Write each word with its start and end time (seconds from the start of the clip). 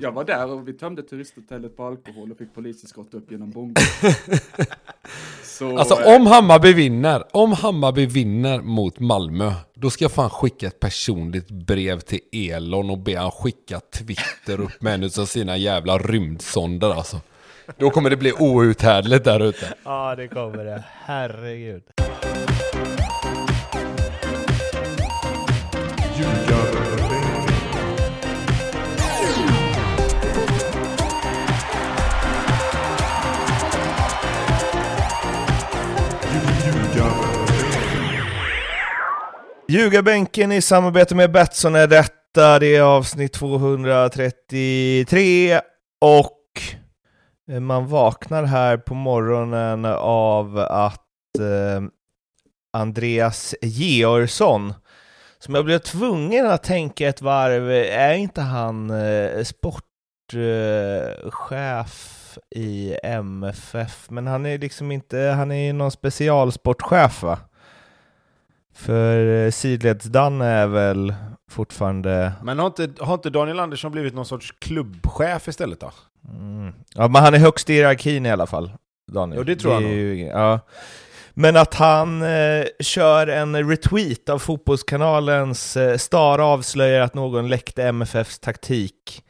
Jag 0.00 0.12
var 0.12 0.24
där 0.24 0.50
och 0.50 0.68
vi 0.68 0.72
tömde 0.72 1.02
turisthotellet 1.02 1.76
på 1.76 1.84
alkohol 1.84 2.32
och 2.32 2.38
fick 2.38 2.54
polisen 2.54 2.88
skotta 2.88 3.16
upp 3.16 3.30
genom 3.30 3.50
bongo. 3.50 3.74
Så, 5.42 5.78
alltså 5.78 5.94
eh, 5.94 6.16
om 6.16 6.26
Hammarby 6.26 6.72
vinner, 6.72 7.24
om 7.36 7.52
Hammarby 7.52 8.06
vinner 8.06 8.60
mot 8.60 9.00
Malmö, 9.00 9.52
då 9.74 9.90
ska 9.90 10.04
jag 10.04 10.12
fan 10.12 10.30
skicka 10.30 10.66
ett 10.66 10.80
personligt 10.80 11.50
brev 11.50 12.00
till 12.00 12.20
Elon 12.32 12.90
och 12.90 12.98
be 12.98 13.18
han 13.18 13.30
skicka 13.30 13.80
Twitter 13.80 14.60
upp 14.60 14.82
med 14.82 14.94
en 14.94 15.04
av 15.04 15.26
sina 15.26 15.56
jävla 15.56 15.98
rymdsonder 15.98 16.90
alltså. 16.90 17.20
Då 17.76 17.90
kommer 17.90 18.10
det 18.10 18.16
bli 18.16 18.32
outhärdligt 18.32 19.24
där 19.24 19.40
ute. 19.40 19.74
Ja, 19.84 20.14
det 20.16 20.28
kommer 20.28 20.64
det. 20.64 20.84
Herregud. 21.04 21.82
Ljugarbänken 39.70 40.52
i 40.52 40.62
samarbete 40.62 41.14
med 41.14 41.32
Betsson 41.32 41.74
är 41.74 41.86
detta. 41.86 42.58
Det 42.58 42.76
är 42.76 42.82
avsnitt 42.82 43.32
233 43.32 45.60
och 46.00 46.40
eh, 47.50 47.60
man 47.60 47.86
vaknar 47.86 48.44
här 48.44 48.76
på 48.76 48.94
morgonen 48.94 49.84
av 50.00 50.58
att 50.58 51.38
eh, 51.38 51.82
Andreas 52.72 53.54
Georgsson, 53.62 54.74
som 55.38 55.54
jag 55.54 55.64
blev 55.64 55.78
tvungen 55.78 56.46
att 56.46 56.62
tänka 56.62 57.08
ett 57.08 57.22
varv, 57.22 57.70
är 57.70 58.14
inte 58.14 58.40
han 58.40 58.90
eh, 58.90 59.44
sportchef 59.44 59.88
eh, 62.50 62.60
i 62.60 62.98
MFF? 63.02 64.10
Men 64.10 64.26
han 64.26 64.46
är 64.46 64.58
liksom 64.58 64.92
inte, 64.92 65.18
han 65.18 65.50
är 65.50 65.66
ju 65.66 65.72
någon 65.72 65.90
specialsportchef 65.90 67.22
va? 67.22 67.38
För 68.78 69.44
eh, 69.44 69.50
sidledsdanne 69.50 70.46
är 70.46 70.66
väl 70.66 71.14
fortfarande... 71.50 72.32
Men 72.42 72.58
har 72.58 72.66
inte, 72.66 72.90
har 73.00 73.14
inte 73.14 73.30
Daniel 73.30 73.60
Andersson 73.60 73.92
blivit 73.92 74.14
någon 74.14 74.26
sorts 74.26 74.54
klubbchef 74.58 75.48
istället 75.48 75.80
då? 75.80 75.92
Mm. 76.28 76.72
Ja, 76.94 77.08
men 77.08 77.22
han 77.22 77.34
är 77.34 77.38
högst 77.38 77.70
i 77.70 77.72
hierarkin 77.72 78.26
i 78.26 78.30
alla 78.30 78.46
fall, 78.46 78.72
Daniel. 79.12 79.38
Jo, 79.38 79.44
det 79.44 79.56
tror 79.56 79.74
det 79.74 79.82
jag 79.82 79.92
ju, 79.92 80.26
ja. 80.26 80.60
Men 81.34 81.56
att 81.56 81.74
han 81.74 82.22
eh, 82.22 82.64
kör 82.80 83.26
en 83.26 83.68
retweet 83.70 84.28
av 84.28 84.38
Fotbollskanalens 84.38 85.76
eh, 85.76 85.96
Star 85.96 86.38
avslöjar 86.38 87.00
att 87.00 87.14
någon 87.14 87.48
läckte 87.48 87.82
MFFs 87.82 88.38
taktik 88.38 89.22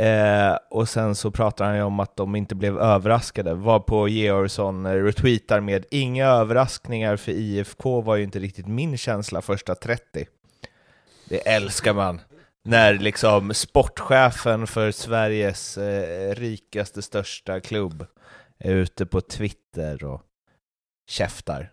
Eh, 0.00 0.56
och 0.70 0.88
sen 0.88 1.14
så 1.14 1.30
pratar 1.30 1.64
han 1.64 1.76
ju 1.76 1.82
om 1.82 2.00
att 2.00 2.16
de 2.16 2.36
inte 2.36 2.54
blev 2.54 2.78
överraskade, 2.78 3.54
varpå 3.54 4.08
Georgsson 4.08 4.86
eh, 4.86 4.92
retweetar 4.92 5.60
med 5.60 5.84
inga 5.90 6.26
överraskningar 6.26 7.16
för 7.16 7.32
IFK 7.32 8.00
var 8.00 8.16
ju 8.16 8.22
inte 8.24 8.38
riktigt 8.38 8.66
min 8.66 8.98
känsla 8.98 9.42
första 9.42 9.74
30. 9.74 10.26
Det 11.28 11.48
älskar 11.48 11.94
man. 11.94 12.20
När 12.64 12.94
liksom 12.94 13.54
sportchefen 13.54 14.66
för 14.66 14.90
Sveriges 14.90 15.78
eh, 15.78 16.34
rikaste, 16.34 17.02
största 17.02 17.60
klubb 17.60 18.06
är 18.58 18.74
ute 18.74 19.06
på 19.06 19.20
Twitter 19.20 20.04
och 20.04 20.22
käftar. 21.10 21.72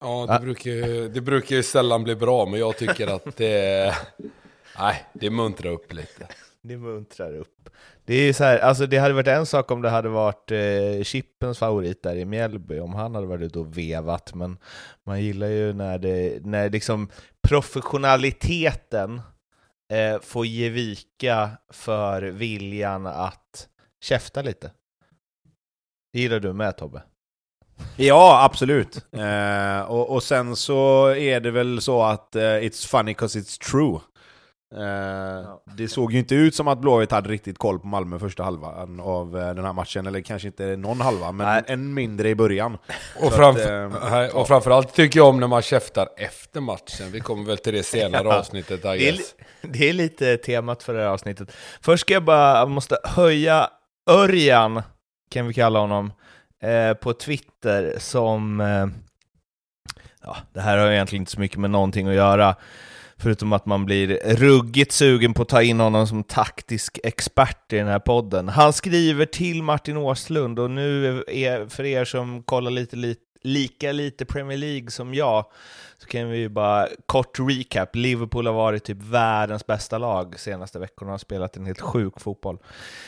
Ja, 0.00 0.26
det, 0.26 0.34
ah. 0.34 0.38
brukar, 0.38 1.08
det 1.08 1.20
brukar 1.20 1.56
ju 1.56 1.62
sällan 1.62 2.04
bli 2.04 2.16
bra, 2.16 2.46
men 2.46 2.60
jag 2.60 2.76
tycker 2.76 3.06
att 3.06 3.36
det... 3.36 3.94
Nej, 4.78 5.04
det 5.12 5.30
muntrar 5.30 5.70
upp 5.70 5.92
lite. 5.92 6.28
Det 6.62 6.76
muntrar 6.76 7.36
upp. 7.36 7.70
Det 8.04 8.14
är 8.14 8.32
så 8.32 8.44
här, 8.44 8.58
alltså 8.58 8.86
det 8.86 8.98
hade 8.98 9.14
varit 9.14 9.26
en 9.26 9.46
sak 9.46 9.70
om 9.70 9.82
det 9.82 9.90
hade 9.90 10.08
varit 10.08 10.50
eh, 10.50 11.02
Chippens 11.02 11.58
favorit 11.58 12.02
där 12.02 12.16
i 12.16 12.24
Mjällby, 12.24 12.80
om 12.80 12.94
han 12.94 13.14
hade 13.14 13.26
varit 13.26 13.42
ute 13.42 13.58
och 13.58 13.78
vevat, 13.78 14.34
men 14.34 14.58
man 15.06 15.22
gillar 15.22 15.46
ju 15.46 15.72
när 15.72 15.98
det, 15.98 16.46
när 16.46 16.70
liksom 16.70 17.10
professionaliteten 17.48 19.20
eh, 19.92 20.20
får 20.20 20.46
ge 20.46 20.68
vika 20.68 21.50
för 21.72 22.22
viljan 22.22 23.06
att 23.06 23.68
käfta 24.00 24.42
lite. 24.42 24.70
Det 26.12 26.20
gillar 26.20 26.40
du 26.40 26.52
med 26.52 26.76
Tobbe? 26.76 27.02
Ja, 27.96 28.44
absolut. 28.44 29.04
eh, 29.12 29.80
och, 29.80 30.10
och 30.10 30.22
sen 30.22 30.56
så 30.56 31.08
är 31.08 31.40
det 31.40 31.50
väl 31.50 31.80
så 31.80 32.02
att 32.02 32.36
eh, 32.36 32.40
it's 32.42 32.88
funny 32.88 33.14
cause 33.14 33.38
it's 33.38 33.70
true. 33.70 34.00
Ja. 34.74 35.62
Det 35.76 35.88
såg 35.88 36.12
ju 36.12 36.18
inte 36.18 36.34
ut 36.34 36.54
som 36.54 36.68
att 36.68 36.78
Blåvitt 36.78 37.10
hade 37.10 37.28
riktigt 37.28 37.58
koll 37.58 37.78
på 37.78 37.86
Malmö 37.86 38.18
första 38.18 38.42
halvan 38.42 39.00
av 39.00 39.36
uh, 39.36 39.54
den 39.54 39.64
här 39.64 39.72
matchen, 39.72 40.06
eller 40.06 40.20
kanske 40.20 40.48
inte 40.48 40.76
någon 40.76 41.00
halva, 41.00 41.32
men 41.32 41.46
Nej. 41.46 41.62
en 41.66 41.94
mindre 41.94 42.28
i 42.28 42.34
början. 42.34 42.78
Och, 43.20 43.32
framför, 43.32 43.86
att, 43.86 44.30
uh, 44.30 44.36
och 44.36 44.48
framförallt 44.48 44.94
tycker 44.94 45.20
jag 45.20 45.28
om 45.28 45.40
när 45.40 45.46
man 45.46 45.62
käftar 45.62 46.08
efter 46.16 46.60
matchen, 46.60 47.12
vi 47.12 47.20
kommer 47.20 47.46
väl 47.46 47.58
till 47.58 47.74
det 47.74 47.82
senare 47.82 48.22
ja. 48.28 48.38
avsnittet. 48.38 48.82
Det 48.82 49.08
är, 49.08 49.18
det 49.62 49.88
är 49.88 49.92
lite 49.92 50.36
temat 50.36 50.82
för 50.82 50.94
det 50.94 51.00
här 51.00 51.08
avsnittet. 51.08 51.52
Först 51.80 52.00
ska 52.00 52.14
jag 52.14 52.24
bara, 52.24 52.58
jag 52.58 52.70
måste 52.70 52.98
höja 53.04 53.70
Örjan, 54.10 54.82
kan 55.30 55.46
vi 55.46 55.54
kalla 55.54 55.78
honom, 55.78 56.12
på 57.00 57.12
Twitter 57.12 57.94
som, 57.98 58.60
ja, 60.22 60.36
det 60.52 60.60
här 60.60 60.78
har 60.78 60.90
egentligen 60.90 61.22
inte 61.22 61.32
så 61.32 61.40
mycket 61.40 61.58
med 61.58 61.70
någonting 61.70 62.08
att 62.08 62.14
göra, 62.14 62.56
Förutom 63.22 63.52
att 63.52 63.66
man 63.66 63.84
blir 63.84 64.36
ruggigt 64.36 64.92
sugen 64.92 65.34
på 65.34 65.42
att 65.42 65.48
ta 65.48 65.62
in 65.62 65.80
honom 65.80 66.06
som 66.06 66.24
taktisk 66.24 66.98
expert 67.04 67.72
i 67.72 67.76
den 67.76 67.86
här 67.86 67.98
podden. 67.98 68.48
Han 68.48 68.72
skriver 68.72 69.26
till 69.26 69.62
Martin 69.62 69.96
Åslund, 69.96 70.58
och 70.58 70.70
nu 70.70 71.24
är, 71.28 71.66
för 71.68 71.84
er 71.84 72.04
som 72.04 72.42
kollar 72.42 72.70
lite, 72.70 72.96
lite 72.96 73.20
lika 73.42 73.92
lite 73.92 74.24
Premier 74.24 74.58
League 74.58 74.90
som 74.90 75.14
jag, 75.14 75.44
så 75.98 76.06
kan 76.06 76.28
vi 76.28 76.38
ju 76.38 76.48
bara 76.48 76.88
kort 77.06 77.38
recap. 77.38 77.96
Liverpool 77.96 78.46
har 78.46 78.54
varit 78.54 78.84
typ 78.84 79.02
världens 79.02 79.66
bästa 79.66 79.98
lag 79.98 80.40
senaste 80.40 80.78
veckorna 80.78 81.08
och 81.08 81.12
har 81.12 81.18
spelat 81.18 81.56
en 81.56 81.66
helt 81.66 81.80
sjuk 81.80 82.20
fotboll. 82.20 82.58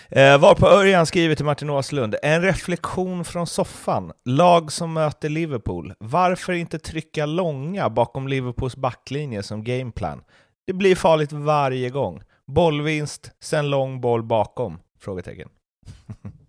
Eh, 0.08 0.38
varpå 0.38 0.66
Örjan 0.68 1.06
skriver 1.06 1.34
till 1.34 1.44
Martin 1.44 1.70
Åslund, 1.70 2.16
en 2.22 2.42
reflektion 2.42 3.24
från 3.24 3.46
soffan. 3.46 4.12
Lag 4.24 4.72
som 4.72 4.92
möter 4.92 5.28
Liverpool. 5.28 5.94
Varför 5.98 6.52
inte 6.52 6.78
trycka 6.78 7.26
långa 7.26 7.90
bakom 7.90 8.28
Liverpools 8.28 8.76
backlinje 8.76 9.42
som 9.42 9.64
gameplan? 9.64 10.22
Det 10.66 10.72
blir 10.72 10.96
farligt 10.96 11.32
varje 11.32 11.90
gång. 11.90 12.22
Bollvinst, 12.46 13.30
sen 13.40 13.70
lång 13.70 14.00
boll 14.00 14.22
bakom? 14.22 14.78
Frågetecken. 15.00 15.48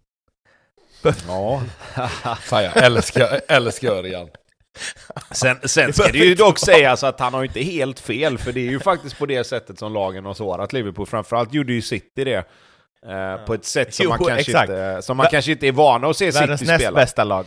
Ja, 1.28 1.62
fan 2.41 2.64
jag 2.64 2.78
älskar, 2.78 3.41
älskar 3.47 3.91
Örjan. 3.91 4.28
Sen, 5.31 5.58
sen 5.64 5.94
ska 5.94 6.12
det 6.12 6.18
ju 6.18 6.36
dock 6.36 6.59
sägas 6.59 7.03
att 7.03 7.19
han 7.19 7.34
har 7.34 7.44
inte 7.44 7.59
helt 7.59 8.00
fel, 8.00 8.38
för 8.38 8.52
det 8.52 8.59
är 8.59 8.72
ju 8.72 8.80
faktiskt 8.80 9.19
på 9.19 9.25
det 9.25 9.44
sättet 9.44 9.80
som 9.80 9.94
lagen 9.94 10.25
har 10.25 10.34
sårat 10.34 10.74
Liverpool. 10.74 11.06
Framförallt 11.06 11.53
gjorde 11.53 11.74
ju 11.74 11.81
City 11.81 12.24
det. 12.24 12.47
Eh, 13.08 13.46
på 13.46 13.53
ett 13.53 13.66
sätt 13.66 13.94
som, 13.94 14.03
jo, 14.03 14.09
man, 14.09 14.19
kanske 14.19 14.62
inte, 14.62 15.02
som 15.02 15.18
man 15.18 15.28
kanske 15.31 15.52
inte 15.52 15.68
är 15.68 15.72
vana 15.72 16.08
att 16.08 16.18
se 16.18 16.25
City 16.25 16.38
spela. 16.38 16.47
Världens 16.47 16.81
näst 16.81 16.96
bästa 16.96 17.24
lag. 17.24 17.46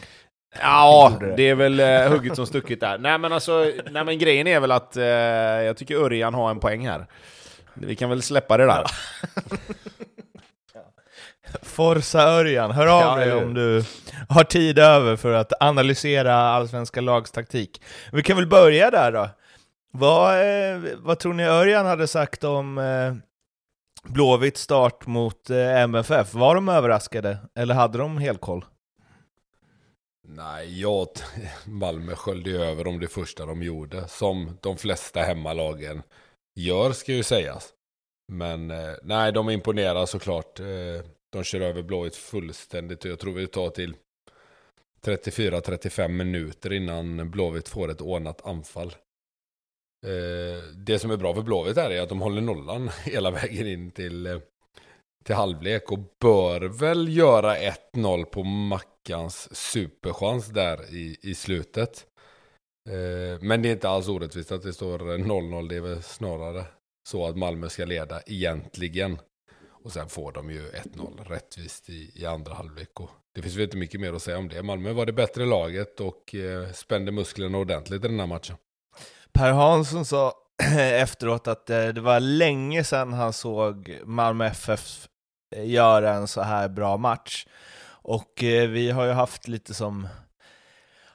Ja, 0.61 1.13
det 1.37 1.49
är 1.49 1.55
väl 1.55 1.81
uh, 1.81 2.09
hugget 2.09 2.37
som 2.37 2.47
stucket 2.47 2.81
där. 2.81 2.99
Nej 2.99 3.19
men 3.19 3.33
alltså, 3.33 3.73
nej 3.91 4.05
men 4.05 4.19
grejen 4.19 4.47
är 4.47 4.61
väl 4.61 4.71
att 4.73 4.97
uh, 4.97 5.05
jag 5.05 5.77
tycker 5.77 5.97
Örjan 5.97 6.35
har 6.35 6.51
en 6.51 6.61
poäng 6.61 6.89
här. 6.89 7.07
Vi 7.75 7.97
kan 7.97 8.11
väl 8.11 8.23
släppa 8.23 8.57
det 8.57 8.67
där. 8.67 8.85
Forza 11.63 12.23
Örjan, 12.23 12.71
hör 12.71 12.87
av 12.87 13.01
ja, 13.01 13.17
dig 13.17 13.33
om 13.33 13.55
du 13.55 13.85
har 14.29 14.45
tid 14.45 14.79
över 14.79 15.17
för 15.17 15.33
att 15.33 15.53
analysera 15.61 16.35
allsvenska 16.35 17.01
lags 17.01 17.31
taktik. 17.31 17.83
Vi 18.13 18.23
kan 18.23 18.37
väl 18.37 18.47
börja 18.47 18.91
där 18.91 19.13
då. 19.13 19.29
Vad, 19.93 20.41
eh, 20.41 20.81
vad 20.97 21.19
tror 21.19 21.35
ni 21.35 21.45
Örjan 21.45 21.87
hade 21.87 22.07
sagt 22.07 22.45
om 22.45 22.79
eh, 22.79 23.15
Blåvitt 24.09 24.57
start 24.57 25.07
mot 25.07 25.51
eh, 25.51 25.81
MFF? 25.83 26.35
Var 26.35 26.55
de 26.55 26.69
överraskade, 26.69 27.39
eller 27.55 27.75
hade 27.75 27.99
de 27.99 28.19
helkoll? 28.19 28.65
Nej, 30.29 30.81
jag, 30.81 31.09
Malmö 31.65 32.15
sköljde 32.15 32.51
ju 32.51 32.63
över 32.63 32.85
dem 32.85 33.01
det 33.01 33.09
första 33.09 33.47
de 33.47 33.63
gjorde, 33.63 34.09
som 34.09 34.59
de 34.61 34.77
flesta 34.77 35.21
hemmalagen 35.21 36.03
gör 36.55 36.93
ska 36.93 37.13
ju 37.13 37.23
sägas. 37.23 37.69
Men 38.33 38.71
eh, 38.71 38.95
nej, 39.03 39.33
de 39.33 39.51
imponerar 39.51 40.07
såklart. 40.07 40.61
De 41.37 41.45
kör 41.45 41.61
över 41.61 41.83
Blåvitt 41.83 42.17
fullständigt 42.17 43.05
och 43.05 43.11
jag 43.11 43.19
tror 43.19 43.33
vi 43.33 43.47
tar 43.47 43.71
till 43.71 43.97
34-35 45.05 46.09
minuter 46.09 46.73
innan 46.73 47.31
Blåvitt 47.31 47.69
får 47.69 47.91
ett 47.91 48.01
ordnat 48.01 48.47
anfall. 48.47 48.95
Eh, 50.07 50.63
det 50.75 50.99
som 50.99 51.11
är 51.11 51.17
bra 51.17 51.35
för 51.35 51.43
Blåvitt 51.43 51.77
är 51.77 52.01
att 52.01 52.09
de 52.09 52.21
håller 52.21 52.41
nollan 52.41 52.91
hela 53.05 53.31
vägen 53.31 53.67
in 53.67 53.91
till, 53.91 54.27
eh, 54.27 54.39
till 55.25 55.35
halvlek 55.35 55.93
och 55.93 55.99
bör 56.21 56.61
väl 56.61 57.17
göra 57.17 57.57
1-0 57.57 58.25
på 58.25 58.43
Mackans 58.43 59.57
superchans 59.57 60.47
där 60.47 60.95
i, 60.95 61.17
i 61.23 61.35
slutet. 61.35 62.07
Eh, 62.89 63.41
men 63.41 63.63
det 63.63 63.69
är 63.69 63.73
inte 63.73 63.89
alls 63.89 64.09
orättvist 64.09 64.53
att 64.53 64.63
det 64.63 64.73
står 64.73 64.99
0-0, 64.99 65.69
det 65.69 65.77
är 65.77 65.81
väl 65.81 66.03
snarare 66.03 66.65
så 67.09 67.27
att 67.27 67.37
Malmö 67.37 67.69
ska 67.69 67.85
leda 67.85 68.23
egentligen. 68.27 69.19
Och 69.87 69.93
sen 69.93 70.09
får 70.09 70.33
de 70.33 70.51
ju 70.51 70.71
1-0 70.71 71.25
rättvist 71.25 71.91
i, 71.91 72.13
i 72.15 72.27
andra 72.27 72.55
halvlek. 72.55 73.01
Och 73.01 73.11
det 73.35 73.43
finns 73.43 73.55
väl 73.55 73.65
inte 73.65 73.77
mycket 73.77 74.01
mer 74.01 74.13
att 74.13 74.23
säga 74.23 74.39
om 74.39 74.49
det. 74.49 74.63
Malmö 74.63 74.93
var 74.93 75.07
det 75.07 75.13
bättre 75.13 75.47
laget 75.47 76.01
och 76.01 76.35
eh, 76.35 76.73
spände 76.73 77.13
musklerna 77.13 77.59
ordentligt 77.59 78.05
i 78.05 78.09
den 78.09 78.21
här 78.21 78.27
matchen. 78.27 78.57
Per 79.33 79.53
Hansson 79.53 80.05
sa 80.05 80.33
efteråt 80.79 81.49
att 81.49 81.71
eh, 81.71 81.89
det 81.89 82.01
var 82.01 82.21
länge 82.21 82.85
sedan 82.85 83.13
han 83.13 83.33
såg 83.33 84.01
Malmö 84.05 84.47
FF 84.47 85.09
göra 85.57 86.15
en 86.15 86.29
så 86.29 86.41
här 86.41 86.69
bra 86.69 86.97
match. 86.97 87.47
Och 87.89 88.45
eh, 88.45 88.69
vi 88.69 88.91
har 88.91 89.05
ju 89.05 89.13
haft 89.13 89.49
lite 89.49 89.75
som 89.75 90.09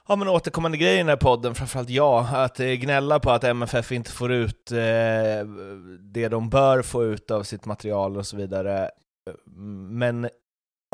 ja, 0.08 0.16
men 0.16 0.28
återkommande 0.28 0.78
grejer 0.78 0.94
i 0.94 0.98
den 0.98 1.08
här 1.08 1.16
podden, 1.16 1.54
framförallt 1.54 1.90
jag, 1.90 2.26
att 2.32 2.60
eh, 2.60 2.66
gnälla 2.66 3.20
på 3.20 3.30
att 3.30 3.44
MFF 3.44 3.92
inte 3.92 4.10
får 4.10 4.32
ut 4.32 4.72
eh, 4.72 5.46
det 6.00 6.28
de 6.28 6.50
bör 6.50 6.82
få 6.82 7.04
ut 7.04 7.30
av 7.30 7.42
sitt 7.42 7.64
material 7.64 8.16
och 8.16 8.26
så 8.26 8.36
vidare. 8.36 8.90
Men 9.88 10.28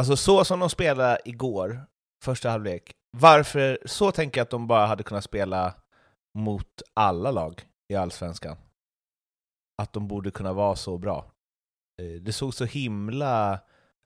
alltså 0.00 0.16
så 0.16 0.44
som 0.44 0.60
de 0.60 0.70
spelade 0.70 1.18
igår, 1.24 1.80
första 2.24 2.50
halvlek, 2.50 2.92
varför, 3.16 3.78
så 3.84 4.12
tänker 4.12 4.40
jag 4.40 4.44
att 4.44 4.50
de 4.50 4.66
bara 4.66 4.86
hade 4.86 5.02
kunnat 5.02 5.24
spela 5.24 5.74
mot 6.38 6.82
alla 6.94 7.30
lag 7.30 7.62
i 7.92 7.94
Allsvenskan. 7.96 8.56
Att 9.82 9.92
de 9.92 10.08
borde 10.08 10.30
kunna 10.30 10.52
vara 10.52 10.76
så 10.76 10.98
bra. 10.98 11.32
Eh, 12.02 12.22
det 12.22 12.32
såg 12.32 12.54
så 12.54 12.64
himla... 12.64 13.60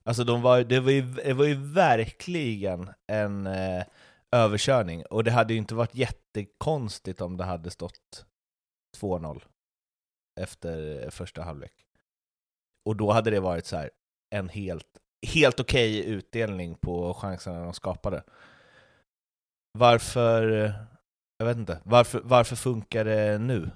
Alltså 0.05 0.25
de 0.25 0.43
var, 0.43 0.61
det, 0.61 0.81
var 0.81 0.91
ju, 0.91 1.03
det 1.03 1.33
var 1.33 1.45
ju 1.45 1.55
verkligen 1.55 2.91
en 3.13 3.47
eh, 3.47 3.85
överkörning, 4.33 5.07
och 5.07 5.25
det 5.25 5.31
hade 5.31 5.53
ju 5.53 5.59
inte 5.59 5.75
varit 5.75 5.95
jättekonstigt 5.95 7.21
om 7.21 7.37
det 7.37 7.45
hade 7.45 7.71
stått 7.71 8.27
2-0 8.97 9.43
efter 10.41 11.11
första 11.11 11.43
halvlek. 11.43 11.87
Och 12.89 12.97
då 12.97 13.13
hade 13.13 13.31
det 13.31 13.41
varit 13.41 13.67
så 13.67 13.77
här, 13.77 13.91
en 14.35 14.49
helt, 14.49 14.87
helt 15.27 15.61
okej 15.61 16.01
okay 16.01 16.13
utdelning 16.13 16.75
på 16.75 17.15
chanserna 17.15 17.65
de 17.65 17.75
skapade. 17.75 18.23
Varför, 19.79 20.43
jag 21.39 21.47
vet 21.47 21.57
inte, 21.57 21.81
varför, 21.85 22.21
varför 22.25 22.57
funkar 22.57 23.05
det 23.05 23.39
nu? 23.39 23.71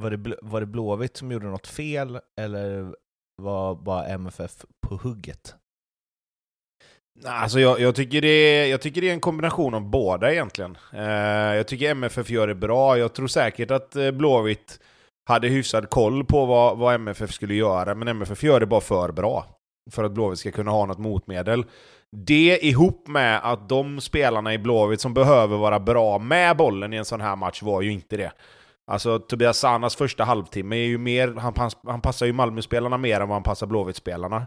Var 0.00 0.10
det, 0.10 0.38
var 0.42 0.60
det 0.60 0.66
Blåvitt 0.66 1.16
som 1.16 1.32
gjorde 1.32 1.46
något 1.46 1.66
fel, 1.66 2.20
eller 2.40 2.96
var 3.42 3.74
bara 3.74 4.06
MFF 4.06 4.64
på 4.86 4.96
hugget? 4.96 5.56
Alltså 7.24 7.60
jag, 7.60 7.80
jag, 7.80 7.94
tycker 7.94 8.20
det 8.20 8.28
är, 8.28 8.66
jag 8.66 8.80
tycker 8.80 9.00
det 9.00 9.08
är 9.08 9.12
en 9.12 9.20
kombination 9.20 9.74
av 9.74 9.90
båda 9.90 10.32
egentligen. 10.32 10.78
Eh, 10.92 11.02
jag 11.56 11.68
tycker 11.68 11.90
MFF 11.90 12.30
gör 12.30 12.46
det 12.46 12.54
bra. 12.54 12.98
Jag 12.98 13.14
tror 13.14 13.26
säkert 13.26 13.70
att 13.70 13.96
eh, 13.96 14.10
Blåvitt 14.10 14.80
hade 15.28 15.48
hyfsad 15.48 15.90
koll 15.90 16.24
på 16.24 16.46
vad, 16.46 16.78
vad 16.78 16.94
MFF 16.94 17.32
skulle 17.32 17.54
göra, 17.54 17.94
men 17.94 18.08
MFF 18.08 18.42
gör 18.42 18.60
det 18.60 18.66
bara 18.66 18.80
för 18.80 19.12
bra. 19.12 19.46
För 19.90 20.04
att 20.04 20.12
Blåvitt 20.12 20.38
ska 20.38 20.50
kunna 20.50 20.70
ha 20.70 20.86
något 20.86 20.98
motmedel. 20.98 21.64
Det 22.16 22.58
ihop 22.62 23.08
med 23.08 23.40
att 23.42 23.68
de 23.68 24.00
spelarna 24.00 24.54
i 24.54 24.58
Blåvitt 24.58 25.00
som 25.00 25.14
behöver 25.14 25.56
vara 25.56 25.80
bra 25.80 26.18
med 26.18 26.56
bollen 26.56 26.92
i 26.92 26.96
en 26.96 27.04
sån 27.04 27.20
här 27.20 27.36
match 27.36 27.62
var 27.62 27.82
ju 27.82 27.92
inte 27.92 28.16
det. 28.16 28.32
Alltså 28.86 29.18
Tobias 29.18 29.58
Sanas 29.58 29.96
första 29.96 30.24
halvtimme 30.24 30.76
är 30.76 30.86
ju 30.86 30.98
mer, 30.98 31.34
han, 31.38 31.70
han 31.86 32.00
passar 32.00 32.26
ju 32.26 32.32
Malmö-spelarna 32.32 32.98
mer 32.98 33.20
än 33.20 33.28
vad 33.28 33.36
han 33.36 33.42
passar 33.42 33.66
Blåvitt-spelarna. 33.66 34.46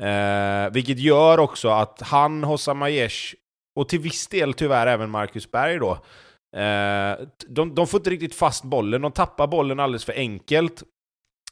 Eh, 0.00 0.72
vilket 0.72 0.98
gör 0.98 1.40
också 1.40 1.68
att 1.68 2.00
han, 2.00 2.44
Hossam 2.44 2.82
Aiesh 2.82 3.34
och 3.76 3.88
till 3.88 4.00
viss 4.00 4.26
del 4.26 4.54
tyvärr 4.54 4.86
även 4.86 5.10
Marcus 5.10 5.50
Berg 5.50 5.78
då, 5.78 5.92
eh, 6.60 7.26
de, 7.48 7.74
de 7.74 7.86
får 7.86 8.00
inte 8.00 8.10
riktigt 8.10 8.34
fast 8.34 8.64
bollen, 8.64 9.02
de 9.02 9.12
tappar 9.12 9.46
bollen 9.46 9.80
alldeles 9.80 10.04
för 10.04 10.12
enkelt. 10.12 10.82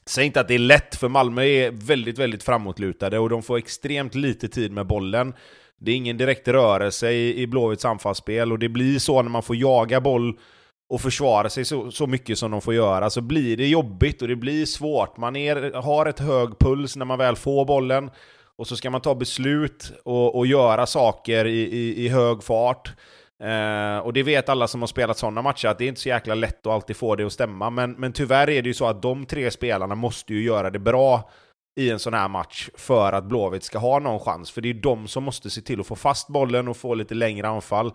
Säg 0.06 0.26
inte 0.26 0.40
att 0.40 0.48
det 0.48 0.54
är 0.54 0.58
lätt, 0.58 0.96
för 0.96 1.08
Malmö 1.08 1.42
är 1.42 1.70
väldigt, 1.70 2.18
väldigt 2.18 2.42
framåtlutade 2.42 3.18
och 3.18 3.28
de 3.28 3.42
får 3.42 3.58
extremt 3.58 4.14
lite 4.14 4.48
tid 4.48 4.72
med 4.72 4.86
bollen. 4.86 5.34
Det 5.80 5.90
är 5.90 5.96
ingen 5.96 6.16
direkt 6.16 6.48
rörelse 6.48 7.10
i, 7.10 7.42
i 7.42 7.46
Blåvitts 7.46 7.84
anfallsspel 7.84 8.52
och 8.52 8.58
det 8.58 8.68
blir 8.68 8.98
så 8.98 9.22
när 9.22 9.30
man 9.30 9.42
får 9.42 9.56
jaga 9.56 10.00
boll 10.00 10.38
och 10.88 11.00
försvara 11.00 11.48
sig 11.48 11.64
så, 11.64 11.90
så 11.90 12.06
mycket 12.06 12.38
som 12.38 12.50
de 12.50 12.60
får 12.60 12.74
göra, 12.74 13.10
så 13.10 13.20
blir 13.20 13.56
det 13.56 13.66
jobbigt 13.66 14.22
och 14.22 14.28
det 14.28 14.36
blir 14.36 14.66
svårt. 14.66 15.16
Man 15.16 15.36
är, 15.36 15.72
har 15.72 16.06
ett 16.06 16.18
hög 16.18 16.58
puls 16.58 16.96
när 16.96 17.04
man 17.04 17.18
väl 17.18 17.36
får 17.36 17.64
bollen, 17.64 18.10
och 18.58 18.66
så 18.66 18.76
ska 18.76 18.90
man 18.90 19.00
ta 19.00 19.14
beslut 19.14 19.92
och, 20.04 20.38
och 20.38 20.46
göra 20.46 20.86
saker 20.86 21.44
i, 21.44 21.60
i, 21.60 22.04
i 22.04 22.08
hög 22.08 22.42
fart. 22.42 22.92
Eh, 23.42 23.98
och 23.98 24.12
det 24.12 24.22
vet 24.22 24.48
alla 24.48 24.68
som 24.68 24.82
har 24.82 24.86
spelat 24.86 25.18
sådana 25.18 25.42
matcher, 25.42 25.68
att 25.68 25.78
det 25.78 25.84
är 25.84 25.88
inte 25.88 26.00
så 26.00 26.08
jäkla 26.08 26.34
lätt 26.34 26.66
att 26.66 26.72
alltid 26.72 26.96
få 26.96 27.16
det 27.16 27.24
att 27.24 27.32
stämma. 27.32 27.70
Men, 27.70 27.92
men 27.92 28.12
tyvärr 28.12 28.50
är 28.50 28.62
det 28.62 28.68
ju 28.68 28.74
så 28.74 28.86
att 28.86 29.02
de 29.02 29.26
tre 29.26 29.50
spelarna 29.50 29.94
måste 29.94 30.34
ju 30.34 30.42
göra 30.42 30.70
det 30.70 30.78
bra 30.78 31.30
i 31.80 31.90
en 31.90 31.98
sån 31.98 32.14
här 32.14 32.28
match 32.28 32.68
för 32.74 33.12
att 33.12 33.24
Blåvitt 33.24 33.62
ska 33.64 33.78
ha 33.78 33.98
någon 33.98 34.20
chans. 34.20 34.50
För 34.50 34.60
det 34.60 34.70
är 34.70 34.74
de 34.74 35.08
som 35.08 35.24
måste 35.24 35.50
se 35.50 35.60
till 35.60 35.80
att 35.80 35.86
få 35.86 35.96
fast 35.96 36.28
bollen 36.28 36.68
och 36.68 36.76
få 36.76 36.94
lite 36.94 37.14
längre 37.14 37.48
anfall. 37.48 37.86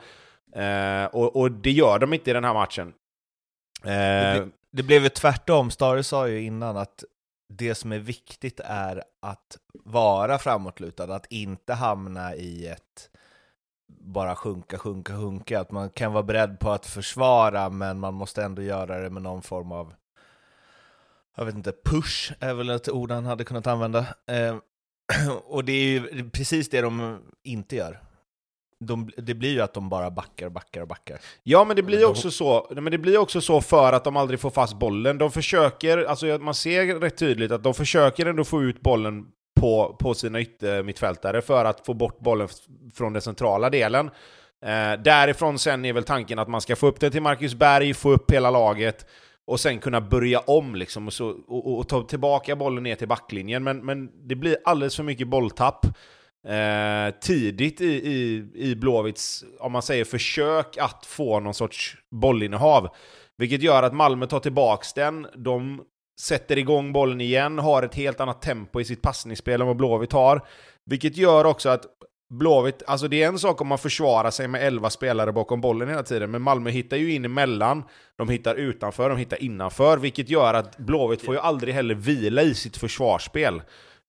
Eh, 0.56 1.06
och, 1.06 1.36
och, 1.36 1.52
det 1.52 1.72
gör 1.72 2.00
de 2.00 2.14
inte 2.14 2.30
i 2.30 2.34
den 2.34 2.44
här 2.44 2.54
matchen. 2.54 2.94
Eh, 3.84 3.92
det, 3.92 4.42
ble, 4.42 4.52
det 4.72 4.84
blev 4.84 5.04
ju 5.04 5.10
tvärtom. 5.10 5.72
Stare 5.72 6.04
sa 6.04 6.28
ju 6.28 6.42
innan 6.42 6.78
att 6.78 7.04
det 7.62 7.76
som 7.76 7.92
är 7.92 8.00
viktigt 8.00 8.60
är 8.60 9.04
att 9.20 9.58
vara 9.74 10.40
framåtlutad, 10.40 11.16
att 11.16 11.26
inte 11.30 11.74
hamna 11.74 12.36
i 12.36 12.68
ett 12.68 13.10
bara 13.88 14.36
sjunka, 14.36 14.78
sjunka, 14.78 15.14
sjunka. 15.14 15.60
Att 15.60 15.72
man 15.72 15.90
kan 15.90 16.14
vara 16.14 16.24
beredd 16.24 16.60
på 16.60 16.72
att 16.72 16.86
försvara, 16.86 17.70
men 17.70 18.00
man 18.00 18.14
måste 18.14 18.44
ändå 18.44 18.62
göra 18.62 19.00
det 19.00 19.10
med 19.10 19.22
någon 19.22 19.42
form 19.42 19.72
av 19.72 19.94
jag 21.38 21.46
vet 21.46 21.56
inte, 21.56 21.74
push 21.86 22.34
är 22.40 22.54
väl 22.54 22.70
ett 22.70 22.90
ord 22.90 23.12
han 23.12 23.26
hade 23.26 23.44
kunnat 23.44 23.68
använda. 23.68 24.00
Eh, 24.28 24.58
och 25.44 25.66
det 25.66 25.72
är 25.72 25.86
ju 25.86 26.30
precis 26.30 26.70
det 26.70 26.82
de 26.82 27.20
inte 27.44 27.76
gör 27.76 28.11
de, 28.82 29.10
det 29.18 29.34
blir 29.34 29.52
ju 29.52 29.62
att 29.62 29.74
de 29.74 29.90
bara 29.90 30.12
backar 30.12 30.46
och 30.46 30.52
backar 30.52 30.82
och 30.82 30.88
backar. 30.88 31.20
Ja, 31.44 31.64
men 31.64 31.76
det 31.76 31.84
blir 31.84 32.06
också 32.06 32.32
så, 32.32 32.68
men 32.72 32.92
det 32.92 32.98
blir 32.98 33.18
också 33.18 33.42
så 33.42 33.62
för 33.62 33.94
att 33.94 34.04
de 34.04 34.18
aldrig 34.18 34.40
får 34.40 34.50
fast 34.50 34.80
bollen. 34.80 35.18
De 35.18 35.32
försöker, 35.32 35.98
alltså 35.98 36.26
man 36.26 36.54
ser 36.54 37.00
rätt 37.00 37.18
tydligt 37.18 37.52
att 37.52 37.64
de 37.64 37.74
försöker 37.74 38.26
ändå 38.26 38.44
få 38.44 38.64
ut 38.64 38.82
bollen 38.82 39.26
på, 39.60 39.96
på 40.00 40.14
sina 40.14 40.42
yttermittfältare 40.42 41.42
för 41.42 41.66
att 41.66 41.86
få 41.86 41.94
bort 41.94 42.20
bollen 42.20 42.48
från 42.94 43.14
den 43.14 43.22
centrala 43.22 43.70
delen. 43.70 44.10
Eh, 44.66 45.02
därifrån 45.04 45.60
sen 45.60 45.86
är 45.86 45.94
väl 45.94 46.04
tanken 46.04 46.40
att 46.40 46.50
man 46.50 46.62
ska 46.62 46.76
få 46.76 46.88
upp 46.88 47.00
den 47.00 47.12
till 47.12 47.22
Marcus 47.22 47.56
Berg, 47.56 47.94
få 47.94 48.12
upp 48.12 48.32
hela 48.32 48.52
laget 48.52 49.06
och 49.48 49.60
sen 49.60 49.80
kunna 49.80 50.02
börja 50.02 50.40
om 50.40 50.76
liksom 50.76 51.08
och, 51.08 51.14
så, 51.14 51.30
och, 51.48 51.80
och 51.80 51.90
ta 51.90 52.04
tillbaka 52.04 52.56
bollen 52.56 52.84
ner 52.84 52.96
till 52.96 53.08
backlinjen. 53.08 53.64
Men, 53.64 53.86
men 53.86 54.28
det 54.28 54.36
blir 54.36 54.58
alldeles 54.66 54.96
för 54.96 55.04
mycket 55.04 55.28
bolltapp 55.28 55.86
eh, 56.48 57.14
tidigt 57.22 57.82
i, 57.82 57.86
i, 57.86 58.46
i 58.56 58.76
Blåvitts, 58.76 59.44
om 59.60 59.72
man 59.72 59.82
säger 59.82 60.06
försök 60.06 60.78
att 60.78 61.06
få 61.06 61.40
någon 61.40 61.54
sorts 61.54 61.98
bollinnehav. 62.12 62.90
Vilket 63.38 63.62
gör 63.62 63.84
att 63.84 63.94
Malmö 63.94 64.26
tar 64.26 64.40
tillbaks 64.40 64.94
den, 64.94 65.28
de 65.36 65.82
sätter 66.20 66.58
igång 66.58 66.94
bollen 66.94 67.22
igen, 67.22 67.60
har 67.60 67.84
ett 67.84 67.96
helt 67.96 68.20
annat 68.20 68.42
tempo 68.42 68.82
i 68.82 68.86
sitt 68.86 69.02
passningsspel 69.02 69.62
än 69.62 69.68
vad 69.68 69.78
Blåvitt 69.78 70.14
har. 70.14 70.42
Vilket 70.86 71.18
gör 71.18 71.46
också 71.46 71.70
att 71.70 71.86
Blåvitt, 72.30 72.84
alltså 72.88 73.08
det 73.08 73.24
är 73.24 73.28
en 73.28 73.40
sak 73.40 73.62
om 73.62 73.68
man 73.68 73.78
försvarar 73.78 74.32
sig 74.32 74.48
med 74.48 74.68
11 74.68 74.90
spelare 74.90 75.32
bakom 75.32 75.62
bollen 75.62 75.90
hela 75.90 76.04
tiden, 76.04 76.32
men 76.32 76.42
Malmö 76.42 76.70
hittar 76.70 76.98
ju 76.98 77.14
in 77.14 77.26
emellan, 77.26 77.84
de 78.18 78.30
hittar 78.30 78.56
utanför, 78.56 79.10
de 79.10 79.18
hittar 79.18 79.44
innanför, 79.44 79.98
vilket 79.98 80.30
gör 80.30 80.54
att 80.54 80.78
Blåvitt 80.78 81.22
får 81.22 81.34
ju 81.34 81.40
aldrig 81.40 81.74
heller 81.74 81.96
vila 81.96 82.42
i 82.42 82.54
sitt 82.54 82.78
försvarsspel. 82.78 83.62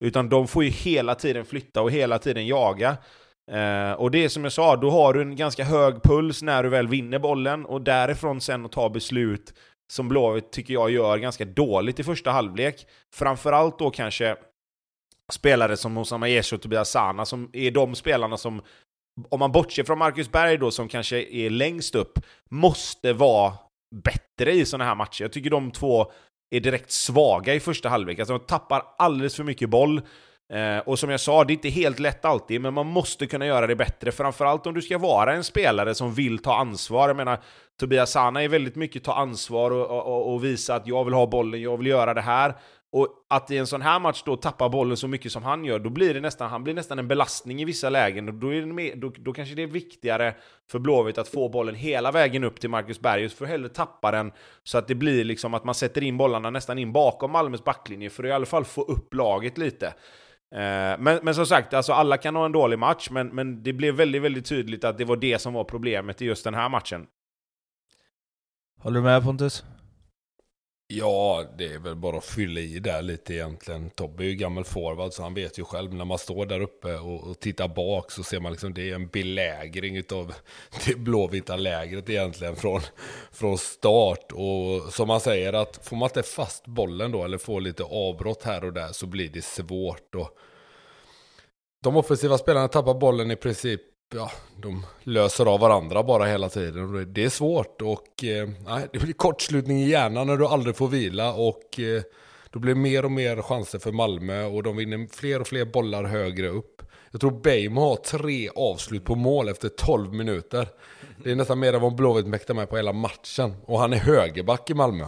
Utan 0.03 0.29
de 0.29 0.47
får 0.47 0.63
ju 0.63 0.69
hela 0.69 1.15
tiden 1.15 1.45
flytta 1.45 1.81
och 1.81 1.91
hela 1.91 2.19
tiden 2.19 2.47
jaga. 2.47 2.97
Eh, 3.51 3.91
och 3.91 4.11
det 4.11 4.23
är 4.23 4.29
som 4.29 4.43
jag 4.43 4.53
sa, 4.53 4.75
då 4.75 4.89
har 4.89 5.13
du 5.13 5.21
en 5.21 5.35
ganska 5.35 5.63
hög 5.63 6.03
puls 6.03 6.41
när 6.41 6.63
du 6.63 6.69
väl 6.69 6.87
vinner 6.87 7.19
bollen 7.19 7.65
och 7.65 7.81
därifrån 7.81 8.41
sen 8.41 8.65
att 8.65 8.71
ta 8.71 8.89
beslut 8.89 9.53
som 9.91 10.09
Blåvitt 10.09 10.51
tycker 10.51 10.73
jag 10.73 10.91
gör 10.91 11.17
ganska 11.17 11.45
dåligt 11.45 11.99
i 11.99 12.03
första 12.03 12.31
halvlek. 12.31 12.87
Framförallt 13.13 13.79
då 13.79 13.91
kanske 13.91 14.35
spelare 15.31 15.77
som 15.77 15.97
Osama 15.97 16.29
Yesh 16.29 16.53
och 16.53 16.61
Tobias 16.61 16.89
Sana 16.89 17.25
som 17.25 17.49
är 17.53 17.71
de 17.71 17.95
spelarna 17.95 18.37
som, 18.37 18.61
om 19.29 19.39
man 19.39 19.51
bortser 19.51 19.83
från 19.83 19.97
Marcus 19.97 20.31
Berg 20.31 20.57
då 20.57 20.71
som 20.71 20.87
kanske 20.87 21.23
är 21.35 21.49
längst 21.49 21.95
upp, 21.95 22.19
måste 22.49 23.13
vara 23.13 23.53
bättre 23.95 24.51
i 24.51 24.65
sådana 24.65 24.85
här 24.85 24.95
matcher. 24.95 25.23
Jag 25.23 25.31
tycker 25.31 25.49
de 25.49 25.71
två 25.71 26.11
är 26.57 26.59
direkt 26.59 26.91
svaga 26.91 27.53
i 27.53 27.59
första 27.59 27.89
halvlek. 27.89 28.19
Alltså 28.19 28.37
de 28.37 28.45
tappar 28.45 28.83
alldeles 28.97 29.35
för 29.35 29.43
mycket 29.43 29.69
boll. 29.69 30.01
Eh, 30.53 30.77
och 30.77 30.99
som 30.99 31.09
jag 31.09 31.19
sa, 31.19 31.43
det 31.43 31.53
är 31.53 31.55
inte 31.55 31.69
helt 31.69 31.99
lätt 31.99 32.25
alltid, 32.25 32.61
men 32.61 32.73
man 32.73 32.87
måste 32.87 33.27
kunna 33.27 33.45
göra 33.45 33.67
det 33.67 33.75
bättre. 33.75 34.11
Framförallt 34.11 34.67
om 34.67 34.73
du 34.73 34.81
ska 34.81 34.97
vara 34.97 35.33
en 35.33 35.43
spelare 35.43 35.95
som 35.95 36.13
vill 36.13 36.39
ta 36.39 36.55
ansvar. 36.55 37.07
Jag 37.07 37.17
menar, 37.17 37.39
Tobias 37.79 38.11
Sana 38.11 38.43
är 38.43 38.47
väldigt 38.47 38.75
mycket 38.75 39.03
ta 39.03 39.13
ansvar 39.13 39.71
och, 39.71 40.07
och, 40.07 40.33
och, 40.33 40.43
visa 40.43 40.75
att 40.75 40.87
jag 40.87 41.03
vill 41.03 41.13
ha 41.13 41.27
bollen, 41.27 41.61
jag 41.61 41.77
vill 41.77 41.87
göra 41.87 42.13
det 42.13 42.21
här. 42.21 42.55
Och 42.95 43.07
att 43.29 43.51
i 43.51 43.57
en 43.57 43.67
sån 43.67 43.81
här 43.81 43.99
match 43.99 44.23
då 44.25 44.35
tappa 44.35 44.69
bollen 44.69 44.97
så 44.97 45.07
mycket 45.07 45.31
som 45.31 45.43
han 45.43 45.65
gör, 45.65 45.79
då 45.79 45.89
blir 45.89 46.13
det 46.13 46.19
nästan, 46.19 46.49
han 46.49 46.63
blir 46.63 46.73
nästan 46.73 46.99
en 46.99 47.07
belastning 47.07 47.61
i 47.61 47.65
vissa 47.65 47.89
lägen. 47.89 48.27
Och 48.27 48.33
då, 48.33 48.53
är 48.53 48.61
det 48.61 48.65
med, 48.65 48.97
då, 48.97 49.11
då 49.17 49.33
kanske 49.33 49.55
det 49.55 49.63
är 49.63 49.67
viktigare 49.67 50.35
för 50.71 50.79
Blåvitt 50.79 51.17
att 51.17 51.27
få 51.27 51.49
bollen 51.49 51.75
hela 51.75 52.11
vägen 52.11 52.43
upp 52.43 52.59
till 52.59 52.69
Marcus 52.69 52.99
Bergius, 52.99 53.33
för 53.33 53.45
att 53.45 53.51
hellre 53.51 53.69
tappa 53.69 54.11
den 54.11 54.31
så 54.63 54.77
att 54.77 54.87
det 54.87 54.95
blir 54.95 55.23
liksom 55.23 55.53
att 55.53 55.63
man 55.63 55.75
sätter 55.75 56.03
in 56.03 56.17
bollarna 56.17 56.49
nästan 56.49 56.79
in 56.79 56.93
bakom 56.93 57.31
Malmös 57.31 57.63
backlinje, 57.63 58.09
för 58.09 58.23
att 58.23 58.29
i 58.29 58.31
alla 58.31 58.45
fall 58.45 58.65
få 58.65 58.81
upp 58.81 59.13
laget 59.13 59.57
lite. 59.57 59.87
Eh, 60.55 60.99
men, 60.99 61.19
men 61.23 61.35
som 61.35 61.45
sagt, 61.45 61.73
alltså 61.73 61.93
alla 61.93 62.17
kan 62.17 62.35
ha 62.35 62.45
en 62.45 62.51
dålig 62.51 62.79
match, 62.79 63.09
men, 63.11 63.27
men 63.27 63.63
det 63.63 63.73
blev 63.73 63.95
väldigt, 63.95 64.21
väldigt 64.21 64.45
tydligt 64.45 64.83
att 64.83 64.97
det 64.97 65.05
var 65.05 65.15
det 65.15 65.39
som 65.39 65.53
var 65.53 65.63
problemet 65.63 66.21
i 66.21 66.25
just 66.25 66.43
den 66.43 66.53
här 66.53 66.69
matchen. 66.69 67.05
Håller 68.79 68.99
du 68.99 69.03
med 69.03 69.23
Pontus? 69.23 69.63
Ja, 70.87 71.45
det 71.57 71.73
är 71.73 71.79
väl 71.79 71.95
bara 71.95 72.17
att 72.17 72.25
fylla 72.25 72.59
i 72.59 72.79
där 72.79 73.01
lite 73.01 73.33
egentligen. 73.33 73.89
Tobbe 73.89 74.23
är 74.23 74.27
ju 74.27 74.35
gammal 74.35 74.63
forward 74.63 75.13
så 75.13 75.23
han 75.23 75.33
vet 75.33 75.59
ju 75.59 75.63
själv 75.63 75.93
när 75.93 76.05
man 76.05 76.17
står 76.17 76.45
där 76.45 76.59
uppe 76.59 76.95
och, 76.95 77.27
och 77.27 77.39
tittar 77.39 77.67
bak 77.67 78.11
så 78.11 78.23
ser 78.23 78.39
man 78.39 78.51
liksom 78.51 78.73
det 78.73 78.89
är 78.89 78.95
en 78.95 79.07
belägring 79.07 80.03
av 80.11 80.33
det 80.85 80.95
blåvita 80.95 81.55
lägret 81.55 82.09
egentligen 82.09 82.55
från, 82.55 82.81
från 83.31 83.57
start. 83.57 84.31
Och 84.31 84.93
som 84.93 85.07
man 85.07 85.19
säger 85.19 85.53
att 85.53 85.87
får 85.87 85.95
man 85.95 86.09
inte 86.09 86.23
fast 86.23 86.67
bollen 86.67 87.11
då 87.11 87.23
eller 87.23 87.37
får 87.37 87.61
lite 87.61 87.83
avbrott 87.83 88.43
här 88.43 88.63
och 88.63 88.73
där 88.73 88.91
så 88.91 89.05
blir 89.05 89.29
det 89.29 89.41
svårt. 89.41 90.15
Och 90.15 90.37
de 91.83 91.95
offensiva 91.95 92.37
spelarna 92.37 92.67
tappar 92.67 92.93
bollen 92.93 93.31
i 93.31 93.35
princip 93.35 93.81
ja, 94.15 94.31
de 94.61 94.85
löser 95.03 95.45
av 95.45 95.59
varandra 95.59 96.03
bara 96.03 96.25
hela 96.25 96.49
tiden. 96.49 97.13
Det 97.13 97.23
är 97.23 97.29
svårt 97.29 97.81
och 97.81 98.23
eh, 98.23 98.49
det 98.91 98.99
blir 98.99 99.13
kortslutning 99.13 99.77
i 99.77 99.89
hjärnan 99.89 100.27
när 100.27 100.37
du 100.37 100.47
aldrig 100.47 100.75
får 100.75 100.87
vila 100.87 101.33
och 101.33 101.79
eh, 101.79 102.01
då 102.49 102.59
blir 102.59 102.75
mer 102.75 103.05
och 103.05 103.11
mer 103.11 103.41
chanser 103.41 103.79
för 103.79 103.91
Malmö 103.91 104.45
och 104.45 104.63
de 104.63 104.75
vinner 104.77 105.07
fler 105.11 105.39
och 105.39 105.47
fler 105.47 105.65
bollar 105.65 106.03
högre 106.03 106.47
upp. 106.47 106.81
Jag 107.11 107.21
tror 107.21 107.31
Beijmo 107.31 107.81
har 107.81 107.95
tre 107.95 108.49
avslut 108.55 109.05
på 109.05 109.15
mål 109.15 109.49
efter 109.49 109.69
12 109.69 110.13
minuter. 110.13 110.67
Det 111.23 111.31
är 111.31 111.35
nästan 111.35 111.59
mer 111.59 111.73
än 111.73 111.81
vad 111.81 111.95
Blåvitt 111.95 112.27
mäktar 112.27 112.53
med 112.53 112.69
på 112.69 112.77
hela 112.77 112.93
matchen. 112.93 113.53
Och 113.65 113.79
han 113.79 113.93
är 113.93 113.97
högerback 113.97 114.69
i 114.69 114.73
Malmö. 114.73 115.05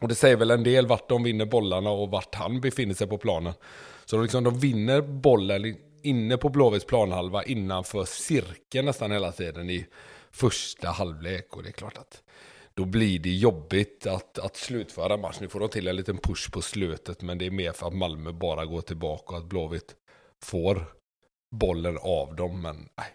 Och 0.00 0.08
det 0.08 0.14
säger 0.14 0.36
väl 0.36 0.50
en 0.50 0.62
del 0.62 0.86
vart 0.86 1.08
de 1.08 1.22
vinner 1.22 1.46
bollarna 1.46 1.90
och 1.90 2.10
vart 2.10 2.34
han 2.34 2.60
befinner 2.60 2.94
sig 2.94 3.06
på 3.06 3.18
planen. 3.18 3.52
Så 4.04 4.16
de, 4.16 4.22
liksom, 4.22 4.44
de 4.44 4.58
vinner 4.58 5.02
bollen 5.02 5.76
inne 6.02 6.36
på 6.36 6.48
Blåvitts 6.48 6.86
planhalva 6.86 7.44
innanför 7.44 8.04
cirkeln 8.04 8.86
nästan 8.86 9.12
hela 9.12 9.32
tiden 9.32 9.70
i 9.70 9.86
första 10.30 10.88
halvlek. 10.88 11.56
Och 11.56 11.62
det 11.62 11.68
är 11.68 11.72
klart 11.72 11.98
att 11.98 12.22
då 12.74 12.84
blir 12.84 13.18
det 13.18 13.30
jobbigt 13.30 14.06
att, 14.06 14.38
att 14.38 14.56
slutföra 14.56 15.16
matchen. 15.16 15.38
Nu 15.42 15.48
får 15.48 15.60
de 15.60 15.68
till 15.68 15.88
en 15.88 15.96
liten 15.96 16.18
push 16.18 16.50
på 16.50 16.62
slutet, 16.62 17.22
men 17.22 17.38
det 17.38 17.46
är 17.46 17.50
mer 17.50 17.72
för 17.72 17.86
att 17.86 17.94
Malmö 17.94 18.32
bara 18.32 18.66
går 18.66 18.80
tillbaka 18.80 19.32
och 19.32 19.38
att 19.38 19.48
Blåvitt 19.48 19.96
får 20.42 20.92
bollen 21.50 21.98
av 22.02 22.36
dem. 22.36 22.62
Men 22.62 22.76
nej, 22.76 23.06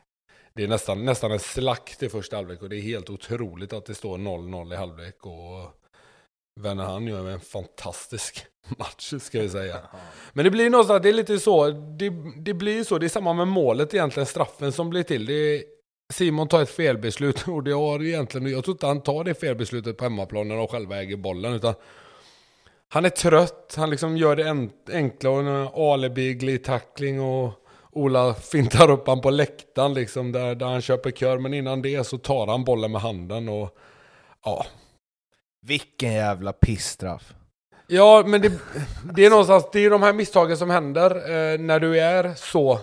det 0.53 0.63
är 0.63 0.67
nästan, 0.67 1.05
nästan 1.05 1.31
en 1.31 1.39
slakt 1.39 2.03
i 2.03 2.09
första 2.09 2.35
halvlek 2.35 2.61
och 2.61 2.69
det 2.69 2.77
är 2.77 2.81
helt 2.81 3.09
otroligt 3.09 3.73
att 3.73 3.85
det 3.85 3.95
står 3.95 4.17
0-0 4.17 4.73
i 4.73 4.75
halvlek. 4.75 5.25
Och 5.25 5.84
han 6.63 7.07
gör 7.07 7.29
en 7.29 7.39
fantastisk 7.39 8.45
match, 8.77 9.13
ska 9.19 9.41
vi 9.41 9.50
säga. 9.50 9.79
Men 10.33 10.45
det 10.45 10.51
blir 10.51 10.69
någonstans, 10.69 11.03
det 11.03 11.09
är 11.09 11.13
lite 11.13 11.39
så, 11.39 11.69
det, 11.69 12.13
det 12.38 12.53
blir 12.53 12.83
så, 12.83 12.97
det 12.97 13.05
är 13.05 13.09
samma 13.09 13.33
med 13.33 13.47
målet 13.47 13.93
egentligen, 13.93 14.27
straffen 14.27 14.71
som 14.71 14.89
blir 14.89 15.03
till. 15.03 15.29
Är, 15.29 15.63
Simon 16.13 16.47
tar 16.47 16.62
ett 16.62 16.69
felbeslut 16.69 17.43
och 17.47 17.63
det 17.63 17.71
har 17.71 18.03
egentligen, 18.03 18.51
jag 18.51 18.63
tror 18.63 18.75
inte 18.75 18.88
han 18.88 19.01
tar 19.01 19.24
det 19.24 19.33
felbeslutet 19.33 19.97
på 19.97 20.03
hemmaplan 20.03 20.47
när 20.47 20.55
de 20.55 20.67
själva 20.67 20.97
äger 20.97 21.17
bollen, 21.17 21.53
utan 21.53 21.74
han 22.89 23.05
är 23.05 23.09
trött, 23.09 23.74
han 23.77 23.89
liksom 23.89 24.17
gör 24.17 24.35
det 24.35 24.69
enkla 24.93 25.29
och 25.29 25.39
en 25.39 25.67
alibi 25.67 26.57
tackling 26.57 27.21
och 27.21 27.51
Ola 27.91 28.33
fintar 28.33 28.89
upp 28.89 29.07
han 29.07 29.21
på 29.21 29.29
läktaren 29.29 29.93
liksom 29.93 30.31
där, 30.31 30.55
där 30.55 30.65
han 30.65 30.81
köper 30.81 31.12
kör, 31.12 31.38
men 31.38 31.53
innan 31.53 31.81
det 31.81 32.07
så 32.07 32.17
tar 32.17 32.47
han 32.47 32.63
bollen 32.63 32.91
med 32.91 33.01
handen 33.01 33.50
och 33.50 33.77
ja, 34.45 34.65
vilken 35.65 36.13
jävla 36.13 36.53
pissstraff. 36.53 37.34
Ja, 37.88 38.24
men 38.27 38.41
det, 38.41 38.51
det 39.15 39.25
är 39.25 39.29
någonstans, 39.29 39.65
det 39.72 39.86
är 39.86 39.89
de 39.89 40.03
här 40.03 40.13
misstagen 40.13 40.57
som 40.57 40.69
händer 40.69 41.15
eh, 41.15 41.60
när 41.60 41.79
du 41.79 42.00
är 42.00 42.34
så 42.34 42.79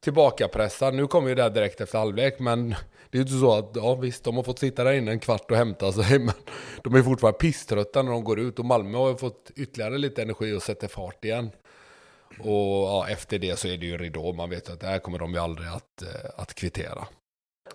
tillbakapressad. 0.00 0.94
Nu 0.94 1.06
kommer 1.06 1.28
ju 1.28 1.34
det 1.34 1.42
här 1.42 1.50
direkt 1.50 1.80
efter 1.80 1.98
halvlek, 1.98 2.38
men 2.38 2.68
det 3.10 3.18
är 3.18 3.18
ju 3.18 3.20
inte 3.20 3.38
så 3.38 3.54
att, 3.54 3.70
ja 3.74 3.94
visst, 3.94 4.24
de 4.24 4.36
har 4.36 4.42
fått 4.42 4.58
sitta 4.58 4.84
där 4.84 4.92
inne 4.92 5.10
en 5.10 5.20
kvart 5.20 5.50
och 5.50 5.56
hämta 5.56 5.92
sig, 5.92 6.18
men 6.18 6.34
de 6.82 6.94
är 6.94 7.02
fortfarande 7.02 7.38
pisströtta 7.38 8.02
när 8.02 8.10
de 8.12 8.24
går 8.24 8.40
ut 8.40 8.58
och 8.58 8.64
Malmö 8.64 8.98
har 8.98 9.14
fått 9.14 9.50
ytterligare 9.56 9.98
lite 9.98 10.22
energi 10.22 10.52
och 10.52 10.62
sätter 10.62 10.88
fart 10.88 11.24
igen. 11.24 11.50
Och 12.38 12.88
ja, 12.88 13.08
efter 13.08 13.38
det 13.38 13.58
så 13.58 13.68
är 13.68 13.76
det 13.76 13.86
ju 13.86 13.98
ridå, 13.98 14.32
man 14.32 14.50
vet 14.50 14.70
att 14.70 14.80
det 14.80 14.86
här 14.86 14.98
kommer 14.98 15.18
de 15.18 15.32
ju 15.32 15.38
aldrig 15.38 15.68
att, 15.68 16.02
eh, 16.02 16.30
att 16.36 16.54
kvittera. 16.54 17.06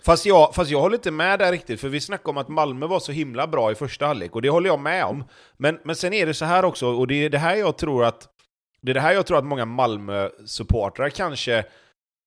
Fast 0.05 0.25
jag, 0.25 0.55
fast 0.55 0.71
jag 0.71 0.81
håller 0.81 0.95
inte 0.95 1.11
med 1.11 1.39
där 1.39 1.51
riktigt, 1.51 1.81
för 1.81 1.89
vi 1.89 2.01
snackade 2.01 2.29
om 2.29 2.37
att 2.37 2.49
Malmö 2.49 2.87
var 2.87 2.99
så 2.99 3.11
himla 3.11 3.47
bra 3.47 3.71
i 3.71 3.75
första 3.75 4.05
halvlek, 4.05 4.35
och 4.35 4.41
det 4.41 4.49
håller 4.49 4.69
jag 4.69 4.79
med 4.79 5.05
om. 5.05 5.23
Men, 5.57 5.79
men 5.83 5.95
sen 5.95 6.13
är 6.13 6.25
det 6.25 6.33
så 6.33 6.45
här 6.45 6.65
också, 6.65 6.87
och 6.87 7.07
det 7.07 7.25
är 7.25 7.29
det 7.29 7.37
här 7.37 7.55
jag 7.55 7.77
tror 7.77 8.05
att 8.05 8.27
det 8.81 8.91
är 8.91 8.93
det 8.93 9.01
här 9.01 9.13
jag 9.13 9.25
tror 9.25 9.37
att 9.37 9.45
många 9.45 9.65
Malmö-supportrar 9.65 11.09
kanske 11.09 11.65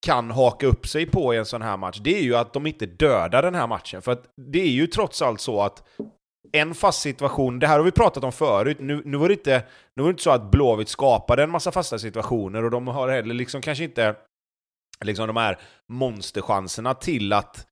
kan 0.06 0.30
haka 0.30 0.66
upp 0.66 0.86
sig 0.86 1.06
på 1.06 1.34
i 1.34 1.36
en 1.36 1.46
sån 1.46 1.62
här 1.62 1.76
match, 1.76 1.98
det 1.98 2.18
är 2.18 2.22
ju 2.22 2.36
att 2.36 2.52
de 2.52 2.66
inte 2.66 2.86
dödar 2.86 3.42
den 3.42 3.54
här 3.54 3.66
matchen. 3.66 4.02
För 4.02 4.12
att 4.12 4.24
det 4.52 4.60
är 4.60 4.70
ju 4.70 4.86
trots 4.86 5.22
allt 5.22 5.40
så 5.40 5.62
att 5.62 5.82
en 6.52 6.74
fast 6.74 7.00
situation, 7.02 7.58
det 7.58 7.66
här 7.66 7.78
har 7.78 7.84
vi 7.84 7.90
pratat 7.90 8.24
om 8.24 8.32
förut, 8.32 8.76
nu, 8.80 9.02
nu, 9.04 9.16
var, 9.16 9.28
det 9.28 9.34
inte, 9.34 9.62
nu 9.94 10.02
var 10.02 10.08
det 10.08 10.12
inte 10.12 10.22
så 10.22 10.30
att 10.30 10.50
Blåvitt 10.50 10.88
skapade 10.88 11.42
en 11.42 11.50
massa 11.50 11.72
fasta 11.72 11.98
situationer 11.98 12.64
och 12.64 12.70
de 12.70 12.88
har 12.88 13.08
heller 13.08 13.34
liksom 13.34 13.60
kanske 13.60 13.84
inte 13.84 14.14
liksom 15.04 15.26
de 15.26 15.36
här 15.36 15.58
monsterchanserna 15.88 16.94
till 16.94 17.32
att, 17.32 17.66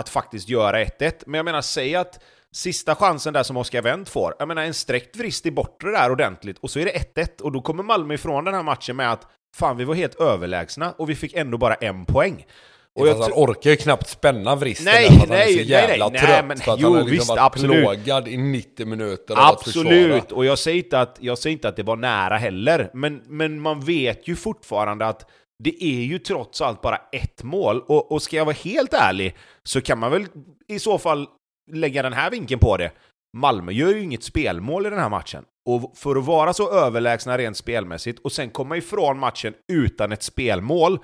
att 0.00 0.08
faktiskt 0.08 0.48
göra 0.48 0.84
1-1. 0.84 1.12
Men 1.26 1.38
jag 1.38 1.44
menar, 1.44 1.62
säg 1.62 1.96
att 1.96 2.22
sista 2.52 2.94
chansen 2.94 3.32
där 3.32 3.42
som 3.42 3.56
Oskar 3.56 3.82
Wendt 3.82 4.08
får, 4.08 4.34
jag 4.38 4.48
menar 4.48 4.62
en 4.62 4.74
sträckt 4.74 5.16
vrist 5.16 5.46
i 5.46 5.50
bortre 5.50 5.90
där 5.90 6.10
ordentligt, 6.10 6.58
och 6.58 6.70
så 6.70 6.78
är 6.78 6.84
det 6.84 7.14
1-1, 7.14 7.40
och 7.40 7.52
då 7.52 7.60
kommer 7.60 7.82
Malmö 7.82 8.14
ifrån 8.14 8.44
den 8.44 8.54
här 8.54 8.62
matchen 8.62 8.96
med 8.96 9.12
att 9.12 9.26
fan, 9.56 9.76
vi 9.76 9.84
var 9.84 9.94
helt 9.94 10.14
överlägsna, 10.14 10.92
och 10.92 11.10
vi 11.10 11.14
fick 11.14 11.34
ändå 11.34 11.58
bara 11.58 11.74
en 11.74 12.04
poäng. 12.04 12.46
Och 12.94 13.08
jag 13.08 13.14
han 13.14 13.32
orkar 13.32 13.70
ju 13.70 13.76
knappt 13.76 14.08
spänna 14.08 14.56
vristen 14.56 14.84
nej, 14.84 15.08
där, 15.08 15.18
för 15.18 15.26
nej, 15.26 15.38
han 15.38 15.48
är 15.48 15.64
så 15.64 15.70
jävla 15.70 16.08
nej, 16.08 16.20
trött. 16.20 16.30
nej, 16.30 16.42
men, 16.44 16.56
för 16.56 16.72
att 16.72 16.80
jo, 16.80 16.86
han 16.86 16.94
har 16.94 17.00
liksom 17.00 17.16
visst, 17.16 17.28
varit 17.28 17.40
absolut. 17.40 17.84
plågad 17.84 18.28
i 18.28 18.36
90 18.36 18.86
minuter 18.86 19.34
av 19.34 19.40
Absolut, 19.40 20.22
att 20.22 20.32
och 20.32 20.44
jag 20.44 20.58
säger, 20.58 20.78
inte 20.78 21.00
att, 21.00 21.16
jag 21.20 21.38
säger 21.38 21.52
inte 21.52 21.68
att 21.68 21.76
det 21.76 21.82
var 21.82 21.96
nära 21.96 22.36
heller, 22.36 22.90
men, 22.94 23.22
men 23.26 23.60
man 23.60 23.80
vet 23.80 24.28
ju 24.28 24.36
fortfarande 24.36 25.06
att 25.06 25.30
det 25.62 25.84
är 25.84 26.02
ju 26.02 26.18
trots 26.18 26.60
allt 26.60 26.80
bara 26.80 26.96
ett 27.12 27.42
mål, 27.42 27.80
och, 27.80 28.12
och 28.12 28.22
ska 28.22 28.36
jag 28.36 28.44
vara 28.44 28.56
helt 28.64 28.94
ärlig 28.94 29.36
så 29.62 29.80
kan 29.80 29.98
man 29.98 30.10
väl 30.10 30.26
i 30.68 30.78
så 30.78 30.98
fall 30.98 31.28
lägga 31.72 32.02
den 32.02 32.12
här 32.12 32.30
vinkeln 32.30 32.60
på 32.60 32.76
det. 32.76 32.92
Malmö 33.36 33.72
gör 33.72 33.88
ju 33.94 34.02
inget 34.02 34.22
spelmål 34.22 34.86
i 34.86 34.90
den 34.90 34.98
här 34.98 35.08
matchen. 35.08 35.44
Och 35.68 35.92
för 35.98 36.16
att 36.16 36.24
vara 36.24 36.52
så 36.52 36.72
överlägsna 36.72 37.38
rent 37.38 37.56
spelmässigt 37.56 38.18
och 38.18 38.32
sen 38.32 38.50
komma 38.50 38.76
ifrån 38.76 39.18
matchen 39.18 39.54
utan 39.72 40.12
ett 40.12 40.22
spelmål. 40.22 40.98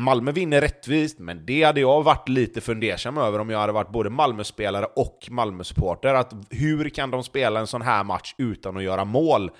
Malmö 0.00 0.32
vinner 0.32 0.60
rättvist, 0.60 1.18
men 1.18 1.46
det 1.46 1.62
hade 1.62 1.80
jag 1.80 2.02
varit 2.02 2.28
lite 2.28 2.60
fundersam 2.60 3.18
över 3.18 3.38
om 3.38 3.50
jag 3.50 3.58
hade 3.58 3.72
varit 3.72 3.90
både 3.92 4.10
Malmö-spelare 4.10 4.86
och 4.96 5.18
Malmö-supporter. 5.30 6.14
Att 6.14 6.32
hur 6.50 6.88
kan 6.88 7.10
de 7.10 7.24
spela 7.24 7.60
en 7.60 7.66
sån 7.66 7.82
här 7.82 8.04
match 8.04 8.34
utan 8.38 8.76
att 8.76 8.82
göra 8.82 9.04
mål? 9.04 9.50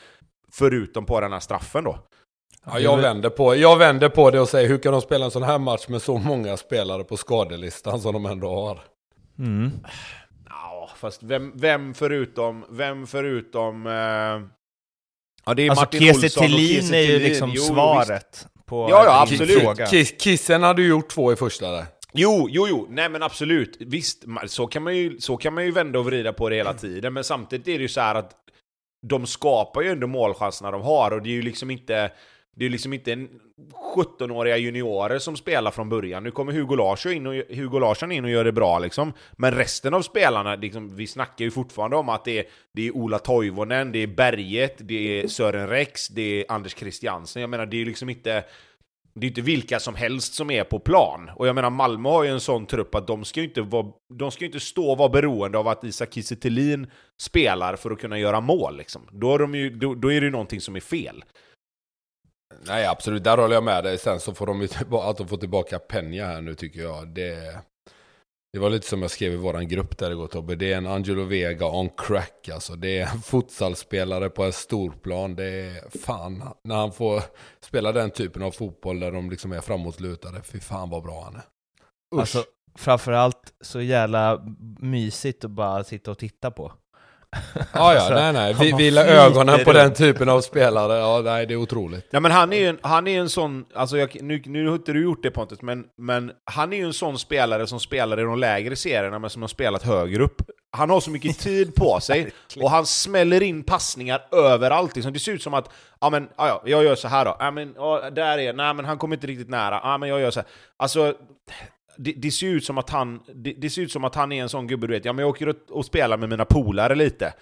Förutom 0.52 1.06
på 1.06 1.20
den 1.20 1.32
här 1.32 1.40
straffen 1.40 1.84
då. 1.84 1.98
Ja, 2.66 2.78
jag, 2.78 2.96
vänder 2.96 3.30
på, 3.30 3.56
jag 3.56 3.76
vänder 3.76 4.08
på 4.08 4.30
det 4.30 4.40
och 4.40 4.48
säger 4.48 4.68
hur 4.68 4.78
kan 4.78 4.92
de 4.92 5.00
spela 5.00 5.24
en 5.24 5.30
sån 5.30 5.42
här 5.42 5.58
match 5.58 5.88
med 5.88 6.02
så 6.02 6.18
många 6.18 6.56
spelare 6.56 7.04
på 7.04 7.16
skadelistan 7.16 8.00
som 8.00 8.12
de 8.12 8.26
ändå 8.26 8.48
har? 8.48 8.80
Mm. 9.38 9.70
Ja, 10.48 10.90
fast 10.96 11.22
vem, 11.22 11.52
vem 11.54 11.94
förutom... 11.94 12.64
Vem 12.70 13.06
förutom... 13.06 13.86
Eh... 13.86 13.92
Ja, 15.46 15.54
det 15.54 15.62
är 15.62 15.70
alltså, 15.70 15.84
Martin 15.84 16.00
Kiese 16.00 16.24
Olsson 16.24 16.44
och 16.44 16.50
Thelin 16.50 16.94
är 16.94 16.98
ju 16.98 17.18
liksom 17.18 17.50
jo, 17.54 17.62
svaret 17.62 18.26
visst. 18.32 18.66
på 18.66 18.86
Ja, 18.90 19.04
ja, 19.04 19.22
absolut. 19.22 19.62
fråga. 19.62 19.86
Kiss, 19.86 20.14
kissen 20.18 20.62
hade 20.62 20.82
ju 20.82 20.88
gjort 20.88 21.08
två 21.08 21.32
i 21.32 21.36
första 21.36 21.70
där. 21.70 21.86
Jo, 22.12 22.48
jo, 22.50 22.68
jo, 22.68 22.86
nej 22.90 23.08
men 23.08 23.22
absolut. 23.22 23.76
Visst, 23.80 24.24
så 24.46 24.66
kan, 24.66 24.82
man 24.82 24.96
ju, 24.96 25.20
så 25.20 25.36
kan 25.36 25.54
man 25.54 25.64
ju 25.64 25.70
vända 25.70 25.98
och 25.98 26.04
vrida 26.04 26.32
på 26.32 26.48
det 26.48 26.56
hela 26.56 26.74
tiden, 26.74 27.12
men 27.12 27.24
samtidigt 27.24 27.68
är 27.68 27.72
det 27.72 27.82
ju 27.82 27.88
så 27.88 28.00
här 28.00 28.14
att 28.14 28.30
de 29.06 29.26
skapar 29.26 29.82
ju 29.82 29.90
ändå 29.90 30.06
målchanserna 30.06 30.70
de 30.70 30.82
har, 30.82 31.10
och 31.10 31.22
det 31.22 31.28
är 31.28 31.34
ju 31.34 31.42
liksom 31.42 31.70
inte... 31.70 32.10
Det 32.54 32.64
är 32.64 32.70
liksom 32.70 32.92
inte 32.92 33.12
en 33.12 33.28
17-åriga 33.96 34.56
juniorer 34.56 35.18
som 35.18 35.36
spelar 35.36 35.70
från 35.70 35.88
början. 35.88 36.24
Nu 36.24 36.30
kommer 36.30 36.52
Hugo 36.52 36.76
Larsson 36.76 37.12
in 37.12 37.26
och, 37.26 37.34
Hugo 37.34 37.78
Larsson 37.78 38.12
in 38.12 38.24
och 38.24 38.30
gör 38.30 38.44
det 38.44 38.52
bra 38.52 38.78
liksom. 38.78 39.12
Men 39.32 39.52
resten 39.52 39.94
av 39.94 40.02
spelarna, 40.02 40.54
liksom, 40.54 40.96
vi 40.96 41.06
snackar 41.06 41.44
ju 41.44 41.50
fortfarande 41.50 41.96
om 41.96 42.08
att 42.08 42.24
det 42.24 42.38
är, 42.38 42.44
det 42.72 42.86
är 42.86 42.96
Ola 42.96 43.18
Toivonen, 43.18 43.92
det 43.92 43.98
är 43.98 44.06
Berget, 44.06 44.76
det 44.78 45.20
är 45.20 45.28
Sören 45.28 45.68
Rex, 45.68 46.08
det 46.08 46.22
är 46.22 46.44
Anders 46.48 46.76
Christiansen. 46.76 47.40
Jag 47.40 47.50
menar, 47.50 47.66
det 47.66 47.76
är 47.76 47.78
ju 47.78 47.84
liksom 47.84 48.08
inte... 48.08 48.44
Det 49.16 49.26
är 49.26 49.28
inte 49.28 49.40
vilka 49.40 49.80
som 49.80 49.94
helst 49.94 50.34
som 50.34 50.50
är 50.50 50.64
på 50.64 50.78
plan. 50.78 51.30
Och 51.36 51.48
jag 51.48 51.54
menar, 51.54 51.70
Malmö 51.70 52.08
har 52.08 52.24
ju 52.24 52.30
en 52.30 52.40
sån 52.40 52.66
trupp 52.66 52.94
att 52.94 53.06
de 53.06 53.24
ska 53.24 53.40
ju 53.40 53.46
inte, 53.46 53.62
vara, 53.62 53.86
de 54.14 54.30
ska 54.30 54.44
ju 54.44 54.46
inte 54.46 54.60
stå 54.60 54.90
och 54.90 54.98
vara 54.98 55.08
beroende 55.08 55.58
av 55.58 55.68
att 55.68 55.84
Isak 55.84 56.14
Kiese 56.14 56.36
Thelin 56.36 56.86
spelar 57.20 57.76
för 57.76 57.90
att 57.90 58.00
kunna 58.00 58.18
göra 58.18 58.40
mål. 58.40 58.76
Liksom. 58.76 59.08
Då, 59.12 59.34
är 59.34 59.38
de 59.38 59.54
ju, 59.54 59.70
då, 59.70 59.94
då 59.94 60.12
är 60.12 60.20
det 60.20 60.24
ju 60.24 60.30
någonting 60.30 60.60
som 60.60 60.76
är 60.76 60.80
fel. 60.80 61.24
Nej 62.66 62.86
absolut, 62.86 63.24
där 63.24 63.38
håller 63.38 63.54
jag 63.54 63.64
med 63.64 63.84
dig. 63.84 63.98
Sen 63.98 64.20
så 64.20 64.34
får 64.34 64.46
de 64.46 64.60
ju 64.60 64.66
tillbaka, 64.66 65.08
att 65.08 65.16
de 65.16 65.28
får 65.28 65.36
tillbaka 65.36 65.78
Penja 65.78 66.26
här 66.26 66.40
nu 66.40 66.54
tycker 66.54 66.80
jag. 66.80 67.08
Det, 67.08 67.58
Det 68.52 68.58
var 68.58 68.70
lite 68.70 68.86
som 68.86 69.02
jag 69.02 69.10
skrev 69.10 69.32
i 69.32 69.36
våran 69.36 69.68
grupp 69.68 69.98
där 69.98 70.10
igår 70.10 70.26
Tobbe. 70.26 70.54
Det 70.54 70.72
är 70.72 70.76
en 70.76 70.86
Angelo 70.86 71.24
Vega 71.24 71.66
on 71.66 71.88
crack 71.96 72.48
alltså. 72.48 72.76
Det 72.76 72.98
är 72.98 73.12
en 73.12 73.20
futsalspelare 73.22 74.28
på 74.30 74.44
en 74.44 74.52
storplan. 74.52 75.36
Det 75.36 75.44
är 75.44 75.98
fan, 75.98 76.42
när 76.64 76.76
han 76.76 76.92
får 76.92 77.22
spela 77.60 77.92
den 77.92 78.10
typen 78.10 78.42
av 78.42 78.50
fotboll 78.50 79.00
där 79.00 79.12
de 79.12 79.30
liksom 79.30 79.52
är 79.52 79.60
framåtlutade. 79.60 80.42
Fy 80.42 80.60
fan 80.60 80.90
vad 80.90 81.02
bra 81.02 81.24
han 81.24 81.34
är. 81.34 81.42
Usch. 82.14 82.20
Alltså, 82.20 82.44
framförallt 82.78 83.54
så 83.60 83.80
jävla 83.80 84.44
mysigt 84.78 85.44
att 85.44 85.50
bara 85.50 85.84
sitta 85.84 86.10
och 86.10 86.18
titta 86.18 86.50
på. 86.50 86.72
ja, 87.54 87.64
ja, 87.72 88.00
alltså, 88.00 88.14
nej, 88.14 88.32
nej. 88.32 88.54
Vi, 88.60 88.72
vila 88.72 89.02
flyter 89.02 89.16
ögonen 89.16 89.64
på 89.64 89.72
den 89.72 89.94
typen 89.94 90.28
av 90.28 90.40
spelare. 90.40 90.98
Ja, 90.98 91.20
nej, 91.24 91.46
det 91.46 91.54
är 91.54 91.56
otroligt. 91.56 92.06
Ja 92.10 92.20
men 92.20 92.32
han 92.32 92.52
är 92.52 92.56
ju 92.56 92.66
en, 92.66 92.78
han 92.82 93.06
är 93.06 93.20
en 93.20 93.28
sån, 93.28 93.64
alltså 93.74 93.96
jag, 93.98 94.22
nu, 94.22 94.42
nu 94.46 94.68
har 94.68 94.74
inte 94.74 94.92
du 94.92 95.02
gjort 95.02 95.22
det 95.22 95.30
Pontus, 95.30 95.62
men, 95.62 95.84
men 95.98 96.32
han 96.44 96.72
är 96.72 96.76
ju 96.76 96.84
en 96.84 96.92
sån 96.92 97.18
spelare 97.18 97.66
som 97.66 97.80
spelar 97.80 98.20
i 98.20 98.22
de 98.22 98.38
lägre 98.38 98.76
serierna 98.76 99.18
men 99.18 99.30
som 99.30 99.42
har 99.42 99.48
spelat 99.48 99.82
högre 99.82 100.22
upp. 100.22 100.42
Han 100.76 100.90
har 100.90 101.00
så 101.00 101.10
mycket 101.10 101.38
tid 101.38 101.74
på 101.74 102.00
sig 102.02 102.32
och 102.56 102.70
han 102.70 102.86
smäller 102.86 103.42
in 103.42 103.62
passningar 103.62 104.22
överallt. 104.32 104.94
Liksom. 104.94 105.12
Det 105.12 105.18
ser 105.18 105.32
ut 105.32 105.42
som 105.42 105.54
att, 105.54 105.70
ja 106.00 106.10
men, 106.10 106.28
ja, 106.36 106.62
jag 106.66 106.84
gör 106.84 106.94
så 106.94 107.08
här 107.08 107.24
då. 107.24 107.36
Ja 107.38 107.50
men, 107.50 107.74
ja, 107.76 108.10
där 108.10 108.38
är, 108.38 108.52
nej 108.52 108.74
men 108.74 108.84
han 108.84 108.98
kommer 108.98 109.16
inte 109.16 109.26
riktigt 109.26 109.50
nära. 109.50 109.80
Ja 109.82 109.98
men 109.98 110.08
jag 110.08 110.20
gör 110.20 110.30
så 110.30 110.40
här. 110.40 110.48
Alltså, 110.76 111.14
det, 111.96 112.12
det 112.12 112.30
ser 112.30 112.46
ut 112.46 112.64
som 112.64 112.78
att 112.78 112.90
han, 112.90 113.20
det, 113.34 113.52
det 113.52 113.70
ser 113.70 113.82
ut 113.82 113.92
som 113.92 114.04
att 114.04 114.14
han 114.14 114.32
är 114.32 114.42
en 114.42 114.48
sån 114.48 114.66
gubbe 114.66 114.86
du 114.86 114.92
vet, 114.92 115.04
ja 115.04 115.12
men 115.12 115.22
jag 115.22 115.30
åker 115.30 115.48
och, 115.48 115.56
och 115.70 115.84
spelar 115.84 116.16
med 116.16 116.28
mina 116.28 116.44
polare 116.44 116.94
lite. 116.94 117.34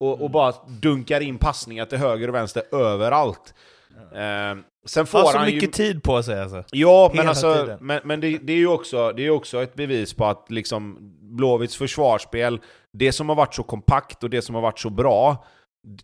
Och, 0.00 0.22
och 0.22 0.30
bara 0.30 0.54
dunkar 0.66 1.20
in 1.20 1.38
passningar 1.38 1.86
till 1.86 1.98
höger 1.98 2.28
och 2.28 2.34
vänster 2.34 2.74
överallt. 2.74 3.54
Eh, 4.14 4.58
sen 4.86 5.06
får 5.06 5.18
Har 5.18 5.32
så 5.32 5.38
han 5.38 5.46
mycket 5.46 5.62
ju... 5.62 5.72
tid 5.72 6.02
på 6.02 6.22
sig 6.22 6.40
alltså. 6.40 6.64
Ja, 6.70 7.08
men, 7.08 7.18
hela 7.18 7.28
alltså, 7.28 7.54
tiden. 7.54 7.78
men, 7.80 8.00
men 8.04 8.20
det, 8.20 8.38
det 8.38 8.52
är 8.52 8.56
ju 8.56 8.68
också, 8.68 9.12
det 9.12 9.26
är 9.26 9.30
också 9.30 9.62
ett 9.62 9.74
bevis 9.74 10.14
på 10.14 10.24
att 10.24 10.46
liksom 10.50 10.98
Blåvitts 11.36 11.76
försvarsspel, 11.76 12.60
det 12.92 13.12
som 13.12 13.28
har 13.28 13.36
varit 13.36 13.54
så 13.54 13.62
kompakt 13.62 14.24
och 14.24 14.30
det 14.30 14.42
som 14.42 14.54
har 14.54 14.62
varit 14.62 14.78
så 14.78 14.90
bra, 14.90 15.44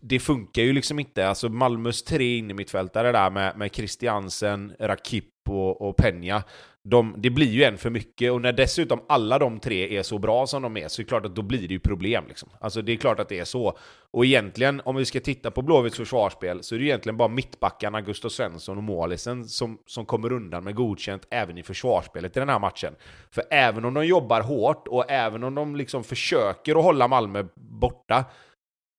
det 0.01 0.19
funkar 0.19 0.61
ju 0.61 0.73
liksom 0.73 0.99
inte. 0.99 1.27
Alltså 1.27 1.49
Malmös 1.49 2.03
tre 2.03 2.37
innermittfältare 2.37 3.11
där 3.11 3.29
med, 3.29 3.57
med 3.57 3.75
Christiansen, 3.75 4.73
Rakip 4.79 5.25
och, 5.49 5.81
och 5.81 5.95
Peña, 5.99 6.43
de, 6.89 7.15
det 7.17 7.29
blir 7.29 7.47
ju 7.47 7.63
en 7.63 7.77
för 7.77 7.89
mycket. 7.89 8.31
Och 8.31 8.41
när 8.41 8.53
dessutom 8.53 8.99
alla 9.09 9.39
de 9.39 9.59
tre 9.59 9.97
är 9.97 10.03
så 10.03 10.17
bra 10.17 10.47
som 10.47 10.61
de 10.61 10.77
är, 10.77 10.87
så 10.87 11.01
är 11.01 11.03
det 11.03 11.09
klart 11.09 11.25
att 11.25 11.35
då 11.35 11.41
blir 11.41 11.67
det 11.67 11.73
ju 11.73 11.79
problem. 11.79 12.23
Liksom. 12.27 12.49
Alltså 12.59 12.81
det 12.81 12.91
är 12.91 12.97
klart 12.97 13.19
att 13.19 13.29
det 13.29 13.39
är 13.39 13.45
så. 13.45 13.77
Och 14.11 14.25
egentligen, 14.25 14.81
om 14.85 14.95
vi 14.95 15.05
ska 15.05 15.19
titta 15.19 15.51
på 15.51 15.61
Blåvitts 15.61 15.97
försvarsspel, 15.97 16.63
så 16.63 16.75
är 16.75 16.79
det 16.79 16.85
egentligen 16.85 17.17
bara 17.17 17.27
mittbackarna, 17.27 18.01
Gustav 18.01 18.29
Svensson 18.29 18.77
och 18.77 18.83
målisen, 18.83 19.45
som, 19.45 19.77
som 19.85 20.05
kommer 20.05 20.31
undan 20.31 20.63
med 20.63 20.75
godkänt 20.75 21.27
även 21.31 21.57
i 21.57 21.63
försvarsspelet 21.63 22.37
i 22.37 22.39
den 22.39 22.49
här 22.49 22.59
matchen. 22.59 22.93
För 23.31 23.43
även 23.51 23.85
om 23.85 23.93
de 23.93 24.05
jobbar 24.05 24.41
hårt 24.41 24.87
och 24.87 25.11
även 25.11 25.43
om 25.43 25.55
de 25.55 25.75
liksom 25.75 26.03
försöker 26.03 26.75
att 26.75 26.83
hålla 26.83 27.07
Malmö 27.07 27.43
borta, 27.55 28.25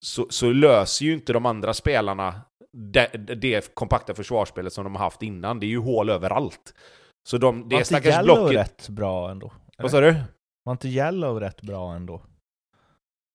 så, 0.00 0.26
så 0.30 0.52
löser 0.52 1.04
ju 1.04 1.12
inte 1.14 1.33
de 1.33 1.47
andra 1.47 1.75
spelarna 1.75 2.35
det, 2.73 3.07
det 3.16 3.75
kompakta 3.75 4.14
försvarsspelet 4.14 4.73
som 4.73 4.85
de 4.85 4.97
har 4.97 5.04
haft 5.04 5.23
innan. 5.23 5.61
Det 5.61 5.66
är 5.66 5.68
ju 5.68 5.78
hål 5.78 6.11
överallt. 6.11 6.75
Så 7.29 7.39
de, 7.39 7.69
det 7.69 7.77
Var 7.77 7.83
stackars 7.83 8.15
Yellow 8.15 8.37
blocket... 8.37 8.57
rätt 8.57 8.89
bra 8.89 9.31
ändå? 9.31 9.53
Vad 9.79 9.91
sa 9.91 10.01
du? 10.01 10.15
Var 10.65 10.73
inte 10.73 10.89
Yellow 10.89 11.41
rätt 11.41 11.63
bra 11.63 11.95
ändå? 11.95 12.23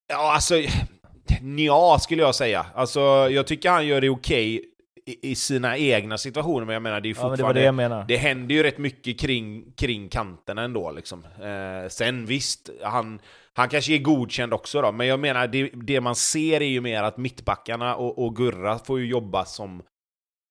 Ja, 0.08 0.34
alltså... 0.34 0.56
Ja, 1.58 2.00
skulle 2.02 2.22
jag 2.22 2.36
säga. 2.36 2.66
Alltså, 2.76 3.00
jag 3.32 3.48
tycker 3.48 3.70
han 3.70 3.88
gör 3.88 4.02
det 4.02 4.10
okej 4.10 4.62
i, 5.06 5.32
i 5.32 5.36
sina 5.36 5.78
egna 5.78 6.18
situationer, 6.18 6.66
men 6.66 6.74
jag 6.74 6.82
menar 6.82 7.02
det 7.02 7.08
är 7.08 7.10
ju 7.10 7.16
Ja, 7.18 7.30
fortfarande... 7.30 7.60
det 7.60 7.66
det 7.66 7.72
menade. 7.72 8.06
det 8.08 8.18
händer 8.18 8.56
ju 8.56 8.64
rätt 8.64 8.78
mycket 8.78 9.20
kring, 9.20 9.72
kring 9.72 10.10
kanterna 10.10 10.62
ändå. 10.62 10.92
Liksom. 10.92 11.26
Eh, 11.26 11.90
sen 11.90 12.26
visst, 12.26 12.70
han, 12.84 13.20
han 13.54 13.70
kanske 13.70 13.94
är 13.94 13.98
godkänd 14.00 14.54
också 14.54 14.82
då, 14.82 14.92
men 14.92 15.08
jag 15.08 15.20
menar 15.20 15.48
det, 15.48 15.70
det 15.74 16.02
man 16.02 16.16
ser 16.16 16.62
är 16.62 16.66
ju 16.66 16.82
mer 16.82 17.04
att 17.04 17.18
mittbackarna 17.18 17.96
och, 17.96 18.26
och 18.26 18.36
Gurra 18.36 18.80
får 18.80 19.00
ju 19.00 19.06
jobba 19.06 19.46
som 19.46 19.82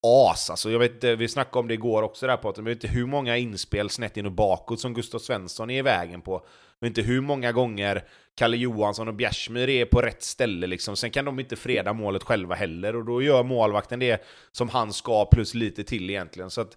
as. 0.02 0.50
Alltså, 0.50 0.70
jag 0.70 0.78
vet, 0.78 1.04
eh, 1.04 1.10
vi 1.10 1.28
snackade 1.28 1.58
om 1.58 1.68
det 1.68 1.74
igår 1.74 2.02
också 2.02 2.26
där 2.26 2.36
på 2.36 2.48
att 2.48 2.56
jag 2.56 2.64
vet 2.64 2.84
inte 2.84 2.94
hur 2.94 3.06
många 3.06 3.36
inspel 3.36 3.90
snett 3.90 4.16
in 4.16 4.26
och 4.26 4.32
bakåt 4.32 4.80
som 4.80 4.94
Gustav 4.94 5.18
Svensson 5.18 5.70
är 5.70 5.78
i 5.78 5.82
vägen 5.82 6.20
på. 6.20 6.32
Jag 6.78 6.88
vet 6.88 6.98
inte 6.98 7.10
hur 7.10 7.20
många 7.20 7.52
gånger 7.52 8.04
Kalle 8.34 8.56
Johansson 8.56 9.08
och 9.08 9.14
Bjärsmyr 9.14 9.68
är 9.68 9.84
på 9.84 10.00
rätt 10.00 10.22
ställe 10.22 10.66
liksom. 10.66 10.96
Sen 10.96 11.10
kan 11.10 11.24
de 11.24 11.40
inte 11.40 11.56
freda 11.56 11.92
målet 11.92 12.22
själva 12.22 12.54
heller 12.54 12.96
och 12.96 13.04
då 13.04 13.22
gör 13.22 13.42
målvakten 13.42 13.98
det 13.98 14.24
som 14.52 14.68
han 14.68 14.92
ska 14.92 15.24
plus 15.24 15.54
lite 15.54 15.84
till 15.84 16.10
egentligen. 16.10 16.50
Så 16.50 16.60
att, 16.60 16.76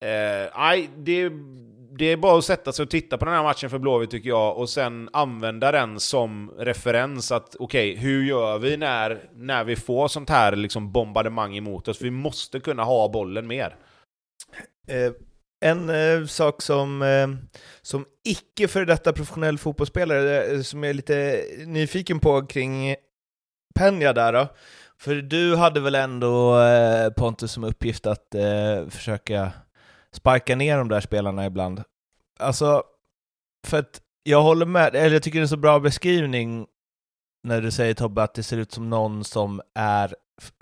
eh, 0.00 0.80
det, 0.96 1.30
det 1.98 2.04
är 2.04 2.16
bara 2.16 2.38
att 2.38 2.44
sätta 2.44 2.72
sig 2.72 2.82
och 2.82 2.90
titta 2.90 3.18
på 3.18 3.24
den 3.24 3.34
här 3.34 3.42
matchen 3.42 3.70
för 3.70 3.78
Blåvitt 3.78 4.10
tycker 4.10 4.28
jag 4.28 4.56
och 4.56 4.68
sen 4.68 5.08
använda 5.12 5.72
den 5.72 6.00
som 6.00 6.50
referens 6.58 7.32
att 7.32 7.56
okej, 7.58 7.96
hur 7.96 8.24
gör 8.24 8.58
vi 8.58 8.76
när, 8.76 9.30
när 9.34 9.64
vi 9.64 9.76
får 9.76 10.08
sånt 10.08 10.30
här 10.30 10.56
liksom 10.56 10.92
bombardemang 10.92 11.56
emot 11.56 11.88
oss? 11.88 12.02
Vi 12.02 12.10
måste 12.10 12.60
kunna 12.60 12.84
ha 12.84 13.08
bollen 13.08 13.46
mer. 13.46 13.76
Eh, 14.88 15.12
en 15.60 15.90
eh, 15.90 16.26
sak 16.26 16.62
som, 16.62 17.02
eh, 17.02 17.28
som 17.82 18.04
icke 18.24 18.68
för 18.68 18.84
detta 18.84 19.12
professionell 19.12 19.58
fotbollsspelare, 19.58 20.44
eh, 20.44 20.60
som 20.60 20.82
jag 20.82 20.90
är 20.90 20.94
lite 20.94 21.44
nyfiken 21.66 22.20
på 22.20 22.46
kring 22.46 22.96
Penja 23.74 24.12
där 24.12 24.32
då. 24.32 24.48
För 24.98 25.14
du 25.14 25.56
hade 25.56 25.80
väl 25.80 25.94
ändå 25.94 26.60
eh, 26.60 27.10
Pontus 27.10 27.52
som 27.52 27.64
uppgift 27.64 28.06
att 28.06 28.34
eh, 28.34 28.88
försöka 28.88 29.52
sparka 30.14 30.56
ner 30.56 30.78
de 30.78 30.88
där 30.88 31.00
spelarna 31.00 31.46
ibland. 31.46 31.82
Alltså, 32.38 32.82
för 33.66 33.78
att 33.78 34.00
jag 34.22 34.42
håller 34.42 34.66
med, 34.66 34.94
eller 34.94 35.12
jag 35.12 35.22
tycker 35.22 35.38
det 35.38 35.40
är 35.40 35.42
en 35.42 35.48
så 35.48 35.56
bra 35.56 35.80
beskrivning 35.80 36.66
när 37.42 37.60
du 37.60 37.70
säger 37.70 37.94
Tobbe 37.94 38.22
att 38.22 38.34
det 38.34 38.42
ser 38.42 38.56
ut 38.56 38.72
som 38.72 38.90
någon 38.90 39.24
som 39.24 39.60
är 39.74 40.14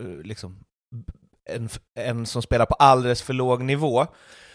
eh, 0.03 0.07
liksom 0.25 0.65
en, 1.51 1.69
en 1.95 2.27
som 2.27 2.43
spelar 2.43 2.67
på 2.67 2.75
alldeles 2.75 3.23
för 3.23 3.33
låg 3.33 3.63
nivå. 3.63 4.07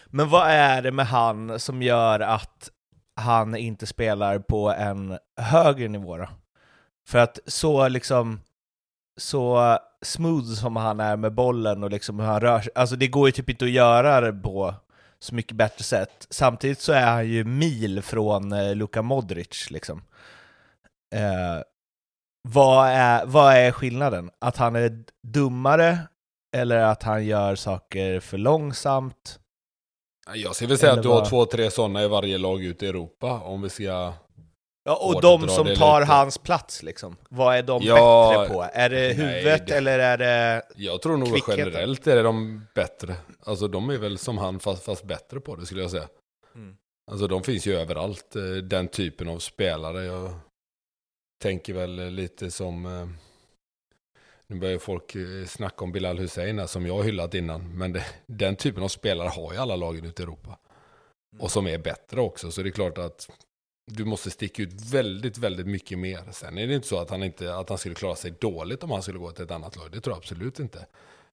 Men 0.06 0.28
vad 0.28 0.48
är 0.48 0.82
det 0.82 0.92
med 0.92 1.06
han 1.06 1.60
som 1.60 1.82
gör 1.82 2.20
att 2.20 2.70
han 3.16 3.56
inte 3.56 3.86
spelar 3.86 4.38
på 4.38 4.70
en 4.70 5.18
högre 5.36 5.88
nivå 5.88 6.16
då? 6.16 6.28
För 7.08 7.18
att 7.18 7.38
så 7.46 7.88
liksom 7.88 8.40
så 9.16 9.78
smooth 10.02 10.54
som 10.54 10.76
han 10.76 11.00
är 11.00 11.16
med 11.16 11.34
bollen 11.34 11.84
och 11.84 11.90
liksom 11.90 12.20
hur 12.20 12.26
han 12.26 12.40
rör 12.40 12.60
sig, 12.60 12.72
alltså 12.74 12.96
det 12.96 13.08
går 13.08 13.28
ju 13.28 13.32
typ 13.32 13.50
inte 13.50 13.64
att 13.64 13.70
göra 13.70 14.20
det 14.20 14.32
på 14.32 14.74
så 15.20 15.34
mycket 15.34 15.56
bättre 15.56 15.84
sätt. 15.84 16.26
Samtidigt 16.30 16.80
så 16.80 16.92
är 16.92 17.06
han 17.06 17.28
ju 17.28 17.44
mil 17.44 18.02
från 18.02 18.52
eh, 18.52 18.74
Luka 18.74 19.02
Modric 19.02 19.70
liksom. 19.70 20.02
Eh, 21.14 21.62
vad, 22.48 22.88
är, 22.88 23.26
vad 23.26 23.54
är 23.54 23.72
skillnaden? 23.72 24.30
Att 24.38 24.56
han 24.56 24.76
är 24.76 25.04
dummare 25.22 25.98
eller 26.56 26.76
att 26.76 27.02
han 27.02 27.26
gör 27.26 27.54
saker 27.54 28.20
för 28.20 28.38
långsamt? 28.38 29.40
Jag 30.34 30.56
skulle 30.56 30.76
säga 30.76 30.92
Eller 30.92 31.00
att 31.00 31.02
du 31.02 31.08
har 31.08 31.20
vad? 31.20 31.28
två, 31.28 31.46
tre 31.46 31.70
sådana 31.70 32.02
i 32.02 32.08
varje 32.08 32.38
lag 32.38 32.64
ute 32.64 32.86
i 32.86 32.88
Europa. 32.88 33.40
Om 33.40 33.62
vi 33.62 33.68
ska... 33.70 34.12
Ja, 34.88 34.96
och 34.96 35.20
de 35.22 35.48
som 35.48 35.66
tar 35.74 36.00
lite. 36.00 36.12
hans 36.12 36.38
plats 36.38 36.82
liksom. 36.82 37.16
Vad 37.30 37.56
är 37.56 37.62
de 37.62 37.82
Ja, 37.82 38.34
bättre 38.38 38.54
på? 38.54 38.62
Är 38.72 38.90
det 38.90 38.96
nej, 38.96 39.14
huvudet 39.14 39.66
det- 39.66 39.76
eller 39.76 39.98
är 39.98 40.18
det... 40.18 40.62
Jag 40.76 41.02
tror 41.02 41.16
nog 41.16 41.28
Kvickheten. 41.28 41.58
generellt 41.58 42.06
är 42.06 42.24
de 42.24 42.66
bättre. 42.74 43.14
Alltså 43.44 43.68
de 43.68 43.90
är 43.90 43.98
väl 43.98 44.18
som 44.18 44.38
han 44.38 44.60
fast, 44.60 44.84
fast 44.84 45.04
bättre 45.04 45.40
på 45.40 45.56
det 45.56 45.66
skulle 45.66 45.80
jag 45.82 45.90
säga. 45.90 46.08
Mm. 46.54 46.76
Alltså 47.10 47.26
de 47.26 47.42
finns 47.42 47.66
ju 47.66 47.74
överallt, 47.76 48.36
eh, 48.36 48.42
den 48.42 48.88
typen 48.88 49.28
av 49.28 49.38
spelare. 49.38 50.04
Jag 50.04 50.30
tänker 51.42 51.72
väl 51.74 51.90
lite 52.10 52.50
som... 52.50 52.86
eh, 52.86 53.08
Nu 54.46 54.58
börjar 54.60 54.78
folk 54.78 55.14
eh, 55.14 55.46
snacka 55.46 55.84
om 55.84 55.92
Bilal 55.92 56.18
Hussein 56.18 56.68
som 56.68 56.86
jag 56.86 56.94
har 56.94 57.02
hyllat 57.02 57.34
innan. 57.34 57.78
Men 57.78 57.92
det, 57.92 58.04
den 58.26 58.56
typen 58.56 58.82
av 58.82 58.88
spelare 58.88 59.28
har 59.28 59.52
ju 59.52 59.58
alla 59.58 59.76
lagen 59.76 60.04
ute 60.04 60.22
i 60.22 60.24
Europa. 60.24 60.58
Och 61.38 61.50
som 61.50 61.66
är 61.66 61.78
bättre 61.78 62.20
också. 62.20 62.50
Så 62.50 62.62
det 62.62 62.68
är 62.68 62.70
klart 62.70 62.98
att 62.98 63.28
du 63.88 64.04
måste 64.04 64.30
sticka 64.30 64.62
ut 64.62 64.72
väldigt, 64.92 65.38
väldigt 65.38 65.66
mycket 65.66 65.98
mer. 65.98 66.20
Sen 66.32 66.58
är 66.58 66.66
det 66.66 66.74
inte 66.74 66.88
så 66.88 66.98
att 66.98 67.10
han, 67.10 67.22
inte, 67.22 67.54
att 67.54 67.68
han 67.68 67.78
skulle 67.78 67.94
klara 67.94 68.16
sig 68.16 68.30
dåligt 68.30 68.82
om 68.82 68.90
han 68.90 69.02
skulle 69.02 69.18
gå 69.18 69.30
till 69.30 69.44
ett 69.44 69.50
annat 69.50 69.76
lag. 69.76 69.92
Det 69.92 70.00
tror 70.00 70.12
jag 70.14 70.18
absolut 70.18 70.58
inte. 70.58 70.86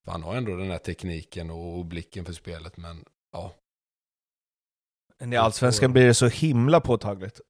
För 0.05 0.11
han 0.11 0.23
har 0.23 0.35
ändå 0.35 0.55
den 0.55 0.71
här 0.71 0.77
tekniken 0.77 1.49
och 1.49 1.85
blicken 1.85 2.25
för 2.25 2.33
spelet. 2.33 2.77
Men 2.77 3.05
ja, 3.31 3.53
I 5.31 5.35
Allsvenskan 5.35 5.93
blir 5.93 6.05
det 6.05 6.13
så 6.13 6.27
himla 6.27 6.81
påtagligt. 6.81 7.41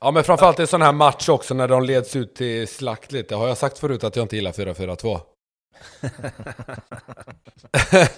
Ja 0.00 0.10
men 0.10 0.24
framförallt 0.24 0.58
en 0.58 0.66
sån 0.66 0.82
här 0.82 0.92
match 0.92 1.28
också 1.28 1.54
när 1.54 1.68
de 1.68 1.84
leds 1.84 2.16
ut 2.16 2.34
till 2.34 2.68
slakt 2.68 3.12
lite. 3.12 3.34
Har 3.34 3.48
jag 3.48 3.58
sagt 3.58 3.78
förut 3.78 4.04
att 4.04 4.16
jag 4.16 4.24
inte 4.24 4.36
gillar 4.36 4.52
4-4-2? 4.52 5.20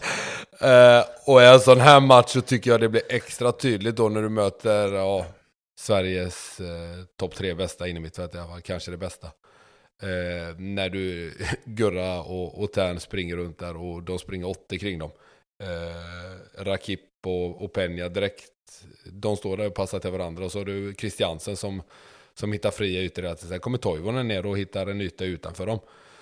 Eh, 0.60 1.04
och 1.26 1.42
i 1.42 1.44
en 1.44 1.60
sån 1.60 1.80
här 1.80 2.00
match 2.00 2.30
så 2.30 2.40
tycker 2.40 2.70
jag 2.70 2.80
det 2.80 2.88
blir 2.88 3.02
extra 3.08 3.52
tydligt 3.52 3.96
då 3.96 4.08
när 4.08 4.22
du 4.22 4.28
möter 4.28 4.92
ja, 4.92 5.26
Sveriges 5.76 6.60
eh, 6.60 7.04
topp 7.16 7.34
tre 7.34 7.54
bästa 7.54 7.88
innermittfält 7.88 8.34
i 8.34 8.38
alla 8.38 8.48
fall, 8.48 8.60
kanske 8.60 8.90
det 8.90 8.96
bästa. 8.96 9.26
Eh, 10.02 10.56
när 10.58 10.88
du, 10.88 11.34
Gurra 11.64 12.22
och, 12.22 12.62
och 12.62 12.72
Tern 12.72 13.00
springer 13.00 13.36
runt 13.36 13.58
där 13.58 13.76
och 13.76 14.02
de 14.02 14.18
springer 14.18 14.48
80 14.48 14.78
kring 14.78 14.98
dem. 14.98 15.10
eh, 15.62 16.62
Rakip 16.64 17.00
och, 17.26 17.64
och 17.64 17.76
Peña 17.76 18.08
direkt. 18.08 18.50
De 19.04 19.36
står 19.36 19.56
där 19.56 19.66
och 19.66 19.74
passar 19.74 19.98
till 19.98 20.10
varandra 20.10 20.44
och 20.44 20.52
så 20.52 20.58
har 20.58 20.64
du 20.64 20.94
Christiansen 20.98 21.56
som, 21.56 21.82
som 22.34 22.52
hittar 22.52 22.70
fria 22.70 23.00
ytor. 23.02 23.36
Sen 23.36 23.60
kommer 23.60 23.78
Toivonen 23.78 24.28
ner 24.28 24.46
och 24.46 24.58
hittar 24.58 24.86
en 24.86 25.00
yta 25.00 25.24
utanför 25.24 25.66
dem. 25.66 25.78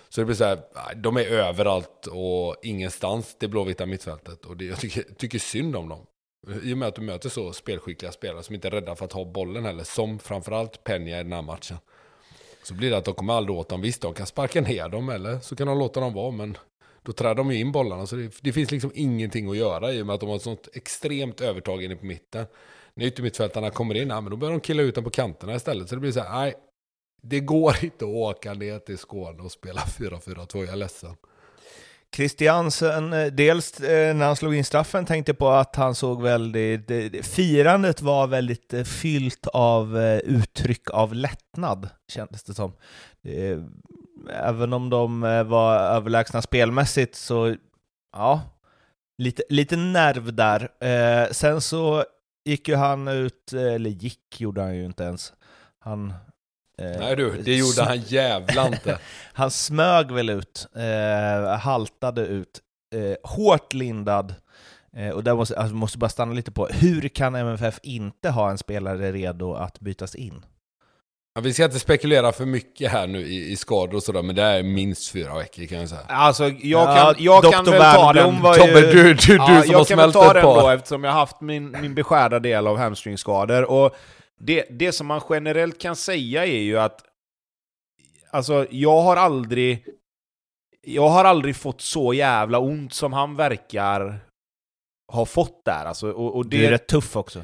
Så 0.09 0.21
det 0.21 0.25
blir 0.25 0.37
så 0.37 0.45
här, 0.45 0.59
de 0.97 1.17
är 1.17 1.25
överallt 1.27 2.07
och 2.07 2.57
ingenstans 2.63 3.37
det 3.39 3.49
blåvita 3.49 3.87
mittfältet. 3.87 4.45
Och 4.45 4.57
det, 4.57 4.65
jag 4.65 4.81
tycker, 4.81 5.03
tycker 5.03 5.39
synd 5.39 5.77
om 5.77 5.89
dem. 5.89 6.07
I 6.63 6.75
och 6.75 6.79
med 6.79 6.89
att 6.89 6.95
du 6.95 7.03
möter 7.03 7.29
så 7.29 7.53
spelskickliga 7.53 8.13
spelare 8.13 8.43
som 8.43 8.55
inte 8.55 8.69
är 8.69 8.71
rädda 8.71 8.95
för 8.95 9.05
att 9.05 9.13
ha 9.13 9.25
bollen 9.25 9.65
heller. 9.65 9.85
Som 9.85 10.19
framförallt 10.19 10.85
Peña 10.85 11.21
i 11.21 11.23
den 11.23 11.33
här 11.33 11.43
matchen. 11.43 11.77
Så 12.63 12.75
blir 12.75 12.91
det 12.91 12.97
att 12.97 13.05
de 13.05 13.15
kommer 13.15 13.33
aldrig 13.35 13.59
åt 13.59 13.69
dem. 13.69 13.81
Visst, 13.81 14.03
de 14.03 14.15
kan 14.15 14.27
sparka 14.27 14.61
ner 14.61 14.89
dem 14.89 15.09
eller 15.09 15.41
så 15.41 15.57
kan 15.57 15.67
de 15.67 15.79
låta 15.79 16.01
dem 16.01 16.15
vara. 16.15 16.31
Men 16.31 16.57
då 17.03 17.13
trär 17.13 17.35
de 17.35 17.53
ju 17.53 17.59
in 17.59 17.73
bollarna. 17.73 18.07
Så 18.07 18.17
det, 18.17 18.39
det, 18.41 18.53
finns 18.53 18.71
liksom 18.71 18.91
ingenting 18.95 19.51
att 19.51 19.57
göra 19.57 19.93
i 19.93 20.03
och 20.03 20.07
med 20.07 20.15
att 20.15 20.21
de 20.21 20.29
har 20.29 20.37
ett 20.37 20.43
sånt 20.43 20.69
extremt 20.73 21.41
övertag 21.41 21.85
inne 21.85 21.97
på 21.97 22.07
mitten. 22.07 22.47
När 22.95 23.07
yttermittfältarna 23.07 23.71
kommer 23.71 23.95
in, 23.95 24.09
ja, 24.09 24.21
men 24.21 24.31
då 24.31 24.37
börjar 24.37 24.53
de 24.53 24.61
killa 24.61 24.83
ut 24.83 24.95
dem 24.95 25.05
på 25.05 25.11
kanterna 25.11 25.55
istället. 25.55 25.89
Så 25.89 25.95
det 25.95 26.01
blir 26.01 26.13
så 26.13 26.21
här, 26.21 26.41
nej, 26.41 26.55
det 27.23 27.41
går 27.41 27.85
inte 27.85 28.05
att 28.05 28.11
åka 28.11 28.55
ner 28.55 28.79
till 28.79 28.99
Skåne 28.99 29.43
och 29.43 29.53
spela 29.53 29.81
4-4-2, 29.81 30.59
jag 30.59 30.69
är 30.69 30.77
ledsen. 30.77 31.17
Christiansen, 32.17 33.13
eh, 33.13 33.27
dels 33.27 33.81
eh, 33.81 34.17
när 34.17 34.27
han 34.27 34.37
slog 34.37 34.55
in 34.55 34.65
straffen 34.65 35.05
tänkte 35.05 35.35
på 35.35 35.49
att 35.49 35.77
han 35.77 35.95
såg 35.95 36.23
väldigt, 36.23 36.91
eh, 36.91 37.23
firandet 37.23 38.03
var 38.03 38.27
väldigt 38.27 38.89
fyllt 38.89 39.47
av 39.47 39.99
uttryck 40.25 40.91
av 40.91 41.15
lättnad, 41.15 41.89
kändes 42.09 42.43
det 42.43 42.55
som. 42.55 42.73
Även 44.31 44.73
om 44.73 44.91
de 44.91 45.21
var 45.47 45.77
överlägsna 45.77 46.43
spelmässigt 46.43 47.15
så, 47.15 47.57
ja, 48.13 48.41
lite, 49.19 49.43
lite 49.49 49.77
nerv 49.77 50.35
där. 50.35 50.69
Sen 51.33 51.61
så 51.61 52.05
gick 52.45 52.69
ju 52.69 52.75
han 52.75 53.09
ut, 53.09 53.53
eller 53.53 53.91
gick 53.91 54.41
gjorde 54.41 54.61
han 54.61 54.77
ju 54.77 54.85
inte 54.85 55.05
ens. 55.05 55.33
Han 55.79 56.15
Nej 56.79 57.17
du, 57.17 57.43
det 57.43 57.57
gjorde 57.57 57.83
han 57.83 58.01
jävla 58.01 58.67
inte. 58.67 58.99
han 59.33 59.51
smög 59.51 60.13
väl 60.13 60.31
ut, 60.31 60.67
eh, 60.77 61.59
haltade 61.59 62.21
ut, 62.21 62.61
eh, 62.95 63.31
hårt 63.31 63.73
lindad. 63.73 64.35
Eh, 64.97 65.09
och 65.09 65.25
där 65.25 65.35
måste, 65.35 65.59
alltså, 65.59 65.75
måste 65.75 65.99
bara 65.99 66.11
stanna 66.11 66.33
lite 66.33 66.51
på, 66.51 66.67
hur 66.67 67.09
kan 67.09 67.35
MFF 67.35 67.79
inte 67.83 68.31
ha 68.31 68.51
en 68.51 68.59
spelare 68.59 69.13
redo 69.13 69.55
att 69.55 69.81
bytas 69.81 70.15
in? 70.15 70.45
Ja, 71.35 71.41
vi 71.41 71.53
ska 71.53 71.65
inte 71.65 71.79
spekulera 71.79 72.33
för 72.33 72.45
mycket 72.45 72.93
här 72.93 73.07
nu 73.07 73.21
i, 73.21 73.53
i 73.53 73.57
skador 73.57 73.95
och 73.95 74.03
sådär, 74.03 74.23
men 74.23 74.37
det 74.37 74.43
är 74.43 74.63
minst 74.63 75.13
fyra 75.13 75.39
veckor 75.39 75.67
kan 75.67 75.79
jag 75.79 75.89
säga. 75.89 76.01
Alltså, 76.09 76.45
jag 76.49 76.87
kan, 76.87 76.97
ja, 76.97 77.15
jag 77.19 77.53
kan 77.53 77.65
väl 77.65 77.81
ta 77.81 78.13
den... 78.13 78.43
Var 78.43 78.57
ju... 78.57 78.61
Tobbe, 78.61 78.81
du, 78.81 79.15
du, 79.15 79.15
du 79.15 79.35
ja, 79.35 79.63
som 79.63 79.75
har 79.75 79.85
smält 79.85 79.89
ett 79.89 79.89
par. 79.89 79.89
Jag 79.89 79.89
kan 79.89 79.99
väl 79.99 80.13
ta 80.13 80.33
den 80.33 80.43
då, 80.43 80.71
eftersom 80.71 81.05
jag 81.05 81.13
har 81.13 81.21
haft 81.21 81.41
min, 81.41 81.77
min 81.81 81.95
beskärda 81.95 82.39
del 82.39 82.67
av 82.67 82.79
hamstringskador. 82.79 83.63
Och 83.63 83.97
det, 84.45 84.67
det 84.71 84.93
som 84.93 85.07
man 85.07 85.21
generellt 85.31 85.81
kan 85.81 85.97
säga 85.97 86.47
är 86.47 86.61
ju 86.61 86.79
att 86.79 87.05
alltså, 88.31 88.67
jag 88.71 89.03
har 89.03 89.17
aldrig 89.17 89.87
jag 90.83 91.09
har 91.09 91.25
aldrig 91.25 91.57
fått 91.57 91.81
så 91.81 92.15
jävla 92.15 92.59
ont 92.59 92.95
som 92.95 93.13
han 93.13 93.37
verkar 93.37 94.21
ha 95.13 95.27
fått 95.27 95.65
där. 95.65 95.85
Alltså, 95.85 96.11
och, 96.11 96.37
och 96.37 96.47
det... 96.47 96.57
Du 96.57 96.67
är 96.67 96.71
rätt 96.71 96.87
tuff 96.87 97.17
också. 97.17 97.43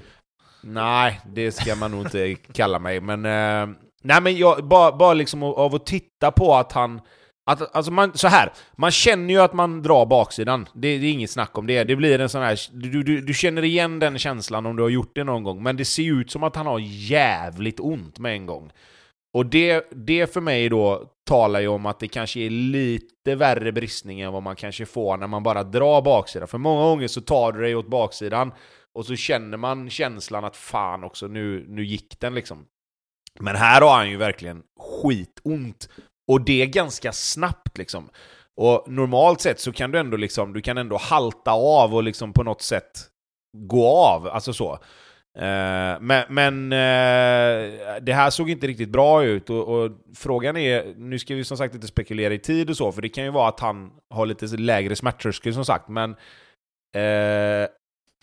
Nej, 0.63 1.21
det 1.27 1.53
ska 1.53 1.75
man 1.75 1.91
nog 1.91 2.01
inte 2.01 2.35
kalla 2.35 2.79
mig. 2.79 3.01
Men, 3.01 3.25
eh, 3.25 3.77
nej, 4.03 4.23
men 4.23 4.37
jag, 4.37 4.65
bara, 4.65 4.93
bara 4.93 5.15
liksom 5.15 5.43
av 5.43 5.75
att 5.75 5.87
titta 5.87 6.31
på 6.31 6.55
att 6.55 6.73
han 6.73 7.01
att, 7.49 7.77
alltså 7.77 7.93
man, 7.93 8.13
så 8.15 8.29
här, 8.29 8.53
man 8.77 8.91
känner 8.91 9.35
ju 9.35 9.41
att 9.41 9.53
man 9.53 9.83
drar 9.83 10.07
baksidan. 10.07 10.69
Det, 10.75 10.99
det, 10.99 11.07
är 11.07 11.13
inget 11.13 11.31
snack 11.31 11.59
om 11.59 11.67
det. 11.67 11.85
Det 11.85 11.97
blir 11.97 12.21
en 12.21 12.29
sån 12.29 12.43
här... 12.43 12.59
Du, 12.73 13.03
du, 13.03 13.21
du 13.21 13.35
känner 13.35 13.65
igen 13.65 13.99
den 13.99 14.19
känslan 14.19 14.67
om 14.67 14.77
du 14.77 14.83
har 14.83 14.91
gjort 14.91 15.15
det 15.15 15.25
någon 15.25 15.43
gång, 15.43 15.63
men 15.63 15.77
det 15.77 15.85
ser 15.85 16.21
ut 16.21 16.31
som 16.31 16.43
att 16.43 16.57
han 16.57 16.67
har 16.67 16.79
jävligt 16.83 17.81
ont 17.81 18.19
med 18.19 18.33
en 18.33 18.47
gång. 18.47 18.71
Och 19.35 19.47
det, 19.47 19.91
det 19.91 20.33
för 20.33 20.41
mig 20.41 20.69
då 20.69 21.05
talar 21.27 21.61
ju 21.61 21.69
om 21.69 21.87
att 21.87 22.01
det 22.01 22.09
kanske 22.09 22.41
är 22.41 22.51
lite 22.51 23.35
värre 23.35 23.73
bristning 23.73 24.21
än 24.21 24.33
vad 24.33 24.43
man 24.43 24.57
kanske 24.57 24.87
får 24.87 25.17
när 25.17 25.27
man 25.27 25.43
bara 25.43 25.63
drar 25.63 26.03
baksidan. 26.03 26.49
För 26.49 26.59
många 26.59 26.83
gånger 26.83 27.09
så 27.09 27.21
tar 27.21 27.53
du 27.53 27.61
dig 27.61 27.77
åt 27.77 27.91
baksidan 27.91 28.53
och 28.95 29.07
så 29.07 29.17
känner 29.17 29.57
man 29.57 29.91
känslan 29.91 30.45
att 30.45 30.57
fan 30.57 31.05
också, 31.05 31.27
nu, 31.27 31.65
nu 31.69 31.85
gick 31.85 32.21
den 32.21 32.35
liksom. 32.35 32.67
Men 33.41 33.57
här 33.57 33.81
har 33.81 33.97
han 33.97 34.11
ju 34.11 34.17
verkligen 34.17 34.63
skitont. 34.79 35.89
Och 36.29 36.41
det 36.41 36.63
är 36.63 36.67
ganska 36.67 37.13
snabbt 37.13 37.79
liksom. 37.79 38.09
Och 38.57 38.85
normalt 38.87 39.41
sett 39.41 39.61
så 39.61 39.73
kan 39.73 39.91
du 39.91 39.99
ändå 39.99 40.17
liksom, 40.17 40.53
du 40.53 40.61
kan 40.61 40.79
ändå 40.79 40.97
halta 40.97 41.53
av 41.53 41.95
och 41.95 42.03
liksom 42.03 42.33
på 42.33 42.43
något 42.43 42.63
sätt 42.63 43.07
gå 43.57 43.97
av, 43.97 44.29
alltså 44.29 44.53
så. 44.53 44.73
Eh, 45.39 46.01
men, 46.01 46.25
men 46.29 46.73
eh, 46.73 47.97
det 48.03 48.13
här 48.13 48.31
såg 48.31 48.51
inte 48.51 48.67
riktigt 48.67 48.89
bra 48.89 49.25
ut 49.25 49.51
och, 49.51 49.69
och, 49.69 49.91
frågan 50.15 50.57
är, 50.57 50.95
nu 50.97 51.19
ska 51.19 51.35
vi 51.35 51.45
som 51.45 51.57
sagt 51.57 51.75
inte 51.75 51.87
spekulera 51.87 52.35
i 52.35 52.39
tid 52.39 52.71
och 52.71 52.77
så, 52.77 52.93
för 52.93 53.03
det 53.03 53.09
kan 53.09 53.25
ju 53.25 53.31
vara 53.31 53.49
att 53.49 53.61
han 53.61 53.91
har 54.11 54.27
lite 54.27 54.47
lägre 54.47 54.97
smärttröskel 54.97 55.55
som 55.55 55.65
sagt, 55.65 55.89
men 55.89 56.11
eh, 56.97 57.69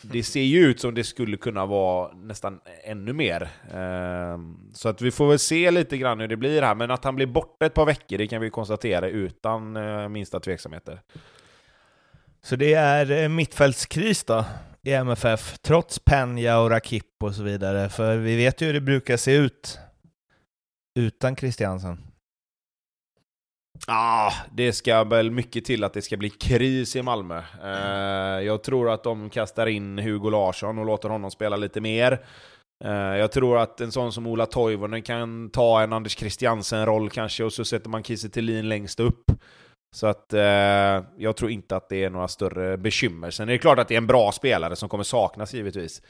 det 0.02 0.24
ser 0.24 0.42
ju 0.42 0.60
ut 0.60 0.80
som 0.80 0.94
det 0.94 1.04
skulle 1.04 1.38
kunna 1.38 1.66
vara 1.66 2.14
nästan 2.14 2.60
ännu 2.84 3.14
mer. 3.14 3.50
Ehm, 3.74 4.58
så 4.74 4.90
att 4.90 5.02
vi 5.02 5.12
får 5.12 5.28
väl 5.30 5.40
se 5.40 5.72
lite 5.72 5.98
grann 5.98 6.20
hur 6.20 6.28
det 6.28 6.38
blir 6.38 6.62
här, 6.62 6.76
men 6.76 6.92
att 6.92 7.04
han 7.04 7.16
blir 7.16 7.26
borta 7.26 7.66
ett 7.66 7.74
par 7.74 7.86
veckor, 7.86 8.18
det 8.18 8.28
kan 8.28 8.42
vi 8.42 8.50
konstatera 8.50 9.10
utan 9.10 9.76
eh, 9.76 10.10
minsta 10.10 10.40
tveksamheter. 10.40 11.02
Så 12.44 12.56
det 12.56 12.74
är 12.74 13.12
eh, 13.12 13.30
mittfältskris 13.30 14.24
då 14.24 14.46
i 14.84 14.94
MFF, 14.94 15.58
trots 15.62 16.00
Penja 16.00 16.60
och 16.60 16.70
Rakip 16.70 17.24
och 17.24 17.36
så 17.36 17.44
vidare, 17.44 17.90
för 17.90 18.18
vi 18.18 18.36
vet 18.36 18.62
ju 18.62 18.66
hur 18.66 18.74
det 18.74 18.82
brukar 18.82 19.18
se 19.18 19.36
ut 19.36 19.80
utan 21.00 21.36
Christiansen. 21.36 22.15
Ah, 23.88 24.34
det 24.52 24.74
ska 24.74 25.04
väl 25.04 25.32
mycket 25.32 25.66
till 25.66 25.84
att 25.84 25.94
det 25.94 26.02
ska 26.02 26.18
bli 26.18 26.30
kris 26.30 26.96
i 26.96 27.02
Malmö. 27.02 27.42
Eh, 27.64 28.46
jag 28.46 28.64
tror 28.64 28.90
att 28.90 29.04
de 29.04 29.30
kastar 29.30 29.68
in 29.68 30.00
Hugo 30.00 30.30
Larsson 30.30 30.80
och 30.80 30.86
låter 30.86 31.10
honom 31.10 31.32
spela 31.32 31.56
lite 31.56 31.82
mer. 31.82 32.26
Eh, 32.84 32.92
jag 32.92 33.32
tror 33.32 33.58
att 33.58 33.82
en 33.82 33.92
sån 33.92 34.12
som 34.12 34.28
Ola 34.28 34.46
Toivonen 34.46 35.02
kan 35.02 35.50
ta 35.50 35.82
en 35.82 35.94
Anders 35.94 36.18
Christiansen-roll 36.18 37.10
kanske, 37.10 37.44
och 37.44 37.54
så 37.54 37.66
sätter 37.66 37.90
man 37.90 38.04
Kiese 38.04 38.30
Thelin 38.30 38.70
längst 38.70 39.00
upp. 39.00 39.32
Så 39.96 40.08
att 40.08 40.34
eh, 40.34 41.04
jag 41.18 41.36
tror 41.36 41.52
inte 41.52 41.76
att 41.76 41.90
det 41.90 42.04
är 42.04 42.10
några 42.10 42.28
större 42.28 42.78
bekymmer. 42.78 43.32
Sen 43.32 43.50
är 43.50 43.54
det 43.54 43.60
klart 43.60 43.80
att 43.80 43.88
det 43.88 43.96
är 43.96 43.98
en 43.98 44.08
bra 44.08 44.32
spelare 44.32 44.76
som 44.76 44.90
kommer 44.90 45.04
saknas 45.04 45.54
givetvis. 45.54 46.02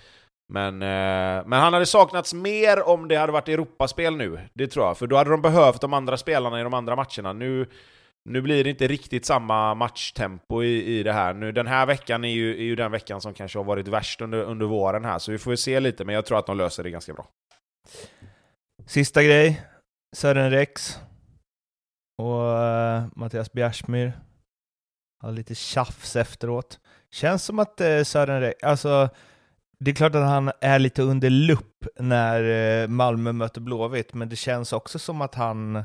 Men, 0.53 0.81
eh, 0.81 1.47
men 1.47 1.60
han 1.60 1.73
hade 1.73 1.86
saknats 1.86 2.34
mer 2.34 2.88
om 2.88 3.08
det 3.08 3.15
hade 3.15 3.31
varit 3.31 3.49
Europaspel 3.49 4.15
nu, 4.15 4.39
det 4.53 4.67
tror 4.67 4.86
jag. 4.86 4.97
För 4.97 5.08
då 5.08 5.17
hade 5.17 5.29
de 5.29 5.41
behövt 5.41 5.81
de 5.81 5.93
andra 5.93 6.17
spelarna 6.17 6.60
i 6.60 6.63
de 6.63 6.73
andra 6.73 6.95
matcherna. 6.95 7.34
Nu, 7.34 7.69
nu 8.29 8.41
blir 8.41 8.63
det 8.63 8.69
inte 8.69 8.88
riktigt 8.88 9.25
samma 9.25 9.75
matchtempo 9.75 10.63
i, 10.63 10.99
i 10.99 11.03
det 11.03 11.13
här. 11.13 11.34
Nu, 11.34 11.51
den 11.51 11.67
här 11.67 11.86
veckan 11.86 12.23
är 12.23 12.29
ju, 12.29 12.58
är 12.58 12.63
ju 12.63 12.75
den 12.75 12.91
veckan 12.91 13.21
som 13.21 13.34
kanske 13.34 13.60
har 13.60 13.63
varit 13.63 13.88
värst 13.88 14.21
under, 14.21 14.43
under 14.43 14.65
våren 14.65 15.05
här, 15.05 15.19
så 15.19 15.31
vi 15.31 15.38
får 15.38 15.53
ju 15.53 15.58
se 15.58 15.79
lite, 15.79 16.05
men 16.05 16.15
jag 16.15 16.25
tror 16.25 16.39
att 16.39 16.45
de 16.45 16.58
löser 16.58 16.84
det 16.84 16.89
ganska 16.89 17.13
bra. 17.13 17.27
Sista 18.86 19.23
grej, 19.23 19.62
Sören 20.15 20.51
Rex 20.51 20.99
och 22.21 22.41
uh, 22.41 23.08
Mattias 23.15 23.51
Bjärsmyr 23.51 24.13
har 25.21 25.31
lite 25.31 25.55
tjafs 25.55 26.15
efteråt. 26.15 26.79
Känns 27.12 27.43
som 27.43 27.60
att 27.60 27.81
uh, 27.81 28.03
Sören 28.03 28.41
Rex, 28.41 28.63
alltså 28.63 29.10
det 29.79 29.91
är 29.91 29.95
klart 29.95 30.15
att 30.15 30.27
han 30.27 30.51
är 30.61 30.79
lite 30.79 31.01
under 31.01 31.29
lupp 31.29 31.88
när 31.99 32.43
eh, 32.83 32.88
Malmö 32.88 33.31
möter 33.31 33.61
Blåvitt, 33.61 34.13
men 34.13 34.29
det 34.29 34.35
känns 34.35 34.73
också 34.73 34.99
som 34.99 35.21
att 35.21 35.35
han 35.35 35.75
eh, 35.75 35.83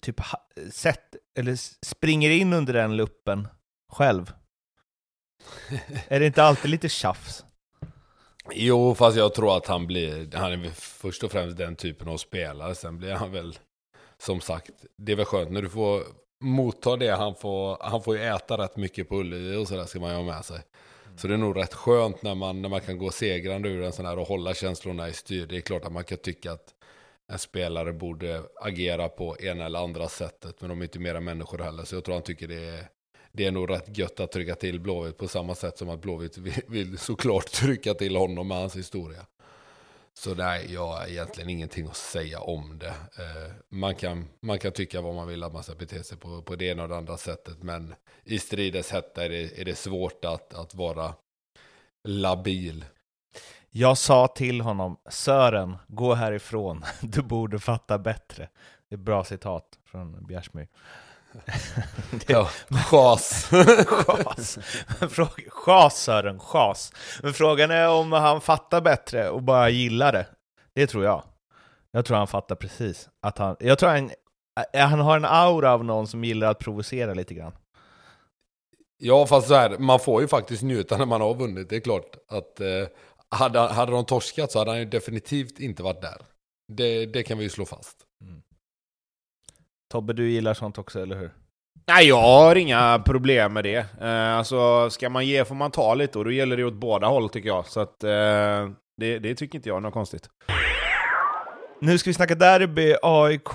typ 0.00 0.20
sett, 0.70 1.16
eller 1.38 1.56
springer 1.86 2.30
in 2.30 2.52
under 2.52 2.72
den 2.72 2.96
luppen 2.96 3.48
själv. 3.92 4.32
är 6.08 6.20
det 6.20 6.26
inte 6.26 6.42
alltid 6.42 6.70
lite 6.70 6.88
tjafs? 6.88 7.44
Jo, 8.50 8.94
fast 8.94 9.16
jag 9.16 9.34
tror 9.34 9.56
att 9.56 9.66
han 9.66 9.86
blir, 9.86 10.36
han 10.36 10.52
är 10.52 10.70
först 10.70 11.24
och 11.24 11.32
främst 11.32 11.56
den 11.56 11.76
typen 11.76 12.08
av 12.08 12.16
spelare, 12.16 12.74
sen 12.74 12.98
blir 12.98 13.12
han 13.12 13.32
väl, 13.32 13.58
som 14.18 14.40
sagt, 14.40 14.70
det 14.96 15.12
är 15.12 15.16
väl 15.16 15.24
skönt 15.24 15.50
när 15.50 15.62
du 15.62 15.68
får 15.68 16.02
motta 16.40 16.96
det, 16.96 17.16
han 17.16 17.34
får, 17.34 17.78
han 17.80 18.02
får 18.02 18.16
ju 18.16 18.22
äta 18.22 18.58
rätt 18.58 18.76
mycket 18.76 19.08
på 19.08 19.16
Ullevi 19.16 19.56
och 19.56 19.68
sådär 19.68 19.84
ska 19.84 20.00
man 20.00 20.10
ju 20.10 20.16
ha 20.16 20.22
med 20.22 20.44
sig. 20.44 20.60
Så 21.18 21.28
det 21.28 21.34
är 21.34 21.38
nog 21.38 21.56
rätt 21.56 21.74
skönt 21.74 22.22
när 22.22 22.34
man, 22.34 22.62
när 22.62 22.68
man 22.68 22.80
kan 22.80 22.98
gå 22.98 23.10
segrande 23.10 23.68
ur 23.68 23.82
en 23.82 23.92
sån 23.92 24.06
här 24.06 24.18
och 24.18 24.28
hålla 24.28 24.54
känslorna 24.54 25.08
i 25.08 25.12
styr. 25.12 25.46
Det 25.46 25.56
är 25.56 25.60
klart 25.60 25.84
att 25.84 25.92
man 25.92 26.04
kan 26.04 26.18
tycka 26.18 26.52
att 26.52 26.74
en 27.32 27.38
spelare 27.38 27.92
borde 27.92 28.42
agera 28.60 29.08
på 29.08 29.36
ena 29.40 29.66
eller 29.66 29.78
andra 29.78 30.08
sättet. 30.08 30.60
Men 30.60 30.70
de 30.70 30.80
är 30.80 30.84
inte 30.84 30.98
mera 30.98 31.20
människor 31.20 31.58
heller. 31.58 31.84
Så 31.84 31.94
jag 31.94 32.04
tror 32.04 32.14
han 32.14 32.22
tycker 32.22 32.48
det 32.48 32.64
är, 32.68 32.88
det 33.32 33.44
är 33.44 33.50
nog 33.50 33.70
rätt 33.70 33.98
gött 33.98 34.20
att 34.20 34.32
trycka 34.32 34.54
till 34.54 34.80
Blåvitt 34.80 35.16
på 35.16 35.28
samma 35.28 35.54
sätt 35.54 35.78
som 35.78 35.88
att 35.88 36.00
Blåvitt 36.00 36.38
vill, 36.38 36.62
vill 36.68 36.98
såklart 36.98 37.46
trycka 37.52 37.94
till 37.94 38.16
honom 38.16 38.48
med 38.48 38.58
hans 38.58 38.76
historia. 38.76 39.26
Så 40.18 40.34
nej, 40.34 40.72
jag 40.72 40.86
har 40.86 41.06
egentligen 41.06 41.50
ingenting 41.50 41.86
att 41.86 41.96
säga 41.96 42.40
om 42.40 42.78
det. 42.78 42.86
Eh, 42.88 43.52
man, 43.68 43.94
kan, 43.94 44.28
man 44.40 44.58
kan 44.58 44.72
tycka 44.72 45.00
vad 45.00 45.14
man 45.14 45.28
vill 45.28 45.42
att 45.42 45.52
man 45.52 45.62
ska 45.62 45.74
bete 45.74 46.02
sig 46.04 46.18
på, 46.18 46.42
på 46.42 46.56
det 46.56 46.64
ena 46.64 46.82
och 46.82 46.88
det 46.88 46.96
andra 46.96 47.16
sättet. 47.16 47.62
Men 47.62 47.94
i 48.24 48.38
stridens 48.38 48.90
hetta 48.90 49.24
är 49.24 49.28
det, 49.28 49.60
är 49.60 49.64
det 49.64 49.74
svårt 49.74 50.24
att, 50.24 50.54
att 50.54 50.74
vara 50.74 51.14
labil. 52.04 52.84
Jag 53.70 53.98
sa 53.98 54.26
till 54.26 54.60
honom, 54.60 54.96
Sören, 55.10 55.76
gå 55.86 56.14
härifrån. 56.14 56.84
Du 57.02 57.22
borde 57.22 57.58
fatta 57.58 57.98
bättre. 57.98 58.48
Det 58.88 58.94
är 58.94 58.98
ett 58.98 59.04
bra 59.04 59.24
citat 59.24 59.78
från 59.84 60.26
Bjärsmyr. 60.26 60.68
Ja, 62.26 62.50
chas. 62.90 63.50
Chas. 65.50 65.96
Sören, 65.96 66.38
chas. 66.38 66.92
Men 67.22 67.34
frågan 67.34 67.70
är 67.70 67.88
om 67.88 68.12
han 68.12 68.40
fattar 68.40 68.80
bättre 68.80 69.30
och 69.30 69.42
bara 69.42 69.70
gillar 69.70 70.12
det. 70.12 70.26
Det 70.74 70.86
tror 70.86 71.04
jag. 71.04 71.22
Jag 71.90 72.04
tror 72.04 72.16
han 72.16 72.26
fattar 72.26 72.54
precis. 72.54 73.08
Att 73.26 73.38
han, 73.38 73.56
jag 73.60 73.78
tror 73.78 73.90
han, 73.90 74.10
han 74.72 75.00
har 75.00 75.16
en 75.16 75.24
aura 75.24 75.72
av 75.72 75.84
någon 75.84 76.06
som 76.06 76.24
gillar 76.24 76.50
att 76.50 76.58
provocera 76.58 77.14
lite 77.14 77.34
grann. 77.34 77.52
Ja, 78.98 79.26
fast 79.26 79.48
så 79.48 79.54
här, 79.54 79.78
man 79.78 80.00
får 80.00 80.22
ju 80.22 80.28
faktiskt 80.28 80.62
njuta 80.62 80.96
när 80.96 81.06
man 81.06 81.20
har 81.20 81.34
vunnit. 81.34 81.70
Det 81.70 81.76
är 81.76 81.80
klart 81.80 82.16
att 82.28 82.60
eh, 82.60 82.88
hade, 83.30 83.60
hade 83.60 83.92
de 83.92 84.04
torskat 84.04 84.52
så 84.52 84.58
hade 84.58 84.70
han 84.70 84.78
ju 84.78 84.84
definitivt 84.84 85.60
inte 85.60 85.82
varit 85.82 86.02
där. 86.02 86.22
Det, 86.72 87.06
det 87.06 87.22
kan 87.22 87.38
vi 87.38 87.44
ju 87.44 87.50
slå 87.50 87.64
fast. 87.64 87.96
Tobbe, 89.88 90.12
du 90.12 90.30
gillar 90.30 90.54
sånt 90.54 90.78
också, 90.78 91.02
eller 91.02 91.16
hur? 91.16 91.30
Nej, 91.88 92.08
jag 92.08 92.22
har 92.22 92.56
inga 92.56 92.98
problem 92.98 93.52
med 93.52 93.64
det. 93.64 93.86
Eh, 94.00 94.36
alltså, 94.36 94.90
ska 94.90 95.10
man 95.10 95.26
ge 95.26 95.44
får 95.44 95.54
man 95.54 95.70
ta 95.70 95.94
lite 95.94 96.18
och 96.18 96.24
då 96.24 96.30
gäller 96.30 96.56
det 96.56 96.64
åt 96.64 96.74
båda 96.74 97.06
håll 97.06 97.28
tycker 97.28 97.48
jag. 97.48 97.66
Så 97.66 97.80
att, 97.80 98.04
eh, 98.04 98.70
det, 98.96 99.18
det 99.18 99.34
tycker 99.34 99.58
inte 99.58 99.68
jag 99.68 99.76
är 99.76 99.80
något 99.80 99.94
konstigt. 99.94 100.28
Nu 101.80 101.98
ska 101.98 102.10
vi 102.10 102.14
snacka 102.14 102.34
derby, 102.34 102.94
AIK, 103.02 103.54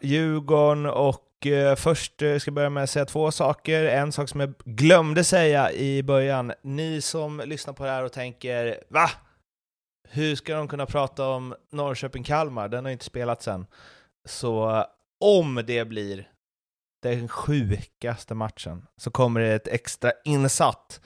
Djurgården 0.00 0.86
och 0.86 1.46
eh, 1.46 1.76
först 1.76 2.22
eh, 2.22 2.38
ska 2.38 2.48
jag 2.48 2.54
börja 2.54 2.70
med 2.70 2.82
att 2.82 2.90
säga 2.90 3.04
två 3.04 3.30
saker. 3.30 3.84
En 3.84 4.12
sak 4.12 4.28
som 4.28 4.40
jag 4.40 4.54
glömde 4.64 5.24
säga 5.24 5.72
i 5.72 6.02
början. 6.02 6.52
Ni 6.62 7.00
som 7.00 7.42
lyssnar 7.44 7.74
på 7.74 7.84
det 7.84 7.90
här 7.90 8.04
och 8.04 8.12
tänker 8.12 8.78
va? 8.88 9.10
Hur 10.08 10.34
ska 10.36 10.56
de 10.56 10.68
kunna 10.68 10.86
prata 10.86 11.28
om 11.28 11.54
Norrköping-Kalmar? 11.72 12.68
Den 12.68 12.84
har 12.84 12.92
inte 12.92 13.04
spelats 13.04 13.48
än. 13.48 13.66
Så 14.28 14.84
om 15.20 15.62
det 15.66 15.84
blir 15.84 16.28
den 17.02 17.28
sjukaste 17.28 18.34
matchen 18.34 18.86
så 18.96 19.10
kommer 19.10 19.40
det 19.40 19.54
ett 19.54 19.68
extra 19.68 20.12
insatt 20.24 21.00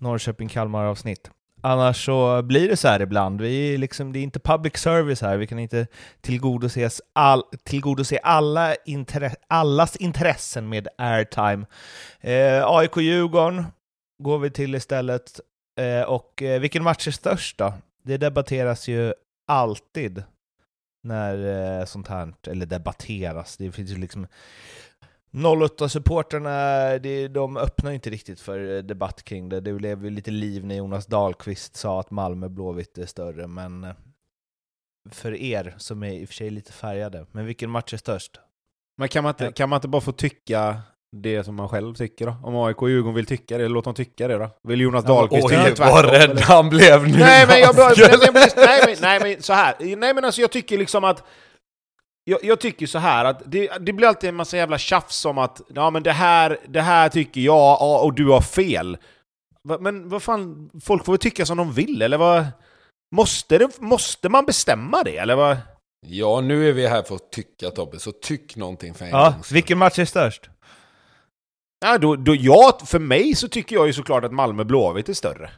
Norrköping-Kalmar-avsnitt. 0.00 1.30
Annars 1.62 2.04
så 2.04 2.42
blir 2.42 2.68
det 2.68 2.76
så 2.76 2.88
här 2.88 3.02
ibland. 3.02 3.40
Vi 3.40 3.78
liksom, 3.78 4.12
det 4.12 4.18
är 4.18 4.22
inte 4.22 4.40
public 4.40 4.76
service 4.76 5.20
här, 5.20 5.36
vi 5.36 5.46
kan 5.46 5.58
inte 5.58 5.86
tillgodoses 6.20 7.02
all, 7.12 7.42
tillgodose 7.64 8.18
alla 8.18 8.74
intre, 8.74 9.34
allas 9.48 9.96
intressen 9.96 10.68
med 10.68 10.88
airtime. 10.98 11.66
Eh, 12.20 12.66
AIK-Djurgården 12.66 13.64
går 14.22 14.38
vi 14.38 14.50
till 14.50 14.74
istället. 14.74 15.40
Eh, 15.78 16.02
och 16.02 16.42
eh, 16.42 16.60
vilken 16.60 16.82
match 16.82 17.06
är 17.06 17.10
störst 17.10 17.58
då? 17.58 17.74
Det 18.02 18.16
debatteras 18.16 18.88
ju 18.88 19.12
alltid 19.46 20.22
när 21.02 21.78
eh, 21.80 21.84
sånt 21.84 22.08
här, 22.08 22.34
eller 22.46 22.66
debatteras, 22.66 23.56
det 23.56 23.72
finns 23.72 23.90
ju 23.90 23.96
liksom 23.96 24.26
08-supportrarna, 25.32 26.98
det- 26.98 27.28
de 27.28 27.56
öppnar 27.56 27.90
ju 27.90 27.94
inte 27.94 28.10
riktigt 28.10 28.40
för 28.40 28.76
eh, 28.76 28.82
debatt 28.82 29.22
kring 29.22 29.48
det. 29.48 29.60
Det 29.60 29.72
blev 29.72 30.04
ju 30.04 30.10
lite 30.10 30.30
liv 30.30 30.64
när 30.66 30.74
Jonas 30.74 31.06
Dahlqvist 31.06 31.76
sa 31.76 32.00
att 32.00 32.10
Malmö 32.10 32.48
Blåvitt 32.48 32.98
är 32.98 33.06
större, 33.06 33.46
men 33.46 33.84
eh, 33.84 33.94
för 35.10 35.34
er 35.34 35.74
som 35.78 36.02
är 36.02 36.12
i 36.12 36.24
och 36.24 36.28
för 36.28 36.34
sig 36.34 36.50
lite 36.50 36.72
färgade, 36.72 37.26
men 37.32 37.46
vilken 37.46 37.70
match 37.70 37.92
är 37.92 37.98
störst? 37.98 38.40
Men 38.98 39.08
kan 39.08 39.22
man, 39.24 39.30
inte, 39.30 39.52
kan 39.52 39.68
man 39.68 39.76
inte 39.76 39.88
bara 39.88 40.00
få 40.00 40.12
tycka 40.12 40.82
det 41.16 41.44
som 41.44 41.54
man 41.54 41.68
själv 41.68 41.94
tycker 41.94 42.26
då? 42.26 42.36
Om 42.42 42.56
AIK 42.56 42.82
och 42.82 42.90
Djurgården 42.90 43.14
vill 43.14 43.26
tycka 43.26 43.58
det, 43.58 43.68
låt 43.68 43.84
dem 43.84 43.94
tycka 43.94 44.28
det 44.28 44.38
då. 44.38 44.50
Vill 44.68 44.80
Jonas 44.80 45.04
Ja, 45.08 45.14
Dahlqvist 45.14 45.44
oj, 45.44 45.50
tycka 45.50 45.62
tvärtom? 45.76 45.86
vad 45.94 46.04
rädd 46.10 46.40
han 46.40 46.68
blev 46.68 47.08
nu. 47.08 47.18
Nej 47.18 47.46
men 47.46 47.60
jag 47.60 47.76
nej, 47.76 48.18
men, 48.32 48.42
nej, 48.56 48.80
men, 48.86 48.96
nej 49.00 49.20
men 49.22 49.42
så 49.42 49.52
här. 49.52 49.74
Nej 49.96 50.14
men 50.14 50.24
alltså 50.24 50.40
jag 50.40 50.50
tycker 50.50 50.78
liksom 50.78 51.04
att 51.04 51.24
jag, 52.24 52.38
jag 52.44 52.60
tycker 52.60 52.86
så 52.86 52.98
här 52.98 53.24
att 53.24 53.42
det, 53.46 53.70
det 53.80 53.92
blir 53.92 54.08
alltid 54.08 54.28
en 54.28 54.36
massa 54.36 54.56
jävla 54.56 54.78
tjafs 54.78 55.24
om 55.24 55.38
att 55.38 55.60
ja 55.74 55.90
men 55.90 56.02
det 56.02 56.12
här, 56.12 56.58
det 56.68 56.80
här 56.80 57.08
tycker 57.08 57.40
jag 57.40 57.56
ja, 57.56 58.00
och 58.04 58.14
du 58.14 58.28
har 58.28 58.40
fel. 58.40 58.98
Men 59.80 60.08
vad 60.08 60.22
fan, 60.22 60.70
folk 60.84 61.04
får 61.04 61.12
väl 61.12 61.18
tycka 61.18 61.46
som 61.46 61.56
de 61.56 61.72
vill 61.72 62.02
eller 62.02 62.18
vad? 62.18 62.46
Måste, 63.16 63.58
det, 63.58 63.80
måste 63.80 64.28
man 64.28 64.46
bestämma 64.46 65.02
det 65.02 65.16
eller 65.16 65.36
vad? 65.36 65.56
Ja, 66.06 66.40
nu 66.40 66.68
är 66.68 66.72
vi 66.72 66.86
här 66.86 67.02
för 67.02 67.14
att 67.14 67.32
tycka 67.32 67.70
Tobbe, 67.70 67.98
så 67.98 68.12
tyck 68.12 68.56
någonting 68.56 68.94
för 68.94 69.04
en 69.04 69.10
Ja, 69.10 69.34
skull. 69.42 69.54
vilken 69.54 69.78
match 69.78 69.98
är 69.98 70.04
störst? 70.04 70.50
Ja, 71.80 71.98
då, 71.98 72.16
då, 72.16 72.34
jag, 72.34 72.80
för 72.86 72.98
mig 72.98 73.34
så 73.34 73.48
tycker 73.48 73.76
jag 73.76 73.86
ju 73.86 73.92
såklart 73.92 74.24
att 74.24 74.32
Malmö 74.32 74.64
Blåvitt 74.64 75.08
är 75.08 75.12
större. 75.12 75.50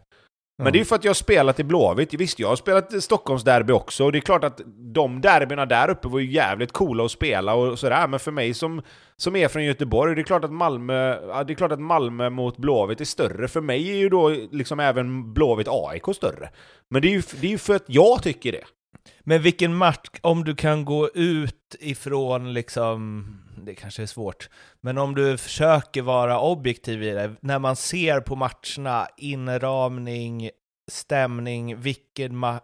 Men 0.62 0.72
det 0.72 0.76
är 0.76 0.80
ju 0.80 0.84
för 0.84 0.96
att 0.96 1.04
jag 1.04 1.10
har 1.10 1.14
spelat 1.14 1.60
i 1.60 1.64
Blåvitt. 1.64 2.14
Visst, 2.14 2.38
jag 2.38 2.48
har 2.48 2.56
spelat 2.56 3.02
Stockholmsderby 3.02 3.72
också, 3.72 4.04
och 4.04 4.12
det 4.12 4.18
är 4.18 4.20
klart 4.20 4.44
att 4.44 4.60
de 4.94 5.20
derbyna 5.20 5.66
där 5.66 5.90
uppe 5.90 6.08
var 6.08 6.18
ju 6.18 6.32
jävligt 6.32 6.72
coola 6.72 7.04
att 7.04 7.10
spela 7.10 7.54
och 7.54 7.78
sådär, 7.78 8.08
men 8.08 8.20
för 8.20 8.30
mig 8.30 8.54
som, 8.54 8.82
som 9.16 9.36
är 9.36 9.48
från 9.48 9.64
Göteborg, 9.64 10.14
det 10.14 10.20
är 10.20 10.24
klart 10.24 10.44
att 10.44 10.52
Malmö, 10.52 10.94
det 11.44 11.52
är 11.52 11.54
klart 11.54 11.72
att 11.72 11.80
Malmö 11.80 12.30
mot 12.30 12.56
Blåvitt 12.56 13.00
är 13.00 13.04
större. 13.04 13.48
För 13.48 13.60
mig 13.60 13.90
är 13.90 13.96
ju 13.96 14.08
då 14.08 14.28
liksom 14.28 14.80
även 14.80 15.32
Blåvitt 15.32 15.68
AIK 15.70 16.16
större. 16.16 16.50
Men 16.90 17.02
det 17.02 17.08
är 17.08 17.12
ju, 17.12 17.22
det 17.40 17.46
är 17.46 17.50
ju 17.50 17.58
för 17.58 17.74
att 17.74 17.84
jag 17.86 18.22
tycker 18.22 18.52
det. 18.52 18.64
Men 19.20 19.42
vilken 19.42 19.74
match, 19.74 20.08
om 20.20 20.44
du 20.44 20.54
kan 20.54 20.84
gå 20.84 21.08
ut 21.14 21.76
ifrån 21.80 22.52
liksom, 22.52 23.26
det 23.62 23.74
kanske 23.74 24.02
är 24.02 24.06
svårt, 24.06 24.48
men 24.80 24.98
om 24.98 25.14
du 25.14 25.38
försöker 25.38 26.02
vara 26.02 26.40
objektiv 26.40 27.02
i 27.02 27.10
det, 27.10 27.34
när 27.40 27.58
man 27.58 27.76
ser 27.76 28.20
på 28.20 28.36
matcherna, 28.36 29.08
inramning, 29.16 30.50
stämning, 30.90 31.80
vilken, 31.80 32.36
ma 32.36 32.60